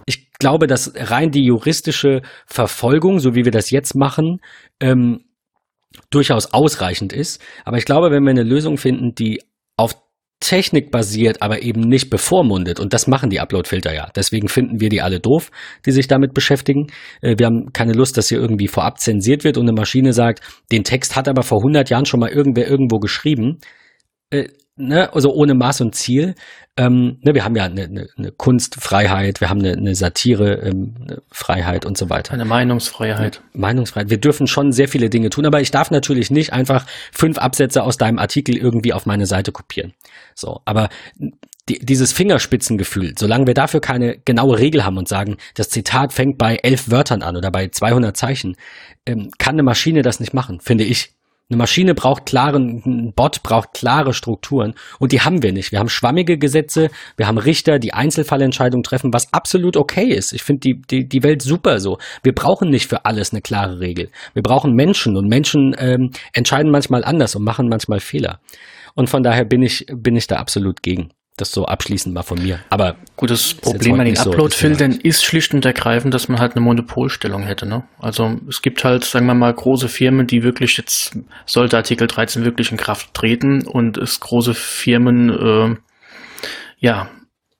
ich 0.05 0.31
glaube, 0.39 0.67
dass 0.67 0.93
rein 0.95 1.31
die 1.31 1.43
juristische 1.43 2.21
Verfolgung, 2.45 3.19
so 3.19 3.35
wie 3.35 3.45
wir 3.45 3.51
das 3.51 3.71
jetzt 3.71 3.93
machen, 3.93 4.39
ähm, 4.79 5.25
durchaus 6.09 6.53
ausreichend 6.53 7.13
ist. 7.13 7.41
Aber 7.65 7.77
ich 7.77 7.85
glaube, 7.85 8.11
wenn 8.11 8.23
wir 8.23 8.31
eine 8.31 8.43
Lösung 8.43 8.77
finden, 8.77 9.13
die 9.15 9.41
auf 9.77 9.95
Technik 10.39 10.91
basiert, 10.91 11.41
aber 11.41 11.63
eben 11.63 11.81
nicht 11.81 12.09
bevormundet. 12.09 12.79
Und 12.79 12.93
das 12.93 13.07
machen 13.07 13.29
die 13.31 13.39
Upload-Filter 13.39 13.93
ja. 13.93 14.09
Deswegen 14.15 14.47
finden 14.47 14.79
wir 14.79 14.89
die 14.89 15.01
alle 15.01 15.19
doof, 15.19 15.49
die 15.85 15.91
sich 15.91 16.07
damit 16.07 16.33
beschäftigen. 16.33 16.87
Äh, 17.21 17.35
wir 17.37 17.47
haben 17.47 17.73
keine 17.73 17.93
Lust, 17.93 18.17
dass 18.17 18.29
hier 18.29 18.39
irgendwie 18.39 18.67
vorab 18.67 18.99
zensiert 18.99 19.43
wird 19.43 19.57
und 19.57 19.63
eine 19.63 19.73
Maschine 19.73 20.13
sagt, 20.13 20.41
den 20.71 20.83
Text 20.83 21.15
hat 21.15 21.27
aber 21.27 21.41
vor 21.41 21.59
100 21.59 21.89
Jahren 21.89 22.05
schon 22.05 22.19
mal 22.19 22.29
irgendwer 22.29 22.67
irgendwo 22.67 22.99
geschrieben. 22.99 23.59
Ne, 24.79 25.11
also 25.11 25.33
ohne 25.33 25.55
Maß 25.55 25.81
und 25.81 25.95
Ziel. 25.95 26.35
Ähm, 26.77 27.17
ne, 27.21 27.33
wir 27.33 27.43
haben 27.43 27.55
ja 27.55 27.65
eine, 27.65 27.85
eine, 27.85 28.07
eine 28.15 28.31
Kunstfreiheit, 28.31 29.41
wir 29.41 29.49
haben 29.49 29.59
eine, 29.59 29.73
eine 29.73 29.95
Satirefreiheit 29.95 31.83
ähm, 31.83 31.87
und 31.87 31.97
so 31.97 32.11
weiter. 32.11 32.33
Eine 32.33 32.45
Meinungsfreiheit. 32.45 33.41
Meinungsfreiheit. 33.53 34.11
Wir 34.11 34.19
dürfen 34.19 34.45
schon 34.45 34.71
sehr 34.71 34.87
viele 34.87 35.09
Dinge 35.09 35.31
tun, 35.31 35.47
aber 35.47 35.61
ich 35.61 35.71
darf 35.71 35.89
natürlich 35.89 36.29
nicht 36.29 36.53
einfach 36.53 36.85
fünf 37.11 37.39
Absätze 37.39 37.81
aus 37.81 37.97
deinem 37.97 38.19
Artikel 38.19 38.55
irgendwie 38.55 38.93
auf 38.93 39.07
meine 39.07 39.25
Seite 39.25 39.51
kopieren. 39.51 39.93
So, 40.35 40.61
aber 40.65 40.89
die, 41.67 41.79
dieses 41.79 42.13
Fingerspitzengefühl, 42.13 43.13
solange 43.17 43.47
wir 43.47 43.55
dafür 43.55 43.81
keine 43.81 44.19
genaue 44.19 44.59
Regel 44.59 44.85
haben 44.85 44.97
und 44.97 45.07
sagen, 45.07 45.37
das 45.55 45.69
Zitat 45.69 46.13
fängt 46.13 46.37
bei 46.37 46.57
elf 46.57 46.91
Wörtern 46.91 47.23
an 47.23 47.35
oder 47.35 47.51
bei 47.51 47.67
200 47.67 48.15
Zeichen, 48.15 48.55
ähm, 49.07 49.31
kann 49.39 49.55
eine 49.55 49.63
Maschine 49.63 50.03
das 50.03 50.19
nicht 50.19 50.35
machen, 50.35 50.59
finde 50.59 50.83
ich. 50.83 51.16
Eine 51.49 51.59
Maschine 51.59 51.95
braucht 51.95 52.25
klaren, 52.25 52.81
ein 52.85 53.13
Bot 53.13 53.41
braucht 53.41 53.73
klare 53.73 54.13
Strukturen 54.13 54.73
und 54.99 55.13
die 55.13 55.21
haben 55.21 55.41
wir 55.43 55.53
nicht. 55.53 55.71
Wir 55.71 55.79
haben 55.79 55.87
schwammige 55.87 56.37
Gesetze, 56.37 56.89
wir 57.15 57.25
haben 57.25 57.37
Richter, 57.37 57.79
die 57.79 57.93
Einzelfallentscheidungen 57.93 58.83
treffen, 58.83 59.13
was 59.13 59.33
absolut 59.33 59.77
okay 59.77 60.07
ist. 60.07 60.33
Ich 60.33 60.43
finde 60.43 60.59
die, 60.59 60.81
die, 60.81 61.07
die 61.07 61.23
Welt 61.23 61.41
super 61.41 61.79
so. 61.79 61.99
Wir 62.21 62.35
brauchen 62.35 62.69
nicht 62.69 62.87
für 62.87 63.05
alles 63.05 63.31
eine 63.31 63.41
klare 63.41 63.79
Regel. 63.79 64.09
Wir 64.33 64.43
brauchen 64.43 64.73
Menschen 64.73 65.15
und 65.15 65.29
Menschen 65.29 65.73
ähm, 65.79 66.11
entscheiden 66.33 66.69
manchmal 66.69 67.05
anders 67.05 67.33
und 67.33 67.45
machen 67.45 67.69
manchmal 67.69 68.01
Fehler. 68.01 68.41
Und 68.95 69.09
von 69.09 69.23
daher 69.23 69.45
bin 69.45 69.61
ich, 69.63 69.85
bin 69.89 70.17
ich 70.17 70.27
da 70.27 70.37
absolut 70.37 70.83
gegen. 70.83 71.11
Das 71.37 71.51
so 71.51 71.65
abschließend 71.65 72.15
mal 72.15 72.23
von 72.23 72.41
mir. 72.41 72.59
Aber 72.71 72.95
gut, 73.15 73.29
das 73.29 73.53
Problem 73.53 73.99
an 73.99 74.07
den 74.07 74.17
Upload-Filtern 74.17 74.93
so, 74.93 74.99
ist 75.01 75.23
schlicht 75.23 75.53
und 75.53 75.63
ergreifend, 75.65 76.11
dass 76.15 76.27
man 76.27 76.39
halt 76.39 76.53
eine 76.55 76.61
Monopolstellung 76.61 77.43
hätte. 77.43 77.67
Ne? 77.67 77.83
Also 77.99 78.39
es 78.49 78.63
gibt 78.63 78.83
halt, 78.83 79.05
sagen 79.05 79.27
wir 79.27 79.35
mal, 79.35 79.53
große 79.53 79.87
Firmen, 79.87 80.25
die 80.25 80.41
wirklich 80.41 80.77
jetzt, 80.77 81.15
sollte 81.45 81.77
Artikel 81.77 82.07
13 82.07 82.43
wirklich 82.43 82.71
in 82.71 82.77
Kraft 82.77 83.13
treten 83.13 83.67
und 83.67 83.97
es 83.97 84.19
große 84.19 84.55
Firmen, 84.55 85.29
äh, 85.29 85.75
ja, 86.79 87.11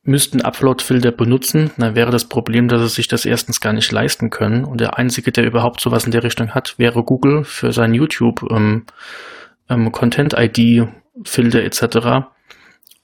müssten 0.07 0.41
Upload-Filter 0.41 1.11
benutzen, 1.11 1.69
dann 1.77 1.95
wäre 1.95 2.11
das 2.11 2.25
Problem, 2.25 2.69
dass 2.69 2.81
sie 2.81 2.87
sich 2.87 3.07
das 3.07 3.25
erstens 3.25 3.59
gar 3.59 3.73
nicht 3.73 3.91
leisten 3.91 4.29
können. 4.29 4.63
Und 4.63 4.79
der 4.79 4.97
einzige, 4.97 5.31
der 5.31 5.45
überhaupt 5.45 5.81
sowas 5.81 6.05
in 6.05 6.11
der 6.11 6.23
Richtung 6.23 6.51
hat, 6.51 6.75
wäre 6.79 7.03
Google 7.03 7.43
für 7.43 7.73
sein 7.73 7.93
YouTube 7.93 8.43
ähm, 8.49 8.85
ähm, 9.69 9.91
Content-ID-Filter 9.91 11.61
etc. 11.61 12.27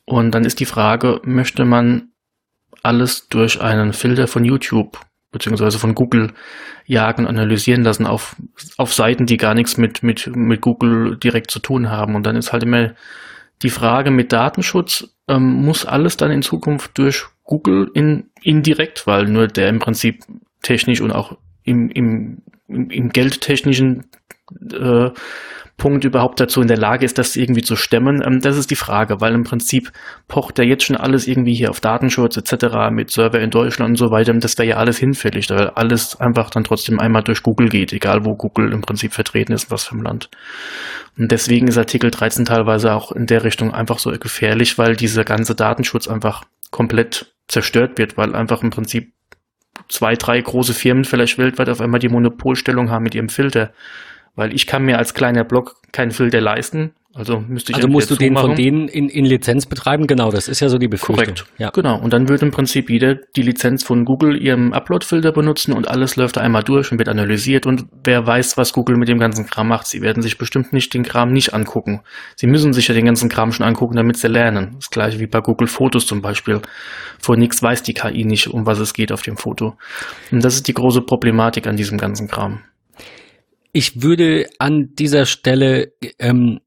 Und 0.06 0.32
dann 0.32 0.46
ist 0.46 0.60
die 0.60 0.66
Frage, 0.66 1.22
möchte 1.24 1.66
man 1.66 2.10
alles 2.82 3.30
durch 3.30 3.62
einen 3.62 3.94
Filter 3.94 4.28
von 4.28 4.44
YouTube 4.44 5.00
beziehungsweise 5.34 5.80
von 5.80 5.96
Google 5.96 6.32
jagen, 6.86 7.28
analysieren 7.28 7.84
lassen 7.84 8.06
auf, 8.06 8.38
auf 8.78 8.94
Seiten, 8.94 9.26
die 9.26 9.36
gar 9.36 9.54
nichts 9.54 9.78
mit, 9.78 10.04
mit, 10.04 10.32
mit 10.34 10.62
Google 10.62 11.18
direkt 11.18 11.52
zu 11.52 11.60
tun 11.60 11.90
haben. 11.90 12.16
Und 12.16 12.26
dann 12.26 12.38
ist 12.38 12.54
halt 12.54 12.64
immer 12.64 12.94
die 13.62 13.70
Frage 13.70 14.12
mit 14.12 14.32
Datenschutz, 14.32 15.10
ähm, 15.28 15.66
muss 15.66 15.86
alles 15.86 16.16
dann 16.16 16.32
in 16.32 16.42
Zukunft 16.42 16.98
durch 16.98 17.26
Google 17.44 17.90
in, 17.94 18.30
indirekt, 18.42 19.08
weil 19.08 19.26
nur 19.26 19.48
der 19.48 19.68
im 19.68 19.80
Prinzip 19.80 20.24
technisch 20.62 21.02
und 21.02 21.12
auch 21.12 21.38
im, 21.64 21.90
im, 21.90 22.42
im 22.68 23.10
geldtechnischen 23.10 24.06
äh, 24.72 25.10
Punkt 25.78 26.04
überhaupt 26.04 26.40
dazu 26.40 26.62
in 26.62 26.68
der 26.68 26.78
Lage 26.78 27.04
ist, 27.04 27.18
das 27.18 27.36
irgendwie 27.36 27.64
zu 27.64 27.76
stemmen, 27.76 28.22
ähm, 28.26 28.42
das 28.42 28.58
ist 28.58 28.70
die 28.70 28.76
Frage, 28.76 29.22
weil 29.22 29.34
im 29.34 29.44
Prinzip 29.44 29.92
pocht 30.28 30.60
ja 30.60 30.64
jetzt 30.64 30.84
schon 30.84 30.96
alles 30.96 31.28
irgendwie 31.28 31.56
hier 31.56 31.72
auf 31.72 31.80
Datenschutz 31.80 32.38
etc. 32.38 32.92
mit 32.92 33.12
Server 33.12 33.40
in 33.40 33.50
Deutschland 33.50 33.92
und 33.92 33.96
so 33.98 34.12
weiter. 34.12 34.34
Das 34.34 34.58
wäre 34.58 34.70
ja 34.70 34.78
alles 34.78 34.98
hinfällig, 34.98 35.50
weil 35.50 35.70
alles 35.70 36.20
einfach 36.20 36.50
dann 36.52 36.64
trotzdem 36.64 37.00
einmal 37.00 37.24
durch 37.24 37.44
Google 37.44 37.70
geht, 37.70 37.92
egal 37.92 38.24
wo 38.24 38.36
Google 38.36 38.72
im 38.72 38.82
Prinzip 38.82 39.14
vertreten 39.14 39.54
ist, 39.54 39.72
was 39.72 39.86
für 39.86 39.98
ein 39.98 40.04
Land. 40.04 40.30
Und 41.18 41.32
deswegen 41.32 41.68
ist 41.68 41.78
Artikel 41.78 42.12
13 42.12 42.46
teilweise 42.46 42.94
auch 42.94 43.12
in 43.12 43.26
der 43.26 43.44
Richtung 43.44 43.74
einfach 43.74 44.00
so 44.00 44.12
gefährlich, 44.12 44.78
weil 44.78 44.96
dieser 44.96 45.24
ganze 45.24 45.56
Datenschutz 45.56 46.08
einfach 46.08 46.44
komplett 46.72 47.34
zerstört 47.48 47.98
wird, 47.98 48.18
weil 48.18 48.36
einfach 48.36 48.64
im 48.64 48.70
Prinzip 48.70 49.12
zwei, 49.90 50.16
drei 50.16 50.40
große 50.40 50.74
Firmen 50.74 51.06
vielleicht 51.06 51.38
weltweit 51.38 51.70
auf 51.70 51.82
einmal 51.82 52.00
die 52.00 52.10
Monopolstellung 52.10 52.90
haben 52.90 53.04
mit 53.04 53.16
ihrem 53.16 53.30
Filter. 53.30 53.72
Weil 54.36 54.54
ich 54.54 54.68
kann 54.68 54.84
mir 54.84 54.98
als 54.98 55.14
kleiner 55.14 55.44
Blog 55.44 55.76
keinen 55.92 56.12
Filter 56.12 56.42
leisten, 56.42 56.94
also 57.16 57.40
müsste 57.48 57.72
ich 57.72 57.76
Also 57.76 57.88
musst 57.88 58.10
du 58.10 58.16
den 58.16 58.36
von 58.36 58.56
denen 58.56 58.88
in, 58.88 59.08
in 59.08 59.26
Lizenz 59.26 59.68
betreiben? 59.68 60.08
Genau, 60.08 60.32
das 60.32 60.48
ist 60.48 60.62
ja 60.62 60.70
so 60.70 60.80
die 60.80 60.88
Befürchtung. 60.88 61.36
Korrekt. 61.36 61.46
Ja. 61.60 61.70
Genau. 61.70 62.00
Und 62.00 62.12
dann 62.12 62.28
würde 62.28 62.44
im 62.48 62.52
Prinzip 62.52 62.90
jeder 62.90 63.14
die 63.14 63.44
Lizenz 63.44 63.84
von 63.84 64.04
Google 64.04 64.42
ihrem 64.42 64.74
Upload-Filter 64.74 65.32
benutzen 65.32 65.74
und 65.74 65.88
alles 65.88 66.16
läuft 66.16 66.40
einmal 66.40 66.64
durch 66.64 66.92
und 66.92 66.98
wird 66.98 67.10
analysiert 67.10 67.68
und 67.68 67.86
wer 68.04 68.26
weiß, 68.26 68.58
was 68.58 68.74
Google 68.74 68.98
mit 68.98 69.10
dem 69.10 69.20
ganzen 69.20 69.46
Kram 69.46 69.68
macht. 69.68 69.86
Sie 69.86 70.02
werden 70.02 70.24
sich 70.24 70.40
bestimmt 70.40 70.74
nicht 70.74 70.92
den 70.96 71.04
Kram 71.04 71.32
nicht 71.32 71.54
angucken. 71.54 72.02
Sie 72.36 72.48
müssen 72.48 72.74
sich 72.74 72.88
ja 72.88 72.96
den 72.96 73.06
ganzen 73.06 73.30
Kram 73.30 73.52
schon 73.52 73.66
angucken, 73.66 73.96
damit 73.96 74.18
sie 74.18 74.28
lernen. 74.28 74.72
Das 74.78 74.90
gleiche 74.90 75.20
wie 75.20 75.28
bei 75.28 75.40
Google 75.40 75.68
Fotos 75.68 76.08
zum 76.08 76.24
Beispiel. 76.24 76.62
Vor 77.20 77.38
nichts 77.38 77.62
weiß 77.62 77.84
die 77.84 77.94
KI 77.94 78.26
nicht, 78.26 78.48
um 78.48 78.66
was 78.66 78.80
es 78.80 78.94
geht 78.96 79.12
auf 79.12 79.22
dem 79.22 79.38
Foto. 79.38 79.78
Und 80.32 80.44
das 80.44 80.56
ist 80.56 80.68
die 80.68 80.74
große 80.74 81.02
Problematik 81.02 81.68
an 81.68 81.78
diesem 81.78 82.00
ganzen 82.00 82.28
Kram. 82.28 82.62
Ich 83.74 84.04
würde 84.04 84.50
an 84.60 84.94
dieser 84.94 85.26
Stelle 85.26 85.94
ähm, 86.20 86.60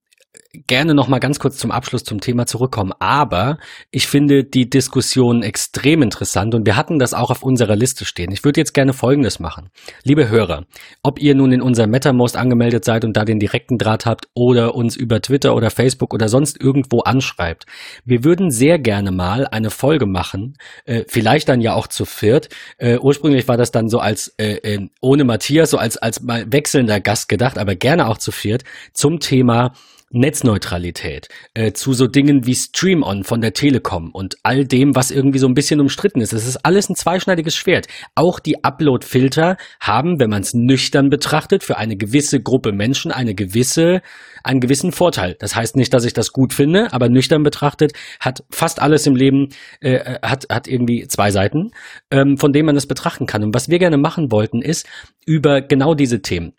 gerne 0.66 0.94
noch 0.94 1.08
mal 1.08 1.18
ganz 1.18 1.38
kurz 1.38 1.56
zum 1.56 1.70
Abschluss 1.70 2.04
zum 2.04 2.20
Thema 2.20 2.46
zurückkommen. 2.46 2.92
Aber 2.98 3.58
ich 3.90 4.06
finde 4.06 4.44
die 4.44 4.68
Diskussion 4.68 5.42
extrem 5.42 6.02
interessant 6.02 6.54
und 6.54 6.66
wir 6.66 6.76
hatten 6.76 6.98
das 6.98 7.14
auch 7.14 7.30
auf 7.30 7.42
unserer 7.42 7.76
Liste 7.76 8.04
stehen. 8.04 8.32
Ich 8.32 8.44
würde 8.44 8.60
jetzt 8.60 8.74
gerne 8.74 8.92
Folgendes 8.92 9.38
machen. 9.38 9.70
Liebe 10.04 10.28
Hörer, 10.28 10.64
ob 11.02 11.20
ihr 11.20 11.34
nun 11.34 11.52
in 11.52 11.62
unserem 11.62 11.90
MetaMost 11.90 12.36
angemeldet 12.36 12.84
seid 12.84 13.04
und 13.04 13.16
da 13.16 13.24
den 13.24 13.38
direkten 13.38 13.78
Draht 13.78 14.06
habt 14.06 14.28
oder 14.34 14.74
uns 14.74 14.96
über 14.96 15.20
Twitter 15.20 15.54
oder 15.54 15.70
Facebook 15.70 16.14
oder 16.14 16.28
sonst 16.28 16.60
irgendwo 16.60 17.00
anschreibt. 17.00 17.66
Wir 18.04 18.24
würden 18.24 18.50
sehr 18.50 18.78
gerne 18.78 19.10
mal 19.10 19.46
eine 19.46 19.70
Folge 19.70 20.06
machen, 20.06 20.56
äh, 20.84 21.04
vielleicht 21.08 21.48
dann 21.48 21.60
ja 21.60 21.74
auch 21.74 21.86
zu 21.86 22.04
viert. 22.04 22.48
Äh, 22.78 22.98
ursprünglich 22.98 23.48
war 23.48 23.56
das 23.56 23.70
dann 23.70 23.88
so 23.88 23.98
als 23.98 24.34
äh, 24.38 24.56
äh 24.56 24.88
ohne 25.00 25.24
Matthias, 25.24 25.70
so 25.70 25.78
als, 25.78 25.96
als 25.96 26.22
mal 26.22 26.50
wechselnder 26.50 27.00
Gast 27.00 27.28
gedacht, 27.28 27.58
aber 27.58 27.74
gerne 27.74 28.08
auch 28.08 28.18
zu 28.18 28.32
viert 28.32 28.64
zum 28.92 29.20
Thema 29.20 29.72
Netzneutralität, 30.10 31.28
äh, 31.54 31.72
zu 31.72 31.92
so 31.92 32.06
Dingen 32.06 32.46
wie 32.46 32.54
Stream-On 32.54 33.24
von 33.24 33.40
der 33.40 33.54
Telekom 33.54 34.12
und 34.12 34.36
all 34.44 34.64
dem, 34.64 34.94
was 34.94 35.10
irgendwie 35.10 35.40
so 35.40 35.48
ein 35.48 35.54
bisschen 35.54 35.80
umstritten 35.80 36.20
ist. 36.20 36.32
Es 36.32 36.46
ist 36.46 36.64
alles 36.64 36.88
ein 36.88 36.94
zweischneidiges 36.94 37.56
Schwert. 37.56 37.88
Auch 38.14 38.38
die 38.38 38.62
Upload-Filter 38.62 39.56
haben, 39.80 40.20
wenn 40.20 40.30
man 40.30 40.42
es 40.42 40.54
nüchtern 40.54 41.10
betrachtet, 41.10 41.64
für 41.64 41.76
eine 41.76 41.96
gewisse 41.96 42.40
Gruppe 42.40 42.70
Menschen 42.70 43.10
eine 43.10 43.34
gewisse, 43.34 44.00
einen 44.44 44.60
gewissen 44.60 44.92
Vorteil. 44.92 45.36
Das 45.40 45.56
heißt 45.56 45.74
nicht, 45.74 45.92
dass 45.92 46.04
ich 46.04 46.12
das 46.12 46.32
gut 46.32 46.52
finde, 46.54 46.92
aber 46.92 47.08
nüchtern 47.08 47.42
betrachtet 47.42 47.92
hat 48.20 48.44
fast 48.48 48.80
alles 48.80 49.06
im 49.08 49.16
Leben, 49.16 49.48
äh, 49.80 50.18
hat, 50.22 50.46
hat 50.48 50.68
irgendwie 50.68 51.08
zwei 51.08 51.32
Seiten, 51.32 51.72
ähm, 52.12 52.38
von 52.38 52.52
denen 52.52 52.66
man 52.66 52.76
es 52.76 52.86
betrachten 52.86 53.26
kann. 53.26 53.42
Und 53.42 53.54
was 53.54 53.68
wir 53.68 53.80
gerne 53.80 53.96
machen 53.98 54.30
wollten, 54.30 54.62
ist 54.62 54.86
über 55.26 55.62
genau 55.62 55.94
diese 55.94 56.22
Themen 56.22 56.52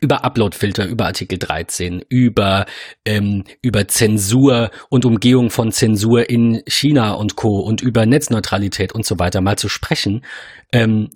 über 0.00 0.24
Uploadfilter, 0.24 0.86
über 0.86 1.06
Artikel 1.06 1.38
13, 1.38 2.02
über, 2.08 2.66
ähm, 3.04 3.44
über 3.62 3.88
Zensur 3.88 4.70
und 4.88 5.04
Umgehung 5.04 5.50
von 5.50 5.72
Zensur 5.72 6.28
in 6.28 6.62
China 6.66 7.12
und 7.12 7.36
Co. 7.36 7.60
und 7.60 7.80
über 7.80 8.06
Netzneutralität 8.06 8.92
und 8.92 9.04
so 9.04 9.18
weiter 9.18 9.40
mal 9.40 9.56
zu 9.56 9.68
sprechen. 9.68 10.24
Ähm, 10.72 11.10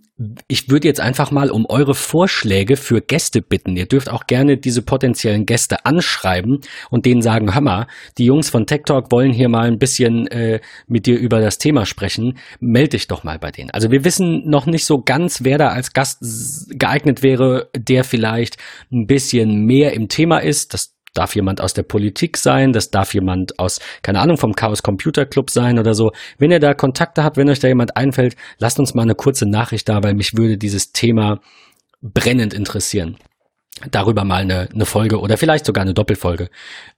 ich 0.48 0.68
würde 0.70 0.88
jetzt 0.88 1.00
einfach 1.00 1.30
mal 1.30 1.50
um 1.50 1.66
eure 1.68 1.94
Vorschläge 1.94 2.76
für 2.76 3.00
Gäste 3.00 3.42
bitten. 3.42 3.76
Ihr 3.76 3.86
dürft 3.86 4.10
auch 4.10 4.26
gerne 4.26 4.56
diese 4.56 4.82
potenziellen 4.82 5.46
Gäste 5.46 5.84
anschreiben 5.86 6.60
und 6.90 7.06
denen 7.06 7.22
sagen, 7.22 7.54
hör 7.54 7.60
mal, 7.60 7.86
die 8.18 8.24
Jungs 8.24 8.50
von 8.50 8.66
Tech 8.66 8.82
Talk 8.84 9.10
wollen 9.10 9.32
hier 9.32 9.48
mal 9.48 9.66
ein 9.66 9.78
bisschen 9.78 10.26
äh, 10.28 10.60
mit 10.86 11.06
dir 11.06 11.18
über 11.18 11.40
das 11.40 11.58
Thema 11.58 11.86
sprechen. 11.86 12.38
Meld 12.60 12.92
dich 12.92 13.08
doch 13.08 13.24
mal 13.24 13.38
bei 13.38 13.50
denen. 13.50 13.70
Also 13.70 13.90
wir 13.90 14.04
wissen 14.04 14.48
noch 14.48 14.66
nicht 14.66 14.84
so 14.84 15.00
ganz, 15.02 15.44
wer 15.44 15.58
da 15.58 15.68
als 15.68 15.92
Gast 15.92 16.68
geeignet 16.70 17.22
wäre, 17.22 17.70
der 17.76 18.04
vielleicht 18.04 18.56
ein 18.90 19.06
bisschen 19.06 19.64
mehr 19.64 19.92
im 19.92 20.08
Thema 20.08 20.38
ist. 20.38 20.74
Das 20.74 20.94
darf 21.14 21.34
jemand 21.34 21.60
aus 21.60 21.74
der 21.74 21.82
Politik 21.82 22.36
sein, 22.36 22.72
das 22.72 22.90
darf 22.90 23.14
jemand 23.14 23.58
aus, 23.58 23.80
keine 24.02 24.20
Ahnung, 24.20 24.36
vom 24.38 24.54
Chaos 24.54 24.82
Computer 24.82 25.26
Club 25.26 25.50
sein 25.50 25.78
oder 25.78 25.94
so. 25.94 26.12
Wenn 26.38 26.50
ihr 26.50 26.60
da 26.60 26.74
Kontakte 26.74 27.24
habt, 27.24 27.36
wenn 27.36 27.48
euch 27.48 27.60
da 27.60 27.68
jemand 27.68 27.96
einfällt, 27.96 28.36
lasst 28.58 28.78
uns 28.78 28.94
mal 28.94 29.02
eine 29.02 29.14
kurze 29.14 29.46
Nachricht 29.46 29.88
da, 29.88 30.02
weil 30.02 30.14
mich 30.14 30.36
würde 30.36 30.58
dieses 30.58 30.92
Thema 30.92 31.40
brennend 32.00 32.54
interessieren. 32.54 33.16
Darüber 33.90 34.24
mal 34.24 34.42
eine, 34.42 34.68
eine 34.72 34.86
Folge 34.86 35.20
oder 35.20 35.36
vielleicht 35.36 35.66
sogar 35.66 35.82
eine 35.82 35.94
Doppelfolge 35.94 36.50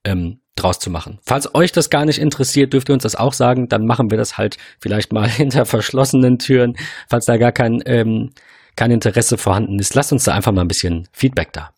ähm, 0.04 0.40
draus 0.56 0.78
zu 0.78 0.90
machen. 0.90 1.18
Falls 1.24 1.54
euch 1.54 1.72
das 1.72 1.90
gar 1.90 2.04
nicht 2.04 2.18
interessiert, 2.18 2.72
dürft 2.72 2.88
ihr 2.88 2.94
uns 2.94 3.02
das 3.02 3.16
auch 3.16 3.32
sagen, 3.32 3.68
dann 3.68 3.86
machen 3.86 4.10
wir 4.10 4.18
das 4.18 4.38
halt 4.38 4.56
vielleicht 4.80 5.12
mal 5.12 5.28
hinter 5.28 5.66
verschlossenen 5.66 6.38
Türen, 6.38 6.76
falls 7.08 7.26
da 7.26 7.36
gar 7.36 7.52
kein, 7.52 7.82
ähm, 7.86 8.30
kein 8.76 8.90
Interesse 8.90 9.38
vorhanden 9.38 9.78
ist. 9.78 9.94
Lasst 9.94 10.12
uns 10.12 10.24
da 10.24 10.34
einfach 10.34 10.52
mal 10.52 10.62
ein 10.62 10.68
bisschen 10.68 11.08
Feedback 11.12 11.52
da. 11.52 11.73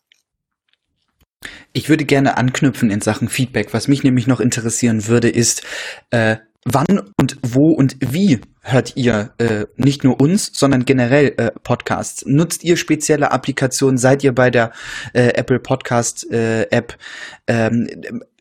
Ich 1.77 1.89
würde 1.89 2.05
gerne 2.05 2.37
anknüpfen 2.37 2.89
in 2.89 3.01
Sachen 3.01 3.29
Feedback. 3.29 3.71
Was 3.71 3.87
mich 3.87 4.03
nämlich 4.03 4.25
noch 4.25 4.39
interessieren 4.39 5.05
würde, 5.05 5.29
ist, 5.29 5.61
äh, 6.09 6.37
wann 6.65 7.11
und 7.19 7.37
wo 7.43 7.71
und 7.71 7.97
wie 7.99 8.41
hört 8.61 8.97
ihr 8.97 9.29
äh, 9.37 9.67
nicht 9.75 10.03
nur 10.03 10.19
uns, 10.19 10.49
sondern 10.53 10.85
generell 10.85 11.35
äh, 11.37 11.51
Podcasts? 11.61 12.25
Nutzt 12.25 12.63
ihr 12.63 12.77
spezielle 12.77 13.31
Applikationen? 13.31 13.99
Seid 13.99 14.23
ihr 14.23 14.33
bei 14.33 14.49
der 14.49 14.71
äh, 15.13 15.27
Apple 15.35 15.59
Podcast 15.59 16.25
äh, 16.31 16.63
App? 16.71 16.97
Ähm, 17.45 17.87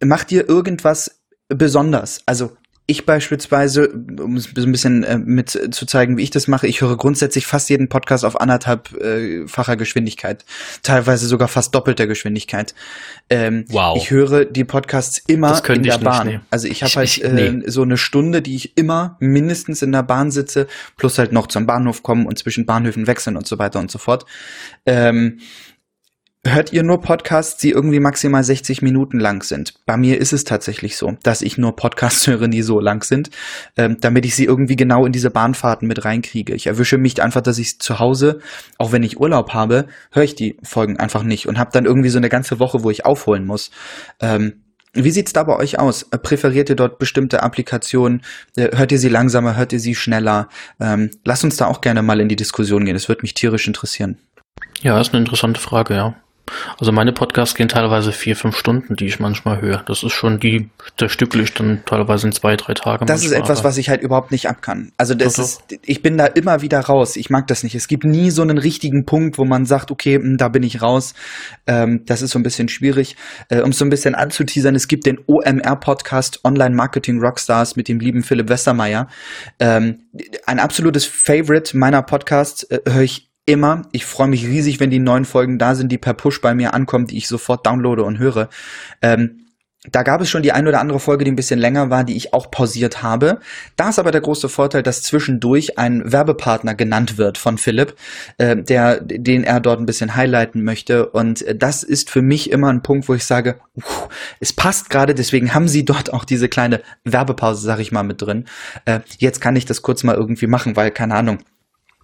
macht 0.03 0.33
ihr 0.33 0.49
irgendwas 0.49 1.21
besonders? 1.51 2.23
Also 2.25 2.57
ich 2.89 3.05
beispielsweise, 3.05 3.89
um 3.89 4.37
es 4.37 4.47
ein 4.57 4.71
bisschen 4.71 5.03
äh, 5.03 5.19
mit 5.19 5.51
zu 5.51 5.87
zeigen, 5.87 6.17
wie 6.17 6.23
ich 6.23 6.31
das 6.31 6.47
mache, 6.47 6.69
ich 6.69 6.81
höre 6.81 6.97
grundsätzlich 6.97 7.45
fast 7.45 7.69
jeden 7.69 7.89
Podcast 7.89 8.25
auf 8.25 8.41
anderthalbfacher 8.41 9.73
äh, 9.73 9.77
Geschwindigkeit, 9.77 10.45
teilweise 10.83 11.27
sogar 11.27 11.49
fast 11.49 11.75
doppelter 11.75 12.07
Geschwindigkeit. 12.07 12.75
Ähm, 13.29 13.65
wow. 13.69 13.97
Ich 13.97 14.11
höre 14.11 14.45
die 14.45 14.63
Podcasts 14.63 15.21
immer 15.27 15.61
in 15.69 15.83
der 15.83 15.99
Bahn. 15.99 16.27
Nicht, 16.29 16.37
nee. 16.37 16.45
Also 16.51 16.69
ich 16.69 16.85
habe 16.85 16.93
halt 16.95 17.19
äh, 17.19 17.51
nee. 17.51 17.69
so 17.69 17.83
eine 17.83 17.97
Stunde, 17.97 18.41
die 18.41 18.55
ich 18.55 18.79
immer 18.79 19.17
mindestens 19.19 19.83
in 19.83 19.91
der 19.91 20.05
Bahn 20.05 20.31
sitze, 20.31 20.69
plus 20.97 21.19
halt 21.19 21.33
noch 21.33 21.49
zum 21.49 21.67
Bahnhof 21.67 22.05
kommen 22.05 22.25
und 22.25 22.39
zwischen 22.39 22.67
Bahnhöfen 22.67 23.09
wechseln 23.09 23.37
und 23.37 23.49
so 23.49 23.59
weiter 23.59 23.81
und 23.81 23.91
so 23.91 23.99
fort. 23.99 24.27
Ähm, 24.87 25.41
hört 26.47 26.73
ihr 26.73 26.83
nur 26.83 27.01
Podcasts, 27.01 27.57
die 27.57 27.71
irgendwie 27.71 28.01
maximal 28.01 28.43
60 28.43 28.83
Minuten 28.83 29.19
lang 29.19 29.43
sind. 29.43 29.75
Bei 29.87 29.97
mir 29.97 30.21
ist 30.21 30.33
es 30.33 30.45
tatsächlich 30.45 30.97
so, 30.97 31.17
dass 31.23 31.43
ich 31.43 31.59
nur 31.59 31.77
Podcasts 31.77 32.27
höre, 32.27 32.49
die 32.49 32.63
so 32.63 32.81
lang 32.81 33.05
sind, 33.05 33.31
ähm, 33.77 33.99
damit 34.01 34.25
ich 34.25 34.35
sie 34.35 34.45
irgendwie 34.45 34.77
genau 34.77 35.07
in 35.07 35.13
diese 35.13 35.31
Bahnfahrten 35.31 35.87
mit 35.89 36.05
reinkriege. 36.05 36.55
Ich 36.55 36.67
erwische 36.67 36.99
mich 36.99 37.23
einfach, 37.23 37.41
dass 37.41 37.59
ich 37.59 37.79
zu 37.79 37.99
Hause, 37.99 38.41
auch 38.79 38.93
wenn 38.93 39.03
ich 39.03 39.21
Urlaub 39.21 39.55
habe, 39.55 39.87
höre 40.11 40.25
ich 40.25 40.35
die 40.35 40.57
Folgen 40.63 40.97
einfach 40.99 41.23
nicht 41.23 41.47
und 41.49 41.59
habe 41.59 41.71
dann 41.73 41.85
irgendwie 41.85 42.11
so 42.11 42.19
eine 42.19 42.29
ganze 42.29 42.59
Woche, 42.59 42.83
wo 42.83 42.91
ich 42.91 43.05
aufholen 43.05 43.47
muss. 43.47 43.71
Ähm, 44.21 44.63
wie 44.93 45.11
sieht's 45.11 45.35
da 45.35 45.43
bei 45.43 45.57
euch 45.57 45.79
aus? 45.79 46.05
Präferiert 46.05 46.71
ihr 46.71 46.77
dort 46.77 46.99
bestimmte 46.99 47.43
Applikationen? 47.43 48.23
Äh, 48.57 48.77
hört 48.77 48.93
ihr 48.93 48.99
sie 48.99 49.11
langsamer? 49.11 49.57
Hört 49.57 49.73
ihr 49.73 49.81
sie 49.81 49.95
schneller? 49.95 50.49
Ähm, 50.81 51.11
lasst 51.25 51.45
uns 51.45 51.57
da 51.57 51.67
auch 51.67 51.83
gerne 51.83 52.03
mal 52.03 52.21
in 52.21 52.29
die 52.29 52.37
Diskussion 52.37 52.85
gehen. 52.85 52.95
Das 52.95 53.09
würde 53.09 53.23
mich 53.23 53.35
tierisch 53.35 53.67
interessieren. 53.67 54.19
Ja, 54.81 55.01
ist 55.01 55.13
eine 55.13 55.21
interessante 55.21 55.61
Frage, 55.61 55.95
ja. 55.95 56.17
Also 56.79 56.93
meine 56.93 57.13
Podcasts 57.13 57.55
gehen 57.55 57.69
teilweise 57.69 58.13
vier, 58.13 58.37
fünf 58.37 58.57
Stunden, 58.57 58.97
die 58.97 59.07
ich 59.07 59.19
manchmal 59.19 59.61
höre. 59.61 59.83
Das 59.87 60.03
ist 60.03 60.13
schon 60.13 60.39
die, 60.39 60.71
der 61.01 61.09
stücklich 61.09 61.55
dann 61.55 61.83
teilweise 61.87 62.27
in 62.27 62.33
zwei, 62.33 62.57
drei 62.57 62.75
Tagen. 62.75 63.07
Das 63.07 63.25
ist 63.25 63.33
etwas, 63.33 63.65
was 63.65 63.79
ich 63.79 63.89
halt 63.89 64.03
überhaupt 64.03 64.31
nicht 64.31 64.49
abkann. 64.49 64.93
Also 64.97 65.15
das 65.15 65.35
doch, 65.35 65.45
ist, 65.45 65.63
ich 65.83 66.03
bin 66.03 66.17
da 66.19 66.27
immer 66.27 66.63
wieder 66.63 66.81
raus. 66.81 67.17
Ich 67.17 67.31
mag 67.31 67.47
das 67.49 67.63
nicht. 67.63 67.75
Es 67.75 67.89
gibt 67.89 68.05
nie 68.05 68.31
so 68.31 68.43
einen 68.43 68.59
richtigen 68.59 69.05
Punkt, 69.07 69.39
wo 69.39 69.45
man 69.45 69.67
sagt, 69.67 69.91
okay, 69.91 70.17
hm, 70.17 70.37
da 70.37 70.49
bin 70.49 70.63
ich 70.63 70.83
raus. 70.83 71.15
Ähm, 71.67 72.03
das 72.07 72.23
ist 72.23 72.31
so 72.31 72.39
ein 72.39 72.43
bisschen 72.43 72.69
schwierig. 72.69 73.17
Äh, 73.49 73.63
um 73.63 73.73
so 73.73 73.85
ein 73.85 73.91
bisschen 73.91 74.15
anzuteasern, 74.15 74.75
es 74.75 74.89
gibt 74.89 75.07
den 75.07 75.19
OMR-Podcast 75.27 76.45
Online 76.45 76.75
Marketing 76.75 77.21
Rockstars 77.21 77.77
mit 77.77 77.89
dem 77.89 77.99
lieben 77.99 78.23
Philipp 78.23 78.49
Westermeier. 78.49 79.09
Ähm, 79.59 80.01
ein 80.47 80.61
absolutes 80.61 81.05
Favorite 81.05 81.77
meiner 81.77 82.03
Podcasts 82.03 82.63
äh, 82.65 82.81
höre 82.87 83.03
ich 83.03 83.26
immer. 83.47 83.83
Ich 83.93 84.05
freue 84.05 84.29
mich 84.29 84.45
riesig, 84.45 84.81
wenn 84.81 84.91
die 84.91 84.99
neuen 84.99 85.25
Folgen 85.25 85.59
da 85.59 85.75
sind, 85.75 85.91
die 85.91 85.99
per 85.99 86.15
Push 86.15 86.41
bei 86.41 86.55
mir 86.55 86.75
ankommen, 86.75 87.07
die 87.07 87.17
ich 87.17 87.29
sofort 87.29 87.67
downloade 87.67 88.05
und 88.05 88.19
höre. 88.19 88.49
Ähm, 89.01 89.47
da 89.93 90.03
gab 90.03 90.21
es 90.21 90.29
schon 90.29 90.43
die 90.43 90.53
ein 90.53 90.67
oder 90.67 90.81
andere 90.81 91.01
Folge, 91.01 91.25
die 91.25 91.31
ein 91.31 91.37
bisschen 91.37 91.59
länger 91.59 91.91
war, 91.91 92.05
die 92.05 92.17
ich 92.17 92.33
auch 92.33 92.51
pausiert 92.51 93.03
habe. 93.03 93.39
Da 93.77 93.89
ist 93.89 93.99
aber 93.99 94.11
der 94.11 94.21
große 94.21 94.49
Vorteil, 94.49 94.83
dass 94.83 95.03
zwischendurch 95.03 95.79
ein 95.79 96.11
Werbepartner 96.11 96.75
genannt 96.75 97.19
wird 97.19 97.39
von 97.39 97.59
Philipp, 97.59 97.95
äh, 98.39 98.57
der, 98.57 99.01
den 99.01 99.45
er 99.45 99.61
dort 99.61 99.81
ein 99.81 99.87
bisschen 99.87 100.17
highlighten 100.17 100.65
möchte. 100.65 101.07
Und 101.11 101.45
das 101.55 101.83
ist 101.83 102.11
für 102.11 102.23
mich 102.23 102.51
immer 102.51 102.73
ein 102.73 102.83
Punkt, 102.83 103.09
wo 103.09 103.15
ich 103.15 103.25
sage, 103.25 103.61
uh, 103.77 104.09
es 104.41 104.53
passt 104.53 104.91
gerade, 104.91 105.15
deswegen 105.15 105.55
haben 105.55 105.69
sie 105.69 105.85
dort 105.85 106.13
auch 106.13 106.25
diese 106.25 106.49
kleine 106.49 106.81
Werbepause, 107.05 107.65
sag 107.65 107.79
ich 107.79 107.93
mal, 107.93 108.03
mit 108.03 108.23
drin. 108.23 108.47
Äh, 108.87 109.01
jetzt 109.19 109.41
kann 109.41 109.57
ich 109.57 109.67
das 109.67 109.83
kurz 109.83 110.03
mal 110.03 110.17
irgendwie 110.17 110.49
machen, 110.49 110.75
weil, 110.75 110.91
keine 110.91 111.15
Ahnung, 111.15 111.39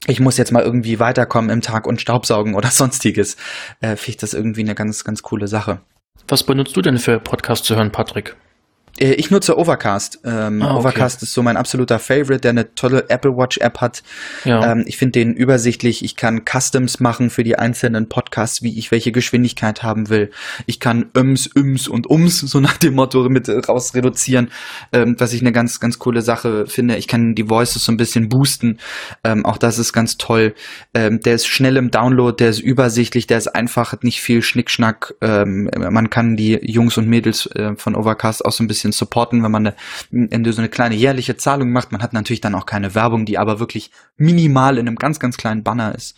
ich 0.06 0.20
muss 0.20 0.36
jetzt 0.36 0.52
mal 0.52 0.62
irgendwie 0.62 0.98
weiterkommen 0.98 1.50
im 1.50 1.60
Tag 1.60 1.86
und 1.86 2.00
Staubsaugen 2.00 2.54
oder 2.54 2.68
sonstiges. 2.70 3.36
Äh, 3.80 3.96
Finde 3.96 4.10
ich 4.10 4.16
das 4.16 4.34
irgendwie 4.34 4.62
eine 4.62 4.74
ganz, 4.74 5.04
ganz 5.04 5.22
coole 5.22 5.48
Sache. 5.48 5.80
Was 6.28 6.44
benutzt 6.44 6.76
du 6.76 6.82
denn 6.82 6.98
für 6.98 7.18
Podcasts 7.18 7.66
zu 7.66 7.76
hören, 7.76 7.92
Patrick? 7.92 8.36
Äh, 9.02 9.14
ich 9.14 9.30
nutze 9.30 9.58
Overcast. 9.58 10.20
Ähm, 10.24 10.62
ah, 10.62 10.70
okay. 10.70 10.78
Overcast 10.78 11.22
ist 11.22 11.32
so 11.32 11.42
mein 11.42 11.56
absoluter 11.56 11.98
Favorite, 11.98 12.40
der 12.40 12.50
eine 12.50 12.74
tolle 12.74 13.10
Apple 13.10 13.36
Watch 13.36 13.58
App 13.58 13.80
hat. 13.80 14.02
Ja. 14.44 14.72
Ähm, 14.72 14.84
ich 14.86 14.96
finde 14.96 15.12
den 15.12 15.34
übersichtlich. 15.34 16.04
Ich 16.04 16.16
kann 16.16 16.42
Customs 16.44 17.00
machen 17.00 17.30
für 17.30 17.44
die 17.44 17.58
einzelnen 17.58 18.08
Podcasts, 18.08 18.62
wie 18.62 18.78
ich 18.78 18.90
welche 18.90 19.12
Geschwindigkeit 19.12 19.82
haben 19.82 20.08
will. 20.08 20.30
Ich 20.66 20.80
kann 20.80 21.06
Öms, 21.16 21.50
Üms 21.56 21.88
und 21.88 22.08
Ums, 22.08 22.40
so 22.40 22.60
nach 22.60 22.76
dem 22.76 22.94
Motto, 22.94 23.28
mit 23.28 23.48
raus 23.68 23.94
reduzieren, 23.94 24.50
ähm, 24.92 25.16
was 25.18 25.32
ich 25.32 25.40
eine 25.40 25.52
ganz, 25.52 25.80
ganz 25.80 25.98
coole 25.98 26.22
Sache 26.22 26.66
finde. 26.66 26.96
Ich 26.96 27.08
kann 27.08 27.34
die 27.34 27.48
Voices 27.48 27.84
so 27.84 27.92
ein 27.92 27.96
bisschen 27.96 28.28
boosten. 28.28 28.78
Ähm, 29.24 29.44
auch 29.44 29.58
das 29.58 29.78
ist 29.78 29.92
ganz 29.92 30.16
toll. 30.16 30.54
Ähm, 30.94 31.20
der 31.20 31.34
ist 31.34 31.46
schnell 31.46 31.76
im 31.76 31.90
Download, 31.90 32.36
der 32.36 32.50
ist 32.50 32.60
übersichtlich, 32.60 33.26
der 33.26 33.38
ist 33.38 33.48
einfach, 33.48 33.92
hat 33.92 34.04
nicht 34.04 34.20
viel 34.20 34.42
Schnickschnack. 34.42 35.14
Ähm, 35.20 35.70
man 35.76 36.10
kann 36.10 36.36
die 36.36 36.58
Jungs 36.62 36.96
und 36.98 37.08
Mädels 37.08 37.46
äh, 37.46 37.74
von 37.76 37.96
Overcast 37.96 38.44
auch 38.44 38.52
so 38.52 38.62
ein 38.62 38.68
bisschen 38.68 38.91
bisschen 38.92 39.06
supporten, 39.06 39.42
wenn 39.42 39.50
man 39.50 39.66
eine, 39.66 39.76
eine, 40.32 40.52
so 40.52 40.60
eine 40.60 40.68
kleine 40.68 40.94
jährliche 40.94 41.36
Zahlung 41.36 41.70
macht. 41.70 41.92
Man 41.92 42.02
hat 42.02 42.12
natürlich 42.12 42.40
dann 42.40 42.54
auch 42.54 42.66
keine 42.66 42.94
Werbung, 42.94 43.24
die 43.24 43.38
aber 43.38 43.58
wirklich 43.58 43.90
minimal 44.16 44.78
in 44.78 44.86
einem 44.86 44.96
ganz, 44.96 45.18
ganz 45.18 45.36
kleinen 45.36 45.62
Banner 45.62 45.94
ist. 45.94 46.16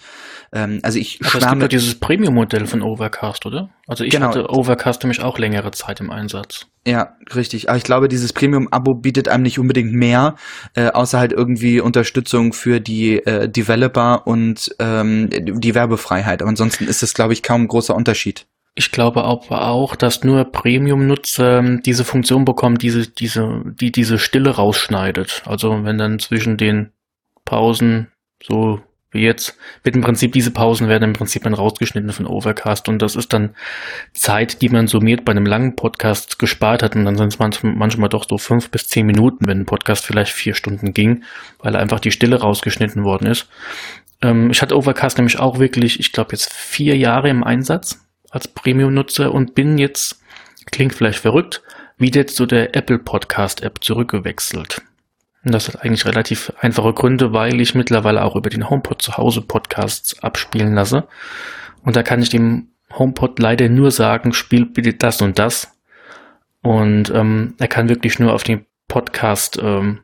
Ähm, 0.53 0.81
also 0.83 0.99
ich 0.99 1.21
aber 1.25 1.39
es 1.39 1.49
gibt 1.49 1.63
ja 1.63 1.69
dieses 1.69 1.99
Premium-Modell 1.99 2.67
von 2.67 2.83
Overcast, 2.83 3.47
oder? 3.47 3.71
Also 3.87 4.05
ich 4.05 4.11
genau. 4.11 4.29
hatte 4.29 4.51
Overcast 4.51 5.03
nämlich 5.03 5.21
auch 5.21 5.39
längere 5.39 5.71
Zeit 5.71 6.01
im 6.01 6.11
Einsatz. 6.11 6.67
Ja, 6.87 7.17
richtig. 7.35 7.69
Aber 7.71 7.79
ich 7.79 7.85
glaube, 7.85 8.09
dieses 8.09 8.33
Premium-Abo 8.35 8.95
bietet 8.95 9.29
einem 9.29 9.43
nicht 9.43 9.59
unbedingt 9.59 9.93
mehr, 9.95 10.35
äh, 10.75 10.89
außer 10.89 11.19
halt 11.19 11.33
irgendwie 11.33 11.81
Unterstützung 11.81 12.53
für 12.53 12.81
die 12.81 13.19
äh, 13.25 13.49
Developer 13.49 14.27
und 14.27 14.75
ähm, 14.79 15.31
die 15.31 15.75
Werbefreiheit. 15.75 16.43
Aber 16.43 16.51
ansonsten 16.51 16.85
ist 16.85 17.03
es, 17.03 17.15
glaube 17.15 17.33
ich, 17.33 17.43
kaum 17.43 17.63
ein 17.63 17.69
großer 17.69 17.95
Unterschied. 17.95 18.47
Ich 18.77 18.91
glaube 18.91 19.23
aber 19.23 19.69
auch, 19.69 19.95
dass 19.95 20.25
nur 20.25 20.45
Premium-Nutzer 20.45 21.59
ähm, 21.59 21.83
diese 21.85 22.05
Funktion 22.05 22.45
bekommen, 22.45 22.77
diese, 22.77 23.07
diese, 23.07 23.63
die 23.67 23.93
diese 23.93 24.19
Stille 24.19 24.51
rausschneidet. 24.51 25.43
Also 25.47 25.85
wenn 25.85 25.97
dann 25.97 26.19
zwischen 26.19 26.57
den 26.57 26.91
Pausen, 27.45 28.09
so 28.43 28.81
wie 29.13 29.23
jetzt, 29.23 29.57
wird 29.85 29.95
im 29.95 30.03
Prinzip 30.03 30.33
diese 30.33 30.51
Pausen 30.51 30.89
werden 30.89 31.05
im 31.05 31.13
Prinzip 31.13 31.45
dann 31.45 31.55
rausgeschnitten 31.55 32.11
von 32.11 32.27
Overcast 32.27 32.89
und 32.89 33.01
das 33.01 33.15
ist 33.15 33.33
dann 33.33 33.55
Zeit, 34.13 34.61
die 34.61 34.69
man 34.69 34.89
summiert 34.89 35.25
bei 35.25 35.31
einem 35.31 35.47
langen 35.47 35.77
Podcast 35.77 36.41
gespart 36.41 36.83
hat 36.83 36.97
und 36.97 37.05
dann 37.05 37.17
sind 37.17 37.29
es 37.29 37.63
manchmal 37.63 38.09
doch 38.09 38.27
so 38.29 38.39
fünf 38.39 38.71
bis 38.71 38.89
zehn 38.89 39.07
Minuten, 39.07 39.47
wenn 39.47 39.61
ein 39.61 39.67
Podcast 39.67 40.05
vielleicht 40.05 40.33
vier 40.33 40.55
Stunden 40.55 40.93
ging, 40.93 41.23
weil 41.61 41.77
einfach 41.77 42.01
die 42.01 42.11
Stille 42.11 42.41
rausgeschnitten 42.41 43.05
worden 43.05 43.29
ist. 43.29 43.47
Ähm, 44.21 44.51
ich 44.51 44.61
hatte 44.63 44.77
Overcast 44.77 45.19
nämlich 45.19 45.39
auch 45.39 45.61
wirklich, 45.61 46.01
ich 46.01 46.11
glaube 46.11 46.33
jetzt 46.33 46.53
vier 46.53 46.97
Jahre 46.97 47.29
im 47.29 47.45
Einsatz 47.45 48.04
als 48.35 48.49
Premium-Nutzer 48.49 49.33
und 49.33 49.55
bin 49.55 49.79
jetzt, 49.79 50.21
klingt 50.71 50.95
vielleicht 50.95 51.21
verrückt, 51.21 51.63
wieder 51.97 52.27
zu 52.27 52.47
der 52.47 52.75
Apple 52.75 52.99
Podcast 52.99 53.63
App 53.63 53.83
zurückgewechselt. 53.83 54.83
Und 55.45 55.53
das 55.53 55.69
hat 55.69 55.83
eigentlich 55.83 56.07
relativ 56.07 56.53
einfache 56.59 56.93
Gründe, 56.93 57.33
weil 57.33 57.61
ich 57.61 57.75
mittlerweile 57.75 58.25
auch 58.25 58.35
über 58.35 58.51
den 58.51 58.69
HomePod 58.69 59.01
zu 59.03 59.17
Hause 59.17 59.43
Podcasts 59.43 60.19
abspielen 60.23 60.75
lasse. 60.75 61.07
Und 61.85 61.97
da 61.97 62.03
kann 62.03 62.23
ich 62.23 62.31
dem 62.31 62.69
HomePod 62.93 63.39
leider 63.39 63.69
nur 63.69 63.91
sagen, 63.91 64.33
spiel 64.33 64.67
bitte 64.67 64.95
das 64.95 65.21
und 65.21 65.39
das. 65.39 65.71
Und 66.63 67.11
ähm, 67.11 67.55
er 67.59 67.69
kann 67.69 67.89
wirklich 67.89 68.19
nur 68.19 68.33
auf 68.33 68.43
den 68.43 68.65
Podcast 68.89 69.59
ähm, 69.63 70.01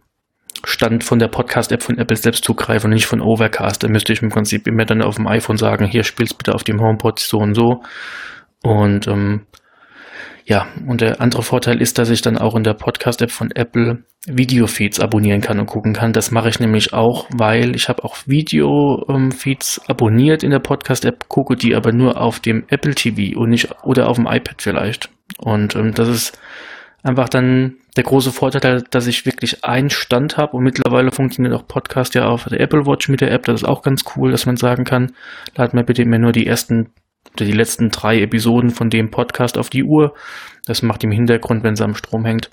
Stand 0.65 1.05
von 1.05 1.19
der 1.19 1.29
Podcast-App 1.29 1.83
von 1.83 1.99
Apple 1.99 2.17
selbst 2.17 2.45
zugreifen 2.45 2.89
und 2.89 2.95
nicht 2.95 3.07
von 3.07 3.21
Overcast. 3.21 3.83
Da 3.83 3.89
müsste 3.89 4.13
ich 4.13 4.23
im 4.23 4.29
Prinzip 4.29 4.67
immer 4.67 4.85
dann 4.85 5.03
auf 5.03 5.17
dem 5.17 5.27
iPhone 5.27 5.57
sagen, 5.57 5.87
hier 5.87 6.05
spielst 6.05 6.39
bitte 6.39 6.55
auf 6.55 6.65
dem 6.65 6.81
HomePod 6.81 7.19
so 7.19 7.39
und 7.39 7.55
so. 7.55 7.83
Und 8.63 9.07
ähm, 9.09 9.47
ja, 10.45 10.67
und 10.87 11.01
der 11.01 11.21
andere 11.21 11.43
Vorteil 11.43 11.81
ist, 11.81 11.99
dass 11.99 12.11
ich 12.11 12.23
dann 12.23 12.37
auch 12.37 12.57
in 12.57 12.65
der 12.65 12.75
Podcast-App 12.75 13.31
von 13.31 13.51
Apple 13.53 14.03
Video-Feeds 14.27 14.99
abonnieren 14.99 15.41
kann 15.41 15.61
und 15.61 15.67
gucken 15.67 15.93
kann. 15.93 16.13
Das 16.13 16.31
mache 16.31 16.49
ich 16.49 16.59
nämlich 16.61 16.93
auch, 16.93 17.27
weil 17.33 17.77
ich 17.77 17.89
habe 17.89 18.05
auch 18.05 18.17
Video-Feeds 18.27 19.89
abonniert 19.89 20.43
in 20.43 20.51
der 20.51 20.59
Podcast-App, 20.59 21.29
gucke 21.29 21.57
die 21.57 21.75
aber 21.75 21.93
nur 21.93 22.21
auf 22.21 22.41
dem 22.41 22.65
Apple 22.69 22.95
TV 22.95 23.39
und 23.39 23.51
nicht 23.51 23.69
oder 23.85 24.09
auf 24.09 24.17
dem 24.17 24.27
iPad 24.27 24.61
vielleicht. 24.61 25.09
Und 25.39 25.77
ähm, 25.77 25.95
das 25.95 26.09
ist 26.09 26.39
einfach 27.03 27.28
dann 27.28 27.76
der 27.96 28.05
große 28.05 28.32
Vorteil, 28.32 28.84
dass 28.90 29.07
ich 29.07 29.26
wirklich 29.26 29.64
einen 29.64 29.90
Stand 29.90 30.36
habe 30.36 30.57
und 30.57 30.64
mittlerweile 30.64 31.11
funktioniert 31.12 31.55
auch 31.55 31.66
Podcast 31.66 32.14
ja 32.14 32.28
auf 32.28 32.44
der 32.44 32.61
Apple 32.61 32.86
Watch 32.86 33.09
mit 33.09 33.20
der 33.20 33.32
App. 33.32 33.44
Das 33.44 33.62
ist 33.62 33.68
auch 33.68 33.82
ganz 33.82 34.05
cool, 34.16 34.30
dass 34.30 34.46
man 34.46 34.57
sagen 34.57 34.84
kann, 34.84 35.12
lad 35.57 35.74
mir 35.74 35.84
bitte 35.84 36.03
immer 36.03 36.18
nur 36.18 36.32
die 36.32 36.46
ersten 36.46 36.92
oder 37.34 37.44
die 37.44 37.53
letzten 37.53 37.90
drei 37.90 38.20
Episoden 38.20 38.70
von 38.70 38.90
dem 38.90 39.11
Podcast 39.11 39.59
auf 39.59 39.70
die 39.70 39.84
Uhr. 39.84 40.14
Das 40.66 40.82
macht 40.82 41.05
im 41.05 41.11
Hintergrund, 41.11 41.62
wenn 41.62 41.74
es 41.74 41.80
am 41.80 41.94
Strom 41.94 42.24
hängt. 42.24 42.51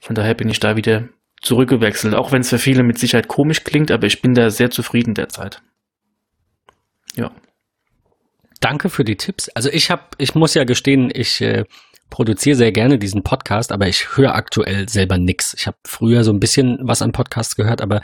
Von 0.00 0.14
daher 0.14 0.34
bin 0.34 0.48
ich 0.48 0.60
da 0.60 0.76
wieder 0.76 1.08
zurückgewechselt, 1.40 2.14
auch 2.14 2.32
wenn 2.32 2.40
es 2.40 2.48
für 2.48 2.58
viele 2.58 2.82
mit 2.82 2.98
Sicherheit 2.98 3.28
komisch 3.28 3.64
klingt, 3.64 3.90
aber 3.90 4.06
ich 4.06 4.22
bin 4.22 4.34
da 4.34 4.50
sehr 4.50 4.70
zufrieden 4.70 5.14
derzeit. 5.14 5.62
Ja. 7.14 7.30
Danke 8.60 8.88
für 8.88 9.04
die 9.04 9.16
Tipps. 9.16 9.48
Also 9.50 9.70
ich 9.70 9.90
habe, 9.90 10.02
ich 10.18 10.34
muss 10.34 10.54
ja 10.54 10.64
gestehen, 10.64 11.10
ich 11.14 11.40
äh, 11.40 11.64
produziere 12.10 12.56
sehr 12.56 12.72
gerne 12.72 12.98
diesen 12.98 13.22
Podcast, 13.22 13.72
aber 13.72 13.88
ich 13.88 14.16
höre 14.16 14.34
aktuell 14.34 14.88
selber 14.88 15.18
nix. 15.18 15.54
Ich 15.54 15.66
habe 15.66 15.76
früher 15.84 16.24
so 16.24 16.32
ein 16.32 16.40
bisschen 16.40 16.78
was 16.82 17.02
an 17.02 17.12
Podcasts 17.12 17.56
gehört, 17.56 17.80
aber 17.80 18.00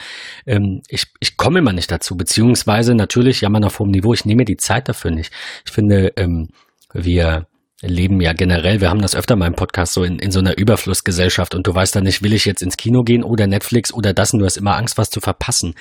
ähm, 0.47 0.83
ich, 0.89 1.07
ich 1.21 1.37
komme 1.37 1.61
immer 1.61 1.73
nicht 1.73 1.91
dazu, 1.91 2.17
beziehungsweise 2.17 2.95
natürlich 2.95 3.41
jammern 3.41 3.65
auf 3.65 3.79
hohem 3.79 3.91
Niveau, 3.91 4.13
ich 4.13 4.25
nehme 4.25 4.45
die 4.45 4.57
Zeit 4.57 4.89
dafür 4.89 5.11
nicht. 5.11 5.33
Ich 5.65 5.73
finde, 5.73 6.13
ähm, 6.17 6.49
wir 6.93 7.47
leben 7.87 8.20
ja 8.20 8.32
generell, 8.32 8.80
wir 8.80 8.91
haben 8.91 9.01
das 9.01 9.14
öfter 9.14 9.37
mal 9.37 9.47
im 9.47 9.55
Podcast 9.55 9.93
so 9.93 10.05
in, 10.05 10.18
in 10.18 10.30
so 10.30 10.41
einer 10.41 10.57
Überflussgesellschaft 10.57 11.55
und 11.55 11.66
du 11.66 11.74
weißt 11.74 11.95
dann 11.97 12.05
nicht, 12.05 12.22
will 12.22 12.32
ich 12.32 12.45
jetzt 12.45 12.62
ins 12.62 12.76
Kino 12.76 13.03
gehen 13.03 13.22
oder 13.22 13.47
Netflix 13.47 13.93
oder 13.93 14.12
das 14.12 14.32
und 14.32 14.41
du 14.41 14.45
hast 14.45 14.57
immer 14.57 14.76
Angst, 14.76 14.99
was 14.99 15.11
zu 15.11 15.20
verpassen. 15.20 15.74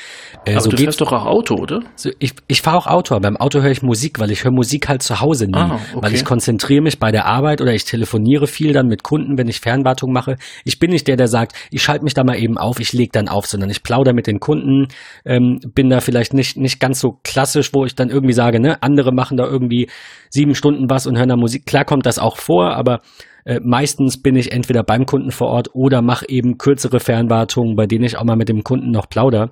Äh, 0.46 0.54
aber 0.54 0.62
so 0.62 0.70
du 0.70 0.78
fährst 0.78 1.02
doch 1.02 1.12
auch 1.12 1.26
Auto, 1.26 1.56
oder? 1.56 1.82
So, 1.96 2.10
ich 2.20 2.34
ich 2.48 2.62
fahre 2.62 2.78
auch 2.78 2.88
Auto, 2.88 3.16
aber 3.16 3.28
im 3.28 3.38
Auto 3.38 3.62
höre 3.62 3.72
ich 3.72 3.82
Musik, 3.82 4.20
weil 4.20 4.32
ich 4.32 4.44
höre 4.44 4.52
Musik 4.52 4.90
halt 4.90 5.04
zu 5.04 5.22
Hause 5.22 5.48
nie, 5.48 5.54
ah, 5.56 5.80
okay. 5.94 6.02
weil 6.02 6.14
ich 6.14 6.26
konzentriere 6.26 6.82
mich 6.82 7.00
bei 7.00 7.12
der 7.12 7.26
Arbeit 7.26 7.62
oder 7.62 7.74
ich 7.74 7.86
telefoniere 7.86 8.48
viel 8.48 8.74
dann 8.74 8.88
mit 8.88 9.04
Kunden, 9.04 9.38
wenn 9.38 9.48
ich 9.48 9.60
Fernwartung 9.60 10.12
mache. 10.12 10.38
Ich 10.66 10.80
bin 10.80 10.92
nicht 10.92 11.08
der, 11.08 11.18
der 11.18 11.28
sagt, 11.28 11.56
ich 11.72 11.84
schalte 11.84 12.04
mich 12.04 12.14
da 12.14 12.24
mal 12.24 12.38
eben 12.38 12.58
auf, 12.58 12.80
ich 12.80 12.94
leg 12.94 13.12
dann 13.12 13.28
auf, 13.28 13.46
sondern 13.46 13.70
ich 13.70 13.84
plaudere 13.84 14.14
mit 14.14 14.28
den 14.28 14.40
Kunden, 14.40 14.88
ähm, 15.26 15.60
bin 15.74 15.90
da 15.90 16.02
vielleicht 16.02 16.34
nicht, 16.34 16.58
nicht 16.58 16.80
ganz 16.80 17.00
so 17.00 17.20
klassisch, 17.24 17.74
wo 17.74 17.86
ich 17.86 17.96
dann 17.96 18.10
irgendwie 18.10 18.34
sage, 18.34 18.60
ne, 18.60 18.82
andere 18.82 19.12
machen 19.14 19.38
da 19.38 19.46
irgendwie 19.46 19.90
sieben 20.30 20.56
Stunden 20.56 20.90
was 20.90 21.06
und 21.06 21.18
hören 21.18 21.30
da 21.30 21.36
Musik. 21.36 21.66
Klar 21.68 21.86
kommt 21.94 22.08
das 22.08 22.18
auch 22.18 22.38
vor, 22.38 22.76
aber 22.76 23.02
äh, 23.46 23.60
meistens 23.64 24.20
bin 24.20 24.36
ich 24.36 24.52
entweder 24.52 24.82
beim 24.82 25.06
Kunden 25.06 25.30
vor 25.30 25.50
Ort 25.50 25.76
oder 25.76 26.02
mache 26.02 26.28
eben 26.28 26.58
kürzere 26.58 27.00
Fernwartungen, 27.00 27.76
bei 27.76 27.86
denen 27.86 28.04
ich 28.04 28.18
auch 28.18 28.24
mal 28.24 28.36
mit 28.36 28.50
dem 28.50 28.64
Kunden 28.64 28.90
noch 28.90 29.08
plauder. 29.08 29.52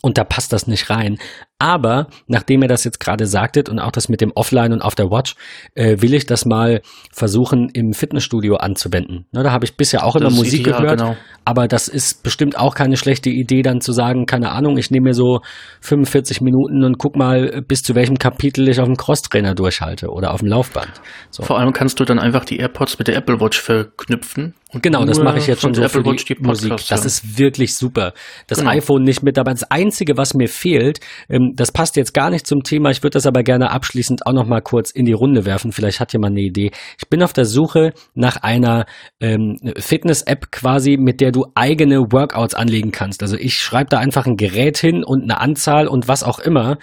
Und 0.00 0.18
da 0.18 0.24
passt 0.24 0.52
das 0.52 0.66
nicht 0.66 0.90
rein. 0.90 1.18
Aber 1.62 2.08
nachdem 2.26 2.62
ihr 2.62 2.68
das 2.68 2.82
jetzt 2.82 2.98
gerade 2.98 3.24
sagtet 3.24 3.68
und 3.68 3.78
auch 3.78 3.92
das 3.92 4.08
mit 4.08 4.20
dem 4.20 4.32
Offline 4.34 4.72
und 4.72 4.82
auf 4.82 4.96
der 4.96 5.12
Watch, 5.12 5.36
äh, 5.76 6.02
will 6.02 6.12
ich 6.12 6.26
das 6.26 6.44
mal 6.44 6.82
versuchen 7.12 7.68
im 7.72 7.92
Fitnessstudio 7.92 8.56
anzuwenden. 8.56 9.26
Ne, 9.30 9.44
da 9.44 9.52
habe 9.52 9.64
ich 9.64 9.76
bisher 9.76 10.04
auch 10.04 10.16
immer 10.16 10.24
das 10.24 10.34
Musik 10.34 10.64
gehört, 10.64 10.98
genau. 10.98 11.16
aber 11.44 11.68
das 11.68 11.86
ist 11.86 12.24
bestimmt 12.24 12.58
auch 12.58 12.74
keine 12.74 12.96
schlechte 12.96 13.30
Idee, 13.30 13.62
dann 13.62 13.80
zu 13.80 13.92
sagen, 13.92 14.26
keine 14.26 14.50
Ahnung, 14.50 14.76
ich 14.76 14.90
nehme 14.90 15.10
mir 15.10 15.14
so 15.14 15.38
45 15.82 16.40
Minuten 16.40 16.82
und 16.82 16.98
guck 16.98 17.14
mal, 17.14 17.62
bis 17.62 17.84
zu 17.84 17.94
welchem 17.94 18.18
Kapitel 18.18 18.68
ich 18.68 18.80
auf 18.80 18.86
dem 18.86 18.96
Crosstrainer 18.96 19.54
durchhalte 19.54 20.08
oder 20.08 20.34
auf 20.34 20.40
dem 20.40 20.48
Laufband. 20.48 20.90
So. 21.30 21.44
Vor 21.44 21.60
allem 21.60 21.72
kannst 21.72 22.00
du 22.00 22.04
dann 22.04 22.18
einfach 22.18 22.44
die 22.44 22.56
AirPods 22.56 22.98
mit 22.98 23.06
der 23.06 23.14
Apple 23.14 23.40
Watch 23.40 23.60
verknüpfen. 23.60 24.54
Und 24.72 24.82
genau, 24.82 25.04
das 25.04 25.18
mache 25.18 25.38
ich 25.38 25.46
jetzt 25.46 25.60
schon 25.60 25.74
so 25.74 25.82
Apple 25.82 26.02
für 26.02 26.16
die, 26.16 26.34
die 26.34 26.42
Musik. 26.42 26.72
Das 26.88 27.04
ist 27.04 27.38
wirklich 27.38 27.74
super. 27.74 28.14
Das 28.46 28.58
genau. 28.58 28.70
iPhone 28.70 29.02
nicht 29.02 29.22
mit 29.22 29.36
dabei. 29.36 29.52
Das 29.52 29.70
Einzige, 29.70 30.16
was 30.16 30.32
mir 30.32 30.48
fehlt, 30.48 31.00
ähm, 31.28 31.51
das 31.54 31.72
passt 31.72 31.96
jetzt 31.96 32.14
gar 32.14 32.30
nicht 32.30 32.46
zum 32.46 32.62
Thema. 32.62 32.90
Ich 32.90 33.02
würde 33.02 33.14
das 33.14 33.26
aber 33.26 33.42
gerne 33.42 33.70
abschließend 33.70 34.26
auch 34.26 34.32
noch 34.32 34.46
mal 34.46 34.60
kurz 34.60 34.90
in 34.90 35.04
die 35.04 35.12
Runde 35.12 35.44
werfen. 35.44 35.72
Vielleicht 35.72 36.00
hat 36.00 36.12
jemand 36.12 36.32
eine 36.32 36.42
Idee. 36.42 36.70
Ich 36.98 37.08
bin 37.08 37.22
auf 37.22 37.32
der 37.32 37.44
Suche 37.44 37.92
nach 38.14 38.36
einer 38.36 38.86
ähm, 39.20 39.58
Fitness-App 39.76 40.50
quasi, 40.50 40.96
mit 40.96 41.20
der 41.20 41.32
du 41.32 41.46
eigene 41.54 42.12
Workouts 42.12 42.54
anlegen 42.54 42.92
kannst. 42.92 43.22
Also 43.22 43.36
ich 43.36 43.58
schreibe 43.58 43.90
da 43.90 43.98
einfach 43.98 44.26
ein 44.26 44.36
Gerät 44.36 44.78
hin 44.78 45.04
und 45.04 45.22
eine 45.22 45.40
Anzahl 45.40 45.88
und 45.88 46.08
was 46.08 46.22
auch 46.22 46.38
immer, 46.38 46.78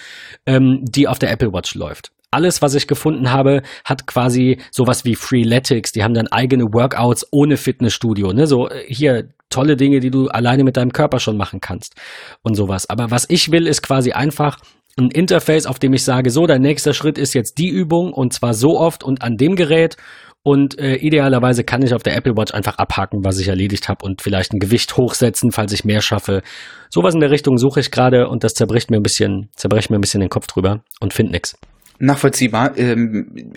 ähm, 0.45 0.84
die 0.84 1.07
auf 1.07 1.20
der 1.20 1.32
Apple 1.32 1.53
Watch 1.53 1.76
läuft. 1.76 2.11
alles, 2.32 2.61
was 2.61 2.76
ich 2.76 2.88
gefunden 2.88 3.32
habe, 3.32 3.63
hat 3.84 4.05
quasi 4.05 4.59
sowas 4.72 5.03
wie 5.03 5.15
Freeletics. 5.15 5.91
Die 5.91 6.03
haben 6.03 6.13
dann 6.13 6.28
eigene 6.28 6.65
Workouts 6.65 7.26
ohne 7.32 7.57
Fitnessstudio. 7.57 8.34
Ne? 8.34 8.45
So 8.45 8.70
äh, 8.70 8.84
hier 8.88 9.30
tolle 9.50 9.76
Dinge, 9.76 10.00
die 10.00 10.12
du 10.12 10.28
alleine 10.28 10.64
mit 10.64 10.78
deinem 10.78 10.93
Körper 10.93 11.20
schon 11.20 11.38
machen 11.38 11.62
kannst 11.62 11.95
und 12.41 12.56
sowas. 12.56 12.89
Aber 12.89 13.12
was 13.12 13.26
ich 13.30 13.52
will, 13.52 13.68
ist 13.68 13.82
quasi 13.82 14.12
einfach 14.12 14.58
ein 14.97 15.12
Interface, 15.12 15.66
auf 15.66 15.80
dem 15.80 15.93
ich 15.93 16.04
sage, 16.04 16.30
so, 16.30 16.45
dein 16.45 16.62
nächster 16.62 16.93
Schritt 16.93 17.18
ist 17.18 17.34
jetzt 17.34 17.58
die 17.58 17.70
Übung 17.70 18.14
und 18.14 18.34
zwar 18.34 18.54
so 18.54 18.80
oft 18.80 19.04
und 19.04 19.22
an 19.22 19.38
dem 19.38 19.56
Gerät. 19.56 19.97
Und 20.41 20.80
äh, 20.80 20.95
idealerweise 20.95 21.66
kann 21.66 21.82
ich 21.82 21.93
auf 21.93 22.02
der 22.02 22.16
Apple 22.16 22.38
Watch 22.38 22.54
einfach 22.54 22.78
abhaken, 22.78 23.26
was 23.26 23.39
ich 23.39 23.50
erledigt 23.50 23.89
habe 23.89 24.06
und 24.06 24.22
vielleicht 24.22 24.54
ein 24.54 24.60
Gewicht 24.60 24.95
hochsetzen, 24.95 25.52
falls 25.52 25.74
ich 25.74 25.84
mehr 25.84 26.02
schaffe. 26.02 26.41
Sowas 26.89 27.14
in 27.14 27.20
der 27.20 27.30
Richtung 27.30 27.58
suche 27.58 27.82
ich 27.82 27.91
gerade 27.91 28.30
und 28.30 28.43
das 28.43 28.54
zerbricht 28.54 28.89
mir 28.89 28.97
ein 28.97 29.04
bisschen, 29.04 29.50
zerbricht 29.56 29.89
mir 29.89 29.97
ein 29.97 30.02
bisschen 30.02 30.22
den 30.22 30.30
Kopf 30.30 30.47
drüber 30.47 30.82
und 31.02 31.14
finde 31.14 31.34
nix. 31.34 31.58
Nachvollziehbar. 32.00 32.78
Ähm, 32.78 33.52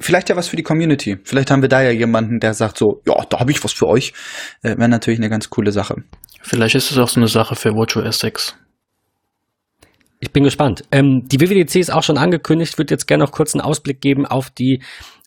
vielleicht 0.00 0.28
ja 0.28 0.36
was 0.36 0.48
für 0.48 0.56
die 0.56 0.62
Community. 0.62 1.18
Vielleicht 1.24 1.50
haben 1.50 1.62
wir 1.62 1.68
da 1.68 1.82
ja 1.82 1.90
jemanden, 1.90 2.40
der 2.40 2.54
sagt 2.54 2.78
so, 2.78 3.00
ja, 3.06 3.14
da 3.28 3.40
habe 3.40 3.50
ich 3.50 3.62
was 3.62 3.72
für 3.72 3.86
euch. 3.86 4.12
Äh, 4.62 4.76
Wäre 4.78 4.88
natürlich 4.88 5.20
eine 5.20 5.30
ganz 5.30 5.50
coole 5.50 5.72
Sache. 5.72 5.96
Vielleicht 6.42 6.74
ist 6.74 6.90
es 6.90 6.98
auch 6.98 7.08
so 7.08 7.20
eine 7.20 7.28
Sache 7.28 7.56
für 7.56 7.70
WatchOS 7.74 8.20
6. 8.20 8.56
Ich 10.20 10.32
bin 10.32 10.42
gespannt. 10.42 10.82
Ähm, 10.90 11.22
die 11.26 11.40
WWDC 11.40 11.76
ist 11.76 11.92
auch 11.92 12.02
schon 12.02 12.18
angekündigt. 12.18 12.72
Ich 12.72 12.78
würde 12.78 12.92
jetzt 12.92 13.06
gerne 13.06 13.24
noch 13.24 13.32
kurz 13.32 13.54
einen 13.54 13.60
Ausblick 13.60 14.00
geben 14.00 14.26
auf 14.26 14.50
die 14.50 14.82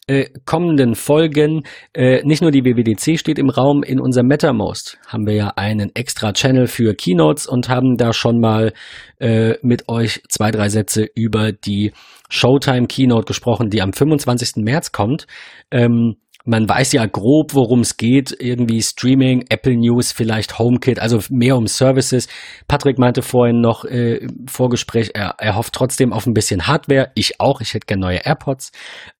äh, 0.07 0.25
kommenden 0.45 0.95
Folgen. 0.95 1.63
Äh, 1.93 2.23
nicht 2.23 2.41
nur 2.41 2.51
die 2.51 2.63
WWDC 2.63 3.19
steht 3.19 3.39
im 3.39 3.49
Raum, 3.49 3.83
in 3.83 3.99
unserem 3.99 4.27
MetaMost 4.27 4.97
haben 5.07 5.25
wir 5.25 5.35
ja 5.35 5.53
einen 5.55 5.95
extra 5.95 6.33
Channel 6.33 6.67
für 6.67 6.95
Keynotes 6.95 7.47
und 7.47 7.69
haben 7.69 7.97
da 7.97 8.13
schon 8.13 8.39
mal 8.39 8.73
äh, 9.19 9.55
mit 9.61 9.89
euch 9.89 10.21
zwei, 10.29 10.51
drei 10.51 10.69
Sätze 10.69 11.05
über 11.15 11.51
die 11.51 11.93
Showtime 12.29 12.87
Keynote 12.87 13.25
gesprochen, 13.25 13.69
die 13.69 13.81
am 13.81 13.93
25. 13.93 14.63
März 14.63 14.91
kommt. 14.91 15.27
Ähm, 15.69 16.15
man 16.43 16.67
weiß 16.67 16.93
ja 16.93 17.05
grob, 17.05 17.53
worum 17.53 17.81
es 17.81 17.97
geht. 17.97 18.35
Irgendwie 18.39 18.81
Streaming, 18.81 19.45
Apple 19.49 19.77
News, 19.77 20.11
vielleicht 20.11 20.57
HomeKit, 20.57 20.99
also 20.99 21.19
mehr 21.29 21.55
um 21.55 21.67
Services. 21.67 22.27
Patrick 22.67 22.97
meinte 22.97 23.21
vorhin 23.21 23.61
noch 23.61 23.85
äh, 23.85 24.15
im 24.15 24.47
Vorgespräch, 24.47 25.11
er, 25.13 25.35
er 25.37 25.55
hofft 25.55 25.73
trotzdem 25.73 26.13
auf 26.13 26.25
ein 26.25 26.33
bisschen 26.33 26.67
Hardware. 26.67 27.11
Ich 27.13 27.39
auch, 27.39 27.61
ich 27.61 27.73
hätte 27.73 27.85
gerne 27.85 28.01
neue 28.01 28.25
AirPods. 28.25 28.71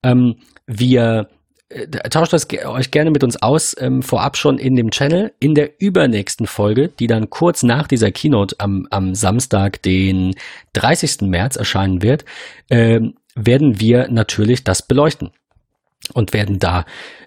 Ähm, 0.02 0.36
wir 0.66 1.28
äh, 1.68 1.88
tauscht 1.88 2.32
das 2.32 2.46
euch 2.64 2.90
gerne 2.90 3.10
mit 3.10 3.24
uns 3.24 3.42
aus, 3.42 3.74
ähm, 3.78 4.02
vorab 4.02 4.36
schon 4.36 4.58
in 4.58 4.76
dem 4.76 4.90
Channel. 4.90 5.32
In 5.38 5.54
der 5.54 5.80
übernächsten 5.80 6.46
Folge, 6.46 6.88
die 6.88 7.06
dann 7.06 7.30
kurz 7.30 7.62
nach 7.62 7.86
dieser 7.86 8.10
Keynote 8.10 8.56
am, 8.58 8.86
am 8.90 9.14
Samstag, 9.14 9.82
den 9.82 10.34
30. 10.74 11.22
März 11.22 11.56
erscheinen 11.56 12.02
wird, 12.02 12.24
äh, 12.68 13.00
werden 13.34 13.80
wir 13.80 14.08
natürlich 14.08 14.64
das 14.64 14.82
beleuchten 14.82 15.30
und 16.12 16.32
werden 16.32 16.58
da 16.58 16.84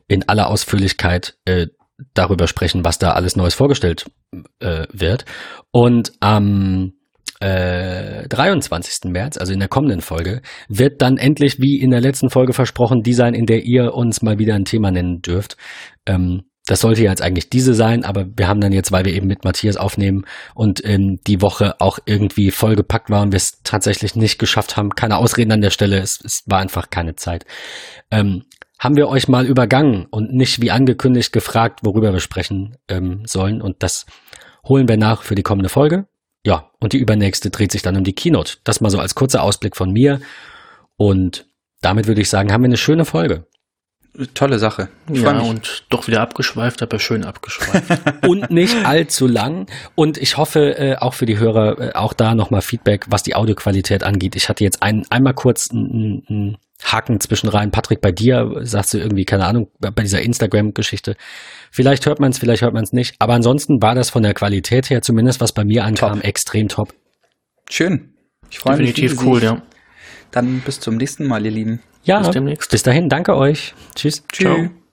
in 0.08 0.28
aller 0.30 0.48
Ausführlichkeit 0.50 1.38
äh, 1.46 1.68
darüber 2.14 2.48
sprechen, 2.48 2.84
was 2.84 3.00
da 3.00 3.14
alles 3.14 3.36
Neues 3.36 3.54
vorgestellt 3.54 4.06
äh, 4.60 4.86
wird. 4.92 5.26
Und 5.72 6.14
am 6.20 6.94
äh, 7.40 8.28
23. 8.28 9.12
März, 9.12 9.38
also 9.38 9.54
in 9.54 9.60
der 9.60 9.68
kommenden 9.68 10.02
Folge, 10.02 10.42
wird 10.68 11.02
dann 11.02 11.18
endlich, 11.18 11.60
wie 11.60 11.80
in 11.80 11.92
der 11.92 12.02
letzten 12.02 12.30
Folge 12.30 12.54
versprochen, 12.54 13.04
die 13.04 13.14
sein, 13.14 13.34
in 13.34 13.46
der 13.46 13.64
ihr 13.64 13.94
uns 13.94 14.22
mal 14.22 14.40
wieder 14.40 14.56
ein 14.56 14.66
Thema 14.66 14.92
nennen 14.92 15.22
dürft. 15.22 15.58
Ähm, 16.06 16.44
das 16.66 16.82
sollte 16.82 17.04
ja 17.04 17.12
jetzt 17.12 17.22
eigentlich 17.22 17.50
diese 17.50 17.76
sein, 17.76 18.04
aber 18.04 18.26
wir 18.36 18.48
haben 18.48 18.60
dann 18.60 18.72
jetzt, 18.72 18.92
weil 18.92 19.06
wir 19.06 19.14
eben 19.14 19.28
mit 19.28 19.44
Matthias 19.44 19.78
aufnehmen 19.78 20.26
und 20.56 20.84
ähm, 20.84 21.20
die 21.28 21.42
Woche 21.42 21.80
auch 21.80 22.00
irgendwie 22.06 22.50
vollgepackt 22.50 23.12
war 23.12 23.22
und 23.22 23.32
wir 23.32 23.38
es 23.38 23.62
tatsächlich 23.64 24.16
nicht 24.16 24.40
geschafft 24.40 24.76
haben, 24.76 24.90
keine 24.90 25.18
Ausreden 25.18 25.52
an 25.52 25.62
der 25.62 25.70
Stelle, 25.70 26.00
es, 26.00 26.20
es 26.24 26.44
war 26.48 26.60
einfach 26.60 26.90
keine 26.90 27.16
Zeit. 27.16 27.46
Ähm, 28.10 28.46
haben 28.80 28.96
wir 28.96 29.08
euch 29.08 29.28
mal 29.28 29.46
übergangen 29.46 30.08
und 30.10 30.34
nicht 30.34 30.62
wie 30.62 30.72
angekündigt 30.72 31.32
gefragt, 31.32 31.82
worüber 31.84 32.12
wir 32.12 32.20
sprechen 32.20 32.78
ähm, 32.88 33.22
sollen. 33.26 33.62
Und 33.62 33.84
das 33.84 34.06
holen 34.68 34.88
wir 34.88 34.98
nach 34.98 35.22
für 35.22 35.36
die 35.36 35.44
kommende 35.44 35.70
Folge. 35.70 36.08
Ja, 36.46 36.70
und 36.80 36.94
die 36.94 37.00
übernächste 37.00 37.50
dreht 37.50 37.72
sich 37.72 37.82
dann 37.82 37.98
um 37.98 38.04
die 38.04 38.14
Keynote. 38.14 38.58
Das 38.64 38.80
mal 38.80 38.92
so 38.92 39.00
als 39.00 39.16
kurzer 39.16 39.42
Ausblick 39.42 39.76
von 39.76 39.92
mir. 39.92 40.22
Und 40.96 41.48
damit 41.82 42.06
würde 42.06 42.22
ich 42.22 42.30
sagen, 42.30 42.54
haben 42.54 42.62
wir 42.62 42.68
eine 42.68 42.78
schöne 42.78 43.04
Folge. 43.04 43.48
Tolle 44.36 44.60
Sache. 44.60 44.90
Ich 45.12 45.22
ja, 45.22 45.38
und 45.40 45.86
doch 45.90 46.08
wieder 46.08 46.22
abgeschweift, 46.22 46.84
aber 46.84 47.00
schön 47.00 47.26
abgeschweift. 47.26 48.02
und 48.28 48.52
nicht 48.52 48.86
allzu 48.86 49.28
lang. 49.28 49.66
Und 49.96 50.20
ich 50.20 50.38
hoffe 50.38 50.78
äh, 50.78 50.96
auch 50.98 51.16
für 51.16 51.26
die 51.26 51.40
Hörer, 51.40 51.80
äh, 51.80 51.94
auch 51.96 52.14
da 52.14 52.36
nochmal 52.36 52.62
Feedback, 52.62 53.06
was 53.10 53.24
die 53.24 53.36
Audioqualität 53.36 54.04
angeht. 54.04 54.36
Ich 54.36 54.48
hatte 54.48 54.64
jetzt 54.64 54.84
ein, 54.84 55.06
einmal 55.10 55.34
kurz 55.34 55.72
ein, 55.72 56.24
ein 56.30 56.58
Haken 56.84 57.20
zwischen 57.20 57.50
rein. 57.50 57.72
Patrick, 57.72 58.02
bei 58.02 58.12
dir 58.12 58.60
sagst 58.62 58.94
du 58.94 59.00
irgendwie, 59.00 59.26
keine 59.26 59.46
Ahnung, 59.48 59.70
bei 59.80 60.04
dieser 60.04 60.22
Instagram-Geschichte. 60.22 61.16
Vielleicht 61.76 62.06
hört 62.06 62.22
man 62.22 62.32
es, 62.32 62.38
vielleicht 62.38 62.62
hört 62.62 62.74
man 62.74 62.86
es 62.86 62.94
nicht. 62.94 63.16
Aber 63.20 63.34
ansonsten 63.34 63.82
war 63.82 63.96
das 63.96 64.10
von 64.10 64.24
der 64.24 64.34
Qualität 64.34 64.90
her, 64.90 65.02
zumindest 65.02 65.42
was 65.42 65.52
bei 65.52 65.66
mir 65.66 65.84
ankam, 65.84 66.20
top. 66.20 66.24
extrem 66.24 66.70
top. 66.70 66.94
Schön. 67.70 68.14
Ich 68.50 68.60
freue 68.60 68.78
mich. 68.78 68.94
Definitiv 68.94 69.22
cool, 69.26 69.44
ja. 69.44 69.62
Dann 70.32 70.62
bis 70.62 70.80
zum 70.80 70.96
nächsten 70.96 71.28
Mal, 71.28 71.44
ihr 71.44 71.52
Lieben. 71.52 71.82
Ja, 72.06 72.20
bis 72.20 72.30
demnächst. 72.30 72.72
Bis 72.72 72.84
dahin, 72.84 73.10
danke 73.10 73.36
euch. 73.36 73.74
Tschüss. 73.94 74.24
Tschüss. 74.32 74.46
Ciao. 74.48 74.85